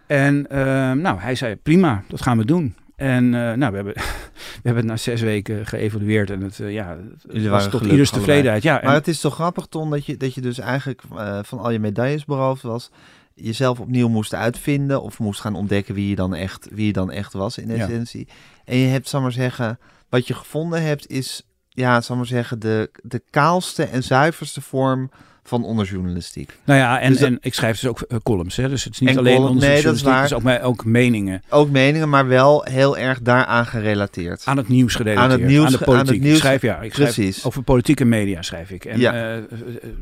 En 0.07 0.47
uh, 0.53 0.93
nou, 0.93 1.20
hij 1.20 1.35
zei 1.35 1.57
prima, 1.57 2.05
dat 2.09 2.22
gaan 2.22 2.39
we 2.39 2.45
doen. 2.45 2.75
En 2.97 3.24
uh, 3.24 3.53
nou, 3.53 3.70
we 3.70 3.76
hebben, 3.76 3.95
we 4.62 4.62
hebben 4.62 4.82
het 4.82 4.84
na 4.84 4.97
zes 4.97 5.20
weken 5.20 5.66
geëvalueerd 5.66 6.30
en 6.30 6.40
het, 6.40 6.59
uh, 6.59 6.72
ja, 6.72 6.99
het 7.28 7.47
was 7.47 7.68
tot 7.68 7.82
ieders 7.82 8.11
tevredenheid. 8.11 8.62
Ja, 8.62 8.80
maar 8.84 8.95
het 8.95 9.09
is 9.09 9.20
toch 9.20 9.34
grappig, 9.34 9.66
Ton, 9.66 9.90
dat 9.90 10.07
je, 10.07 10.16
dat 10.16 10.34
je 10.34 10.40
dus 10.40 10.59
eigenlijk 10.59 11.03
uh, 11.12 11.38
van 11.42 11.59
al 11.59 11.70
je 11.70 11.78
medailles 11.78 12.24
beroofd 12.24 12.62
was. 12.62 12.90
Jezelf 13.34 13.80
opnieuw 13.80 14.09
moest 14.09 14.34
uitvinden 14.34 15.03
of 15.03 15.18
moest 15.18 15.40
gaan 15.40 15.55
ontdekken 15.55 15.95
wie 15.95 16.09
je 16.09 16.14
dan 16.14 16.34
echt, 16.34 16.68
wie 16.70 16.86
je 16.86 16.92
dan 16.92 17.11
echt 17.11 17.32
was 17.32 17.59
in 17.59 17.70
essentie. 17.70 18.26
Ja. 18.28 18.34
En 18.64 18.76
je 18.76 18.86
hebt, 18.86 19.09
zal 19.09 19.20
maar 19.20 19.32
zeggen, 19.32 19.78
wat 20.09 20.26
je 20.26 20.34
gevonden 20.34 20.82
hebt 20.82 21.09
is, 21.09 21.47
ja, 21.68 22.01
zal 22.01 22.16
maar 22.16 22.26
zeggen, 22.26 22.59
de, 22.59 22.90
de 23.03 23.22
kaalste 23.30 23.84
en 23.84 24.03
zuiverste 24.03 24.61
vorm 24.61 25.11
van 25.47 25.64
onderjournalistiek. 25.64 26.59
Nou 26.64 26.78
ja, 26.78 27.01
en, 27.01 27.12
dus 27.12 27.20
en 27.20 27.38
ik 27.40 27.55
schrijf 27.55 27.80
dus 27.80 27.90
ook 27.90 28.05
uh, 28.09 28.18
columns, 28.22 28.57
hè? 28.57 28.68
dus 28.68 28.84
het 28.84 28.92
is 28.92 29.01
niet 29.01 29.18
alleen 29.18 29.36
column, 29.36 29.59
nee, 29.59 29.82
dat 29.82 29.95
is 29.95 30.03
waar. 30.03 30.16
het 30.16 30.30
is 30.30 30.36
ook, 30.36 30.42
mijn, 30.42 30.62
ook 30.62 30.84
meningen. 30.84 31.42
Ook 31.49 31.70
meningen, 31.70 32.09
maar 32.09 32.26
wel 32.26 32.62
heel 32.70 32.99
erg 32.99 33.20
daaraan 33.22 33.66
gerelateerd. 33.66 34.42
Aan 34.45 34.57
het 34.57 34.68
nieuws 34.68 34.95
gerelateerd, 34.95 35.32
aan, 35.32 35.40
het 35.40 35.49
nieuws, 35.49 35.64
aan 35.64 35.72
de 35.72 35.78
politiek. 35.78 36.09
Aan 36.09 36.14
het 36.14 36.22
nieuws, 36.22 36.34
ik 36.34 36.40
schrijf, 36.40 36.62
ja, 36.62 36.80
ik 36.80 36.92
Precies. 36.92 37.45
over 37.45 37.62
politieke 37.62 38.05
media 38.05 38.42
schrijf 38.42 38.70
ik. 38.70 38.84
En 38.84 38.99
ja. 38.99 39.36
uh, 39.36 39.42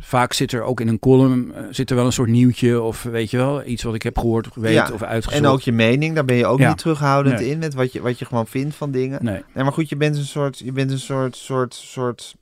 vaak 0.01 0.33
zit 0.33 0.53
er 0.53 0.63
ook 0.63 0.81
in 0.81 0.89
een 0.89 0.99
column 0.99 1.53
uh, 1.57 1.63
zit 1.71 1.91
er 1.91 1.97
wel 1.97 2.07
een 2.07 2.13
soort 2.13 2.31
nieuwtje 2.31 2.81
of 2.81 3.03
weet 3.03 3.31
je 3.31 3.37
wel, 3.37 3.65
iets 3.65 3.83
wat 3.83 3.95
ik 3.95 4.03
heb 4.03 4.19
gehoord, 4.19 4.49
weet 4.55 4.73
ja. 4.73 4.91
of 4.93 5.03
uitgezocht. 5.03 5.43
En 5.43 5.51
ook 5.51 5.61
je 5.61 5.73
mening, 5.73 6.15
daar 6.15 6.25
ben 6.25 6.37
je 6.37 6.47
ook 6.47 6.59
ja. 6.59 6.69
niet 6.69 6.79
terughoudend 6.79 7.41
nee. 7.41 7.51
in 7.51 7.59
met 7.59 7.75
wat 7.75 7.93
je, 7.93 8.01
wat 8.01 8.19
je 8.19 8.25
gewoon 8.25 8.47
vindt 8.47 8.75
van 8.75 8.91
dingen. 8.91 9.25
Nee. 9.25 9.43
nee. 9.55 9.65
maar 9.65 9.73
goed, 9.73 9.89
je 9.89 9.97
bent 9.97 10.17
een 10.17 10.25
soort, 10.25 10.59
je 10.59 10.73
bent 10.73 10.91
een 10.91 10.99
soort, 10.99 11.37
soort, 11.37 11.75
soort 11.75 12.35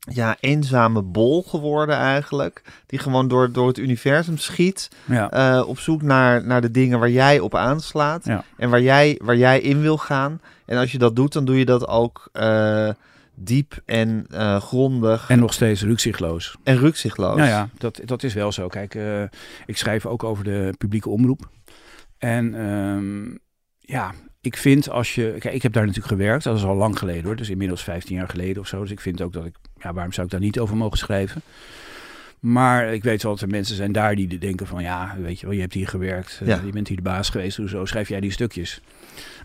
ja, 0.00 0.36
eenzame 0.40 1.02
bol 1.02 1.42
geworden 1.42 1.96
eigenlijk. 1.96 2.62
Die 2.86 2.98
gewoon 2.98 3.28
door, 3.28 3.52
door 3.52 3.66
het 3.66 3.78
universum 3.78 4.38
schiet. 4.38 4.88
Ja. 5.04 5.58
Uh, 5.58 5.68
op 5.68 5.78
zoek 5.78 6.02
naar, 6.02 6.46
naar 6.46 6.60
de 6.60 6.70
dingen 6.70 6.98
waar 6.98 7.10
jij 7.10 7.40
op 7.40 7.54
aanslaat. 7.54 8.24
Ja. 8.24 8.44
En 8.56 8.70
waar 8.70 8.82
jij, 8.82 9.20
waar 9.22 9.36
jij 9.36 9.60
in 9.60 9.80
wil 9.80 9.98
gaan. 9.98 10.40
En 10.64 10.78
als 10.78 10.92
je 10.92 10.98
dat 10.98 11.16
doet, 11.16 11.32
dan 11.32 11.44
doe 11.44 11.58
je 11.58 11.64
dat 11.64 11.88
ook 11.88 12.28
uh, 12.32 12.90
diep 13.34 13.82
en 13.84 14.26
uh, 14.30 14.60
grondig. 14.60 15.30
En 15.30 15.38
nog 15.38 15.52
steeds 15.52 15.82
rukzichtloos. 15.82 16.56
En 16.62 16.78
rukzichtloos. 16.78 17.36
Nou 17.36 17.48
ja, 17.48 17.68
dat, 17.78 18.00
dat 18.04 18.22
is 18.22 18.34
wel 18.34 18.52
zo. 18.52 18.68
Kijk, 18.68 18.98
ik 19.66 19.76
schrijf 19.76 20.06
ook 20.06 20.24
over 20.24 20.44
de 20.44 20.74
publieke 20.78 21.08
omroep. 21.08 21.48
En 22.18 22.66
um, 22.66 23.38
ja, 23.78 24.12
ik 24.40 24.56
vind 24.56 24.90
als 24.90 25.14
je. 25.14 25.36
Kijk, 25.38 25.54
ik 25.54 25.62
heb 25.62 25.72
daar 25.72 25.86
natuurlijk 25.86 26.12
gewerkt. 26.12 26.44
Dat 26.44 26.56
is 26.56 26.64
al 26.64 26.74
lang 26.74 26.98
geleden 26.98 27.24
hoor. 27.24 27.36
Dus 27.36 27.50
inmiddels 27.50 27.82
15 27.82 28.16
jaar 28.16 28.28
geleden 28.28 28.62
of 28.62 28.68
zo. 28.68 28.80
Dus 28.80 28.90
ik 28.90 29.00
vind 29.00 29.22
ook 29.22 29.32
dat 29.32 29.44
ik. 29.44 29.54
Ja, 29.76 29.92
waarom 29.92 30.12
zou 30.12 30.26
ik 30.26 30.32
daar 30.32 30.40
niet 30.40 30.58
over 30.58 30.76
mogen 30.76 30.98
schrijven? 30.98 31.42
Maar 32.40 32.94
ik 32.94 33.02
weet 33.02 33.22
wel 33.22 33.32
dat 33.32 33.40
er 33.40 33.48
mensen 33.48 33.76
zijn 33.76 33.92
daar 33.92 34.14
die 34.14 34.38
denken 34.38 34.66
van 34.66 34.82
ja, 34.82 35.16
weet 35.18 35.40
je 35.40 35.46
wel, 35.46 35.54
je 35.54 35.60
hebt 35.60 35.74
hier 35.74 35.88
gewerkt, 35.88 36.40
ja. 36.44 36.58
uh, 36.58 36.64
je 36.64 36.72
bent 36.72 36.88
hier 36.88 36.96
de 36.96 37.02
baas 37.02 37.28
geweest, 37.28 37.56
hoezo 37.56 37.84
schrijf 37.84 38.08
jij 38.08 38.20
die 38.20 38.30
stukjes? 38.30 38.80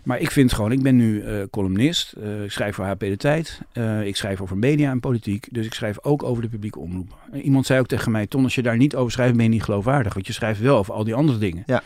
Maar 0.04 0.20
ik 0.20 0.30
vind 0.30 0.52
gewoon, 0.52 0.72
ik 0.72 0.82
ben 0.82 0.96
nu 0.96 1.22
uh, 1.22 1.42
columnist, 1.50 2.14
uh, 2.18 2.44
ik 2.44 2.50
schrijf 2.50 2.74
voor 2.74 2.84
HP 2.84 3.00
De 3.00 3.16
Tijd, 3.16 3.60
ik 4.04 4.16
schrijf 4.16 4.40
over 4.40 4.56
media 4.56 4.90
en 4.90 5.00
politiek, 5.00 5.48
dus 5.50 5.66
ik 5.66 5.74
schrijf 5.74 5.98
ook 6.02 6.22
over 6.22 6.42
de 6.42 6.48
publieke 6.48 6.78
omroep. 6.78 7.18
iemand 7.42 7.66
zei 7.66 7.80
ook 7.80 7.86
tegen 7.86 8.12
mij, 8.12 8.26
Ton, 8.26 8.44
als 8.44 8.54
je 8.54 8.62
daar 8.62 8.76
niet 8.76 8.96
over 8.96 9.12
schrijft, 9.12 9.34
ben 9.34 9.44
je 9.44 9.50
niet 9.50 9.62
geloofwaardig, 9.62 10.14
want 10.14 10.26
je 10.26 10.32
schrijft 10.32 10.60
wel 10.60 10.76
over 10.76 10.94
al 10.94 11.04
die 11.04 11.14
andere 11.14 11.38
dingen. 11.38 11.62
Ja. 11.66 11.82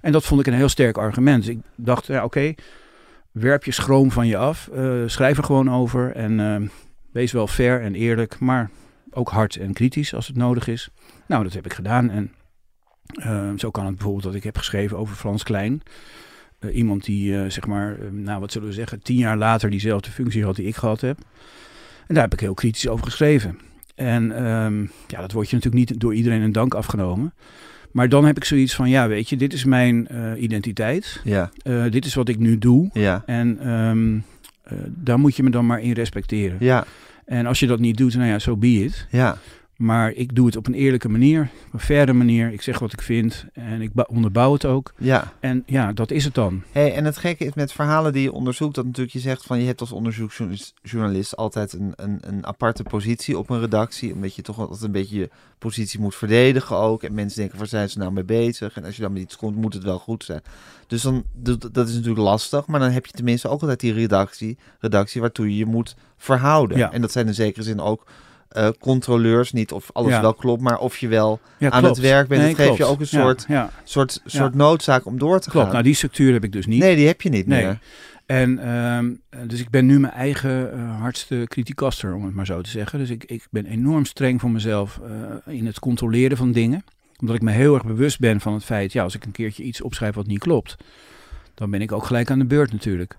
En 0.00 0.12
dat 0.12 0.24
vond 0.24 0.40
ik 0.40 0.46
een 0.46 0.52
heel 0.52 0.68
sterk 0.68 0.98
argument. 0.98 1.44
Dus 1.44 1.54
ik 1.54 1.60
dacht, 1.74 2.06
ja, 2.06 2.24
oké, 2.24 2.54
werp 3.30 3.64
je 3.64 3.72
schroom 3.72 4.10
van 4.10 4.26
je 4.26 4.36
af. 4.36 4.68
Uh, 4.74 5.02
schrijf 5.06 5.36
er 5.38 5.44
gewoon 5.44 5.70
over 5.70 6.12
en 6.12 6.38
uh, 6.38 6.68
wees 7.12 7.32
wel 7.32 7.46
fair 7.46 7.82
en 7.82 7.94
eerlijk, 7.94 8.38
maar 8.38 8.70
ook 9.10 9.28
hard 9.28 9.56
en 9.56 9.72
kritisch 9.72 10.14
als 10.14 10.26
het 10.26 10.36
nodig 10.36 10.68
is. 10.68 10.88
Nou, 11.26 11.42
dat 11.42 11.52
heb 11.52 11.64
ik 11.64 11.72
gedaan. 11.72 12.10
En 12.10 12.32
uh, 13.14 13.50
zo 13.56 13.70
kan 13.70 13.84
het 13.84 13.94
bijvoorbeeld 13.94 14.24
dat 14.24 14.34
ik 14.34 14.44
heb 14.44 14.56
geschreven 14.56 14.98
over 14.98 15.16
Frans 15.16 15.42
Klein. 15.42 15.82
iemand 16.72 17.04
die, 17.04 17.50
zeg 17.50 17.66
maar, 17.66 17.98
nou 18.12 18.40
wat 18.40 18.52
zullen 18.52 18.68
we 18.68 18.74
zeggen, 18.74 19.02
tien 19.02 19.16
jaar 19.16 19.36
later 19.36 19.70
diezelfde 19.70 20.10
functie 20.10 20.44
had 20.44 20.56
die 20.56 20.66
ik 20.66 20.76
gehad 20.76 21.00
heb. 21.00 21.18
En 22.06 22.14
daar 22.14 22.22
heb 22.22 22.32
ik 22.32 22.40
heel 22.40 22.54
kritisch 22.54 22.88
over 22.88 23.04
geschreven. 23.04 23.58
En 23.94 24.32
ehm, 24.32 24.80
ja, 25.06 25.20
dat 25.20 25.32
wordt 25.32 25.50
je 25.50 25.56
natuurlijk 25.56 25.90
niet 25.90 26.00
door 26.00 26.14
iedereen 26.14 26.42
een 26.42 26.52
dank 26.52 26.74
afgenomen. 26.74 27.32
Maar 27.92 28.08
dan 28.08 28.24
heb 28.24 28.36
ik 28.36 28.44
zoiets 28.44 28.74
van, 28.74 28.88
ja, 28.88 29.08
weet 29.08 29.28
je, 29.28 29.36
dit 29.36 29.52
is 29.52 29.64
mijn 29.64 30.08
uh, 30.12 30.42
identiteit. 30.42 31.20
Ja. 31.24 31.50
Uh, 31.64 31.90
dit 31.90 32.04
is 32.04 32.14
wat 32.14 32.28
ik 32.28 32.38
nu 32.38 32.58
doe. 32.58 32.90
Ja. 32.92 33.22
En 33.26 33.70
um, 33.70 34.24
daar 34.88 35.18
moet 35.18 35.36
je 35.36 35.42
me 35.42 35.50
dan 35.50 35.66
maar 35.66 35.80
in 35.80 35.92
respecteren. 35.92 36.56
Ja. 36.60 36.84
En 37.24 37.46
als 37.46 37.60
je 37.60 37.66
dat 37.66 37.78
niet 37.78 37.96
doet, 37.96 38.14
nou 38.14 38.26
ja, 38.26 38.38
zo 38.38 38.50
so 38.50 38.56
be 38.56 38.84
it. 38.84 39.06
Ja. 39.10 39.38
Maar 39.78 40.12
ik 40.12 40.34
doe 40.34 40.46
het 40.46 40.56
op 40.56 40.66
een 40.66 40.74
eerlijke 40.74 41.08
manier, 41.08 41.50
op 41.66 41.72
een 41.72 41.80
verre 41.80 42.12
manier. 42.12 42.52
Ik 42.52 42.62
zeg 42.62 42.78
wat 42.78 42.92
ik 42.92 43.02
vind 43.02 43.44
en 43.52 43.80
ik 43.80 43.90
onderbouw 44.06 44.52
het 44.52 44.64
ook. 44.64 44.92
Ja. 44.96 45.32
En 45.40 45.62
ja, 45.66 45.92
dat 45.92 46.10
is 46.10 46.24
het 46.24 46.34
dan. 46.34 46.62
Hey, 46.72 46.94
en 46.94 47.04
het 47.04 47.16
gekke 47.16 47.44
is 47.44 47.54
met 47.54 47.72
verhalen 47.72 48.12
die 48.12 48.22
je 48.22 48.32
onderzoekt, 48.32 48.74
dat 48.74 48.84
natuurlijk 48.84 49.12
je 49.12 49.20
zegt 49.20 49.44
van 49.44 49.60
je 49.60 49.66
hebt 49.66 49.80
als 49.80 49.92
onderzoeksjournalist 49.92 51.36
altijd 51.36 51.72
een, 51.72 51.92
een, 51.96 52.18
een 52.20 52.46
aparte 52.46 52.82
positie 52.82 53.38
op 53.38 53.50
een 53.50 53.60
redactie. 53.60 54.12
Omdat 54.12 54.34
je 54.34 54.42
toch 54.42 54.58
altijd 54.58 54.82
een 54.82 54.92
beetje 54.92 55.18
je 55.18 55.30
positie 55.58 56.00
moet 56.00 56.14
verdedigen 56.14 56.76
ook. 56.76 57.02
En 57.02 57.14
mensen 57.14 57.40
denken, 57.40 57.58
waar 57.58 57.66
zijn 57.66 57.90
ze 57.90 57.98
nou 57.98 58.12
mee 58.12 58.24
bezig? 58.24 58.76
En 58.76 58.84
als 58.84 58.96
je 58.96 59.02
dan 59.02 59.12
met 59.12 59.22
iets 59.22 59.36
komt, 59.36 59.56
moet 59.56 59.74
het 59.74 59.82
wel 59.84 59.98
goed 59.98 60.24
zijn. 60.24 60.42
Dus 60.86 61.02
dan, 61.02 61.24
dat 61.72 61.88
is 61.88 61.94
natuurlijk 61.94 62.20
lastig. 62.20 62.66
Maar 62.66 62.80
dan 62.80 62.90
heb 62.90 63.06
je 63.06 63.12
tenminste 63.12 63.48
ook 63.48 63.60
altijd 63.60 63.80
die 63.80 63.92
redactie, 63.92 64.58
redactie 64.78 65.20
waartoe 65.20 65.50
je 65.50 65.56
je 65.56 65.66
moet 65.66 65.96
verhouden. 66.16 66.78
Ja. 66.78 66.92
En 66.92 67.00
dat 67.00 67.12
zijn 67.12 67.26
in 67.26 67.34
zekere 67.34 67.62
zin 67.62 67.80
ook 67.80 68.06
uh, 68.56 68.68
controleurs, 68.80 69.52
niet 69.52 69.72
of 69.72 69.90
alles 69.92 70.12
ja. 70.12 70.20
wel 70.20 70.34
klopt, 70.34 70.62
maar 70.62 70.78
of 70.78 70.98
je 70.98 71.08
wel 71.08 71.40
ja, 71.58 71.70
aan 71.70 71.80
klopt. 71.80 71.96
het 71.96 72.06
werk 72.06 72.28
bent. 72.28 72.42
Nee, 72.42 72.54
dat 72.54 72.66
geeft 72.66 72.76
je 72.76 72.84
ook 72.84 73.00
een 73.00 73.06
soort, 73.06 73.44
ja, 73.48 73.70
soort, 73.84 74.20
soort 74.24 74.54
noodzaak 74.54 75.06
om 75.06 75.18
door 75.18 75.40
te 75.40 75.50
klopt. 75.50 75.64
gaan. 75.64 75.74
Nou, 75.74 75.84
die 75.84 75.94
structuur 75.94 76.32
heb 76.32 76.44
ik 76.44 76.52
dus 76.52 76.66
niet. 76.66 76.80
Nee, 76.80 76.96
die 76.96 77.06
heb 77.06 77.20
je 77.20 77.28
niet 77.28 77.46
nee. 77.46 77.64
meer. 77.64 77.78
En 78.26 78.68
um, 78.68 79.20
dus 79.46 79.60
ik 79.60 79.70
ben 79.70 79.86
nu 79.86 80.00
mijn 80.00 80.12
eigen 80.12 80.70
uh, 80.74 81.00
hardste 81.00 81.44
kritiekaster, 81.48 82.14
om 82.14 82.24
het 82.24 82.34
maar 82.34 82.46
zo 82.46 82.60
te 82.60 82.70
zeggen. 82.70 82.98
Dus 82.98 83.10
ik, 83.10 83.24
ik 83.24 83.46
ben 83.50 83.66
enorm 83.66 84.04
streng 84.04 84.40
voor 84.40 84.50
mezelf 84.50 85.00
uh, 85.46 85.54
in 85.54 85.66
het 85.66 85.78
controleren 85.78 86.36
van 86.36 86.52
dingen. 86.52 86.84
Omdat 87.20 87.36
ik 87.36 87.42
me 87.42 87.50
heel 87.50 87.74
erg 87.74 87.84
bewust 87.84 88.18
ben 88.18 88.40
van 88.40 88.52
het 88.52 88.64
feit, 88.64 88.92
ja, 88.92 89.02
als 89.02 89.14
ik 89.14 89.24
een 89.24 89.32
keertje 89.32 89.62
iets 89.62 89.82
opschrijf 89.82 90.14
wat 90.14 90.26
niet 90.26 90.38
klopt, 90.38 90.76
dan 91.54 91.70
ben 91.70 91.80
ik 91.80 91.92
ook 91.92 92.04
gelijk 92.04 92.30
aan 92.30 92.38
de 92.38 92.44
beurt 92.44 92.72
natuurlijk. 92.72 93.16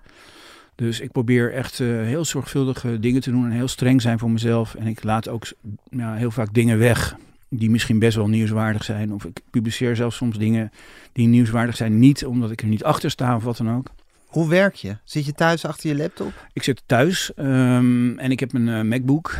Dus 0.80 1.00
ik 1.00 1.12
probeer 1.12 1.52
echt 1.52 1.78
uh, 1.78 2.02
heel 2.02 2.24
zorgvuldige 2.24 2.98
dingen 2.98 3.20
te 3.20 3.30
doen 3.30 3.44
en 3.44 3.50
heel 3.50 3.68
streng 3.68 4.02
zijn 4.02 4.18
voor 4.18 4.30
mezelf. 4.30 4.74
En 4.74 4.86
ik 4.86 5.02
laat 5.02 5.28
ook 5.28 5.46
ja, 5.90 6.14
heel 6.14 6.30
vaak 6.30 6.54
dingen 6.54 6.78
weg 6.78 7.16
die 7.48 7.70
misschien 7.70 7.98
best 7.98 8.16
wel 8.16 8.28
nieuwswaardig 8.28 8.84
zijn. 8.84 9.12
Of 9.12 9.24
ik 9.24 9.40
publiceer 9.50 9.96
zelfs 9.96 10.16
soms 10.16 10.38
dingen 10.38 10.70
die 11.12 11.26
nieuwswaardig 11.26 11.76
zijn, 11.76 11.98
niet 11.98 12.24
omdat 12.24 12.50
ik 12.50 12.62
er 12.62 12.68
niet 12.68 12.84
achter 12.84 13.10
sta 13.10 13.36
of 13.36 13.44
wat 13.44 13.56
dan 13.56 13.76
ook. 13.76 13.86
Hoe 14.26 14.48
werk 14.48 14.74
je? 14.74 14.96
Zit 15.04 15.26
je 15.26 15.32
thuis 15.32 15.64
achter 15.64 15.88
je 15.90 15.96
laptop? 15.96 16.46
Ik 16.52 16.62
zit 16.62 16.82
thuis 16.86 17.32
um, 17.36 18.18
en 18.18 18.30
ik 18.30 18.40
heb 18.40 18.54
een 18.54 18.66
uh, 18.66 18.82
MacBook. 18.82 19.38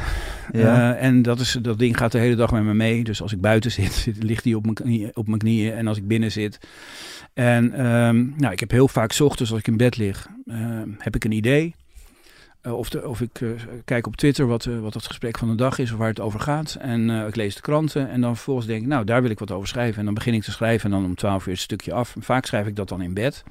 en 0.53 1.22
dat, 1.22 1.41
is, 1.41 1.59
dat 1.62 1.78
ding 1.78 1.97
gaat 1.97 2.12
de 2.12 2.18
hele 2.18 2.34
dag 2.36 2.51
met 2.51 2.62
me 2.62 2.74
mee. 2.74 3.05
Dus 3.05 3.22
als 3.22 3.32
ik 3.32 3.41
buiten 3.41 3.70
zit, 3.70 3.93
zit 4.05 4.22
ligt 4.22 4.45
hij 4.45 4.55
op 4.55 4.64
mijn, 4.64 5.11
op 5.14 5.26
mijn 5.26 5.38
knieën. 5.38 5.72
En 5.72 5.86
als 5.86 5.97
ik 5.97 6.07
binnen 6.07 6.32
zit. 6.32 6.59
En 7.35 7.87
um, 7.87 8.35
nou, 8.37 8.53
ik 8.53 8.61
heb 8.61 8.70
heel 8.70 8.89
vaak 8.89 9.18
ochtends 9.20 9.51
als 9.51 9.61
ik 9.61 9.66
in 9.66 9.76
bed 9.76 9.97
lig, 9.97 10.28
ehm, 10.47 10.89
heb 10.99 11.14
ik 11.14 11.24
een 11.24 11.33
idee. 11.33 11.74
Uh, 12.62 12.78
of, 12.78 12.89
de, 12.89 13.09
of 13.09 13.20
ik 13.20 13.41
uh, 13.41 13.51
kijk 13.85 14.07
op 14.07 14.16
Twitter 14.16 14.47
wat, 14.47 14.64
uh, 14.64 14.81
wat 14.81 14.95
het 14.95 15.07
gesprek 15.07 15.39
van 15.39 15.49
de 15.49 15.55
dag 15.55 15.78
is 15.78 15.93
of 15.93 15.99
waar 15.99 16.09
het 16.09 16.20
over 16.20 16.41
gaat. 16.41 16.76
En 16.81 17.11
ik 17.11 17.37
lees 17.37 17.55
de 17.55 17.61
kranten 17.61 18.11
en 18.11 18.20
dan 18.20 18.35
vervolgens 18.35 18.66
denk 18.66 18.83
ik, 18.83 18.89
nou 18.89 19.05
daar 19.05 19.22
wil 19.22 19.31
ik 19.31 19.39
wat 19.39 19.51
over 19.51 19.68
schrijven. 19.68 19.99
En 19.99 20.05
dan 20.05 20.14
begin 20.14 20.35
ik 20.35 20.43
te 20.43 20.51
schrijven 20.51 20.85
en 20.85 20.97
dan 20.97 21.05
om 21.05 21.14
twaalf 21.14 21.47
uur 21.47 21.53
het 21.53 21.62
stukje 21.62 21.93
af. 21.93 22.16
En 22.16 22.22
vaak 22.22 22.47
schrijf 22.47 22.66
ik 22.66 22.76
dat 22.76 22.89
dan 22.89 23.03
in 23.03 23.14
bed. 23.14 23.45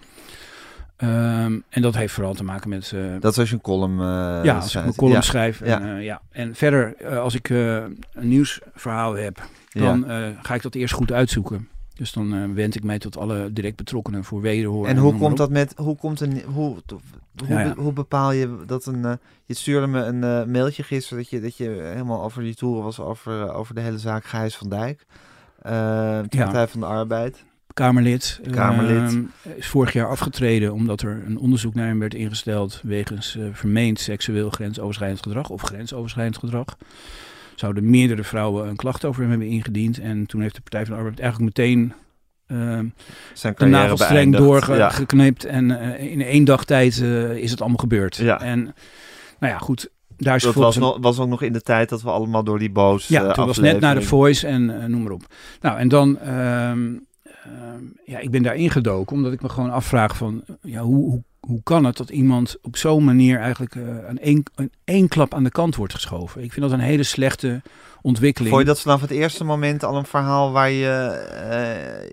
Um, 0.98 1.64
en 1.70 1.82
dat 1.82 1.96
heeft 1.96 2.14
vooral 2.14 2.34
te 2.34 2.44
maken 2.44 2.70
met... 2.70 2.96
dat 3.20 3.32
is 3.32 3.40
als 3.40 3.50
je 3.50 3.56
een 3.56 3.62
column 3.62 3.98
Ja, 4.44 4.56
als 4.56 4.76
ik 4.76 4.86
een 4.86 4.96
column 4.96 5.16
ja. 5.16 5.22
schrijf. 5.22 5.62
En, 5.62 5.82
ja. 5.82 5.98
ja. 5.98 6.22
en 6.32 6.56
verder, 6.56 7.08
als 7.20 7.36
ik 7.36 7.50
een 7.50 7.98
nieuwsverhaal 8.14 9.14
heb, 9.14 9.42
dan 9.70 10.06
ga 10.42 10.54
ik 10.54 10.62
dat 10.62 10.76
eerst 10.76 10.94
goed 10.94 11.12
uitzoeken. 11.12 11.68
Dus 12.00 12.12
dan 12.12 12.34
uh, 12.34 12.54
wend 12.54 12.76
ik 12.76 12.84
mij 12.84 13.00
tot 13.00 13.18
alle 13.18 13.54
direct 13.54 13.76
betrokkenen 13.76 14.24
voor 14.24 14.42
wederhoor. 14.42 14.88
En, 14.88 14.98
hoe 14.98 15.18
komt 15.18 15.38
dat 15.38 15.50
met, 15.50 15.74
hoe 15.76 15.96
komt 15.96 16.20
een, 16.20 16.42
hoe, 16.42 16.76
hoe, 17.48 17.74
hoe 17.78 17.94
bepaal 17.94 18.32
je 18.32 18.58
dat 18.66 18.86
een, 18.86 19.00
uh, 19.00 19.12
je 19.46 19.54
stuurde 19.54 19.88
me 19.88 20.04
een 20.04 20.24
uh, 20.24 20.44
mailtje 20.54 20.84
gisteren 20.84 21.18
dat 21.18 21.30
je, 21.30 21.42
dat 21.42 21.58
je 21.58 21.70
helemaal 21.70 22.24
over 22.24 22.44
die 22.44 22.56
toeren 22.56 22.84
was 22.84 23.00
over, 23.00 23.54
over 23.54 23.76
de 23.76 23.82
hele 23.82 23.98
zaak 23.98 24.26
Gijs 24.26 24.56
van 24.56 24.70
Dijk, 24.70 25.06
de 25.62 26.28
Partij 26.30 26.68
van 26.68 26.80
de 26.80 26.86
Arbeid. 26.86 27.44
Kamerlid. 27.74 28.40
Kamerlid. 28.52 29.12
Ehm, 29.12 29.24
is 29.56 29.68
vorig 29.68 29.94
jaar 29.94 30.10
afgetreden 30.10 30.74
omdat 30.74 31.02
er 31.02 31.24
een 31.26 31.38
onderzoek 31.38 31.74
naar 31.74 31.88
hem 31.88 32.00
werd 32.00 32.14
ingesteld 32.14 32.82
wegens 32.84 33.38
vermeend 33.52 34.00
seksueel 34.00 34.50
grensoverschrijdend 34.50 35.22
gedrag 35.22 35.50
of 35.50 35.62
grensoverschrijdend 35.62 36.38
gedrag 36.38 36.78
zouden 37.60 37.90
meerdere 37.90 38.24
vrouwen 38.24 38.68
een 38.68 38.76
klacht 38.76 39.06
over 39.06 39.22
hem 39.22 39.30
hebben 39.30 39.48
ingediend. 39.48 40.00
En 40.00 40.26
toen 40.26 40.42
heeft 40.42 40.56
de 40.56 40.62
Partij 40.62 40.86
van 40.86 40.94
de 40.94 41.00
Arbeid 41.00 41.20
eigenlijk 41.20 41.58
meteen 41.58 41.94
uh, 42.48 42.80
Zijn 43.34 43.54
de 43.58 43.66
navelstreng 43.66 44.36
doorgeknipt. 44.36 45.44
Ja. 45.44 45.50
En 45.50 45.70
uh, 45.70 46.12
in 46.12 46.22
één 46.22 46.44
dag 46.44 46.66
tijd 46.66 46.98
uh, 46.98 47.36
is 47.36 47.52
het 47.52 47.60
allemaal 47.60 47.78
gebeurd. 47.78 48.16
Ja. 48.16 48.42
En 48.42 48.64
nou 49.40 49.54
ja, 49.54 49.58
goed. 49.58 49.90
Daar 50.18 50.36
is 50.36 50.44
dat 50.44 50.54
was, 50.54 50.78
nog, 50.78 50.98
was 51.02 51.20
ook 51.20 51.28
nog 51.28 51.42
in 51.42 51.54
de 51.54 51.62
tijd 51.62 51.90
dat 51.90 52.02
we 52.02 52.10
allemaal 52.10 52.44
door 52.44 52.60
die 52.60 52.72
boos. 52.72 53.08
Ja, 53.08 53.24
uh, 53.24 53.34
toen 53.34 53.46
was 53.46 53.58
net 53.58 53.80
naar 53.80 53.96
de 53.96 54.02
Voice 54.02 54.48
en 54.48 54.66
noem 54.92 55.04
maar 55.04 55.12
op. 55.12 55.26
Nou, 55.62 55.80
en 55.80 55.88
dan. 55.88 56.20
Ehm, 56.20 56.94
ehm, 57.44 57.84
ja, 58.06 58.20
ik 58.20 58.32
ben 58.32 58.44
daar 58.44 58.56
ingedoken 58.56 59.16
omdat 59.16 59.34
ik 59.34 59.42
me 59.42 59.50
gewoon 59.50 59.72
afvraag 59.72 60.18
van 60.18 60.44
ja, 60.62 60.82
hoe, 60.82 61.10
hoe 61.10 61.24
hoe 61.40 61.64
kan 61.64 61.84
het 61.84 61.98
dat 61.98 62.10
iemand 62.10 62.58
op 62.62 62.78
zo'n 62.78 63.04
manier 63.04 63.40
eigenlijk 63.40 63.76
uh, 63.76 64.08
aan 64.08 64.18
één, 64.18 64.44
één 64.84 65.08
klap 65.08 65.34
aan 65.34 65.44
de 65.44 65.52
kant 65.52 65.76
wordt 65.76 65.94
geschoven? 65.94 66.44
Ik 66.44 66.54
vind 66.54 66.70
dat 66.70 66.80
een 66.80 66.86
hele 66.86 67.04
slechte 67.04 67.62
ontwikkeling. 68.02 68.54
Vond 68.54 68.68
je 68.68 68.74
dat 68.74 68.82
vanaf 68.82 69.02
het 69.02 69.12
eerste 69.12 69.44
moment 69.44 69.84
al 69.84 69.96
een 69.96 70.06
verhaal 70.06 70.52
waar 70.52 70.72
je 70.72 71.28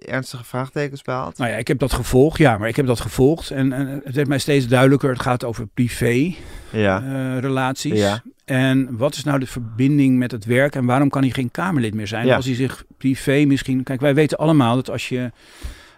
uh, 0.00 0.14
ernstige 0.14 0.44
vraagtekens 0.44 1.02
bij 1.02 1.14
had? 1.14 1.38
Nou 1.38 1.50
ja, 1.50 1.56
ik 1.56 1.68
heb 1.68 1.78
dat 1.78 1.92
gevolgd, 1.92 2.38
ja, 2.38 2.58
maar 2.58 2.68
ik 2.68 2.76
heb 2.76 2.86
dat 2.86 3.00
gevolgd 3.00 3.50
en, 3.50 3.72
en 3.72 4.00
het 4.04 4.14
werd 4.14 4.28
mij 4.28 4.38
steeds 4.38 4.68
duidelijker. 4.68 5.10
Het 5.10 5.22
gaat 5.22 5.44
over 5.44 5.66
privé 5.66 6.34
ja. 6.70 7.02
Uh, 7.02 7.38
relaties. 7.38 7.98
Ja. 7.98 8.22
En 8.44 8.96
wat 8.96 9.14
is 9.14 9.24
nou 9.24 9.38
de 9.38 9.46
verbinding 9.46 10.18
met 10.18 10.30
het 10.30 10.44
werk 10.44 10.74
en 10.74 10.84
waarom 10.84 11.08
kan 11.08 11.22
hij 11.22 11.30
geen 11.30 11.50
Kamerlid 11.50 11.94
meer 11.94 12.06
zijn 12.06 12.30
als 12.30 12.44
hij 12.44 12.54
zich 12.54 12.84
privé 12.96 13.44
misschien... 13.44 13.82
Kijk, 13.82 14.00
wij 14.00 14.14
weten 14.14 14.38
allemaal 14.38 14.74
dat 14.74 14.90
als 14.90 15.08
je 15.08 15.30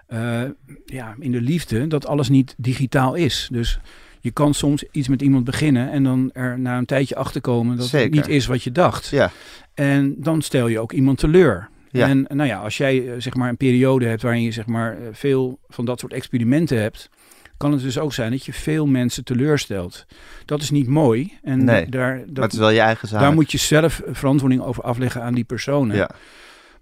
uh, 0.09 0.43
ja, 0.87 1.15
in 1.19 1.33
de 1.33 1.41
liefde 1.41 1.87
dat 1.87 2.07
alles 2.07 2.29
niet 2.29 2.55
digitaal 2.57 3.15
is. 3.15 3.49
Dus 3.53 3.81
je 4.21 4.31
kan 4.31 4.55
soms 4.55 4.85
iets 4.91 5.09
met 5.09 5.23
iemand 5.23 5.45
beginnen 5.45 5.91
en 5.91 6.05
dan 6.05 6.31
er 6.33 6.59
na 6.59 6.79
een 6.79 6.87
tijdje 6.87 7.17
achterkomen 7.17 7.77
dat 7.77 7.91
het 7.91 8.11
niet 8.11 8.29
is 8.29 8.47
wat 8.47 8.63
je 8.63 8.73
dacht. 8.73 9.09
Ja. 9.09 9.31
En 9.75 10.15
dan 10.19 10.43
stel 10.43 10.69
je 10.69 10.81
ook 10.81 10.93
iemand 10.93 11.19
teleur. 11.19 11.69
Ja. 11.91 12.09
En 12.09 12.27
nou 12.29 12.49
ja, 12.49 12.59
als 12.59 12.77
jij 12.77 13.09
eh, 13.09 13.15
zeg 13.19 13.35
maar 13.35 13.49
een 13.49 13.57
periode 13.57 14.07
hebt 14.07 14.23
waarin 14.23 14.43
je 14.43 14.53
zeg 14.53 14.67
maar 14.67 14.93
eh, 14.93 15.09
veel 15.13 15.59
van 15.69 15.85
dat 15.85 16.01
soort 16.01 16.13
experimenten 16.13 16.81
hebt, 16.81 17.09
kan 17.57 17.73
het 17.73 17.83
dus 17.83 17.99
ook 17.99 18.13
zijn 18.13 18.31
dat 18.31 18.45
je 18.45 18.53
veel 18.53 18.87
mensen 18.87 19.25
teleurstelt. 19.25 20.07
Dat 20.45 20.63
is 20.63 20.71
niet 20.71 20.87
mooi. 20.87 21.33
En 21.43 21.65
nee, 21.65 21.89
daar, 21.89 22.19
dat, 22.19 22.35
maar 22.35 22.43
het 22.43 22.53
is 22.53 22.59
wel 22.59 22.71
je 22.71 22.81
eigen 22.81 23.09
zaak. 23.09 23.21
Daar 23.21 23.33
moet 23.33 23.53
je 23.53 23.59
zelf 23.59 24.03
verantwoording 24.07 24.63
over 24.63 24.83
afleggen 24.83 25.23
aan 25.23 25.35
die 25.35 25.45
personen. 25.45 25.97
Ja. 25.97 26.11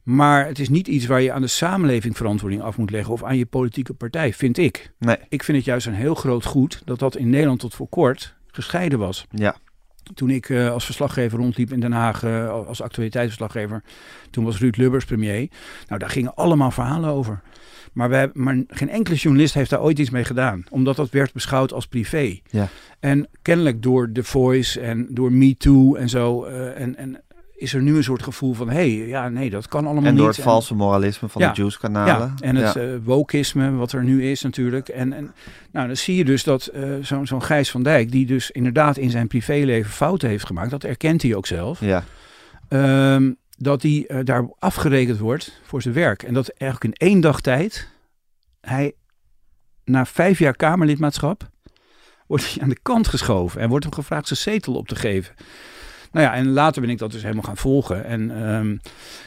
Maar 0.07 0.47
het 0.47 0.59
is 0.59 0.69
niet 0.69 0.89
iets 0.89 1.07
waar 1.07 1.21
je 1.21 1.33
aan 1.33 1.41
de 1.41 1.47
samenleving 1.47 2.17
verantwoording 2.17 2.63
af 2.63 2.77
moet 2.77 2.91
leggen 2.91 3.13
of 3.13 3.25
aan 3.25 3.37
je 3.37 3.47
politieke 3.47 3.95
partij, 3.95 4.33
vind 4.33 4.59
ik. 4.59 4.93
Nee. 4.99 5.17
Ik 5.29 5.43
vind 5.43 5.57
het 5.57 5.67
juist 5.67 5.87
een 5.87 5.95
heel 5.95 6.15
groot 6.15 6.45
goed 6.45 6.83
dat 6.85 6.99
dat 6.99 7.17
in 7.17 7.31
Nederland 7.31 7.61
tot 7.61 7.75
voor 7.75 7.89
kort 7.89 8.37
gescheiden 8.47 8.99
was. 8.99 9.27
Ja. 9.31 9.57
Toen 10.15 10.31
ik 10.31 10.49
uh, 10.49 10.71
als 10.71 10.85
verslaggever 10.85 11.39
rondliep 11.39 11.73
in 11.73 11.81
Den 11.81 11.93
Haag, 11.93 12.23
uh, 12.25 12.51
als 12.51 12.83
actualiteitsverslaggever, 12.83 13.83
toen 14.31 14.45
was 14.45 14.59
Ruud 14.59 14.77
Lubbers 14.77 15.05
premier. 15.05 15.49
Nou, 15.87 16.01
daar 16.01 16.11
gingen 16.11 16.35
allemaal 16.35 16.71
verhalen 16.71 17.11
over. 17.11 17.43
Maar, 17.93 18.09
wij, 18.09 18.31
maar 18.33 18.63
geen 18.69 18.91
enkele 18.91 19.17
journalist 19.17 19.55
heeft 19.55 19.71
daar 19.71 19.83
ooit 19.83 19.99
iets 19.99 20.11
mee 20.11 20.25
gedaan. 20.25 20.65
Omdat 20.71 20.97
dat 20.97 21.11
werd 21.11 21.33
beschouwd 21.33 21.73
als 21.73 21.87
privé. 21.87 22.39
Ja. 22.51 22.69
En 23.01 23.29
kennelijk 23.43 23.83
door 23.83 24.13
The 24.13 24.25
Voice 24.25 24.81
en 24.81 25.07
door 25.11 25.33
Me 25.33 25.57
Too 25.57 25.95
en 25.95 26.09
zo. 26.09 26.47
Uh, 26.47 26.81
en, 26.81 26.97
en 26.97 27.23
is 27.57 27.75
er 27.75 27.83
nu 27.83 27.97
een 27.97 28.05
soort 28.05 28.23
gevoel 28.23 28.55
van, 28.55 28.69
hé, 28.69 28.75
hey, 28.75 29.07
ja, 29.07 29.29
nee, 29.29 29.51
dat 29.51 29.69
kan 29.69 29.85
allemaal 29.85 30.03
niet. 30.03 30.11
En 30.11 30.17
door 30.17 30.29
het 30.29 30.41
valse 30.41 30.75
moralisme 30.75 31.29
van 31.29 31.43
de 31.43 31.51
Juice-kanalen. 31.53 32.35
Ja, 32.37 32.47
en 32.47 32.57
het 32.57 32.75
ja. 32.75 32.83
uh, 32.83 32.97
wokisme, 33.05 33.71
wat 33.71 33.93
er 33.93 34.05
nu 34.05 34.31
is 34.31 34.43
natuurlijk. 34.43 34.89
En, 34.89 35.13
en 35.13 35.35
nou, 35.71 35.87
dan 35.87 35.97
zie 35.97 36.17
je 36.17 36.25
dus 36.25 36.45
dat 36.45 36.71
uh, 36.75 36.97
zo'n 37.03 37.43
Gijs 37.43 37.71
van 37.71 37.83
Dijk, 37.83 38.11
die 38.11 38.27
dus 38.27 38.51
inderdaad 38.51 38.97
in 38.97 39.11
zijn 39.11 39.27
privéleven 39.27 39.91
fouten 39.91 40.29
heeft 40.29 40.47
gemaakt, 40.47 40.71
dat 40.71 40.85
erkent 40.85 41.23
hij 41.23 41.35
ook 41.35 41.47
zelf. 41.47 41.81
Ja. 41.81 42.05
Um, 42.69 43.37
dat 43.59 43.83
hij 43.83 44.05
uh, 44.09 44.19
daar 44.25 44.49
afgerekend 44.59 45.19
wordt 45.19 45.61
voor 45.63 45.83
zijn 45.83 45.95
werk. 45.95 46.23
En 46.23 46.35
dat 46.35 46.49
eigenlijk 46.49 47.01
in 47.01 47.09
één 47.09 47.21
dag 47.21 47.41
tijd, 47.41 47.89
hij 48.61 48.93
na 49.85 50.07
vijf 50.07 50.39
jaar 50.39 50.57
Kamerlidmaatschap, 50.57 51.49
wordt 52.27 52.53
hij 52.53 52.63
aan 52.63 52.69
de 52.69 52.79
kant 52.83 53.09
geschoven 53.09 53.61
en 53.61 53.69
wordt 53.69 53.85
hem 53.85 53.95
gevraagd 53.95 54.27
zijn 54.27 54.39
zetel 54.39 54.75
op 54.75 54.89
te 54.89 54.97
geven. 54.97 55.35
Nou 56.17 56.29
ja, 56.29 56.35
en 56.35 56.53
later 56.53 56.81
ben 56.81 56.91
ik 56.91 56.99
dat 56.99 57.13
dus 57.13 57.23
helemaal 57.23 57.43
gaan 57.43 57.57
volgen. 57.57 58.05
En 58.05 58.49
um, 58.49 58.81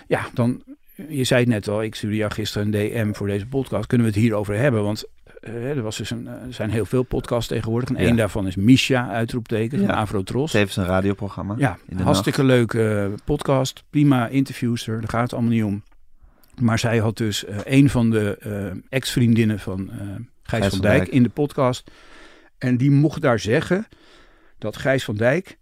ja, 0.07 0.27
dan, 0.33 0.63
je 1.09 1.23
zei 1.23 1.39
het 1.39 1.49
net 1.49 1.67
al, 1.67 1.83
ik 1.83 1.95
stuurde 1.95 2.15
jou 2.15 2.31
gisteren 2.31 2.73
een 2.73 2.89
DM 2.89 3.13
voor 3.13 3.27
deze 3.27 3.47
podcast. 3.47 3.87
Kunnen 3.87 4.07
we 4.07 4.13
het 4.13 4.21
hierover 4.21 4.55
hebben? 4.55 4.83
Want 4.83 5.03
uh, 5.41 5.69
er, 5.69 5.81
was 5.81 5.97
dus 5.97 6.09
een, 6.09 6.27
er 6.27 6.53
zijn 6.53 6.69
heel 6.69 6.85
veel 6.85 7.03
podcasts 7.03 7.47
tegenwoordig. 7.47 7.89
En 7.89 7.95
één 7.95 8.15
daarvan 8.15 8.47
is 8.47 8.55
Misha, 8.55 9.09
uitroepteken, 9.09 9.79
van 9.79 9.89
Afro 9.89 10.23
Tros. 10.23 10.51
Het 10.51 10.61
heeft 10.61 10.75
een 10.75 10.85
radioprogramma. 10.85 11.55
Ja, 11.57 11.77
hartstikke 12.03 12.43
leuke 12.43 13.11
podcast. 13.25 13.83
Prima 13.89 14.27
interviewster, 14.27 14.99
daar 14.99 15.09
gaat 15.09 15.21
het 15.21 15.33
allemaal 15.33 15.51
niet 15.51 15.63
om. 15.63 15.83
Maar 16.61 16.79
zij 16.79 16.97
had 16.97 17.17
dus 17.17 17.43
uh, 17.43 17.57
een 17.63 17.89
van 17.89 18.09
de 18.09 18.39
uh, 18.45 18.81
ex-vriendinnen 18.89 19.59
van 19.59 19.91
Gijs, 20.43 20.67
van, 20.67 20.79
Dijk, 20.79 20.97
Dijk 20.97 21.07
in 21.07 21.23
de 21.23 21.29
podcast. 21.29 21.91
En 22.57 22.77
die 22.77 22.91
mocht 22.91 23.21
daar 23.21 23.39
zeggen 23.39 23.87
dat 24.57 24.77
Gijs 24.77 25.03
van 25.03 25.15
Dijk 25.15 25.57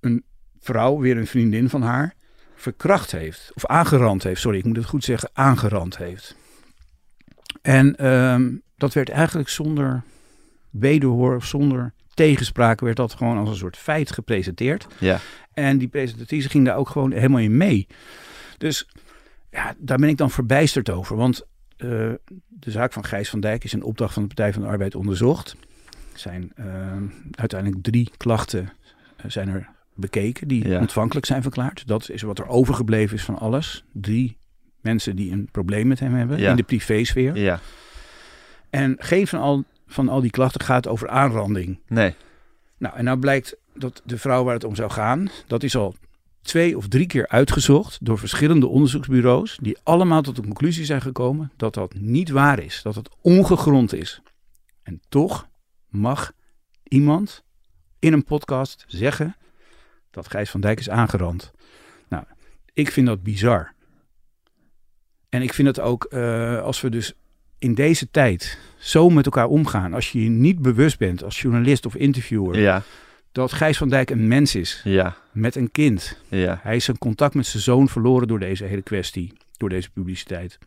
een 0.00 0.24
vrouw, 0.60 0.98
weer 0.98 1.16
een 1.16 1.26
vriendin 1.26 1.68
van 1.68 1.82
haar, 1.82 2.14
verkracht 2.54 3.12
heeft. 3.12 3.50
Of 3.54 3.66
aangerand 3.66 4.22
heeft, 4.22 4.40
sorry, 4.40 4.58
ik 4.58 4.64
moet 4.64 4.76
het 4.76 4.86
goed 4.86 5.04
zeggen, 5.04 5.30
aangerand 5.32 5.96
heeft. 5.96 6.36
En 7.62 8.06
um, 8.06 8.62
dat 8.76 8.94
werd 8.94 9.08
eigenlijk 9.08 9.48
zonder 9.48 10.02
wederhoor 10.70 11.36
of 11.36 11.44
zonder 11.44 11.92
tegenspraak 12.14 12.80
werd 12.80 12.96
dat 12.96 13.14
gewoon 13.14 13.38
als 13.38 13.48
een 13.48 13.56
soort 13.56 13.76
feit 13.76 14.12
gepresenteerd. 14.12 14.86
Ja. 14.98 15.20
En 15.52 15.78
die 15.78 15.88
presentatrice 15.88 16.48
ging 16.48 16.64
daar 16.64 16.76
ook 16.76 16.88
gewoon 16.88 17.12
helemaal 17.12 17.40
in 17.40 17.56
mee. 17.56 17.86
Dus 18.58 18.88
ja, 19.50 19.74
daar 19.78 19.98
ben 19.98 20.08
ik 20.08 20.16
dan 20.16 20.30
verbijsterd 20.30 20.90
over. 20.90 21.16
Want 21.16 21.42
uh, 21.76 22.12
de 22.48 22.70
zaak 22.70 22.92
van 22.92 23.04
Gijs 23.04 23.30
van 23.30 23.40
Dijk 23.40 23.64
is 23.64 23.72
in 23.72 23.82
opdracht 23.82 24.12
van 24.14 24.22
de 24.22 24.28
Partij 24.28 24.52
van 24.52 24.62
de 24.62 24.68
Arbeid 24.68 24.94
onderzocht. 24.94 25.56
Er 26.12 26.18
zijn 26.18 26.52
uh, 26.58 26.66
uiteindelijk 27.30 27.82
drie 27.82 28.10
klachten 28.16 28.62
uh, 28.62 29.30
zijn 29.30 29.48
er 29.48 29.68
bekeken 30.00 30.48
die 30.48 30.78
ontvankelijk 30.78 31.26
zijn 31.26 31.42
verklaard. 31.42 31.86
Dat 31.86 32.10
is 32.10 32.22
wat 32.22 32.38
er 32.38 32.46
overgebleven 32.46 33.16
is 33.16 33.24
van 33.24 33.38
alles. 33.38 33.84
Drie 33.92 34.38
mensen 34.80 35.16
die 35.16 35.32
een 35.32 35.48
probleem 35.50 35.86
met 35.86 36.00
hem 36.00 36.14
hebben 36.14 36.38
in 36.38 36.56
de 36.56 36.62
privésfeer. 36.62 37.36
Ja. 37.36 37.60
En 38.70 38.96
geen 38.98 39.26
van 39.26 39.40
al, 39.40 39.64
van 39.86 40.08
al 40.08 40.20
die 40.20 40.30
klachten 40.30 40.60
gaat 40.60 40.88
over 40.88 41.08
aanranding. 41.08 41.78
Nee. 41.88 42.14
Nou, 42.78 42.96
en 42.96 43.04
nou 43.04 43.18
blijkt 43.18 43.56
dat 43.74 44.02
de 44.04 44.18
vrouw 44.18 44.44
waar 44.44 44.54
het 44.54 44.64
om 44.64 44.74
zou 44.74 44.90
gaan, 44.90 45.28
dat 45.46 45.62
is 45.62 45.76
al 45.76 45.94
twee 46.42 46.76
of 46.76 46.88
drie 46.88 47.06
keer 47.06 47.28
uitgezocht 47.28 47.98
door 48.00 48.18
verschillende 48.18 48.66
onderzoeksbureaus, 48.66 49.58
die 49.62 49.78
allemaal 49.82 50.22
tot 50.22 50.36
de 50.36 50.42
conclusie 50.42 50.84
zijn 50.84 51.00
gekomen 51.00 51.52
dat 51.56 51.74
dat 51.74 51.94
niet 51.94 52.30
waar 52.30 52.58
is, 52.58 52.80
dat 52.82 52.94
het 52.94 53.08
ongegrond 53.20 53.94
is. 53.94 54.20
En 54.82 55.00
toch 55.08 55.48
mag 55.88 56.32
iemand 56.82 57.44
in 57.98 58.12
een 58.12 58.24
podcast 58.24 58.84
zeggen 58.86 59.36
dat 60.10 60.30
Gijs 60.30 60.50
van 60.50 60.60
Dijk 60.60 60.78
is 60.78 60.90
aangerand. 60.90 61.52
Nou, 62.08 62.24
ik 62.72 62.90
vind 62.90 63.06
dat 63.06 63.22
bizar. 63.22 63.72
En 65.28 65.42
ik 65.42 65.54
vind 65.54 65.68
het 65.68 65.80
ook, 65.80 66.06
uh, 66.10 66.62
als 66.62 66.80
we 66.80 66.88
dus 66.88 67.12
in 67.58 67.74
deze 67.74 68.10
tijd 68.10 68.58
zo 68.78 69.10
met 69.10 69.24
elkaar 69.24 69.46
omgaan, 69.46 69.94
als 69.94 70.12
je 70.12 70.22
je 70.22 70.28
niet 70.28 70.62
bewust 70.62 70.98
bent 70.98 71.24
als 71.24 71.40
journalist 71.40 71.86
of 71.86 71.94
interviewer, 71.94 72.58
ja. 72.58 72.82
dat 73.32 73.52
Gijs 73.52 73.78
van 73.78 73.88
Dijk 73.88 74.10
een 74.10 74.28
mens 74.28 74.54
is. 74.54 74.80
Ja. 74.84 75.16
Met 75.32 75.56
een 75.56 75.70
kind. 75.70 76.18
Ja. 76.28 76.60
Hij 76.62 76.76
is 76.76 76.84
zijn 76.84 76.98
contact 76.98 77.34
met 77.34 77.46
zijn 77.46 77.62
zoon 77.62 77.88
verloren 77.88 78.28
door 78.28 78.38
deze 78.38 78.64
hele 78.64 78.82
kwestie. 78.82 79.32
Door 79.56 79.68
deze 79.68 79.90
publiciteit. 79.90 80.58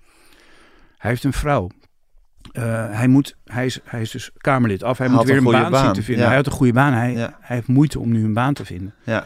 Hij 0.98 1.10
heeft 1.10 1.24
een 1.24 1.34
vrouw. 1.34 1.70
Uh, 2.54 2.64
hij, 2.98 3.08
moet, 3.08 3.38
hij, 3.46 3.66
is, 3.66 3.80
hij 3.84 4.02
is 4.02 4.12
dus 4.12 4.32
Kamerlid 4.38 4.84
af. 4.84 4.98
Hij, 4.98 5.10
moet 5.10 5.26
weer 5.26 5.38
een, 5.38 5.44
baan, 5.44 5.72
baan, 5.72 5.84
zien 5.84 5.94
te 5.94 6.04
vinden. 6.04 6.26
Hij 6.26 6.36
had 6.36 6.46
een 6.46 6.52
goede 6.52 6.74
baan. 6.74 6.94
Hij, 6.94 7.14
hij 7.14 7.32
heeft 7.40 7.68
moeite 7.68 8.00
om 8.00 8.12
nu 8.12 8.24
een 8.24 8.34
baan 8.34 8.54
te 8.54 8.66
vinden. 8.66 8.94
Ja. 9.04 9.24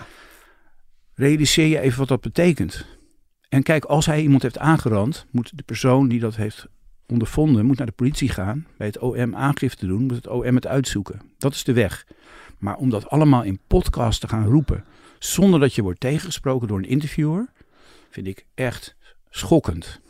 Realiseer 1.13 1.68
je 1.68 1.80
even 1.80 1.99
wat 1.99 2.07
dat 2.07 2.22
betekent. 2.22 2.86
En 3.49 3.63
kijk, 3.63 3.86
als 3.86 4.05
hij 4.05 4.22
iemand 4.22 4.41
heeft 4.41 4.57
aangerand, 4.57 5.26
moet 5.32 5.57
de 5.57 5.63
persoon 5.63 6.07
die 6.07 6.20
dat 6.20 6.36
heeft 6.36 6.68
ondervonden, 7.07 7.65
moet 7.65 7.78
naar 7.78 7.88
de 7.88 7.93
politie 7.93 8.30
gaan, 8.30 8.68
bij 8.78 8.88
het 8.88 8.99
OM 8.99 9.36
aangifte 9.36 9.86
doen, 9.86 10.01
moet 10.01 10.15
het 10.15 10.28
OM 10.28 10.55
het 10.55 10.68
uitzoeken. 10.68 11.22
Dat 11.38 11.53
is 11.53 11.63
de 11.63 11.74
weg. 11.74 12.05
Maar 12.57 12.76
om 12.76 12.89
dat 12.89 13.09
allemaal 13.09 13.43
in 13.43 13.59
podcast 13.68 14.22
te 14.22 14.28
gaan 14.28 14.45
roepen, 14.45 14.84
zonder 15.20 15.59
dat 15.59 15.74
je 15.74 15.82
wordt 15.82 15.99
tegengesproken 15.99 16.68
door 16.68 16.78
een 16.78 16.89
interviewer, 16.89 17.47
vind 18.09 18.28
ik 18.28 18.45
echt 18.55 18.95
schokkend. 19.30 20.01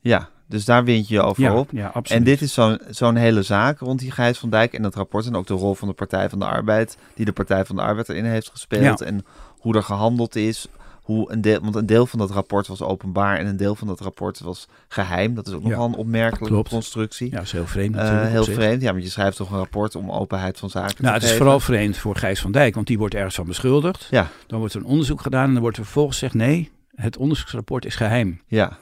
Ja, 0.00 0.30
dus 0.52 0.64
daar 0.64 0.84
wint 0.84 1.08
je 1.08 1.20
over 1.20 1.42
ja, 1.42 1.54
op. 1.54 1.70
Ja, 1.72 1.86
absoluut. 1.86 2.18
En 2.18 2.24
dit 2.24 2.40
is 2.40 2.52
zo'n 2.52 2.80
zo'n 2.90 3.16
hele 3.16 3.42
zaak 3.42 3.78
rond 3.78 3.98
die 3.98 4.10
Gijs 4.10 4.38
van 4.38 4.50
Dijk 4.50 4.72
en 4.72 4.82
dat 4.82 4.94
rapport. 4.94 5.26
En 5.26 5.36
ook 5.36 5.46
de 5.46 5.54
rol 5.54 5.74
van 5.74 5.88
de 5.88 5.94
Partij 5.94 6.28
van 6.28 6.38
de 6.38 6.44
Arbeid, 6.44 6.96
die 7.14 7.24
de 7.24 7.32
Partij 7.32 7.64
van 7.64 7.76
de 7.76 7.82
Arbeid 7.82 8.08
erin 8.08 8.24
heeft 8.24 8.50
gespeeld. 8.50 9.00
En 9.00 9.24
hoe 9.58 9.76
er 9.76 9.82
gehandeld 9.82 10.36
is. 10.36 10.66
Hoe 11.02 11.32
een 11.32 11.40
deel, 11.40 11.60
want 11.60 11.74
een 11.74 11.86
deel 11.86 12.06
van 12.06 12.18
dat 12.18 12.30
rapport 12.30 12.66
was 12.66 12.82
openbaar 12.82 13.38
en 13.38 13.46
een 13.46 13.56
deel 13.56 13.74
van 13.74 13.86
dat 13.86 14.00
rapport 14.00 14.40
was 14.40 14.68
geheim. 14.88 15.34
Dat 15.34 15.46
is 15.46 15.52
ook 15.52 15.62
nogal 15.62 15.86
een 15.86 15.94
opmerkelijke 15.94 16.68
constructie. 16.68 17.30
Ja, 17.30 17.36
dat 17.36 17.44
is 17.44 17.52
heel 17.52 17.66
vreemd 17.66 17.94
uh, 17.94 18.26
heel 18.26 18.44
vreemd, 18.44 18.82
ja, 18.82 18.92
want 18.92 19.04
je 19.04 19.10
schrijft 19.10 19.36
toch 19.36 19.50
een 19.50 19.56
rapport 19.56 19.94
om 19.94 20.10
openheid 20.10 20.58
van 20.58 20.70
zaken 20.70 21.04
nou, 21.04 21.14
het 21.14 21.22
is 21.22 21.32
vooral 21.32 21.60
vreemd 21.60 21.96
voor 21.96 22.16
Gijs 22.16 22.40
van 22.40 22.52
Dijk, 22.52 22.74
want 22.74 22.86
die 22.86 22.98
wordt 22.98 23.14
ergens 23.14 23.34
van 23.34 23.46
beschuldigd. 23.46 24.06
Ja. 24.10 24.28
Dan 24.46 24.58
wordt 24.58 24.74
er 24.74 24.80
een 24.80 24.86
onderzoek 24.86 25.20
gedaan 25.20 25.46
en 25.46 25.52
dan 25.52 25.62
wordt 25.62 25.76
er 25.76 25.84
vervolgens 25.84 26.18
gezegd, 26.18 26.34
nee, 26.34 26.70
het 26.94 27.16
onderzoeksrapport 27.16 27.84
is 27.84 27.94
geheim. 27.94 28.40
Ja. 28.46 28.78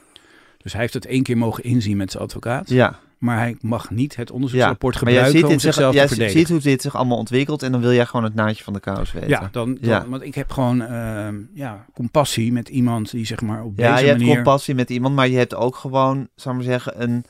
Dus 0.63 0.71
hij 0.71 0.81
heeft 0.81 0.93
het 0.93 1.05
één 1.05 1.23
keer 1.23 1.37
mogen 1.37 1.63
inzien 1.63 1.97
met 1.97 2.11
zijn 2.11 2.23
advocaat. 2.23 2.69
Ja. 2.69 2.99
Maar 3.17 3.37
hij 3.37 3.55
mag 3.61 3.89
niet 3.89 4.15
het 4.15 4.31
onderzoeksrapport 4.31 4.95
gebruiken 4.95 5.31
ziet 5.31 5.43
om 5.43 5.59
zichzelf 5.59 5.93
zich, 5.93 6.01
te 6.01 6.07
verdedigen. 6.07 6.39
ziet 6.39 6.49
hoe 6.49 6.59
dit 6.59 6.81
zich 6.81 6.95
allemaal 6.95 7.17
ontwikkelt 7.17 7.63
en 7.63 7.71
dan 7.71 7.81
wil 7.81 7.93
jij 7.93 8.05
gewoon 8.05 8.25
het 8.25 8.35
naadje 8.35 8.63
van 8.63 8.73
de 8.73 8.79
kous 8.79 9.11
weten. 9.11 9.29
Ja, 9.29 9.49
dan, 9.51 9.77
dan 9.81 10.09
want 10.09 10.23
ik 10.23 10.35
heb 10.35 10.51
gewoon 10.51 10.81
uh, 10.81 11.27
ja, 11.53 11.85
compassie 11.93 12.51
met 12.51 12.69
iemand 12.69 13.11
die 13.11 13.25
zeg 13.25 13.41
maar 13.41 13.63
op 13.63 13.77
deze 13.77 13.89
manier... 13.89 14.05
Ja, 14.05 14.13
je 14.13 14.23
hebt 14.23 14.33
compassie 14.33 14.75
met 14.75 14.89
iemand, 14.89 15.15
maar 15.15 15.27
je 15.27 15.37
hebt 15.37 15.55
ook 15.55 15.75
gewoon, 15.75 16.27
zou 16.35 16.55
maar 16.55 16.63
zeggen, 16.63 17.01
een, 17.01 17.25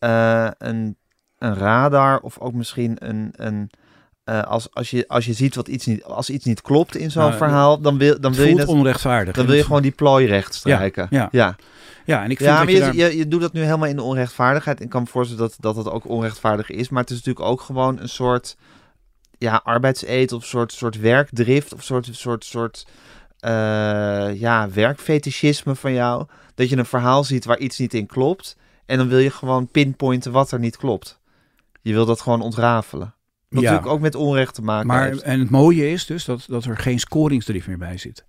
uh, 0.00 0.48
een, 0.58 0.96
een 1.38 1.54
radar 1.54 2.20
of 2.20 2.38
ook 2.38 2.52
misschien 2.52 2.96
een... 2.98 3.32
een 3.32 3.70
uh, 4.30 4.42
als, 4.42 4.74
als, 4.74 4.90
je, 4.90 5.04
als 5.08 5.26
je 5.26 5.32
ziet 5.32 5.54
wat 5.54 5.68
iets 5.68 5.86
niet, 5.86 6.04
als 6.04 6.30
iets 6.30 6.44
niet 6.44 6.62
klopt 6.62 6.96
in 6.96 7.10
zo'n 7.10 7.22
nou, 7.22 7.36
verhaal, 7.36 7.80
dan 7.80 7.98
wil, 7.98 8.20
dan 8.20 8.34
wil 8.34 8.46
je 8.46 8.58
het 8.58 8.68
onrechtvaardig. 8.68 9.34
Dan 9.34 9.46
wil 9.46 9.54
je 9.54 9.64
gewoon 9.64 9.82
die 9.82 9.90
plooi 9.90 10.26
recht 10.26 10.54
strijken. 10.54 11.06
Ja, 11.10 11.28
ja. 11.32 11.56
ja. 12.04 12.24
en 12.24 12.30
ik 12.30 12.36
vind 12.36 12.50
ja, 12.50 12.56
dat 12.56 12.64
maar 12.64 12.74
je, 12.74 12.78
je, 12.78 12.84
daar... 12.84 12.94
je, 12.94 13.16
je, 13.16 13.28
doet 13.28 13.40
dat 13.40 13.52
nu 13.52 13.62
helemaal 13.62 13.88
in 13.88 13.96
de 13.96 14.02
onrechtvaardigheid. 14.02 14.78
En 14.78 14.84
ik 14.84 14.90
kan 14.90 15.02
me 15.02 15.08
voorstellen 15.08 15.42
dat, 15.42 15.56
dat 15.58 15.76
het 15.76 15.90
ook 15.94 16.08
onrechtvaardig 16.08 16.70
is. 16.70 16.88
Maar 16.88 17.02
het 17.02 17.10
is 17.10 17.16
natuurlijk 17.16 17.46
ook 17.46 17.60
gewoon 17.60 18.00
een 18.00 18.08
soort 18.08 18.56
ja, 19.38 19.60
arbeidseed 19.64 20.32
of 20.32 20.44
soort, 20.44 20.72
soort 20.72 21.00
werkdrift 21.00 21.74
of 21.74 21.82
soort, 21.82 22.08
soort, 22.12 22.44
soort 22.44 22.86
uh, 23.40 23.50
ja, 24.40 24.70
werkfetischisme 24.70 25.74
van 25.74 25.92
jou. 25.92 26.26
Dat 26.54 26.68
je 26.68 26.76
een 26.76 26.86
verhaal 26.86 27.24
ziet 27.24 27.44
waar 27.44 27.58
iets 27.58 27.78
niet 27.78 27.94
in 27.94 28.06
klopt. 28.06 28.56
En 28.86 28.98
dan 28.98 29.08
wil 29.08 29.18
je 29.18 29.30
gewoon 29.30 29.68
pinpointen 29.68 30.32
wat 30.32 30.50
er 30.50 30.58
niet 30.58 30.76
klopt. 30.76 31.20
Je 31.82 31.92
wil 31.92 32.06
dat 32.06 32.20
gewoon 32.20 32.40
ontrafelen. 32.40 33.14
Ja. 33.50 33.60
natuurlijk 33.60 33.86
ook 33.86 34.00
met 34.00 34.14
onrecht 34.14 34.54
te 34.54 34.62
maken 34.62 34.86
Maar, 34.86 35.06
heeft. 35.08 35.22
en 35.22 35.40
het 35.40 35.50
mooie 35.50 35.90
is 35.90 36.06
dus 36.06 36.24
dat, 36.24 36.44
dat 36.48 36.64
er 36.64 36.76
geen 36.76 36.98
scoringsdrift 37.00 37.66
meer 37.66 37.78
bij 37.78 37.98
zit. 37.98 38.24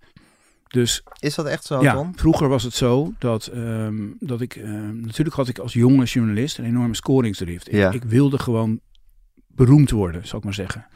Dus 0.68 1.02
Is 1.18 1.34
dat 1.34 1.46
echt 1.46 1.64
zo, 1.64 1.82
ja, 1.82 1.92
Tom? 1.94 2.12
vroeger 2.16 2.48
was 2.48 2.62
het 2.62 2.74
zo 2.74 3.12
dat, 3.18 3.46
ehm, 3.46 3.94
dat 4.18 4.40
ik... 4.40 4.54
ehm, 4.56 5.00
natuurlijk 5.00 5.36
had 5.36 5.48
ik 5.48 5.58
als 5.58 5.72
jonge 5.72 6.04
journalist 6.04 6.58
een 6.58 6.64
enorme 6.64 6.94
scoringsdrift. 6.94 7.68
Ik, 7.68 7.74
Ja. 7.74 7.90
ik 7.90 8.04
wilde 8.04 8.38
gewoon 8.38 8.80
beroemd 9.46 9.90
worden, 9.90 10.26
zou 10.26 10.36
ik 10.38 10.44
maar 10.44 10.54
zeggen. 10.54 10.86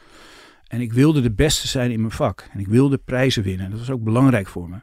En 0.67 0.81
ik 0.81 0.93
wilde 0.93 1.21
de 1.21 1.31
beste 1.31 1.67
zijn 1.67 1.91
in 1.91 1.99
mijn 1.99 2.11
vak. 2.11 2.49
En 2.53 2.59
ik 2.59 2.67
wilde 2.67 2.97
prijzen 2.97 3.43
winnen. 3.43 3.69
Dat 3.69 3.79
was 3.79 3.89
ook 3.89 4.03
belangrijk 4.03 4.47
voor 4.47 4.69
me. 4.69 4.77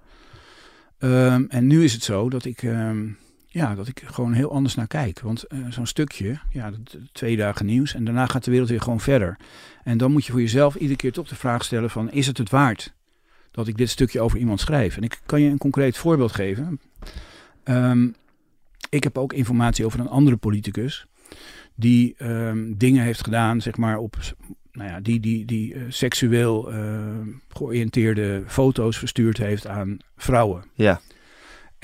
Ehm, 0.99 1.45
en 1.49 1.67
nu 1.67 1.85
is 1.85 1.93
het 1.93 2.03
zo 2.03 2.29
dat 2.31 2.45
ik, 2.45 2.63
ja, 3.55 3.75
dat 3.75 3.89
ik 3.89 4.03
gewoon 4.05 4.33
heel 4.33 4.53
anders 4.53 4.75
naar 4.75 4.87
kijk. 4.87 5.21
Want 5.21 5.43
eh, 5.43 5.59
zo'n 5.69 5.87
stukje, 5.87 6.39
ja, 6.51 6.73
twee 7.13 7.37
dagen 7.37 7.67
nieuws. 7.67 7.95
En 7.95 8.05
daarna 8.05 8.27
gaat 8.27 8.45
de 8.45 8.51
wereld 8.51 8.69
weer 8.69 8.81
gewoon 8.81 9.01
verder. 9.01 9.37
En 9.85 9.99
dan 9.99 10.13
moet 10.13 10.25
je 10.25 10.33
voor 10.33 10.41
jezelf 10.41 10.75
iedere 10.75 10.97
keer 10.97 11.13
toch 11.13 11.29
de 11.29 11.35
vraag 11.35 11.65
stellen 11.65 11.91
van... 11.91 12.11
is 12.11 12.27
het 12.27 12.39
het 12.39 12.51
waard 12.51 12.95
dat 13.51 13.69
ik 13.69 13.77
dit 13.77 13.91
stukje 13.91 14.21
over 14.21 14.39
iemand 14.39 14.61
schrijf? 14.61 14.97
En 14.97 15.03
ik 15.03 15.21
kan 15.27 15.41
je 15.41 15.51
een 15.51 15.59
concreet 15.59 15.97
voorbeeld 15.97 16.33
geven. 16.33 16.81
Ehm, 17.65 18.09
ik 18.91 19.03
heb 19.05 19.19
ook 19.19 19.33
informatie 19.33 19.85
over 19.85 20.01
een 20.01 20.09
andere 20.09 20.37
politicus... 20.37 21.07
die 21.75 22.15
ehm, 22.19 22.73
dingen 22.77 23.03
heeft 23.03 23.25
gedaan, 23.25 23.61
zeg 23.61 23.77
maar, 23.77 23.99
op... 23.99 24.17
Nou 24.73 24.91
ja, 24.91 25.01
die, 25.01 25.21
die, 25.21 25.45
die 25.45 25.75
eh, 25.75 25.83
seksueel 25.89 26.73
eh, 26.73 26.79
georiënteerde 27.49 28.43
foto's 28.47 28.99
verstuurd 28.99 29.39
heeft 29.39 29.67
aan 29.67 29.99
vrouwen. 30.17 30.65
Ja. 30.75 31.01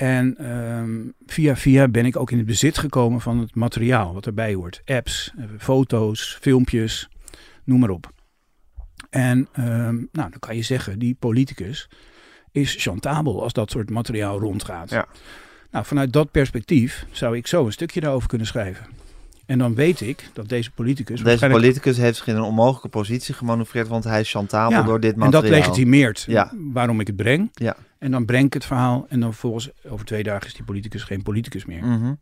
En 0.01 0.37
ehm, 0.37 0.99
via 1.25 1.55
via 1.55 1.87
ben 1.87 2.05
ik 2.05 2.15
ook 2.17 2.31
in 2.31 2.37
het 2.37 2.45
bezit 2.45 2.77
gekomen 2.77 3.21
van 3.21 3.39
het 3.39 3.55
materiaal 3.55 4.13
wat 4.13 4.25
erbij 4.25 4.53
hoort. 4.53 4.81
Apps, 4.85 5.33
eh, 5.37 5.43
foto's, 5.59 6.37
filmpjes, 6.41 7.09
noem 7.63 7.79
maar 7.79 7.89
op. 7.89 8.11
En 9.09 9.47
ehm, 9.51 9.95
nou, 9.95 10.29
dan 10.29 10.39
kan 10.39 10.55
je 10.55 10.61
zeggen, 10.61 10.99
die 10.99 11.15
politicus 11.19 11.89
is 12.51 12.75
chantabel 12.79 13.43
als 13.43 13.53
dat 13.53 13.71
soort 13.71 13.89
materiaal 13.89 14.39
rondgaat. 14.39 14.89
Ja. 14.89 15.05
Nou, 15.71 15.85
vanuit 15.85 16.13
dat 16.13 16.31
perspectief 16.31 17.05
zou 17.11 17.37
ik 17.37 17.47
zo 17.47 17.65
een 17.65 17.71
stukje 17.71 17.99
daarover 17.99 18.27
kunnen 18.27 18.47
schrijven. 18.47 18.85
En 19.45 19.57
dan 19.57 19.75
weet 19.75 20.01
ik 20.01 20.29
dat 20.33 20.49
deze 20.49 20.71
politicus 20.71 21.15
Deze 21.15 21.23
waarschijnlijk- 21.23 21.61
politicus 21.63 21.97
heeft 21.97 22.17
zich 22.17 22.27
in 22.27 22.35
een 22.35 22.41
onmogelijke 22.41 22.89
positie 22.89 23.33
gemanoeuvreerd, 23.33 23.87
want 23.87 24.03
hij 24.03 24.19
is 24.19 24.31
chantabel 24.31 24.77
Ja, 24.77 24.83
door 24.83 24.99
dit 24.99 25.13
en 25.13 25.19
materiaal. 25.19 25.41
dat 25.41 25.51
legitimeert 25.51 26.23
Ja. 26.27 26.51
waarom 26.73 26.99
ik 26.99 27.07
het 27.07 27.15
breng. 27.15 27.49
Ja. 27.53 27.75
En 28.01 28.11
dan 28.11 28.25
breng 28.25 28.45
ik 28.45 28.53
het 28.53 28.65
verhaal 28.65 29.05
en 29.09 29.19
dan 29.19 29.33
volgens 29.33 29.69
over 29.85 30.05
twee 30.05 30.23
dagen 30.23 30.47
is 30.47 30.53
die 30.53 30.63
politicus 30.63 31.03
geen 31.03 31.21
politicus 31.21 31.65
meer. 31.65 31.85
Mhm. 31.85 32.13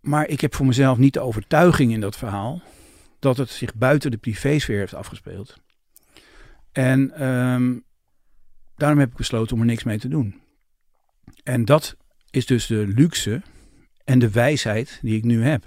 Maar 0.00 0.28
ik 0.28 0.40
heb 0.40 0.54
voor 0.54 0.66
mezelf 0.66 0.98
niet 0.98 1.12
de 1.12 1.20
overtuiging 1.20 1.92
in 1.92 2.00
dat 2.00 2.16
verhaal 2.16 2.62
dat 3.18 3.36
het 3.36 3.50
zich 3.50 3.74
buiten 3.74 4.10
de 4.10 4.16
privésfeer 4.16 4.78
heeft 4.78 4.94
afgespeeld. 4.94 5.56
En 6.72 7.10
ehm, 7.10 7.78
daarom 8.76 8.98
heb 8.98 9.10
ik 9.10 9.16
besloten 9.16 9.54
om 9.54 9.60
er 9.60 9.68
niks 9.68 9.84
mee 9.84 9.98
te 9.98 10.08
doen. 10.08 10.40
En 11.42 11.64
dat 11.64 11.96
is 12.30 12.46
dus 12.46 12.66
de 12.66 12.86
luxe 12.86 13.42
en 14.04 14.18
de 14.18 14.30
wijsheid 14.30 14.98
die 15.02 15.16
ik 15.16 15.24
nu 15.24 15.44
heb. 15.44 15.64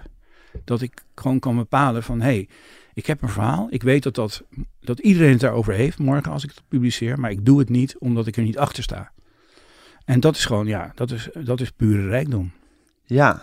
Dat 0.63 0.81
ik 0.81 1.03
gewoon 1.15 1.39
kan 1.39 1.55
bepalen 1.55 2.03
van 2.03 2.17
hé, 2.21 2.25
hey, 2.25 2.47
ik 2.93 3.05
heb 3.05 3.21
een 3.21 3.29
verhaal. 3.29 3.67
Ik 3.69 3.83
weet 3.83 4.03
dat, 4.03 4.15
dat, 4.15 4.43
dat 4.79 4.99
iedereen 4.99 5.31
het 5.31 5.39
daarover 5.39 5.73
heeft 5.73 5.97
morgen 5.99 6.31
als 6.31 6.43
ik 6.43 6.49
het 6.49 6.61
publiceer. 6.67 7.19
Maar 7.19 7.31
ik 7.31 7.45
doe 7.45 7.59
het 7.59 7.69
niet 7.69 7.95
omdat 7.99 8.27
ik 8.27 8.37
er 8.37 8.43
niet 8.43 8.57
achter 8.57 8.83
sta. 8.83 9.11
En 10.05 10.19
dat 10.19 10.35
is 10.35 10.45
gewoon, 10.45 10.67
ja, 10.67 10.91
dat 10.95 11.11
is, 11.11 11.29
dat 11.43 11.61
is 11.61 11.71
pure 11.71 12.07
rijkdom. 12.07 12.51
Ja. 13.05 13.41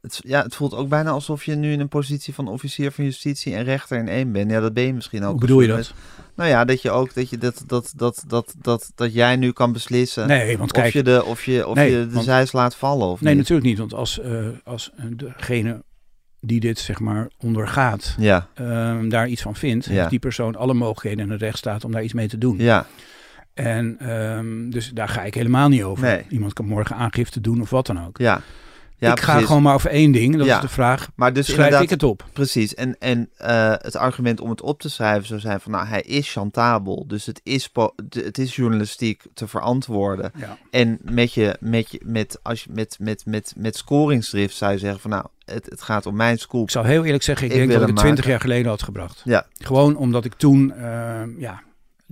Het, 0.00 0.20
ja, 0.24 0.42
het 0.42 0.54
voelt 0.54 0.74
ook 0.74 0.88
bijna 0.88 1.10
alsof 1.10 1.44
je 1.44 1.54
nu 1.54 1.72
in 1.72 1.80
een 1.80 1.88
positie 1.88 2.34
van 2.34 2.48
officier 2.48 2.92
van 2.92 3.04
justitie 3.04 3.54
en 3.54 3.64
rechter 3.64 3.98
in 3.98 4.08
één 4.08 4.32
bent. 4.32 4.50
Ja, 4.50 4.60
dat 4.60 4.74
ben 4.74 4.84
je 4.84 4.92
misschien 4.94 5.22
ook. 5.24 5.30
Hoe 5.30 5.40
bedoel 5.40 5.60
je 5.60 5.68
dat? 5.68 5.94
Nou 6.34 6.48
ja, 6.50 6.64
dat 6.64 6.82
je 6.82 6.90
ook 6.90 7.14
dat 7.14 7.30
je 7.30 7.38
dat 7.38 7.64
dat 7.66 7.92
dat 7.96 8.24
dat 8.26 8.54
dat 8.58 8.92
dat 8.94 9.12
jij 9.14 9.36
nu 9.36 9.52
kan 9.52 9.72
beslissen 9.72 10.26
Nee, 10.26 10.58
want 10.58 10.72
of 10.76 10.88
je 10.92 11.02
de 11.02 11.24
of 11.24 11.44
je 11.44 11.66
of 11.66 11.74
Nee, 11.74 11.90
je 11.90 12.06
de 12.06 12.12
want- 12.12 12.24
zeis 12.24 12.52
laat 12.52 12.76
vallen 12.76 13.06
of 13.06 13.20
Nee, 13.20 13.34
niet. 13.34 13.42
natuurlijk 13.42 13.68
niet. 13.68 13.78
Want 13.78 13.94
als, 13.94 14.20
eh, 14.20 14.46
als 14.64 14.90
eh, 14.96 15.04
degene 15.16 15.82
die 16.44 16.60
dit 16.60 16.78
zeg 16.78 17.00
maar 17.00 17.28
ondergaat, 17.38 18.14
Ja, 18.18 18.48
ehm, 18.54 19.08
daar 19.08 19.28
iets 19.28 19.42
van 19.42 19.54
vindt, 19.56 19.84
Ja. 19.84 19.92
heeft 19.92 20.10
die 20.10 20.18
persoon 20.18 20.56
alle 20.56 20.74
mogelijkheden 20.74 21.24
en 21.24 21.30
het 21.30 21.40
recht 21.42 21.58
staat 21.58 21.84
om 21.84 21.92
daar 21.92 22.02
iets 22.02 22.12
mee 22.12 22.28
te 22.28 22.38
doen. 22.38 22.56
ja, 22.58 22.86
En 23.54 23.96
ehm, 23.98 24.70
dus 24.70 24.90
daar 24.90 25.08
ga 25.08 25.22
ik 25.22 25.34
helemaal 25.34 25.68
niet 25.68 25.82
over. 25.82 26.04
Nee. 26.06 26.24
Iemand 26.28 26.52
kan 26.52 26.66
morgen 26.66 26.96
aangifte 26.96 27.40
doen 27.40 27.60
of 27.60 27.70
wat 27.70 27.86
dan 27.86 28.06
ook. 28.06 28.18
ja. 28.18 28.40
Ja 29.06 29.12
ik 29.12 29.20
ga 29.20 29.30
precies. 29.30 29.46
gewoon 29.46 29.62
maar 29.62 29.74
over 29.74 29.90
één 29.90 30.12
ding. 30.12 30.36
Dat 30.36 30.46
Ja. 30.46 30.54
is 30.56 30.60
de 30.62 30.68
vraag. 30.68 31.08
Maar 31.14 31.32
dus 31.32 31.46
Schrijf 31.46 31.80
ik 31.80 31.90
het 31.90 32.02
op? 32.02 32.24
Precies. 32.32 32.74
En, 32.74 32.96
en 32.98 33.30
eh, 33.36 33.72
het 33.78 33.96
argument 33.96 34.40
om 34.40 34.50
het 34.50 34.60
op 34.62 34.80
te 34.80 34.88
schrijven 34.90 35.26
zou 35.26 35.40
zijn 35.40 35.60
van, 35.60 35.72
nou, 35.72 35.86
hij 35.86 36.00
is 36.02 36.32
chantabel. 36.32 37.04
Dus 37.06 37.26
het 37.26 37.40
is, 37.44 37.70
het 38.08 38.38
is 38.38 38.56
journalistiek 38.56 39.22
te 39.34 39.48
verantwoorden. 39.48 40.32
Ja. 40.36 40.58
En 40.70 40.98
met 41.02 41.32
je, 41.34 41.56
met 41.60 41.90
je, 41.90 42.00
met, 42.04 42.38
als 42.42 42.64
je, 42.64 42.70
met, 42.72 42.96
met, 43.00 43.22
met, 43.26 43.52
met 43.56 43.76
scoringsdrift 43.76 44.56
zou 44.56 44.72
je 44.72 44.78
zeggen 44.78 45.00
van, 45.00 45.10
nou, 45.10 45.24
het, 45.44 45.66
het 45.70 45.82
gaat 45.82 46.06
om 46.06 46.16
mijn 46.16 46.38
scoop. 46.38 46.62
Ik 46.62 46.70
zou 46.70 46.86
heel 46.86 47.04
eerlijk 47.04 47.22
zeggen, 47.22 47.46
ik, 47.46 47.52
Ik 47.52 47.58
denk 47.58 47.72
dat 47.72 47.80
ik 47.82 47.86
het 47.88 47.96
twintig 47.96 48.26
jaar 48.26 48.40
geleden 48.40 48.66
had 48.70 48.82
gebracht. 48.82 49.20
Ja, 49.24 49.46
Gewoon 49.54 49.96
omdat 49.96 50.24
ik 50.24 50.34
toen, 50.34 50.72
ehm, 50.72 51.30
ja, 51.38 51.62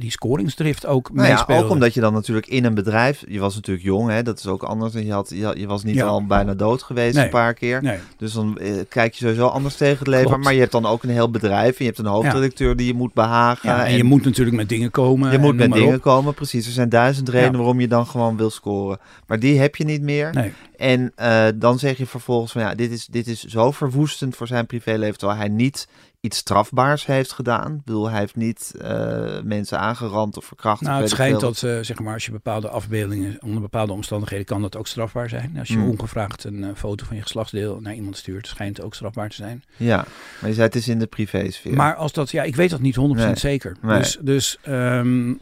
die 0.01 0.11
scoringsdrift 0.11 0.87
ook 0.87 1.13
nou 1.13 1.29
ja, 1.29 1.45
ook 1.49 1.71
omdat 1.71 1.95
je 1.95 2.01
dan 2.01 2.13
natuurlijk 2.13 2.47
in 2.47 2.65
een 2.65 2.75
bedrijf, 2.75 3.25
je 3.29 3.39
was 3.39 3.55
natuurlijk 3.55 3.87
jong, 3.87 4.11
hè, 4.11 4.23
dat 4.23 4.39
is 4.39 4.47
ook 4.47 4.63
anders. 4.63 4.93
Je, 4.93 5.13
had, 5.13 5.31
je, 5.35 5.53
je 5.57 5.67
was 5.67 5.85
niet 5.85 6.03
al 6.03 6.27
bijna 6.27 6.55
dood 6.55 6.83
geweest 6.83 7.17
een 7.17 7.29
paar 7.29 7.55
keer. 7.55 7.83
Nee. 7.83 7.99
Dus 8.17 8.33
dan 8.33 8.59
eh, 8.59 8.73
kijk 8.89 9.15
je 9.15 9.25
sowieso 9.25 9.47
anders 9.47 9.77
tegen 9.77 9.99
het 9.99 10.07
leven. 10.07 10.41
Maar 10.41 10.53
je 10.53 10.61
hebt 10.61 10.73
dan 10.73 10.87
ook 10.87 11.03
een 11.03 11.11
heel 11.11 11.31
bedrijf 11.31 11.71
en 11.71 11.85
je 11.85 11.85
hebt 11.85 11.99
een 11.99 12.07
hoofdredacteur 12.07 12.77
die 12.77 12.87
je 12.87 12.95
moet 12.95 13.15
behagen. 13.15 13.85
en, 13.85 13.97
je 13.97 14.05
moet 14.05 14.25
natuurlijk 14.25 14.57
met 14.57 14.69
dingen 14.69 14.91
komen. 14.91 15.33
Je 15.33 15.39
moet 15.39 15.57
met 15.57 15.73
dingen 15.73 16.01
komen, 16.01 16.35
precies. 16.35 16.67
Er 16.67 16.73
zijn 16.73 16.89
duizend 16.89 17.29
redenen 17.29 17.57
waarom 17.57 17.81
je 17.81 17.89
dan 17.89 18.07
gewoon 18.07 18.37
wil 18.37 18.51
scoren. 18.51 18.99
Maar 19.27 19.39
die 19.39 19.59
heb 19.59 19.77
je 19.77 19.85
niet 19.85 20.03
meer. 20.03 20.31
Nee. 20.35 20.53
En 20.77 21.13
uh, 21.21 21.47
dan 21.55 21.79
zeg 21.79 21.99
je 21.99 22.07
vervolgens 22.07 22.53
van 22.53 22.63
ja, 22.63 22.75
dit 22.75 22.91
is, 22.91 23.07
dit 23.07 23.27
is 23.27 23.45
zo 23.45 23.71
verwoestend 23.71 24.37
voor 24.37 24.47
zijn 24.47 24.67
privéleven, 24.67 25.19
terwijl 25.19 25.39
hij 25.39 25.49
niet 25.49 25.89
iets 26.21 26.37
strafbaars 26.37 27.07
heeft 27.07 27.33
gedaan. 27.33 27.75
Ik 27.75 27.85
bedoel, 27.85 28.11
hij 28.11 28.19
heeft 28.19 28.37
niet 28.37 28.75
uh, 28.83 29.41
mensen 29.45 29.79
aangerand 29.79 30.37
of 30.37 30.45
verkracht. 30.45 30.81
Nou, 30.81 31.01
het 31.01 31.11
schijnt 31.11 31.41
dat, 31.41 31.63
uh, 31.63 31.79
zeg 31.81 31.99
maar, 31.99 32.15
als 32.15 32.25
je 32.25 32.31
bepaalde 32.31 32.69
afbeeldingen 32.69 33.39
onder 33.43 33.61
bepaalde 33.61 33.93
omstandigheden 33.93 34.47
kan 34.47 34.63
dat 34.63 34.77
ook 34.77 34.87
strafbaar 34.87 35.29
zijn. 35.29 35.57
Als 35.59 35.69
je 35.69 35.77
mm. 35.77 35.89
ongevraagd 35.89 36.45
een 36.45 36.63
uh, 36.63 36.69
foto 36.77 37.05
van 37.05 37.17
je 37.17 37.23
geslachtsdeel 37.23 37.81
naar 37.81 37.95
iemand 37.95 38.17
stuurt, 38.17 38.47
schijnt 38.47 38.77
het 38.77 38.87
ook 38.87 38.95
strafbaar 38.95 39.29
te 39.29 39.37
zijn. 39.37 39.65
Ja, 39.77 40.05
maar 40.41 40.49
je 40.49 40.55
zei 40.55 40.67
het 40.67 40.77
is 40.77 40.89
in 40.89 40.99
de 40.99 41.07
privésfeer. 41.07 41.75
Maar 41.75 41.95
als 41.95 42.13
dat, 42.13 42.31
ja, 42.31 42.43
ik 42.43 42.57
weet 42.57 42.71
dat 42.71 42.81
niet 42.81 42.97
100% 42.97 43.01
nee. 43.01 43.37
zeker. 43.37 43.77
Nee. 43.83 43.99
Dus, 43.99 44.19
dus 44.21 44.59
um, 44.69 45.41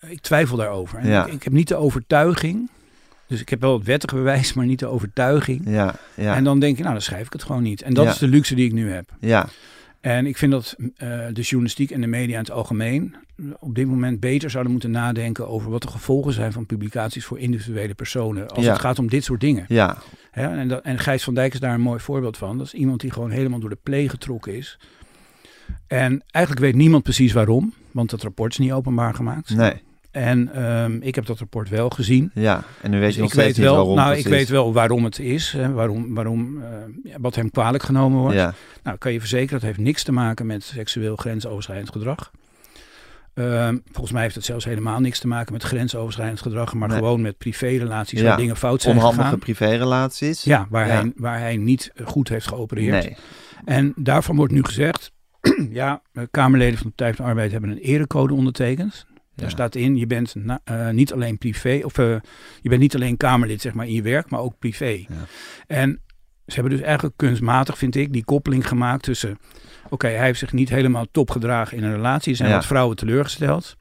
ik 0.00 0.20
twijfel 0.20 0.56
daarover. 0.56 0.98
En 0.98 1.08
ja. 1.08 1.26
ik, 1.26 1.32
ik 1.32 1.42
heb 1.42 1.52
niet 1.52 1.68
de 1.68 1.76
overtuiging 1.76 2.68
dus 3.26 3.40
ik 3.40 3.48
heb 3.48 3.60
wel 3.60 3.72
het 3.72 3.86
wettige 3.86 4.14
bewijs, 4.14 4.52
maar 4.52 4.66
niet 4.66 4.78
de 4.78 4.86
overtuiging. 4.86 5.62
Ja, 5.64 5.94
ja. 6.14 6.34
En 6.34 6.44
dan 6.44 6.60
denk 6.60 6.76
je, 6.76 6.82
nou, 6.82 6.94
dan 6.94 7.02
schrijf 7.02 7.26
ik 7.26 7.32
het 7.32 7.42
gewoon 7.42 7.62
niet. 7.62 7.82
En 7.82 7.94
dat 7.94 8.06
is 8.06 8.18
de 8.18 8.28
luxe 8.28 8.54
die 8.54 8.66
ik 8.66 8.72
nu 8.72 8.92
heb. 8.92 9.08
Ja. 9.20 9.48
En 10.04 10.26
ik 10.26 10.36
vind 10.36 10.52
dat 10.52 10.74
uh, 10.78 10.88
de 11.32 11.40
journalistiek 11.40 11.90
en 11.90 12.00
de 12.00 12.06
media 12.06 12.34
in 12.34 12.40
het 12.40 12.50
algemeen 12.50 13.14
op 13.58 13.74
dit 13.74 13.86
moment 13.86 14.20
beter 14.20 14.50
zouden 14.50 14.72
moeten 14.72 14.90
nadenken 14.90 15.48
over 15.48 15.70
wat 15.70 15.82
de 15.82 15.88
gevolgen 15.88 16.32
zijn 16.32 16.52
van 16.52 16.66
publicaties 16.66 17.24
voor 17.24 17.38
individuele 17.38 17.94
personen. 17.94 18.48
Als 18.48 18.66
het 18.66 18.78
gaat 18.78 18.98
om 18.98 19.08
dit 19.08 19.24
soort 19.24 19.40
dingen. 19.40 19.64
Ja. 19.68 19.98
en, 20.30 20.68
dat, 20.68 20.82
en 20.82 20.98
Gijs 20.98 21.24
van 21.24 21.34
Dijk 21.34 21.52
is 21.54 21.60
daar 21.60 21.74
een 21.74 21.80
mooi 21.80 22.00
voorbeeld 22.00 22.36
van. 22.36 22.58
Dat 22.58 22.66
is 22.66 22.74
iemand 22.74 23.00
die 23.00 23.10
gewoon 23.10 23.30
helemaal 23.30 23.58
door 23.58 23.70
de 23.70 23.78
pleeg 23.82 24.10
getrokken 24.10 24.56
is. 24.56 24.78
En 25.86 26.22
eigenlijk 26.30 26.64
weet 26.64 26.74
niemand 26.74 27.02
precies 27.02 27.32
waarom, 27.32 27.74
want 27.90 28.10
dat 28.10 28.22
rapport 28.22 28.52
is 28.52 28.58
niet 28.58 28.72
openbaar 28.72 29.14
gemaakt. 29.14 29.56
Nee. 29.56 29.82
En 30.14 30.64
um, 30.64 31.02
ik 31.02 31.14
heb 31.14 31.26
dat 31.26 31.38
rapport 31.38 31.68
wel 31.68 31.90
gezien. 31.90 32.30
Ja, 32.34 32.64
en 32.80 32.90
nu 32.90 33.00
weet 33.00 33.14
je 33.14 33.20
nog 33.20 33.30
ik 33.30 33.36
weet 33.36 33.56
wel, 33.56 33.74
waarom 33.74 33.94
Nou, 33.94 34.16
ik 34.16 34.26
weet 34.26 34.48
wel 34.48 34.72
waarom 34.72 35.04
het 35.04 35.18
is. 35.18 35.52
Hè, 35.52 35.72
waarom, 35.72 36.14
waarom 36.14 36.56
uh, 36.56 37.14
wat 37.16 37.34
hem 37.34 37.50
kwalijk 37.50 37.82
genomen 37.82 38.20
wordt. 38.20 38.36
Ja. 38.36 38.54
Nou, 38.82 38.98
kan 38.98 39.12
je 39.12 39.20
verzekeren, 39.20 39.60
dat 39.60 39.62
heeft 39.62 39.78
niks 39.78 40.02
te 40.02 40.12
maken 40.12 40.46
met 40.46 40.62
seksueel 40.62 41.16
grensoverschrijdend 41.16 41.92
gedrag. 41.92 42.30
Um, 43.34 43.82
volgens 43.92 44.12
mij 44.12 44.22
heeft 44.22 44.34
het 44.34 44.44
zelfs 44.44 44.64
helemaal 44.64 45.00
niks 45.00 45.18
te 45.18 45.26
maken 45.26 45.52
met 45.52 45.62
grensoverschrijdend 45.62 46.40
gedrag, 46.40 46.74
maar 46.74 46.90
gewoon 46.90 47.20
met 47.20 47.38
privérelaties 47.38 48.20
ja. 48.20 48.26
waar 48.26 48.36
dingen 48.36 48.56
fout 48.56 48.82
zijn 48.82 48.96
Onhandige 48.96 49.22
gegaan. 49.22 49.38
privérelaties. 49.38 50.42
Ja, 50.42 50.66
waar, 50.70 50.86
Hij, 50.86 51.12
waar 51.16 51.38
hij 51.38 51.56
niet 51.56 51.92
goed 52.04 52.28
heeft 52.28 52.48
geopereerd. 52.48 53.04
Nee. 53.04 53.16
En 53.64 53.92
daarvan 53.96 54.36
wordt 54.36 54.52
nu 54.52 54.62
gezegd, 54.62 55.12
ja, 55.70 56.02
Kamerleden 56.30 56.78
van 56.78 56.86
de 56.86 56.92
Partij 56.96 57.14
van 57.14 57.24
de 57.24 57.30
Arbeid 57.30 57.52
hebben 57.52 57.70
een 57.70 57.78
erecode 57.78 58.34
ondertekend. 58.34 59.06
Daar 59.34 59.50
staat 59.50 59.74
in, 59.74 59.96
je 59.96 60.06
bent 60.06 60.34
uh, 60.34 60.88
niet 60.90 61.12
alleen 61.12 61.38
privé, 61.38 61.80
of 61.84 61.98
uh, 61.98 62.16
je 62.60 62.68
bent 62.68 62.80
niet 62.80 62.94
alleen 62.94 63.16
Kamerlid 63.16 63.60
zeg 63.60 63.74
maar 63.74 63.86
in 63.86 63.92
je 63.92 64.02
werk, 64.02 64.30
maar 64.30 64.40
ook 64.40 64.58
privé. 64.58 64.86
Ja. 64.86 65.06
En 65.66 66.00
ze 66.46 66.54
hebben 66.54 66.72
dus 66.72 66.80
eigenlijk 66.80 67.16
kunstmatig, 67.16 67.78
vind 67.78 67.96
ik, 67.96 68.12
die 68.12 68.24
koppeling 68.24 68.68
gemaakt 68.68 69.02
tussen, 69.02 69.38
oké, 69.88 70.06
hij 70.06 70.24
heeft 70.24 70.38
zich 70.38 70.52
niet 70.52 70.68
helemaal 70.68 71.06
top 71.10 71.30
gedragen 71.30 71.76
in 71.76 71.84
een 71.84 71.94
relatie, 71.94 72.34
zijn 72.34 72.48
ja. 72.48 72.54
wat 72.54 72.66
vrouwen 72.66 72.96
teleurgesteld. 72.96 73.76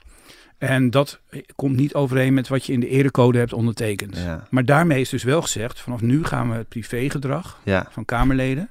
En 0.57 0.89
dat 0.89 1.21
komt 1.55 1.75
niet 1.75 1.93
overeen 1.93 2.33
met 2.33 2.47
wat 2.47 2.65
je 2.65 2.73
in 2.73 2.79
de 2.79 2.87
erecode 2.87 3.37
hebt 3.37 3.53
ondertekend. 3.53 4.17
Ja. 4.17 4.47
Maar 4.49 4.65
daarmee 4.65 5.01
is 5.01 5.09
dus 5.09 5.23
wel 5.23 5.41
gezegd, 5.41 5.79
vanaf 5.79 6.01
nu 6.01 6.23
gaan 6.23 6.49
we 6.49 6.55
het 6.55 6.69
privégedrag 6.69 7.61
van 7.89 8.05
Kamerleden, 8.05 8.69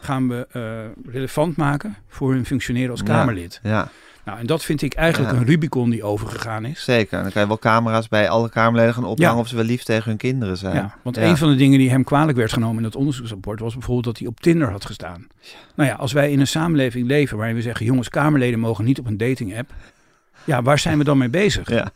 gaan 0.00 0.28
we 0.28 0.46
uh, 0.56 1.12
relevant 1.12 1.56
maken 1.56 1.96
voor 2.08 2.32
hun 2.32 2.46
functioneren 2.46 2.90
als 2.90 3.02
Kamerlid. 3.02 3.60
Ja. 3.62 3.90
Nou, 4.24 4.38
en 4.38 4.46
dat 4.46 4.64
vind 4.64 4.82
ik 4.82 4.94
eigenlijk 4.94 5.32
een 5.32 5.44
Rubicon 5.44 5.90
die 5.90 6.04
overgegaan 6.04 6.64
is. 6.64 6.84
Zeker. 6.84 7.22
dan 7.22 7.32
kan 7.32 7.42
je 7.42 7.48
wel 7.48 7.58
camera's 7.58 8.08
bij 8.08 8.28
alle 8.28 8.48
Kamerleden 8.50 8.94
gaan 8.94 9.04
ophangen 9.04 9.38
of 9.38 9.48
ze 9.48 9.56
wel 9.56 9.64
lief 9.64 9.82
tegen 9.82 10.08
hun 10.08 10.16
kinderen 10.16 10.56
zijn. 10.56 10.74
Ja, 10.74 10.94
want 11.02 11.16
een 11.16 11.36
van 11.36 11.48
de 11.48 11.56
dingen 11.56 11.78
die 11.78 11.90
hem 11.90 12.04
kwalijk 12.04 12.38
werd 12.38 12.52
genomen 12.52 12.76
in 12.76 12.82
dat 12.82 12.96
onderzoeksrapport 12.96 13.60
was 13.60 13.72
bijvoorbeeld 13.72 14.04
dat 14.04 14.18
hij 14.18 14.26
op 14.26 14.40
Tinder 14.40 14.70
had 14.70 14.84
gestaan. 14.84 15.26
Nou 15.74 15.88
ja, 15.88 15.94
als 15.94 16.12
wij 16.12 16.30
in 16.30 16.40
een 16.40 16.46
samenleving 16.46 17.06
leven 17.06 17.36
waarin 17.36 17.54
we 17.54 17.62
zeggen, 17.62 17.86
jongens, 17.86 18.08
Kamerleden 18.08 18.58
mogen 18.58 18.84
niet 18.84 18.98
op 18.98 19.06
een 19.06 19.16
dating 19.16 19.58
app. 19.58 19.72
Ja, 20.44 20.62
waar 20.62 20.78
zijn 20.78 20.98
we 20.98 21.04
dan 21.04 21.18
mee 21.18 21.30
bezig? 21.30 21.70
Ja. 21.70 21.90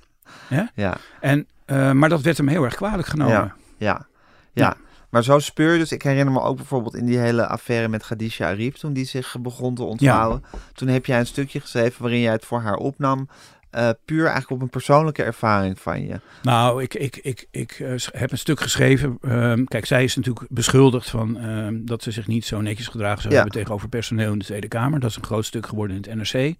ja? 0.48 0.70
ja. 0.74 0.96
En, 1.20 1.46
uh, 1.66 1.92
maar 1.92 2.08
dat 2.08 2.20
werd 2.20 2.36
hem 2.36 2.48
heel 2.48 2.64
erg 2.64 2.74
kwalijk 2.74 3.08
genomen. 3.08 3.52
Ja. 3.78 4.06
ja. 4.52 4.76
Maar 5.10 5.24
zo 5.24 5.38
speur 5.38 5.72
je 5.72 5.78
dus, 5.78 5.92
ik 5.92 6.02
herinner 6.02 6.32
me 6.32 6.40
ook 6.40 6.56
bijvoorbeeld 6.56 6.94
in 6.94 7.06
die 7.06 7.18
hele 7.18 7.46
affaire 7.46 7.88
met 7.88 8.02
Khadija 8.02 8.46
Arif, 8.46 8.76
toen 8.76 8.92
die 8.92 9.04
zich 9.04 9.36
begon 9.40 9.74
te 9.74 9.82
ontvouwen. 9.82 10.44
Toen 10.74 10.88
heb 10.88 11.06
jij 11.06 11.18
een 11.18 11.26
stukje 11.26 11.60
geschreven 11.60 12.02
waarin 12.02 12.20
jij 12.20 12.32
het 12.32 12.44
voor 12.44 12.60
haar 12.60 12.76
opnam. 12.76 13.28
Uh, 13.76 13.88
puur 14.04 14.24
eigenlijk 14.24 14.50
op 14.50 14.60
een 14.60 14.68
persoonlijke 14.68 15.22
ervaring 15.22 15.80
van 15.80 16.06
je. 16.06 16.20
Nou, 16.42 16.82
ik, 16.82 16.94
ik, 16.94 17.16
ik, 17.16 17.46
ik 17.50 17.78
uh, 17.78 17.94
heb 18.12 18.32
een 18.32 18.38
stuk 18.38 18.60
geschreven. 18.60 19.18
Uh, 19.20 19.52
kijk, 19.64 19.86
zij 19.86 20.04
is 20.04 20.16
natuurlijk 20.16 20.46
beschuldigd 20.50 21.10
van 21.10 21.36
uh, 21.46 21.68
dat 21.72 22.02
ze 22.02 22.10
zich 22.10 22.26
niet 22.26 22.44
zo 22.44 22.60
netjes 22.60 22.86
gedragen 22.88 23.20
zou 23.22 23.34
ja. 23.34 23.40
hebben 23.40 23.58
tegenover 23.58 23.88
personeel 23.88 24.32
in 24.32 24.38
de 24.38 24.44
Tweede 24.44 24.68
Kamer. 24.68 25.00
Dat 25.00 25.10
is 25.10 25.16
een 25.16 25.24
groot 25.24 25.44
stuk 25.44 25.66
geworden 25.66 25.96
in 25.96 26.02
het 26.02 26.32
NRC. 26.32 26.54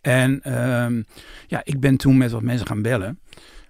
En 0.00 0.42
ehm, 0.42 1.02
ja, 1.46 1.60
ik 1.64 1.80
ben 1.80 1.96
toen 1.96 2.16
met 2.16 2.30
wat 2.30 2.42
mensen 2.42 2.66
gaan 2.66 2.82
bellen 2.82 3.18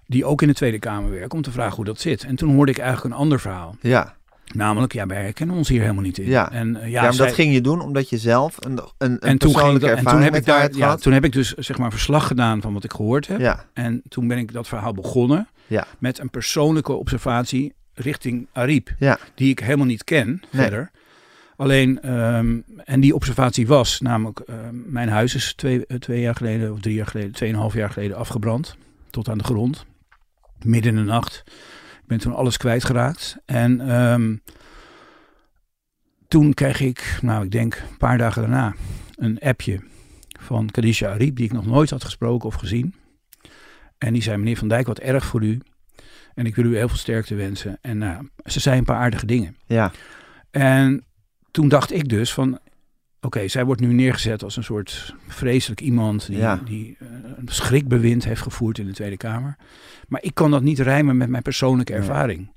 die 0.09 0.25
ook 0.25 0.41
in 0.41 0.47
de 0.47 0.53
Tweede 0.53 0.79
Kamer 0.79 1.09
werken, 1.09 1.31
om 1.31 1.41
te 1.41 1.51
vragen 1.51 1.75
hoe 1.75 1.85
dat 1.85 1.99
zit. 1.99 2.23
En 2.23 2.35
toen 2.35 2.53
hoorde 2.53 2.71
ik 2.71 2.77
eigenlijk 2.77 3.13
een 3.13 3.21
ander 3.21 3.39
verhaal. 3.39 3.75
Ja. 3.81 4.17
Namelijk, 4.53 4.93
ja, 4.93 5.05
wij 5.05 5.21
herkennen 5.21 5.55
ons 5.55 5.69
hier 5.69 5.81
helemaal 5.81 6.03
niet 6.03 6.17
in. 6.17 6.27
Ja, 6.27 6.51
en, 6.51 6.75
uh, 6.75 6.81
ja, 6.81 6.87
ja 6.87 7.01
maar 7.01 7.15
dat 7.15 7.33
ging 7.33 7.53
je 7.53 7.61
doen 7.61 7.81
omdat 7.81 8.09
je 8.09 8.17
zelf 8.17 8.55
een, 8.59 8.71
een, 8.71 9.11
een 9.11 9.19
en 9.19 9.37
toen 9.37 9.57
ging 9.57 9.81
en 9.81 10.05
toen 10.05 10.21
heb 10.21 10.35
ik 10.35 10.45
daar, 10.45 10.75
ja, 10.75 10.95
toen 10.95 11.13
heb 11.13 11.25
ik 11.25 11.31
dus 11.31 11.53
zeg 11.53 11.77
maar 11.77 11.91
verslag 11.91 12.27
gedaan 12.27 12.61
van 12.61 12.73
wat 12.73 12.83
ik 12.83 12.91
gehoord 12.91 13.27
heb. 13.27 13.39
Ja. 13.39 13.65
En 13.73 14.01
toen 14.07 14.27
ben 14.27 14.37
ik 14.37 14.53
dat 14.53 14.67
verhaal 14.67 14.93
begonnen 14.93 15.47
ja. 15.67 15.87
met 15.99 16.19
een 16.19 16.29
persoonlijke 16.29 16.93
observatie 16.93 17.73
richting 17.93 18.47
Ariep, 18.53 18.93
ja. 18.99 19.17
die 19.35 19.49
ik 19.49 19.59
helemaal 19.59 19.85
niet 19.85 20.03
ken 20.03 20.27
nee. 20.27 20.61
verder. 20.61 20.91
Alleen, 21.55 22.13
um, 22.13 22.63
en 22.83 22.99
die 22.99 23.15
observatie 23.15 23.67
was 23.67 23.99
namelijk, 23.99 24.41
uh, 24.49 24.55
mijn 24.71 25.09
huis 25.09 25.35
is 25.35 25.53
twee, 25.53 25.83
uh, 25.87 25.97
twee 25.97 26.21
jaar 26.21 26.35
geleden 26.35 26.71
of 26.71 26.79
drie 26.79 26.95
jaar 26.95 27.07
geleden, 27.07 27.31
tweeënhalf 27.31 27.73
jaar 27.73 27.89
geleden 27.89 28.17
afgebrand, 28.17 28.75
tot 29.09 29.29
aan 29.29 29.37
de 29.37 29.43
grond 29.43 29.85
midden 30.65 30.91
in 30.91 30.97
de 30.97 31.11
nacht. 31.11 31.43
Ik 32.01 32.07
ben 32.07 32.17
toen 32.17 32.35
alles 32.35 32.57
kwijtgeraakt. 32.57 33.37
En 33.45 33.95
um, 33.95 34.41
toen 36.27 36.53
kreeg 36.53 36.79
ik, 36.79 37.17
nou 37.21 37.43
ik 37.43 37.51
denk 37.51 37.75
een 37.75 37.97
paar 37.97 38.17
dagen 38.17 38.41
daarna, 38.41 38.75
een 39.15 39.39
appje 39.39 39.79
van 40.39 40.69
Kadisha 40.69 41.09
Ariep, 41.09 41.35
die 41.35 41.45
ik 41.45 41.51
nog 41.51 41.65
nooit 41.65 41.89
had 41.89 42.03
gesproken 42.03 42.47
of 42.47 42.55
gezien. 42.55 42.93
En 43.97 44.13
die 44.13 44.21
zei, 44.21 44.37
meneer 44.37 44.57
Van 44.57 44.67
Dijk, 44.67 44.87
wat 44.87 44.99
erg 44.99 45.25
voor 45.25 45.43
u. 45.43 45.59
En 46.33 46.45
ik 46.45 46.55
wil 46.55 46.65
u 46.65 46.75
heel 46.75 46.87
veel 46.87 46.97
sterkte 46.97 47.35
wensen. 47.35 47.77
En 47.81 47.97
nou, 47.97 48.29
ze 48.45 48.59
zei 48.59 48.77
een 48.77 48.83
paar 48.83 48.99
aardige 48.99 49.25
dingen. 49.25 49.57
Ja. 49.65 49.91
En 50.51 51.05
toen 51.51 51.69
dacht 51.69 51.93
ik 51.93 52.09
dus 52.09 52.33
van, 52.33 52.59
Oké, 53.21 53.47
zij 53.47 53.65
wordt 53.65 53.81
nu 53.81 53.93
neergezet 53.93 54.43
als 54.43 54.55
een 54.55 54.63
soort 54.63 55.15
vreselijk 55.27 55.81
iemand 55.81 56.27
die, 56.27 56.63
die 56.65 56.97
uh, 56.99 57.07
een 57.37 57.47
schrikbewind 57.47 58.23
heeft 58.23 58.41
gevoerd 58.41 58.77
in 58.77 58.85
de 58.85 58.93
Tweede 58.93 59.17
Kamer. 59.17 59.57
Maar 60.07 60.23
ik 60.23 60.33
kan 60.33 60.51
dat 60.51 60.61
niet 60.61 60.79
rijmen 60.79 61.17
met 61.17 61.29
mijn 61.29 61.43
persoonlijke 61.43 61.93
ervaring. 61.93 62.51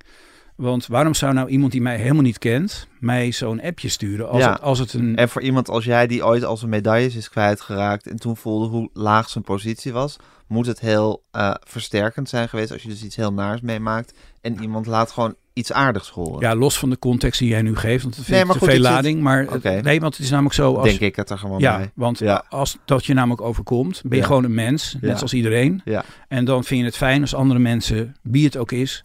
Want 0.56 0.86
waarom 0.86 1.14
zou 1.14 1.32
nou 1.32 1.48
iemand 1.48 1.72
die 1.72 1.80
mij 1.80 1.96
helemaal 1.96 2.22
niet 2.22 2.38
kent, 2.38 2.88
mij 3.00 3.32
zo'n 3.32 3.62
appje 3.62 3.88
sturen 3.88 4.28
als, 4.28 4.44
het, 4.44 4.60
als 4.60 4.78
het 4.78 4.92
een... 4.92 5.16
En 5.16 5.28
voor 5.28 5.42
iemand 5.42 5.68
als 5.68 5.84
jij 5.84 6.06
die 6.06 6.24
ooit 6.24 6.44
als 6.44 6.62
een 6.62 6.68
medailles 6.68 7.16
is 7.16 7.30
kwijtgeraakt 7.30 8.06
en 8.06 8.16
toen 8.16 8.36
voelde 8.36 8.66
hoe 8.66 8.90
laag 8.92 9.28
zijn 9.28 9.44
positie 9.44 9.92
was, 9.92 10.16
moet 10.46 10.66
het 10.66 10.80
heel 10.80 11.24
uh, 11.32 11.54
versterkend 11.66 12.28
zijn 12.28 12.48
geweest 12.48 12.72
als 12.72 12.82
je 12.82 12.88
dus 12.88 13.04
iets 13.04 13.16
heel 13.16 13.32
naars 13.32 13.60
meemaakt 13.60 14.14
en 14.40 14.62
iemand 14.62 14.86
laat 14.86 15.10
gewoon 15.10 15.34
iets 15.52 15.72
aardigs 15.72 16.08
horen. 16.08 16.40
Ja, 16.40 16.54
los 16.54 16.78
van 16.78 16.90
de 16.90 16.98
context 16.98 17.38
die 17.38 17.48
jij 17.48 17.62
nu 17.62 17.76
geeft, 17.76 18.02
want 18.02 18.16
het 18.16 18.24
vind 18.24 18.46
nee, 18.46 18.58
te 18.58 18.64
veel 18.64 18.80
lading. 18.80 19.20
Maar 19.20 19.46
nee, 19.62 20.00
want 20.00 20.16
het 20.16 20.24
is 20.24 20.30
namelijk 20.30 20.54
zo. 20.54 20.74
Als, 20.74 20.88
Denk 20.88 21.00
ik 21.00 21.16
het 21.16 21.30
er 21.30 21.38
gewoon 21.38 21.60
ja, 21.60 21.76
bij. 21.76 21.90
Want 21.94 22.18
ja. 22.18 22.44
als 22.48 22.78
dat 22.84 23.06
je 23.06 23.14
namelijk 23.14 23.40
overkomt, 23.40 24.02
ben 24.04 24.18
je 24.18 24.24
gewoon 24.24 24.44
een 24.44 24.54
mens, 24.54 24.96
net 25.00 25.16
zoals 25.16 25.34
iedereen. 25.34 25.80
Ja. 25.84 26.04
En 26.28 26.44
dan 26.44 26.64
vind 26.64 26.80
je 26.80 26.86
het 26.86 26.96
fijn 26.96 27.20
als 27.20 27.34
andere 27.34 27.60
mensen, 27.60 28.16
wie 28.22 28.44
het 28.44 28.56
ook 28.56 28.72
is, 28.72 29.04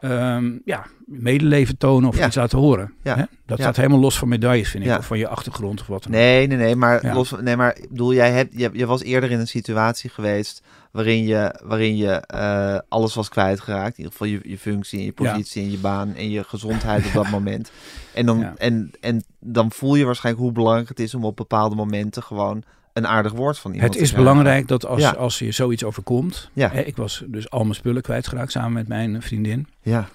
um, 0.00 0.60
ja, 0.64 0.86
medeleven 1.06 1.76
tonen 1.76 2.08
of 2.08 2.26
iets 2.26 2.36
laten 2.36 2.58
horen. 2.58 2.92
Ja. 3.02 3.16
Hè? 3.16 3.22
Dat 3.46 3.58
staat 3.58 3.76
helemaal 3.76 3.98
los 3.98 4.18
van 4.18 4.28
medailles, 4.28 4.68
vind 4.68 4.84
ik, 4.84 4.98
of 4.98 5.06
van 5.06 5.18
je 5.18 5.28
achtergrond 5.28 5.80
of 5.80 5.86
wat 5.86 6.02
dan 6.02 6.12
Nee, 6.12 6.46
nee, 6.46 6.56
nee, 6.58 6.76
maar, 6.76 7.14
los, 7.14 7.34
nee, 7.40 7.56
maar 7.56 7.78
bedoel, 7.88 8.14
jij 8.14 8.30
hebt, 8.30 8.52
je, 8.58 8.70
je 8.72 8.86
was 8.86 9.02
eerder 9.02 9.30
in 9.30 9.38
een 9.38 9.48
situatie 9.48 10.10
geweest 10.10 10.62
waarin 10.92 11.24
je, 11.24 11.60
waarin 11.64 11.96
je 11.96 12.24
uh, 12.34 12.78
alles 12.88 13.14
was 13.14 13.28
kwijtgeraakt. 13.28 13.98
In 13.98 14.04
ieder 14.04 14.12
geval 14.12 14.26
je, 14.26 14.40
je 14.42 14.58
functie 14.58 14.98
en 14.98 15.04
je 15.04 15.12
positie 15.12 15.62
en 15.62 15.70
je 15.70 15.78
baan 15.78 16.14
en 16.14 16.30
je 16.30 16.44
gezondheid 16.44 17.06
op 17.06 17.12
dat 17.12 17.30
moment. 17.38 17.70
En 18.14 18.26
dan, 18.26 18.58
en, 18.58 18.90
en 19.00 19.24
dan 19.40 19.72
voel 19.72 19.94
je 19.94 20.04
waarschijnlijk 20.04 20.44
hoe 20.44 20.54
belangrijk 20.54 20.88
het 20.88 21.00
is 21.00 21.14
om 21.14 21.24
op 21.24 21.36
bepaalde 21.36 21.74
momenten 21.74 22.22
gewoon 22.22 22.62
een 22.92 23.06
aardig 23.06 23.32
woord 23.32 23.58
van 23.58 23.72
iemand. 23.72 23.94
Het 23.94 24.02
is 24.02 24.12
belangrijk 24.12 24.68
dat 24.68 24.86
als, 24.86 25.16
als 25.16 25.38
je 25.38 25.52
zoiets 25.52 25.84
overkomt. 25.84 26.50
Ja. 26.52 26.70
Hè, 26.70 26.80
ik 26.80 26.96
was 26.96 27.22
dus 27.26 27.50
al 27.50 27.62
mijn 27.62 27.74
spullen 27.74 28.02
kwijtgeraakt 28.02 28.52
samen 28.52 28.72
met 28.72 28.88
mijn 28.88 29.22
vriendin. 29.22 29.66
Ja. 29.80 30.08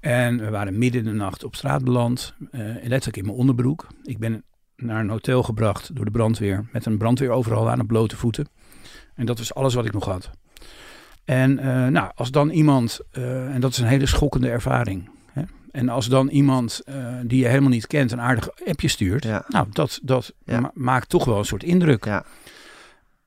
En 0.00 0.38
we 0.38 0.50
waren 0.50 0.78
midden 0.78 1.00
in 1.00 1.06
de 1.06 1.14
nacht 1.14 1.44
op 1.44 1.54
straat 1.54 1.84
beland. 1.84 2.34
Uh, 2.40 2.60
letterlijk 2.82 3.16
in 3.16 3.24
mijn 3.24 3.36
onderbroek. 3.36 3.86
Ik 4.02 4.18
ben 4.18 4.44
naar 4.76 5.00
een 5.00 5.08
hotel 5.08 5.42
gebracht 5.42 5.96
door 5.96 6.04
de 6.04 6.10
brandweer. 6.10 6.68
Met 6.72 6.86
een 6.86 6.98
brandweer 6.98 7.30
overal 7.30 7.70
aan 7.70 7.78
de 7.78 7.84
blote 7.84 8.16
voeten. 8.16 8.48
En 9.20 9.26
dat 9.26 9.38
was 9.38 9.54
alles 9.54 9.74
wat 9.74 9.86
ik 9.86 9.92
nog 9.92 10.04
had. 10.04 10.30
En 11.24 11.58
uh, 11.58 11.86
nou, 11.86 12.10
als 12.14 12.30
dan 12.30 12.50
iemand, 12.50 13.00
uh, 13.12 13.54
en 13.54 13.60
dat 13.60 13.70
is 13.70 13.78
een 13.78 13.86
hele 13.86 14.06
schokkende 14.06 14.50
ervaring. 14.50 15.08
Hè? 15.32 15.42
En 15.70 15.88
als 15.88 16.06
dan 16.06 16.28
iemand 16.28 16.82
uh, 16.88 17.14
die 17.24 17.40
je 17.40 17.48
helemaal 17.48 17.70
niet 17.70 17.86
kent 17.86 18.12
een 18.12 18.20
aardig 18.20 18.48
appje 18.66 18.88
stuurt. 18.88 19.24
Ja. 19.24 19.44
Nou, 19.48 19.66
dat, 19.72 20.00
dat 20.02 20.32
ja. 20.44 20.60
ma 20.60 20.70
maakt 20.74 21.08
toch 21.08 21.24
wel 21.24 21.38
een 21.38 21.44
soort 21.44 21.62
indruk. 21.62 22.04
Ja. 22.04 22.24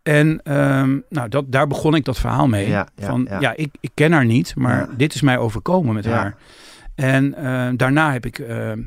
En 0.01 0.53
um, 0.57 1.03
nou, 1.09 1.29
dat, 1.29 1.51
daar 1.51 1.67
begon 1.67 1.95
ik 1.95 2.05
dat 2.05 2.19
verhaal 2.19 2.47
mee. 2.47 2.69
Ja, 2.69 2.87
van 2.97 3.27
ja, 3.39 3.53
ik, 3.55 3.75
ik 3.79 3.91
ken 3.93 4.11
haar 4.11 4.25
niet, 4.25 4.55
maar 4.55 4.97
dit 4.97 5.13
is 5.13 5.21
mij 5.21 5.37
overkomen 5.37 5.93
met 5.93 6.05
haar. 6.05 6.37
En 6.95 7.31
daarna 7.77 8.11
heb 8.11 8.25
ik 8.25 8.37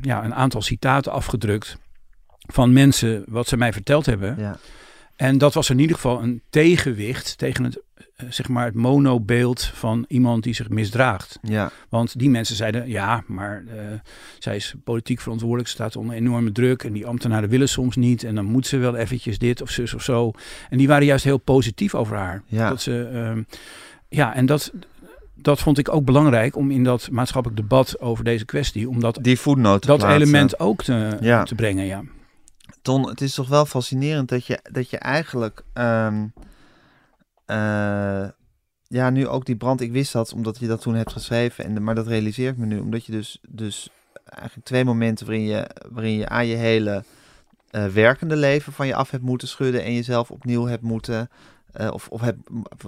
ja, 0.00 0.24
een 0.24 0.34
aantal 0.34 0.62
citaten 0.62 1.12
afgedrukt 1.12 1.78
van 2.38 2.72
mensen 2.72 3.24
wat 3.28 3.48
ze 3.48 3.56
mij 3.56 3.72
verteld 3.72 4.06
hebben. 4.06 4.34
Ja. 4.38 4.56
En 5.16 5.38
dat 5.38 5.54
was 5.54 5.70
in 5.70 5.78
ieder 5.78 5.94
geval 5.94 6.22
een 6.22 6.42
tegenwicht 6.50 7.38
tegen 7.38 7.64
het, 7.64 7.80
uh, 7.96 8.30
zeg 8.30 8.48
maar 8.48 8.64
het 8.64 8.74
monobeeld 8.74 9.64
van 9.64 10.04
iemand 10.08 10.42
die 10.42 10.54
zich 10.54 10.68
misdraagt. 10.68 11.38
Ja. 11.42 11.70
Want 11.88 12.18
die 12.18 12.30
mensen 12.30 12.56
zeiden, 12.56 12.88
ja, 12.88 13.22
maar 13.26 13.64
uh, 13.66 13.72
zij 14.38 14.56
is 14.56 14.74
politiek 14.84 15.20
verantwoordelijk, 15.20 15.68
staat 15.68 15.96
onder 15.96 16.16
enorme 16.16 16.52
druk 16.52 16.82
en 16.82 16.92
die 16.92 17.06
ambtenaren 17.06 17.48
willen 17.48 17.68
soms 17.68 17.96
niet 17.96 18.24
en 18.24 18.34
dan 18.34 18.44
moet 18.44 18.66
ze 18.66 18.76
wel 18.76 18.96
eventjes 18.96 19.38
dit 19.38 19.62
of 19.62 19.70
zus 19.70 19.94
of 19.94 20.02
zo. 20.02 20.32
En 20.70 20.78
die 20.78 20.88
waren 20.88 21.06
juist 21.06 21.24
heel 21.24 21.38
positief 21.38 21.94
over 21.94 22.16
haar. 22.16 22.42
Ja. 22.46 22.68
Dat 22.68 22.82
ze, 22.82 23.10
uh, 23.12 23.44
ja, 24.08 24.34
en 24.34 24.46
dat, 24.46 24.72
dat 25.34 25.60
vond 25.60 25.78
ik 25.78 25.92
ook 25.92 26.04
belangrijk 26.04 26.56
om 26.56 26.70
in 26.70 26.84
dat 26.84 27.08
maatschappelijk 27.10 27.60
debat 27.60 28.00
over 28.00 28.24
deze 28.24 28.44
kwestie, 28.44 28.88
om 28.88 29.00
dat, 29.00 29.18
die 29.20 29.38
dat 29.86 30.02
element 30.02 30.60
ook 30.60 30.82
te, 30.82 31.16
ja. 31.20 31.42
te 31.42 31.54
brengen, 31.54 31.84
ja. 31.84 32.02
Ton, 32.86 33.08
het 33.08 33.20
is 33.20 33.34
toch 33.34 33.48
wel 33.48 33.66
fascinerend 33.66 34.28
dat 34.28 34.46
je, 34.46 34.58
dat 34.72 34.90
je 34.90 34.98
eigenlijk. 34.98 35.64
Um, 35.74 36.32
uh, 37.46 38.28
ja, 38.86 39.10
nu 39.10 39.28
ook 39.28 39.44
die 39.44 39.56
brand. 39.56 39.80
Ik 39.80 39.92
wist 39.92 40.12
dat 40.12 40.32
omdat 40.32 40.58
je 40.58 40.66
dat 40.66 40.80
toen 40.80 40.94
hebt 40.94 41.12
geschreven. 41.12 41.64
En, 41.64 41.82
maar 41.82 41.94
dat 41.94 42.06
realiseer 42.06 42.50
ik 42.50 42.56
me 42.56 42.66
nu. 42.66 42.78
Omdat 42.78 43.04
je 43.04 43.12
dus, 43.12 43.38
dus 43.48 43.88
eigenlijk 44.24 44.66
twee 44.66 44.84
momenten 44.84 45.26
waarin 45.26 45.44
je, 45.44 45.70
waarin 45.90 46.12
je 46.12 46.28
aan 46.28 46.46
je 46.46 46.56
hele 46.56 47.04
uh, 47.70 47.86
werkende 47.86 48.36
leven 48.36 48.72
van 48.72 48.86
je 48.86 48.94
af 48.94 49.10
hebt 49.10 49.22
moeten 49.22 49.48
schudden. 49.48 49.84
En 49.84 49.94
jezelf 49.94 50.30
opnieuw 50.30 50.66
hebt 50.66 50.82
moeten. 50.82 51.30
Uh, 51.80 51.90
of, 51.92 52.08
of 52.08 52.20
heb, 52.20 52.36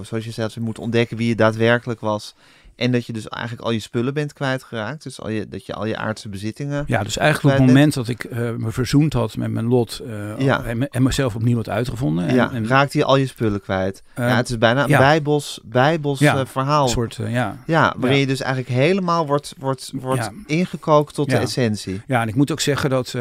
zoals 0.03 0.24
je 0.24 0.30
zelfs 0.30 0.57
moeten 0.57 0.82
ontdekken 0.82 1.16
wie 1.16 1.28
je 1.28 1.34
daadwerkelijk 1.34 2.01
was. 2.01 2.34
En 2.79 2.93
dat 2.93 3.07
je 3.07 3.12
dus 3.12 3.29
eigenlijk 3.29 3.66
al 3.66 3.70
je 3.70 3.81
spullen 3.81 4.14
bent 4.14 4.33
kwijtgeraakt. 4.33 5.03
Dus 5.03 5.20
al 5.20 5.29
je, 5.29 5.49
dat 5.49 5.66
je 5.66 5.74
al 5.74 5.85
je 5.85 5.97
aardse 5.97 6.29
bezittingen. 6.29 6.85
Ja, 6.87 7.03
dus 7.03 7.16
eigenlijk 7.16 7.55
op 7.55 7.61
het 7.61 7.74
moment 7.74 7.95
dat 7.95 8.09
ik 8.09 8.24
uh, 8.24 8.51
me 8.57 8.70
verzoend 8.70 9.12
had 9.12 9.37
met 9.37 9.51
mijn 9.51 9.66
lot. 9.66 10.01
Uh, 10.07 10.39
ja. 10.39 10.64
en, 10.64 10.89
en, 10.89 11.03
mezelf 11.03 11.35
opnieuw 11.35 11.57
had 11.57 11.68
uitgevonden. 11.68 12.26
En, 12.26 12.35
ja, 12.35 12.53
en, 12.53 12.66
raakte 12.66 12.99
je 12.99 13.05
al 13.05 13.16
je 13.16 13.26
spullen 13.26 13.61
kwijt. 13.61 14.03
Uh, 14.18 14.29
ja, 14.29 14.37
het 14.37 14.49
is 14.49 14.59
bijna 14.59 14.83
een 14.83 14.89
ja. 14.89 14.99
bijbels, 14.99 15.61
bijbels 15.64 16.18
ja, 16.18 16.47
verhaal. 16.47 16.83
Een 16.83 16.89
soort, 16.89 17.18
ja. 17.26 17.57
Ja, 17.66 17.95
waarin 17.97 18.18
je 18.18 18.26
dus 18.26 18.41
eigenlijk 18.41 18.74
helemaal 18.74 19.26
wordt, 19.26 19.55
wordt, 19.59 19.93
wordt 19.95 20.31
ingekookt 20.47 21.14
tot 21.14 21.31
de 21.31 21.37
essentie. 21.37 22.03
Ja, 22.07 22.22
en 22.22 22.29
ik 22.29 22.35
moet 22.35 22.53
ook 22.53 22.61
zeggen 22.61 22.91
dat 22.91 23.14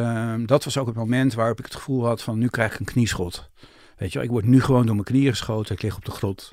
dat 0.46 0.64
was 0.64 0.78
ook 0.78 0.88
het 0.88 0.96
moment 0.96 1.34
waarop 1.34 1.60
ik 1.60 1.66
het 1.66 1.76
gevoel 1.76 2.06
had 2.06 2.22
van 2.22 2.38
nu 2.38 2.48
krijg 2.48 2.74
ik 2.74 2.80
een 2.80 2.86
knieschot. 2.86 3.50
Weet 3.98 4.14
je, 4.14 4.22
ik 4.22 4.30
word 4.30 4.46
nu 4.46 4.62
gewoon 4.62 4.86
door 4.86 4.96
mijn 4.96 5.08
knieën 5.08 5.32
geschoten. 5.32 5.76
Ik 5.76 5.82
lig 5.82 5.96
op 5.96 6.06
de 6.06 6.12
grond. 6.12 6.52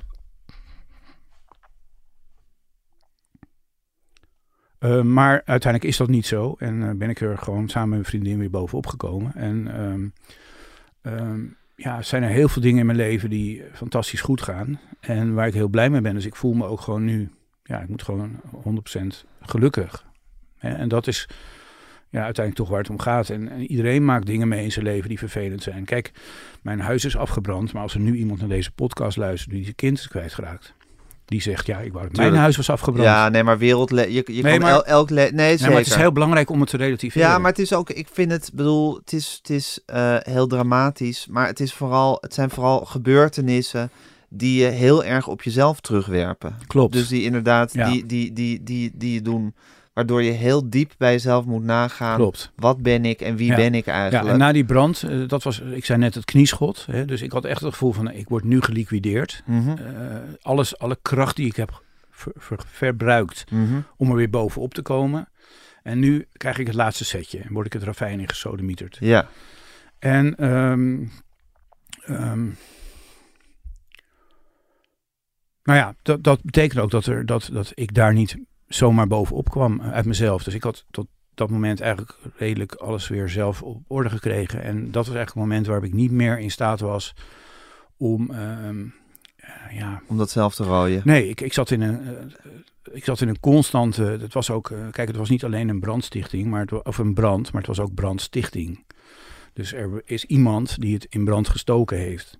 Uh, 4.79 5.01
maar 5.01 5.41
uiteindelijk 5.45 5.91
is 5.91 5.97
dat 5.97 6.07
niet 6.07 6.25
zo. 6.25 6.55
En 6.59 6.81
uh, 6.81 6.89
ben 6.91 7.09
ik 7.09 7.21
er 7.21 7.37
gewoon 7.37 7.69
samen 7.69 7.89
met 7.89 7.97
mijn 7.97 8.09
vriendin 8.09 8.39
weer 8.39 8.49
bovenop 8.49 8.87
gekomen. 8.87 9.35
En 9.35 9.79
um, 11.03 11.57
ja, 11.75 12.01
zijn 12.01 12.23
er 12.23 12.29
heel 12.29 12.47
veel 12.47 12.61
dingen 12.61 12.79
in 12.79 12.85
mijn 12.85 12.97
leven 12.97 13.29
die 13.29 13.63
fantastisch 13.73 14.21
goed 14.21 14.41
gaan. 14.41 14.79
En 14.99 15.33
waar 15.33 15.47
ik 15.47 15.53
heel 15.53 15.67
blij 15.67 15.89
mee 15.89 16.01
ben. 16.01 16.13
Dus 16.13 16.25
ik 16.25 16.35
voel 16.35 16.53
me 16.53 16.65
ook 16.65 16.81
gewoon 16.81 17.03
nu, 17.03 17.29
ja, 17.63 17.81
ik 17.81 17.89
moet 17.89 18.03
gewoon 18.03 18.41
100% 18.93 19.25
gelukkig. 19.41 20.05
En 20.57 20.87
dat 20.87 21.07
is 21.07 21.29
ja, 22.09 22.23
uiteindelijk 22.23 22.55
toch 22.55 22.69
waar 22.69 22.81
het 22.81 22.89
om 22.89 22.99
gaat. 22.99 23.29
En, 23.29 23.49
en, 23.49 23.61
iedereen 23.71 24.05
maakt 24.05 24.25
dingen 24.25 24.47
mee 24.47 24.63
in 24.63 24.71
zijn 24.71 24.85
leven 24.85 25.09
die 25.09 25.19
vervelend 25.19 25.63
zijn. 25.63 25.85
Kijk, 25.85 26.11
mijn 26.61 26.79
huis 26.79 27.05
is 27.05 27.17
afgebrand. 27.17 27.73
Maar 27.73 27.81
als 27.81 27.93
er 27.93 27.99
nu 27.99 28.15
iemand 28.15 28.39
naar 28.39 28.49
deze 28.49 28.71
podcast 28.71 29.17
luistert 29.17 29.51
die 29.51 29.63
zijn 29.63 29.75
kind 29.75 29.97
is 29.97 30.07
kwijtgeraakt 30.07 30.73
die 31.25 31.41
zegt, 31.41 31.65
ja, 31.65 31.79
ik 31.79 31.93
wou 31.93 32.07
dat 32.07 32.15
mijn 32.15 32.35
huis 32.35 32.57
was 32.57 32.69
afgebrand. 32.69 33.07
Ja, 33.07 33.29
nee, 33.29 33.43
maar 33.43 33.57
wereld... 33.57 33.89
Je, 33.89 34.23
je 34.25 34.41
nee, 34.41 34.59
maar, 34.59 34.71
el, 34.71 34.85
elk... 34.85 35.09
Nee, 35.09 35.31
nee, 35.31 35.57
maar 35.59 35.71
het 35.71 35.87
is 35.87 35.95
heel 35.95 36.11
belangrijk 36.11 36.49
om 36.49 36.59
het 36.59 36.69
te 36.69 36.77
relativeren. 36.77 37.27
Ja, 37.27 37.37
maar 37.37 37.51
het 37.51 37.59
is 37.59 37.73
ook... 37.73 37.89
Ik 37.89 38.07
vind 38.11 38.31
het, 38.31 38.51
bedoel, 38.53 38.95
het 38.95 39.13
is, 39.13 39.35
het 39.37 39.49
is 39.49 39.79
uh, 39.93 40.15
heel 40.19 40.47
dramatisch. 40.47 41.27
Maar 41.29 41.47
het, 41.47 41.59
is 41.59 41.73
vooral, 41.73 42.17
het 42.21 42.33
zijn 42.33 42.49
vooral 42.49 42.85
gebeurtenissen 42.85 43.91
die 44.29 44.61
je 44.61 44.67
heel 44.67 45.03
erg 45.03 45.27
op 45.27 45.41
jezelf 45.41 45.79
terugwerpen. 45.79 46.55
Klopt. 46.67 46.93
Dus 46.93 47.07
die 47.07 47.23
inderdaad, 47.23 47.73
ja. 47.73 47.89
die, 47.89 48.05
die, 48.05 48.33
die, 48.33 48.63
die, 48.63 48.91
die 48.95 49.13
je 49.13 49.21
doen 49.21 49.55
waardoor 49.95 50.23
je 50.23 50.31
heel 50.31 50.69
diep 50.69 50.93
bij 50.97 51.11
jezelf 51.11 51.45
moet 51.45 51.63
nagaan. 51.63 52.15
Klopt. 52.15 52.51
Wat 52.55 52.81
ben 52.81 53.05
ik 53.05 53.21
en 53.21 53.35
wie 53.35 53.49
ja. 53.49 53.55
ben 53.55 53.73
ik 53.73 53.87
eigenlijk? 53.87 54.25
Ja, 54.25 54.31
en 54.31 54.37
na 54.37 54.51
die 54.51 54.65
brand, 54.65 55.03
uh, 55.03 55.27
dat 55.27 55.43
was, 55.43 55.59
ik 55.59 55.85
zei 55.85 55.99
net 55.99 56.15
het 56.15 56.25
knieschot. 56.25 56.85
Hè, 56.91 57.05
dus 57.05 57.21
ik 57.21 57.31
had 57.31 57.45
echt 57.45 57.61
het 57.61 57.71
gevoel 57.71 57.91
van, 57.91 58.11
ik 58.11 58.29
word 58.29 58.43
nu 58.43 58.61
geliquideerd. 58.61 59.43
Mm 59.45 59.61
-hmm. 59.61 59.77
uh, 59.77 60.17
alles, 60.41 60.77
alle 60.77 60.97
kracht 61.01 61.35
die 61.35 61.45
ik 61.45 61.55
heb 61.55 61.83
ver, 62.11 62.31
ver, 62.35 62.59
verbruikt 62.67 63.51
mm 63.51 63.67
-hmm. 63.67 63.85
om 63.97 64.09
er 64.09 64.15
weer 64.15 64.29
bovenop 64.29 64.73
te 64.73 64.81
komen. 64.81 65.29
En 65.83 65.99
nu 65.99 66.27
krijg 66.31 66.57
ik 66.57 66.67
het 66.67 66.75
laatste 66.75 67.05
setje 67.05 67.39
en 67.39 67.53
word 67.53 67.65
ik 67.65 67.73
het 67.73 67.83
ravijn 67.83 68.19
in 68.19 68.29
gesodemieterd. 68.29 68.97
Ja. 68.99 69.27
En 69.99 70.53
um, 70.53 71.11
um, 72.09 72.57
nou 75.63 75.79
ja, 75.79 75.95
dat, 76.01 76.23
dat 76.23 76.43
betekent 76.43 76.79
ook 76.79 76.91
dat, 76.91 77.05
er, 77.05 77.25
dat, 77.25 77.49
dat 77.53 77.71
ik 77.73 77.93
daar 77.93 78.13
niet 78.13 78.37
zomaar 78.67 79.07
bovenop 79.07 79.49
kwam 79.49 79.81
uit 79.81 80.05
mezelf. 80.05 80.43
Dus 80.43 80.53
ik 80.53 80.63
had 80.63 80.85
tot 80.91 81.07
dat 81.33 81.49
moment 81.49 81.81
eigenlijk 81.81 82.17
redelijk 82.35 82.73
alles 82.73 83.07
weer 83.07 83.29
zelf 83.29 83.61
op 83.61 83.83
orde 83.87 84.09
gekregen. 84.09 84.61
En 84.61 84.75
dat 84.75 85.05
was 85.05 85.15
eigenlijk 85.15 85.27
het 85.27 85.35
moment 85.35 85.65
waarop 85.65 85.85
ik 85.85 85.93
niet 85.93 86.11
meer 86.11 86.39
in 86.39 86.51
staat 86.51 86.79
was 86.79 87.13
om... 87.97 88.31
Uh, 88.31 88.69
ja, 89.71 90.01
om 90.07 90.17
dat 90.17 90.29
zelf 90.29 90.55
te 90.55 90.63
rooien? 90.63 91.01
Nee, 91.03 91.29
ik, 91.29 91.41
ik 91.41 91.53
zat 91.53 91.71
in 91.71 91.81
een... 91.81 92.01
Uh, 92.03 92.51
ik 92.93 93.03
zat 93.03 93.21
in 93.21 93.27
een 93.27 93.39
constante. 93.39 94.03
Het 94.03 94.33
was 94.33 94.49
ook. 94.49 94.69
Uh, 94.69 94.77
kijk, 94.91 95.07
het 95.07 95.17
was 95.17 95.29
niet 95.29 95.43
alleen 95.43 95.69
een 95.69 95.79
brandstichting, 95.79 96.47
maar 96.47 96.61
het, 96.61 96.83
of 96.83 96.97
een 96.97 97.13
brand, 97.13 97.51
maar 97.51 97.61
het 97.61 97.75
was 97.75 97.79
ook 97.79 97.93
brandstichting. 97.93 98.85
Dus 99.53 99.73
er 99.73 100.01
is 100.05 100.25
iemand 100.25 100.81
die 100.81 100.93
het 100.93 101.05
in 101.09 101.25
brand 101.25 101.49
gestoken 101.49 101.97
heeft. 101.97 102.39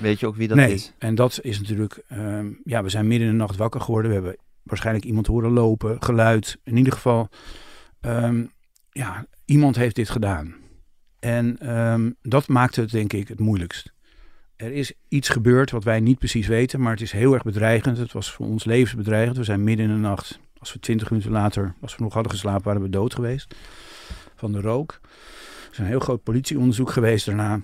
Weet 0.00 0.20
je 0.20 0.26
ook 0.26 0.36
wie 0.36 0.48
dat 0.48 0.56
nee. 0.56 0.72
is? 0.72 0.92
En 0.98 1.14
dat 1.14 1.38
is 1.42 1.58
natuurlijk. 1.58 2.02
Uh, 2.12 2.38
ja, 2.64 2.82
we 2.82 2.88
zijn 2.88 3.06
midden 3.06 3.26
in 3.26 3.32
de 3.32 3.38
nacht 3.38 3.56
wakker 3.56 3.80
geworden. 3.80 4.10
We 4.10 4.16
hebben 4.16 4.36
waarschijnlijk 4.66 5.04
iemand 5.04 5.26
horen 5.26 5.50
lopen, 5.50 6.02
geluid. 6.02 6.58
In 6.64 6.76
ieder 6.76 6.92
geval, 6.92 7.28
um, 8.00 8.52
ja, 8.90 9.26
iemand 9.44 9.76
heeft 9.76 9.96
dit 9.96 10.08
gedaan. 10.08 10.54
En 11.18 11.76
um, 11.76 12.16
dat 12.22 12.48
maakte 12.48 12.80
het 12.80 12.90
denk 12.90 13.12
ik 13.12 13.28
het 13.28 13.40
moeilijkst. 13.40 13.92
Er 14.56 14.72
is 14.72 14.92
iets 15.08 15.28
gebeurd 15.28 15.70
wat 15.70 15.84
wij 15.84 16.00
niet 16.00 16.18
precies 16.18 16.46
weten, 16.46 16.80
maar 16.80 16.92
het 16.92 17.00
is 17.00 17.12
heel 17.12 17.34
erg 17.34 17.42
bedreigend. 17.42 17.98
Het 17.98 18.12
was 18.12 18.32
voor 18.32 18.46
ons 18.46 18.64
levensbedreigend. 18.64 19.36
We 19.36 19.44
zijn 19.44 19.64
midden 19.64 19.86
in 19.86 19.94
de 19.94 20.00
nacht. 20.00 20.40
Als 20.58 20.72
we 20.72 20.78
twintig 20.78 21.10
minuten 21.10 21.32
later, 21.32 21.74
als 21.80 21.96
we 21.96 22.02
nog 22.02 22.14
hadden 22.14 22.32
geslapen, 22.32 22.64
waren 22.64 22.82
we 22.82 22.88
dood 22.88 23.14
geweest. 23.14 23.54
Van 24.36 24.52
de 24.52 24.60
rook. 24.60 25.00
Er 25.02 25.72
is 25.72 25.78
een 25.78 25.84
heel 25.84 26.00
groot 26.00 26.22
politieonderzoek 26.22 26.90
geweest 26.90 27.26
daarna. 27.26 27.60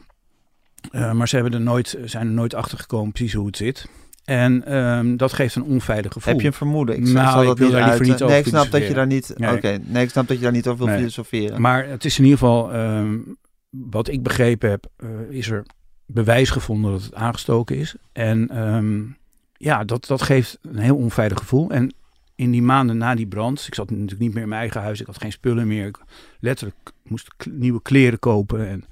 Uh, 0.92 1.12
maar 1.12 1.28
ze 1.28 1.34
hebben 1.34 1.54
er 1.54 1.60
nooit, 1.60 1.98
zijn 2.04 2.26
er 2.26 2.32
nooit 2.32 2.54
achter 2.54 2.78
gekomen 2.78 3.12
precies 3.12 3.32
hoe 3.32 3.46
het 3.46 3.56
zit. 3.56 3.88
En 4.24 4.76
um, 4.76 5.16
dat 5.16 5.32
geeft 5.32 5.54
een 5.54 5.62
onveilig 5.62 6.12
gevoel. 6.12 6.32
Heb 6.32 6.42
je 6.42 6.46
een 6.46 6.52
vermoeden? 6.52 6.96
Ik 6.96 7.02
nou, 7.02 7.30
zal 7.30 7.44
dat 7.44 7.70
daar 7.70 7.88
liever 7.88 8.06
niet 8.06 8.14
over 8.14 8.26
Nee, 8.26 8.38
ik 8.38 8.46
snap 8.46 8.70
dat 8.70 8.86
je 8.86 8.94
daar 8.94 9.06
niet... 9.06 9.32
Nee. 9.36 9.48
Oké, 9.48 9.58
okay. 9.58 9.80
nee, 9.84 10.02
ik 10.02 10.10
snap 10.10 10.28
dat 10.28 10.36
je 10.36 10.42
daar 10.42 10.52
niet 10.52 10.66
over 10.66 10.78
wil 10.78 10.86
nee. 10.86 10.96
filosoferen. 10.96 11.60
Maar 11.60 11.88
het 11.88 12.04
is 12.04 12.18
in 12.18 12.24
ieder 12.24 12.38
geval... 12.38 12.74
Um, 12.74 13.36
wat 13.70 14.08
ik 14.08 14.22
begrepen 14.22 14.70
heb, 14.70 14.86
uh, 14.98 15.08
is 15.28 15.50
er 15.50 15.66
bewijs 16.06 16.50
gevonden 16.50 16.90
dat 16.90 17.02
het 17.02 17.14
aangestoken 17.14 17.76
is. 17.76 17.94
En 18.12 18.58
um, 18.58 19.16
ja, 19.52 19.84
dat, 19.84 20.06
dat 20.06 20.22
geeft 20.22 20.58
een 20.62 20.78
heel 20.78 20.96
onveilig 20.96 21.38
gevoel. 21.38 21.70
En 21.70 21.94
in 22.34 22.50
die 22.50 22.62
maanden 22.62 22.96
na 22.96 23.14
die 23.14 23.26
brand... 23.26 23.64
Ik 23.66 23.74
zat 23.74 23.90
natuurlijk 23.90 24.20
niet 24.20 24.32
meer 24.32 24.42
in 24.42 24.48
mijn 24.48 24.60
eigen 24.60 24.80
huis. 24.80 25.00
Ik 25.00 25.06
had 25.06 25.20
geen 25.20 25.32
spullen 25.32 25.66
meer. 25.66 25.86
Ik 25.86 25.98
letterlijk 26.40 26.92
moest 27.02 27.28
nieuwe 27.50 27.82
kleren 27.82 28.18
kopen 28.18 28.68
en 28.68 28.84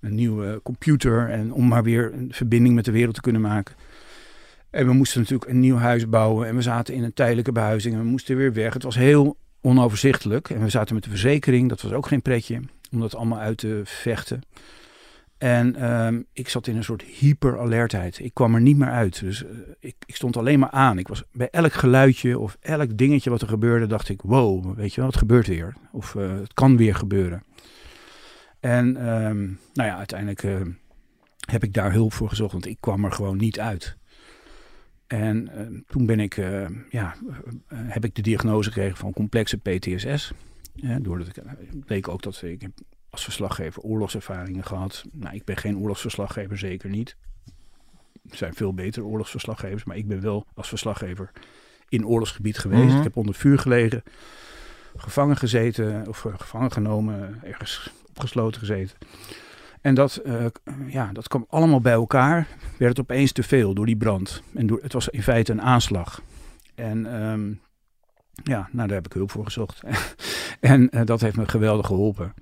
een 0.00 0.14
nieuwe 0.14 0.60
computer. 0.62 1.28
En 1.28 1.52
om 1.52 1.68
maar 1.68 1.82
weer 1.82 2.12
een 2.12 2.32
verbinding 2.32 2.74
met 2.74 2.84
de 2.84 2.92
wereld 2.92 3.14
te 3.14 3.20
kunnen 3.20 3.42
maken. 3.42 3.74
En 4.72 4.86
we 4.86 4.92
moesten 4.92 5.20
natuurlijk 5.20 5.50
een 5.50 5.60
nieuw 5.60 5.76
huis 5.76 6.08
bouwen. 6.08 6.48
En 6.48 6.54
we 6.54 6.62
zaten 6.62 6.94
in 6.94 7.02
een 7.02 7.12
tijdelijke 7.12 7.52
behuizing. 7.52 7.94
En 7.94 8.00
we 8.00 8.06
moesten 8.06 8.36
weer 8.36 8.52
weg. 8.52 8.72
Het 8.72 8.82
was 8.82 8.96
heel 8.96 9.36
onoverzichtelijk. 9.60 10.50
En 10.50 10.62
we 10.62 10.68
zaten 10.68 10.94
met 10.94 11.04
de 11.04 11.10
verzekering. 11.10 11.68
Dat 11.68 11.82
was 11.82 11.92
ook 11.92 12.06
geen 12.06 12.22
pretje. 12.22 12.60
Om 12.92 13.00
dat 13.00 13.14
allemaal 13.14 13.38
uit 13.38 13.58
te 13.58 13.80
vechten. 13.84 14.40
En 15.38 15.76
ehm, 15.76 16.22
ik 16.32 16.48
zat 16.48 16.66
in 16.66 16.76
een 16.76 16.84
soort 16.84 17.02
hyperalertheid. 17.02 18.18
Ik 18.18 18.34
kwam 18.34 18.54
er 18.54 18.60
niet 18.60 18.76
meer 18.76 18.88
uit. 18.88 19.20
Dus 19.20 19.44
ik, 19.80 19.94
ik, 20.06 20.16
stond 20.16 20.36
alleen 20.36 20.58
maar 20.58 20.70
aan. 20.70 20.98
Ik 20.98 21.08
was 21.08 21.22
bij 21.32 21.48
elk 21.50 21.72
geluidje 21.72 22.38
of 22.38 22.56
elk 22.60 22.96
dingetje 22.96 23.30
wat 23.30 23.42
er 23.42 23.48
gebeurde, 23.48 23.86
dacht 23.86 24.08
ik: 24.08 24.22
wow, 24.22 24.74
weet 24.76 24.94
je 24.94 25.00
wel, 25.00 25.10
het 25.10 25.18
gebeurt 25.18 25.46
weer. 25.46 25.74
Of 25.92 26.12
het 26.12 26.54
kan 26.54 26.76
weer 26.76 26.94
gebeuren. 26.94 27.42
En 28.60 28.96
ehm, 28.96 29.42
nou 29.72 29.88
ja, 29.88 29.96
uiteindelijk 29.96 30.42
heb 31.50 31.64
ik 31.64 31.72
daar 31.72 31.92
hulp 31.92 32.12
voor 32.12 32.28
gezocht, 32.28 32.52
want 32.52 32.66
ik 32.66 32.76
kwam 32.80 33.04
er 33.04 33.12
gewoon 33.12 33.36
niet 33.36 33.60
uit. 33.60 33.96
En 35.12 35.50
uh, 35.54 35.80
toen 35.86 36.06
ben 36.06 36.20
ik, 36.20 36.36
uh, 36.36 36.66
ja, 36.90 37.14
uh, 37.22 37.32
heb 37.68 38.04
ik 38.04 38.14
de 38.14 38.22
diagnose 38.22 38.68
gekregen 38.68 38.96
van 38.96 39.12
complexe 39.12 39.56
PTSS. 39.56 40.32
doordat 41.00 41.26
ik, 41.26 41.42
bleek 41.84 42.08
ook 42.08 42.22
dat 42.22 42.42
ik 42.42 42.68
als 43.10 43.24
verslaggever 43.24 43.82
oorlogservaringen 43.82 44.64
gehad. 44.64 45.04
Nou, 45.12 45.34
ik 45.34 45.44
ben 45.44 45.56
geen 45.56 45.78
oorlogsverslaggever, 45.78 46.58
zeker 46.58 46.90
niet. 46.90 47.16
Er 48.30 48.36
zijn 48.36 48.54
veel 48.54 48.74
betere 48.74 49.06
oorlogsverslaggevers, 49.06 49.84
maar 49.84 49.96
ik 49.96 50.08
ben 50.08 50.20
wel 50.20 50.46
als 50.54 50.68
verslaggever 50.68 51.30
in 51.88 52.06
oorlogsgebied 52.06 52.58
geweest. 52.58 52.88
Mhm. 52.88 52.96
Ik 52.96 53.02
heb 53.02 53.16
onder 53.16 53.34
vuur 53.34 53.58
gelegen, 53.58 54.02
gevangen 54.96 55.36
gezeten 55.36 56.08
of 56.08 56.18
gevangen 56.18 56.72
genomen, 56.72 57.40
ergens 57.42 57.92
opgesloten 58.08 58.60
gezeten. 58.60 58.96
En 59.82 59.94
dat, 59.94 60.20
uh, 60.24 60.46
ja, 60.86 61.12
dat 61.12 61.28
kwam 61.28 61.46
allemaal 61.48 61.80
bij 61.80 61.92
elkaar. 61.92 62.46
Werd 62.78 62.96
het 62.96 63.00
opeens 63.00 63.32
te 63.32 63.42
veel 63.42 63.74
door 63.74 63.86
die 63.86 63.96
brand. 63.96 64.42
En 64.54 64.66
door, 64.66 64.78
het 64.82 64.92
was 64.92 65.08
in 65.08 65.22
feite 65.22 65.52
een 65.52 65.62
aanslag. 65.62 66.22
En 66.74 67.22
um, 67.22 67.60
ja, 68.44 68.68
nou, 68.72 68.88
daar 68.88 68.96
heb 68.96 69.06
ik 69.06 69.12
hulp 69.12 69.30
voor 69.30 69.44
gezocht. 69.44 69.82
en 70.60 70.88
uh, 70.90 71.00
dat 71.04 71.20
heeft 71.20 71.36
me 71.36 71.48
geweldig 71.48 71.86
geholpen. 71.86 72.34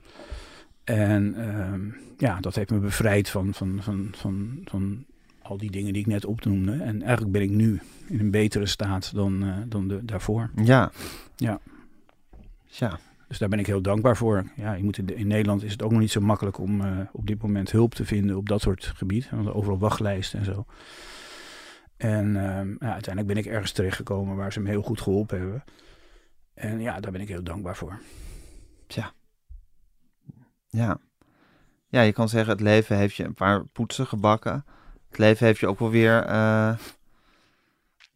En 0.84 1.48
um, 1.48 1.96
ja, 2.18 2.40
dat 2.40 2.54
heeft 2.54 2.70
me 2.70 2.78
bevrijd 2.78 3.28
van, 3.28 3.54
van, 3.54 3.78
van, 3.82 4.08
van, 4.12 4.60
van 4.64 5.04
al 5.42 5.56
die 5.56 5.70
dingen 5.70 5.92
die 5.92 6.02
ik 6.02 6.08
net 6.08 6.24
opnoemde. 6.24 6.72
En 6.72 7.02
eigenlijk 7.02 7.32
ben 7.32 7.42
ik 7.42 7.50
nu 7.50 7.80
in 8.06 8.20
een 8.20 8.30
betere 8.30 8.66
staat 8.66 9.14
dan, 9.14 9.44
uh, 9.44 9.56
dan 9.66 9.88
de, 9.88 10.04
daarvoor. 10.04 10.50
Ja. 10.62 10.92
Ja. 11.36 11.60
Ja. 12.66 12.98
Dus 13.30 13.38
daar 13.38 13.48
ben 13.48 13.58
ik 13.58 13.66
heel 13.66 13.82
dankbaar 13.82 14.16
voor. 14.16 14.44
Ja, 14.56 14.72
je 14.72 14.82
moet 14.82 14.98
in, 14.98 15.26
Nederland 15.26 15.62
is 15.62 15.72
het 15.72 15.82
ook 15.82 15.90
nog 15.90 16.00
niet 16.00 16.10
zo 16.10 16.20
makkelijk 16.20 16.58
om 16.58 16.80
uh, 16.80 16.98
op 17.12 17.26
dit 17.26 17.42
moment 17.42 17.70
hulp 17.70 17.94
te 17.94 18.04
vinden 18.04 18.36
op 18.36 18.48
dat 18.48 18.60
soort 18.60 18.84
gebied. 18.84 19.30
Want 19.30 19.52
overal 19.52 19.78
wachtlijsten 19.78 20.38
en 20.38 20.44
zo. 20.44 20.64
En 21.96 22.26
uh, 22.26 22.78
ja, 22.78 22.92
uiteindelijk 22.92 23.26
ben 23.26 23.36
ik 23.36 23.46
ergens 23.46 23.72
terechtgekomen 23.72 24.36
waar 24.36 24.52
ze 24.52 24.60
me 24.60 24.68
heel 24.68 24.82
goed 24.82 25.00
geholpen 25.00 25.38
hebben. 25.38 25.64
En 26.54 26.80
ja, 26.80 27.00
daar 27.00 27.12
ben 27.12 27.20
ik 27.20 27.28
heel 27.28 27.42
dankbaar 27.42 27.76
voor. 27.76 28.00
Tja. 28.86 29.12
Ja. 30.68 30.98
Ja, 31.88 32.00
je 32.00 32.12
kan 32.12 32.28
zeggen, 32.28 32.52
het 32.52 32.60
leven 32.60 32.96
heeft 32.96 33.14
je 33.14 33.24
een 33.24 33.34
paar 33.34 33.64
poetsen 33.64 34.06
gebakken. 34.06 34.64
Het 35.08 35.18
leven 35.18 35.46
heeft 35.46 35.60
je 35.60 35.66
ook 35.66 35.78
wel 35.78 35.90
weer 35.90 36.28
uh, 36.28 36.76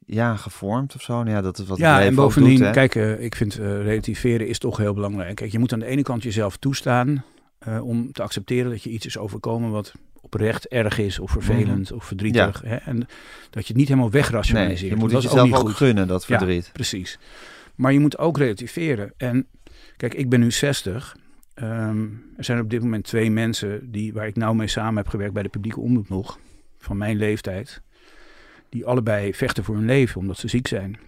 ja, 0.06 0.36
gevormd 0.36 0.94
of 0.94 1.02
zo. 1.02 1.12
Nou 1.12 1.30
ja, 1.30 1.40
dat 1.40 1.58
is 1.58 1.66
wat 1.66 1.78
ja, 1.78 2.02
en 2.02 2.14
bovendien, 2.14 2.58
doet, 2.58 2.70
kijk, 2.70 2.94
uh, 2.94 3.20
ik 3.20 3.34
vind 3.34 3.58
uh, 3.58 3.82
relativeren 3.82 4.48
is 4.48 4.58
toch 4.58 4.76
heel 4.76 4.94
belangrijk. 4.94 5.34
Kijk, 5.34 5.52
je 5.52 5.58
moet 5.58 5.72
aan 5.72 5.78
de 5.78 5.86
ene 5.86 6.02
kant 6.02 6.22
jezelf 6.22 6.56
toestaan 6.56 7.24
uh, 7.68 7.86
om 7.86 8.12
te 8.12 8.22
accepteren 8.22 8.70
dat 8.70 8.82
je 8.82 8.90
iets 8.90 9.06
is 9.06 9.18
overkomen 9.18 9.70
wat 9.70 9.92
oprecht 10.20 10.68
erg 10.68 10.98
is 10.98 11.18
of 11.18 11.30
vervelend 11.30 11.90
mm. 11.90 11.96
of 11.96 12.04
verdrietig. 12.04 12.62
Ja. 12.62 12.68
Hè? 12.68 12.76
En 12.76 12.98
dat 13.50 13.62
je 13.62 13.68
het 13.68 13.76
niet 13.76 13.88
helemaal 13.88 14.10
wegrationaliseert. 14.10 14.80
Nee, 14.80 14.90
je 14.90 14.96
moet 14.96 15.22
jezelf 15.22 15.52
ook, 15.52 15.68
ook 15.68 15.70
gunnen, 15.70 16.08
dat 16.08 16.24
verdriet. 16.24 16.64
Ja, 16.64 16.72
precies. 16.72 17.18
Maar 17.74 17.92
je 17.92 18.00
moet 18.00 18.18
ook 18.18 18.38
relativeren. 18.38 19.12
En 19.16 19.46
kijk, 19.96 20.14
ik 20.14 20.28
ben 20.28 20.40
nu 20.40 20.50
60. 20.50 21.16
Um, 21.54 21.64
ehm, 21.64 22.06
er 22.36 22.44
zijn 22.44 22.60
op 22.60 22.70
dit 22.70 22.82
moment 22.82 23.04
twee 23.04 23.30
mensen 23.30 23.90
die, 23.90 24.12
waar 24.12 24.26
ik 24.26 24.36
nou 24.36 24.56
mee 24.56 24.68
samen 24.68 24.96
heb 24.96 25.08
gewerkt 25.08 25.34
bij 25.34 25.42
de 25.42 25.48
publieke 25.48 25.80
omroep 25.80 26.08
nog, 26.08 26.38
van 26.78 26.96
mijn 26.96 27.16
leeftijd 27.16 27.82
die 28.74 28.86
allebei 28.86 29.34
vechten 29.34 29.64
voor 29.64 29.74
hun 29.74 29.84
leven 29.84 30.20
omdat 30.20 30.38
ze 30.38 30.48
ziek 30.48 30.68
zijn. 30.68 30.98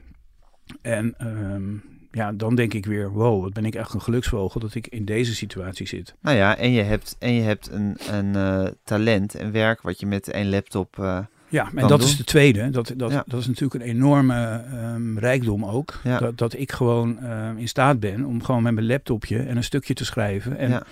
En 0.83 1.15
um, 1.27 1.83
ja, 2.11 2.33
dan 2.33 2.55
denk 2.55 2.75
ik 2.75 2.87
weer, 2.87 3.11
wow, 3.11 3.43
wat 3.43 3.53
ben 3.53 3.65
ik 3.65 3.75
echt 3.75 3.95
een 3.95 4.03
geluksvogel 4.03 4.61
dat 4.61 4.75
ik 4.75 4.87
in 4.87 5.05
deze 5.05 5.35
situatie 5.35 5.87
zit. 5.87 6.15
Nou 6.21 6.37
ja, 6.37 6.57
en 6.57 6.71
je 6.71 6.83
hebt, 6.83 7.17
en 7.19 7.33
je 7.33 7.43
hebt 7.43 7.71
een, 7.71 7.97
een 8.11 8.37
uh, 8.37 8.67
talent 8.85 9.35
en 9.35 9.53
werk 9.53 9.83
wat 9.83 10.01
je 10.01 10.07
met 10.07 10.31
één 10.31 10.49
laptop. 10.49 10.97
Uh, 11.01 11.19
ja, 11.49 11.71
en 11.75 11.89
dat 11.89 12.03
is 12.03 12.17
de 12.17 12.25
tweede. 12.25 12.71
Dat, 12.71 12.93
dat, 12.97 13.11
ja. 13.11 13.25
dat 13.27 13.41
is 13.41 13.47
natuurlijk 13.47 13.85
een 13.85 13.91
enorme 13.91 14.65
um, 14.95 15.19
rijkdom 15.19 15.65
ook. 15.65 16.01
Ja. 16.05 16.19
Dat, 16.19 16.39
dat 16.39 16.59
ik 16.59 16.73
gewoon 16.73 17.19
uh, 17.23 17.51
in 17.57 17.69
staat 17.69 18.01
ben 18.01 18.25
om 18.25 18.43
gewoon 18.43 18.63
met 18.63 18.75
mijn 18.75 18.87
laptopje 18.87 19.39
en 19.39 19.57
een 19.57 19.65
stukje 19.65 19.95
te 19.95 20.05
schrijven. 20.05 20.57
En 20.57 20.71
ja. 20.71 20.83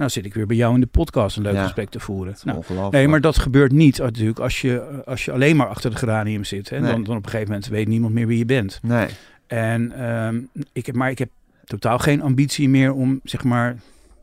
Nou 0.00 0.12
zit 0.12 0.24
ik 0.24 0.34
weer 0.34 0.46
bij 0.46 0.56
jou 0.56 0.74
in 0.74 0.80
de 0.80 0.86
podcast 0.86 1.36
een 1.36 1.42
leuk 1.42 1.58
gesprek 1.58 1.90
te 1.90 2.00
voeren. 2.00 2.36
Nou, 2.44 2.90
nee, 2.90 3.08
maar 3.08 3.20
dat 3.20 3.38
gebeurt 3.38 3.72
niet 3.72 3.98
natuurlijk 3.98 4.38
als 4.38 4.60
je, 4.60 5.02
als 5.04 5.24
je 5.24 5.32
alleen 5.32 5.56
maar 5.56 5.66
achter 5.66 5.90
de 5.90 5.96
geranium 5.96 6.44
zit. 6.44 6.70
Hè? 6.70 6.80
Dan, 6.80 7.04
dan 7.04 7.16
op 7.16 7.24
een 7.24 7.30
gegeven 7.30 7.52
moment 7.52 7.68
weet 7.68 7.88
niemand 7.88 8.14
meer 8.14 8.26
wie 8.26 8.38
je 8.38 8.44
bent. 8.44 8.78
Nee. 8.82 9.08
En 9.46 10.04
um, 10.04 10.48
ik 10.72 10.86
heb, 10.86 10.94
maar 10.94 11.10
ik 11.10 11.18
heb 11.18 11.28
totaal 11.64 11.98
geen 11.98 12.22
ambitie 12.22 12.68
meer 12.68 12.92
om 12.92 13.20
zeg 13.24 13.44
maar 13.44 13.76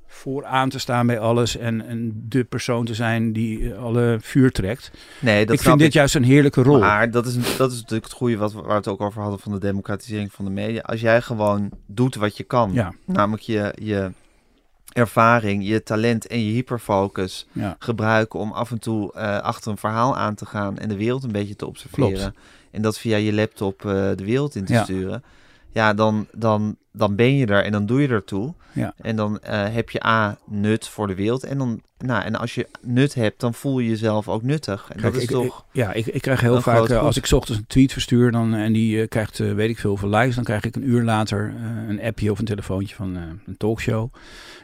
vooraan 0.07 0.69
te 0.69 0.79
staan 0.79 1.07
bij 1.07 1.19
alles 1.19 1.57
en, 1.57 1.87
en 1.87 2.25
de 2.29 2.43
persoon 2.43 2.85
te 2.85 2.93
zijn 2.93 3.33
die 3.33 3.73
eh, 3.73 3.83
alle 3.83 4.17
vuur 4.21 4.51
trekt. 4.51 4.91
Nee, 5.19 5.45
dat 5.45 5.55
ik 5.55 5.61
vind 5.61 5.79
dit 5.79 5.93
juist 5.93 6.15
een 6.15 6.23
heerlijke 6.23 6.61
rol. 6.61 6.79
Maar 6.79 7.11
dat 7.11 7.25
is, 7.25 7.57
dat 7.57 7.71
is 7.71 7.77
natuurlijk 7.77 8.05
het 8.05 8.13
goede 8.13 8.37
wat, 8.37 8.53
waar 8.53 8.67
we 8.67 8.73
het 8.73 8.87
ook 8.87 9.01
over 9.01 9.21
hadden 9.21 9.39
van 9.39 9.51
de 9.51 9.59
democratisering 9.59 10.33
van 10.33 10.45
de 10.45 10.51
media. 10.51 10.81
Als 10.81 11.01
jij 11.01 11.21
gewoon 11.21 11.69
doet 11.85 12.15
wat 12.15 12.37
je 12.37 12.43
kan, 12.43 12.73
ja. 12.73 12.93
namelijk 13.05 13.43
je, 13.43 13.73
je 13.81 14.11
ervaring, 14.97 15.67
je 15.67 15.83
talent 15.83 16.27
en 16.27 16.45
je 16.45 16.51
hyperfocus 16.51 17.47
gebruiken 17.79 18.39
om 18.39 18.51
af 18.51 18.71
en 18.71 18.79
toe 18.79 19.13
uh, 19.15 19.37
achter 19.37 19.71
een 19.71 19.77
verhaal 19.77 20.17
aan 20.17 20.35
te 20.35 20.45
gaan 20.45 20.77
en 20.77 20.89
de 20.89 20.97
wereld 20.97 21.23
een 21.23 21.31
beetje 21.31 21.55
te 21.55 21.65
observeren. 21.65 22.19
Klopt. 22.19 22.37
En 22.71 22.81
dat 22.81 22.97
via 22.97 23.17
je 23.17 23.33
laptop 23.33 23.83
uh, 23.83 23.91
de 23.91 24.23
wereld 24.25 24.55
in 24.55 24.65
te 24.65 24.73
ja. 24.73 24.83
sturen. 24.83 25.23
Ja, 25.71 25.93
dan, 25.93 26.27
dan, 26.31 26.77
dan 26.97 27.15
ben 27.15 27.35
je 27.35 27.45
er 27.45 27.63
en 27.63 27.71
dan 27.71 27.85
doe 27.85 28.01
je 28.01 28.07
ertoe. 28.07 28.53
Ja. 28.71 28.93
En 29.01 29.15
dan 29.15 29.39
uh, 29.43 29.73
heb 29.73 29.89
je 29.89 30.05
A, 30.05 30.37
nut 30.45 30.87
voor 30.87 31.07
de 31.07 31.15
wereld. 31.15 31.43
En, 31.43 31.57
dan, 31.57 31.81
nou, 31.97 32.23
en 32.23 32.35
als 32.35 32.55
je 32.55 32.67
nut 32.81 33.13
hebt, 33.13 33.39
dan 33.39 33.53
voel 33.53 33.79
je 33.79 33.89
jezelf 33.89 34.27
ook 34.27 34.43
nuttig. 34.43 34.85
En 34.89 34.99
Kijk, 34.99 35.13
dat 35.13 35.15
is 35.15 35.27
ik, 35.27 35.29
toch. 35.29 35.59
Ik, 35.59 35.63
ja, 35.71 35.93
ik, 35.93 36.05
ik 36.05 36.21
krijg 36.21 36.41
heel 36.41 36.61
vaak, 36.61 36.89
als 36.89 37.17
ik 37.17 37.31
ochtends 37.31 37.59
een 37.59 37.67
tweet 37.67 37.91
verstuur 37.91 38.31
dan, 38.31 38.53
en 38.53 38.73
die 38.73 39.07
krijgt, 39.07 39.37
weet 39.37 39.69
ik 39.69 39.79
veel, 39.79 39.97
veel 39.97 40.09
likes, 40.09 40.35
dan 40.35 40.43
krijg 40.43 40.63
ik 40.63 40.75
een 40.75 40.89
uur 40.89 41.03
later 41.03 41.53
een 41.87 42.01
appje 42.01 42.31
of 42.31 42.39
een 42.39 42.45
telefoontje 42.45 42.95
van 42.95 43.15
een 43.15 43.57
talkshow 43.57 44.09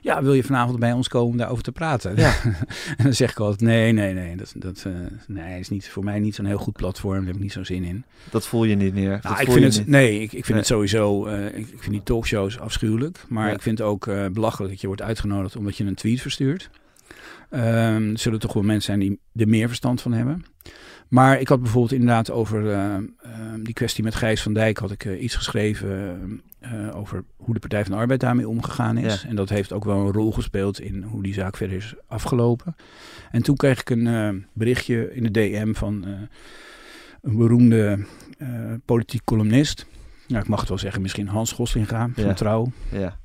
ja, 0.04 0.24
wil 0.24 0.34
je 0.34 0.44
vanavond 0.44 0.80
bij 0.80 0.92
ons 0.92 1.08
komen 1.08 1.32
om 1.32 1.38
daarover 1.38 1.64
te 1.64 1.72
praten? 1.72 2.16
Ja. 2.16 2.36
en 2.98 3.04
dan 3.04 3.14
zeg 3.14 3.32
ik 3.32 3.40
altijd, 3.40 3.62
nee, 3.62 3.92
nee, 3.92 4.14
nee, 4.14 4.36
dat, 4.36 4.54
dat 4.56 4.84
uh, 4.88 4.94
nee, 5.28 5.60
is 5.60 5.70
niet, 5.70 5.90
voor 5.90 6.04
mij 6.04 6.20
niet 6.20 6.36
zo'n 6.36 6.46
heel 6.46 6.58
goed 6.58 6.74
platform, 6.74 7.18
daar 7.18 7.26
heb 7.26 7.36
ik 7.36 7.42
niet 7.42 7.52
zo'n 7.52 7.66
zin 7.66 7.84
in. 7.84 8.04
Dat 8.30 8.48
voel 8.48 8.64
je 8.64 8.76
niet 8.76 8.94
meer? 8.94 9.20
Nou, 9.22 9.42
ik 9.42 9.52
vind 9.52 9.76
het, 9.76 9.88
nee, 9.88 10.16
ik, 10.16 10.22
ik 10.22 10.30
vind 10.30 10.48
nee. 10.48 10.58
het 10.58 10.68
sowieso, 10.68 11.28
uh, 11.28 11.46
ik, 11.46 11.54
ik, 11.54 11.80
vind 11.80 11.92
die 11.92 12.04
talkshows 12.24 12.60
afschuwelijk, 12.60 13.26
maar 13.30 13.48
ja. 13.48 13.54
ik 13.54 13.62
vind 13.62 13.78
het 13.78 13.88
ook 13.88 14.06
uh, 14.06 14.26
belachelijk 14.28 14.72
dat 14.72 14.82
je 14.82 14.88
wordt 14.88 15.02
uitgenodigd 15.02 15.56
omdat 15.56 15.78
je 15.78 15.84
een 15.84 15.96
tweet 15.96 16.22
verstuurt. 16.22 16.70
Um, 17.52 17.60
er 17.60 18.20
zullen 18.20 18.40
toch 18.40 18.54
wel 18.54 18.64
mensen 18.64 18.84
zijn 18.84 19.00
die 19.00 19.20
er 19.36 19.48
meer 19.48 19.68
verstand 19.68 20.02
van 20.02 20.14
hebben. 20.14 20.46
Maar 21.08 21.40
ik 21.40 21.48
had 21.48 21.62
bijvoorbeeld 21.62 21.94
inderdaad 21.94 22.32
over 22.32 22.64
uh, 22.64 22.96
uh, 23.26 23.54
die 23.64 23.74
kwestie 23.74 24.04
met 24.04 24.16
Gijs 24.16 24.42
van 24.42 24.54
Dijk 24.54 24.78
had 24.78 24.92
ik 24.92 25.06
uh, 25.06 25.24
iets 25.24 25.36
geschreven 25.36 26.42
over 26.94 27.24
hoe 27.38 27.54
de 27.54 27.60
Partij 27.60 27.84
van 27.84 27.92
de 27.92 27.98
Arbeid 27.98 28.20
daarmee 28.20 28.48
omgegaan 28.48 28.98
is. 28.98 29.22
Ja. 29.22 29.30
En 29.30 29.36
dat 29.36 29.50
heeft 29.50 29.74
ook 29.74 29.86
wel 29.86 30.00
een 30.00 30.12
rol 30.12 30.32
gespeeld 30.32 30.80
in 30.80 31.04
hoe 31.04 31.24
die 31.24 31.34
zaak 31.34 31.58
verder 31.58 31.78
is 31.78 31.94
afgelopen. 32.08 32.76
En 33.32 33.44
toen 33.44 33.56
kreeg 33.56 33.80
ik 33.80 33.90
een 33.90 34.46
berichtje 34.54 35.14
in 35.14 35.24
de 35.24 35.32
DM 35.32 35.74
van 35.74 36.06
een 37.22 37.38
beroemde 37.38 38.06
politiek 38.86 39.24
columnist. 39.24 39.86
Nou, 40.28 40.42
ik 40.42 40.48
mag 40.48 40.60
het 40.60 40.70
wel 40.70 40.78
zeggen, 40.78 41.02
misschien 41.02 41.28
Hans 41.28 41.52
Goslinga 41.52 42.10
van 42.14 42.24
ja. 42.24 42.34
Trouw. 42.34 42.72
Ja. 42.92 43.22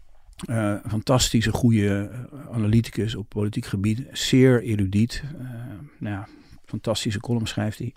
Uh, 0.51 0.75
fantastische, 0.89 1.53
goede 1.53 2.11
analyticus 2.53 3.15
op 3.15 3.29
politiek 3.29 3.67
gebied. 3.67 4.07
Zeer 4.13 4.63
erudiet. 4.63 5.23
Uh, 5.41 5.49
nou 5.99 6.15
ja, 6.15 6.29
fantastische 6.65 7.21
column 7.21 7.47
schrijft 7.47 7.79
hij. 7.79 7.95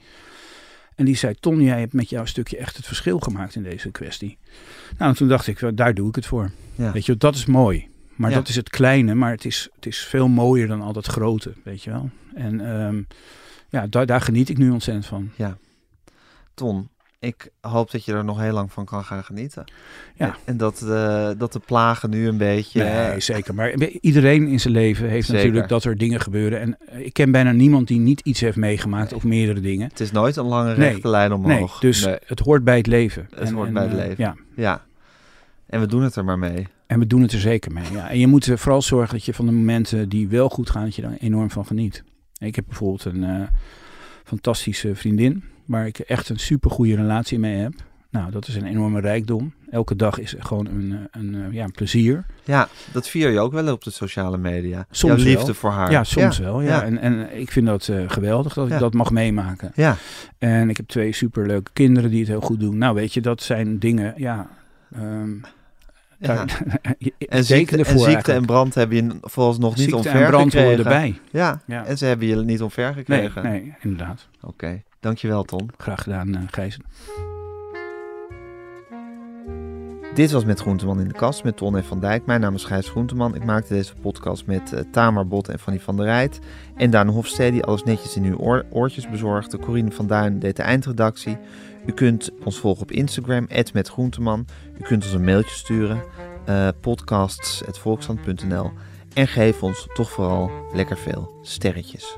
En 0.95 1.05
die 1.05 1.15
zei, 1.15 1.35
Ton, 1.35 1.61
jij 1.61 1.79
hebt 1.79 1.93
met 1.93 2.09
jouw 2.09 2.25
stukje 2.25 2.57
echt 2.57 2.77
het 2.77 2.85
verschil 2.85 3.19
gemaakt 3.19 3.55
in 3.55 3.63
deze 3.63 3.91
kwestie. 3.91 4.37
Nou, 4.97 5.15
toen 5.15 5.27
dacht 5.27 5.47
ik, 5.47 5.77
daar 5.77 5.93
doe 5.93 6.09
ik 6.09 6.15
het 6.15 6.25
voor. 6.25 6.51
Ja. 6.75 6.91
Weet 6.91 7.05
je, 7.05 7.17
dat 7.17 7.35
is 7.35 7.45
mooi. 7.45 7.89
Maar 8.15 8.29
ja. 8.29 8.35
dat 8.35 8.47
is 8.47 8.55
het 8.55 8.69
kleine, 8.69 9.13
maar 9.15 9.31
het 9.31 9.45
is, 9.45 9.69
het 9.75 9.85
is 9.85 9.99
veel 10.05 10.27
mooier 10.27 10.67
dan 10.67 10.81
al 10.81 10.93
dat 10.93 11.05
grote, 11.05 11.53
weet 11.63 11.83
je 11.83 11.89
wel. 11.89 12.09
En 12.33 12.59
um, 12.59 13.07
ja, 13.69 13.87
daar, 13.87 14.05
daar 14.05 14.21
geniet 14.21 14.49
ik 14.49 14.57
nu 14.57 14.69
ontzettend 14.69 15.05
van. 15.05 15.31
Ja. 15.35 15.57
Ton, 16.53 16.89
ik 17.21 17.49
hoop 17.59 17.91
dat 17.91 18.05
je 18.05 18.13
er 18.13 18.23
nog 18.23 18.39
heel 18.39 18.53
lang 18.53 18.71
van 18.71 18.85
kan 18.85 19.03
gaan 19.03 19.23
genieten. 19.23 19.63
Ja. 20.15 20.35
En, 20.45 20.57
dat, 20.57 20.77
de, 20.77 21.35
dat 21.37 21.53
de 21.53 21.59
plagen 21.59 22.09
nu 22.09 22.27
een 22.27 22.37
beetje... 22.37 22.83
Nee, 22.83 23.19
zeker. 23.19 23.53
Maar 23.53 23.73
iedereen 23.79 24.47
in 24.47 24.59
zijn 24.59 24.73
leven 24.73 25.09
heeft 25.09 25.27
zeker. 25.27 25.43
natuurlijk 25.43 25.69
dat 25.69 25.83
er 25.83 25.97
dingen 25.97 26.19
gebeuren. 26.19 26.59
En 26.59 26.77
ik 27.03 27.13
ken 27.13 27.31
bijna 27.31 27.51
niemand 27.51 27.87
die 27.87 27.99
niet 27.99 28.19
iets 28.19 28.39
heeft 28.39 28.57
meegemaakt 28.57 29.09
nee. 29.09 29.19
of 29.19 29.25
meerdere 29.25 29.59
dingen. 29.59 29.87
Het 29.87 29.99
is 29.99 30.11
nooit 30.11 30.35
een 30.35 30.45
lange 30.45 30.73
rechte 30.73 30.99
nee. 31.01 31.11
lijn 31.11 31.33
omhoog. 31.33 31.81
Nee, 31.81 31.91
dus 31.91 32.05
nee. 32.05 32.17
het 32.25 32.39
hoort 32.39 32.63
bij 32.63 32.77
het 32.77 32.87
leven. 32.87 33.27
Het 33.29 33.47
en, 33.47 33.53
hoort 33.53 33.67
en, 33.67 33.73
bij 33.73 33.83
het 33.83 33.93
leven. 33.93 34.15
Ja. 34.17 34.35
ja. 34.55 34.85
En 35.65 35.79
we 35.79 35.87
doen 35.87 36.01
het 36.01 36.15
er 36.15 36.25
maar 36.25 36.39
mee. 36.39 36.67
En 36.87 36.99
we 36.99 37.07
doen 37.07 37.21
het 37.21 37.31
er 37.31 37.39
zeker 37.39 37.71
mee. 37.71 37.91
Ja. 37.91 38.09
En 38.09 38.19
je 38.19 38.27
moet 38.27 38.51
vooral 38.55 38.81
zorgen 38.81 39.13
dat 39.13 39.25
je 39.25 39.33
van 39.33 39.45
de 39.45 39.51
momenten 39.51 40.09
die 40.09 40.27
wel 40.27 40.49
goed 40.49 40.69
gaan, 40.69 40.83
dat 40.83 40.95
je 40.95 41.01
daar 41.01 41.17
enorm 41.19 41.51
van 41.51 41.65
geniet. 41.65 42.03
Ik 42.37 42.55
heb 42.55 42.65
bijvoorbeeld 42.67 43.05
een 43.05 43.47
fantastische 44.23 44.95
vriendin 44.95 45.43
waar 45.65 45.87
ik 45.87 45.99
echt 45.99 46.29
een 46.29 46.39
super 46.39 46.71
goede 46.71 46.95
relatie 46.95 47.39
mee 47.39 47.55
heb. 47.55 47.73
Nou, 48.11 48.31
dat 48.31 48.47
is 48.47 48.55
een 48.55 48.65
enorme 48.65 48.99
rijkdom. 48.99 49.53
Elke 49.69 49.95
dag 49.95 50.19
is 50.19 50.35
gewoon 50.39 50.65
een, 50.65 51.07
een, 51.11 51.33
een 51.33 51.53
ja, 51.53 51.63
een 51.63 51.71
plezier. 51.71 52.25
Ja, 52.43 52.67
dat 52.91 53.07
vier 53.07 53.31
je 53.31 53.39
ook 53.39 53.51
wel 53.51 53.73
op 53.73 53.83
de 53.83 53.89
sociale 53.89 54.37
media. 54.37 54.85
Soms 54.89 55.23
Jouw 55.23 55.31
liefde 55.31 55.53
voor 55.53 55.71
haar. 55.71 55.91
Ja, 55.91 56.03
soms 56.03 56.37
wel. 56.37 56.61
Ja. 56.61 56.83
En, 56.83 56.97
en 56.97 57.39
ik 57.39 57.51
vind 57.51 57.65
dat 57.65 57.87
uh, 57.87 58.09
geweldig 58.09 58.53
dat 58.53 58.71
ik 58.71 58.79
dat 58.79 58.93
mag 58.93 59.11
meemaken. 59.11 59.71
Ja. 59.75 59.95
En 60.37 60.69
ik 60.69 60.77
heb 60.77 60.87
twee 60.87 61.13
superleuke 61.13 61.71
kinderen 61.73 62.09
die 62.09 62.19
het 62.19 62.27
heel 62.27 62.41
goed 62.41 62.59
doen. 62.59 62.77
Nou, 62.77 62.95
weet 62.95 63.13
je, 63.13 63.21
dat 63.21 63.41
zijn 63.41 63.79
dingen, 63.79 64.13
ja... 64.17 64.49
Um, 64.97 65.41
ja. 66.19 66.45
en, 67.29 67.43
ziekte, 67.45 67.83
en 67.83 67.99
ziekte 67.99 68.31
en 68.33 68.45
brand 68.45 68.75
hebben 68.75 69.05
je 69.05 69.17
vooralsnog 69.21 69.75
niet 69.75 69.93
omver 69.93 70.21
en 70.21 70.29
brand 70.29 70.51
gekregen. 70.51 70.77
erbij. 70.77 71.19
Ja. 71.31 71.61
ja, 71.65 71.85
en 71.85 71.97
ze 71.97 72.05
hebben 72.05 72.27
je 72.27 72.35
niet 72.35 72.61
omver 72.61 72.93
gekregen. 72.93 73.43
Nee, 73.43 73.61
nee 73.61 73.75
inderdaad. 73.81 74.27
Oké, 74.41 74.81
dankjewel 75.01 75.43
Tom. 75.43 75.67
Graag 75.77 76.03
gedaan, 76.03 76.27
uh, 76.27 76.39
Gijs. 76.51 76.77
Dit 80.13 80.31
was 80.31 80.45
Met 80.45 80.59
Groenteman 80.59 80.99
in 80.99 81.07
de 81.07 81.13
Kast 81.13 81.43
met 81.43 81.57
Ton 81.57 81.77
en 81.77 81.83
Van 81.83 81.99
Dijk. 81.99 82.25
Mijn 82.25 82.41
naam 82.41 82.55
is 82.55 82.63
Gijs 82.63 82.89
Groenteman. 82.89 83.35
Ik 83.35 83.43
maakte 83.43 83.73
deze 83.73 83.93
podcast 83.95 84.45
met 84.45 84.71
uh, 84.73 84.79
Tamar 84.91 85.27
Bot 85.27 85.49
en 85.49 85.59
Fanny 85.59 85.79
van 85.79 85.97
der 85.97 86.05
Rijt. 86.05 86.39
En 86.75 86.89
Daan 86.89 87.07
Hofstede 87.07 87.51
die 87.51 87.63
alles 87.63 87.83
netjes 87.83 88.15
in 88.15 88.23
uw 88.23 88.63
oortjes 88.69 89.09
bezorgde. 89.09 89.59
Corine 89.59 89.91
van 89.91 90.07
Duin 90.07 90.39
deed 90.39 90.55
de 90.55 90.63
eindredactie. 90.63 91.37
U 91.85 91.91
kunt 91.91 92.29
ons 92.43 92.59
volgen 92.59 92.81
op 92.81 92.91
Instagram, 92.91 93.47
@metgroenteman. 93.73 94.45
U 94.79 94.83
kunt 94.83 95.03
ons 95.03 95.13
een 95.13 95.23
mailtje 95.23 95.55
sturen, 95.55 96.03
uh. 96.49 96.67
En 99.13 99.27
geef 99.27 99.63
ons 99.63 99.87
toch 99.93 100.11
vooral 100.11 100.51
lekker 100.73 100.97
veel 100.97 101.39
sterretjes. 101.41 102.17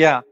ja. 0.00 0.24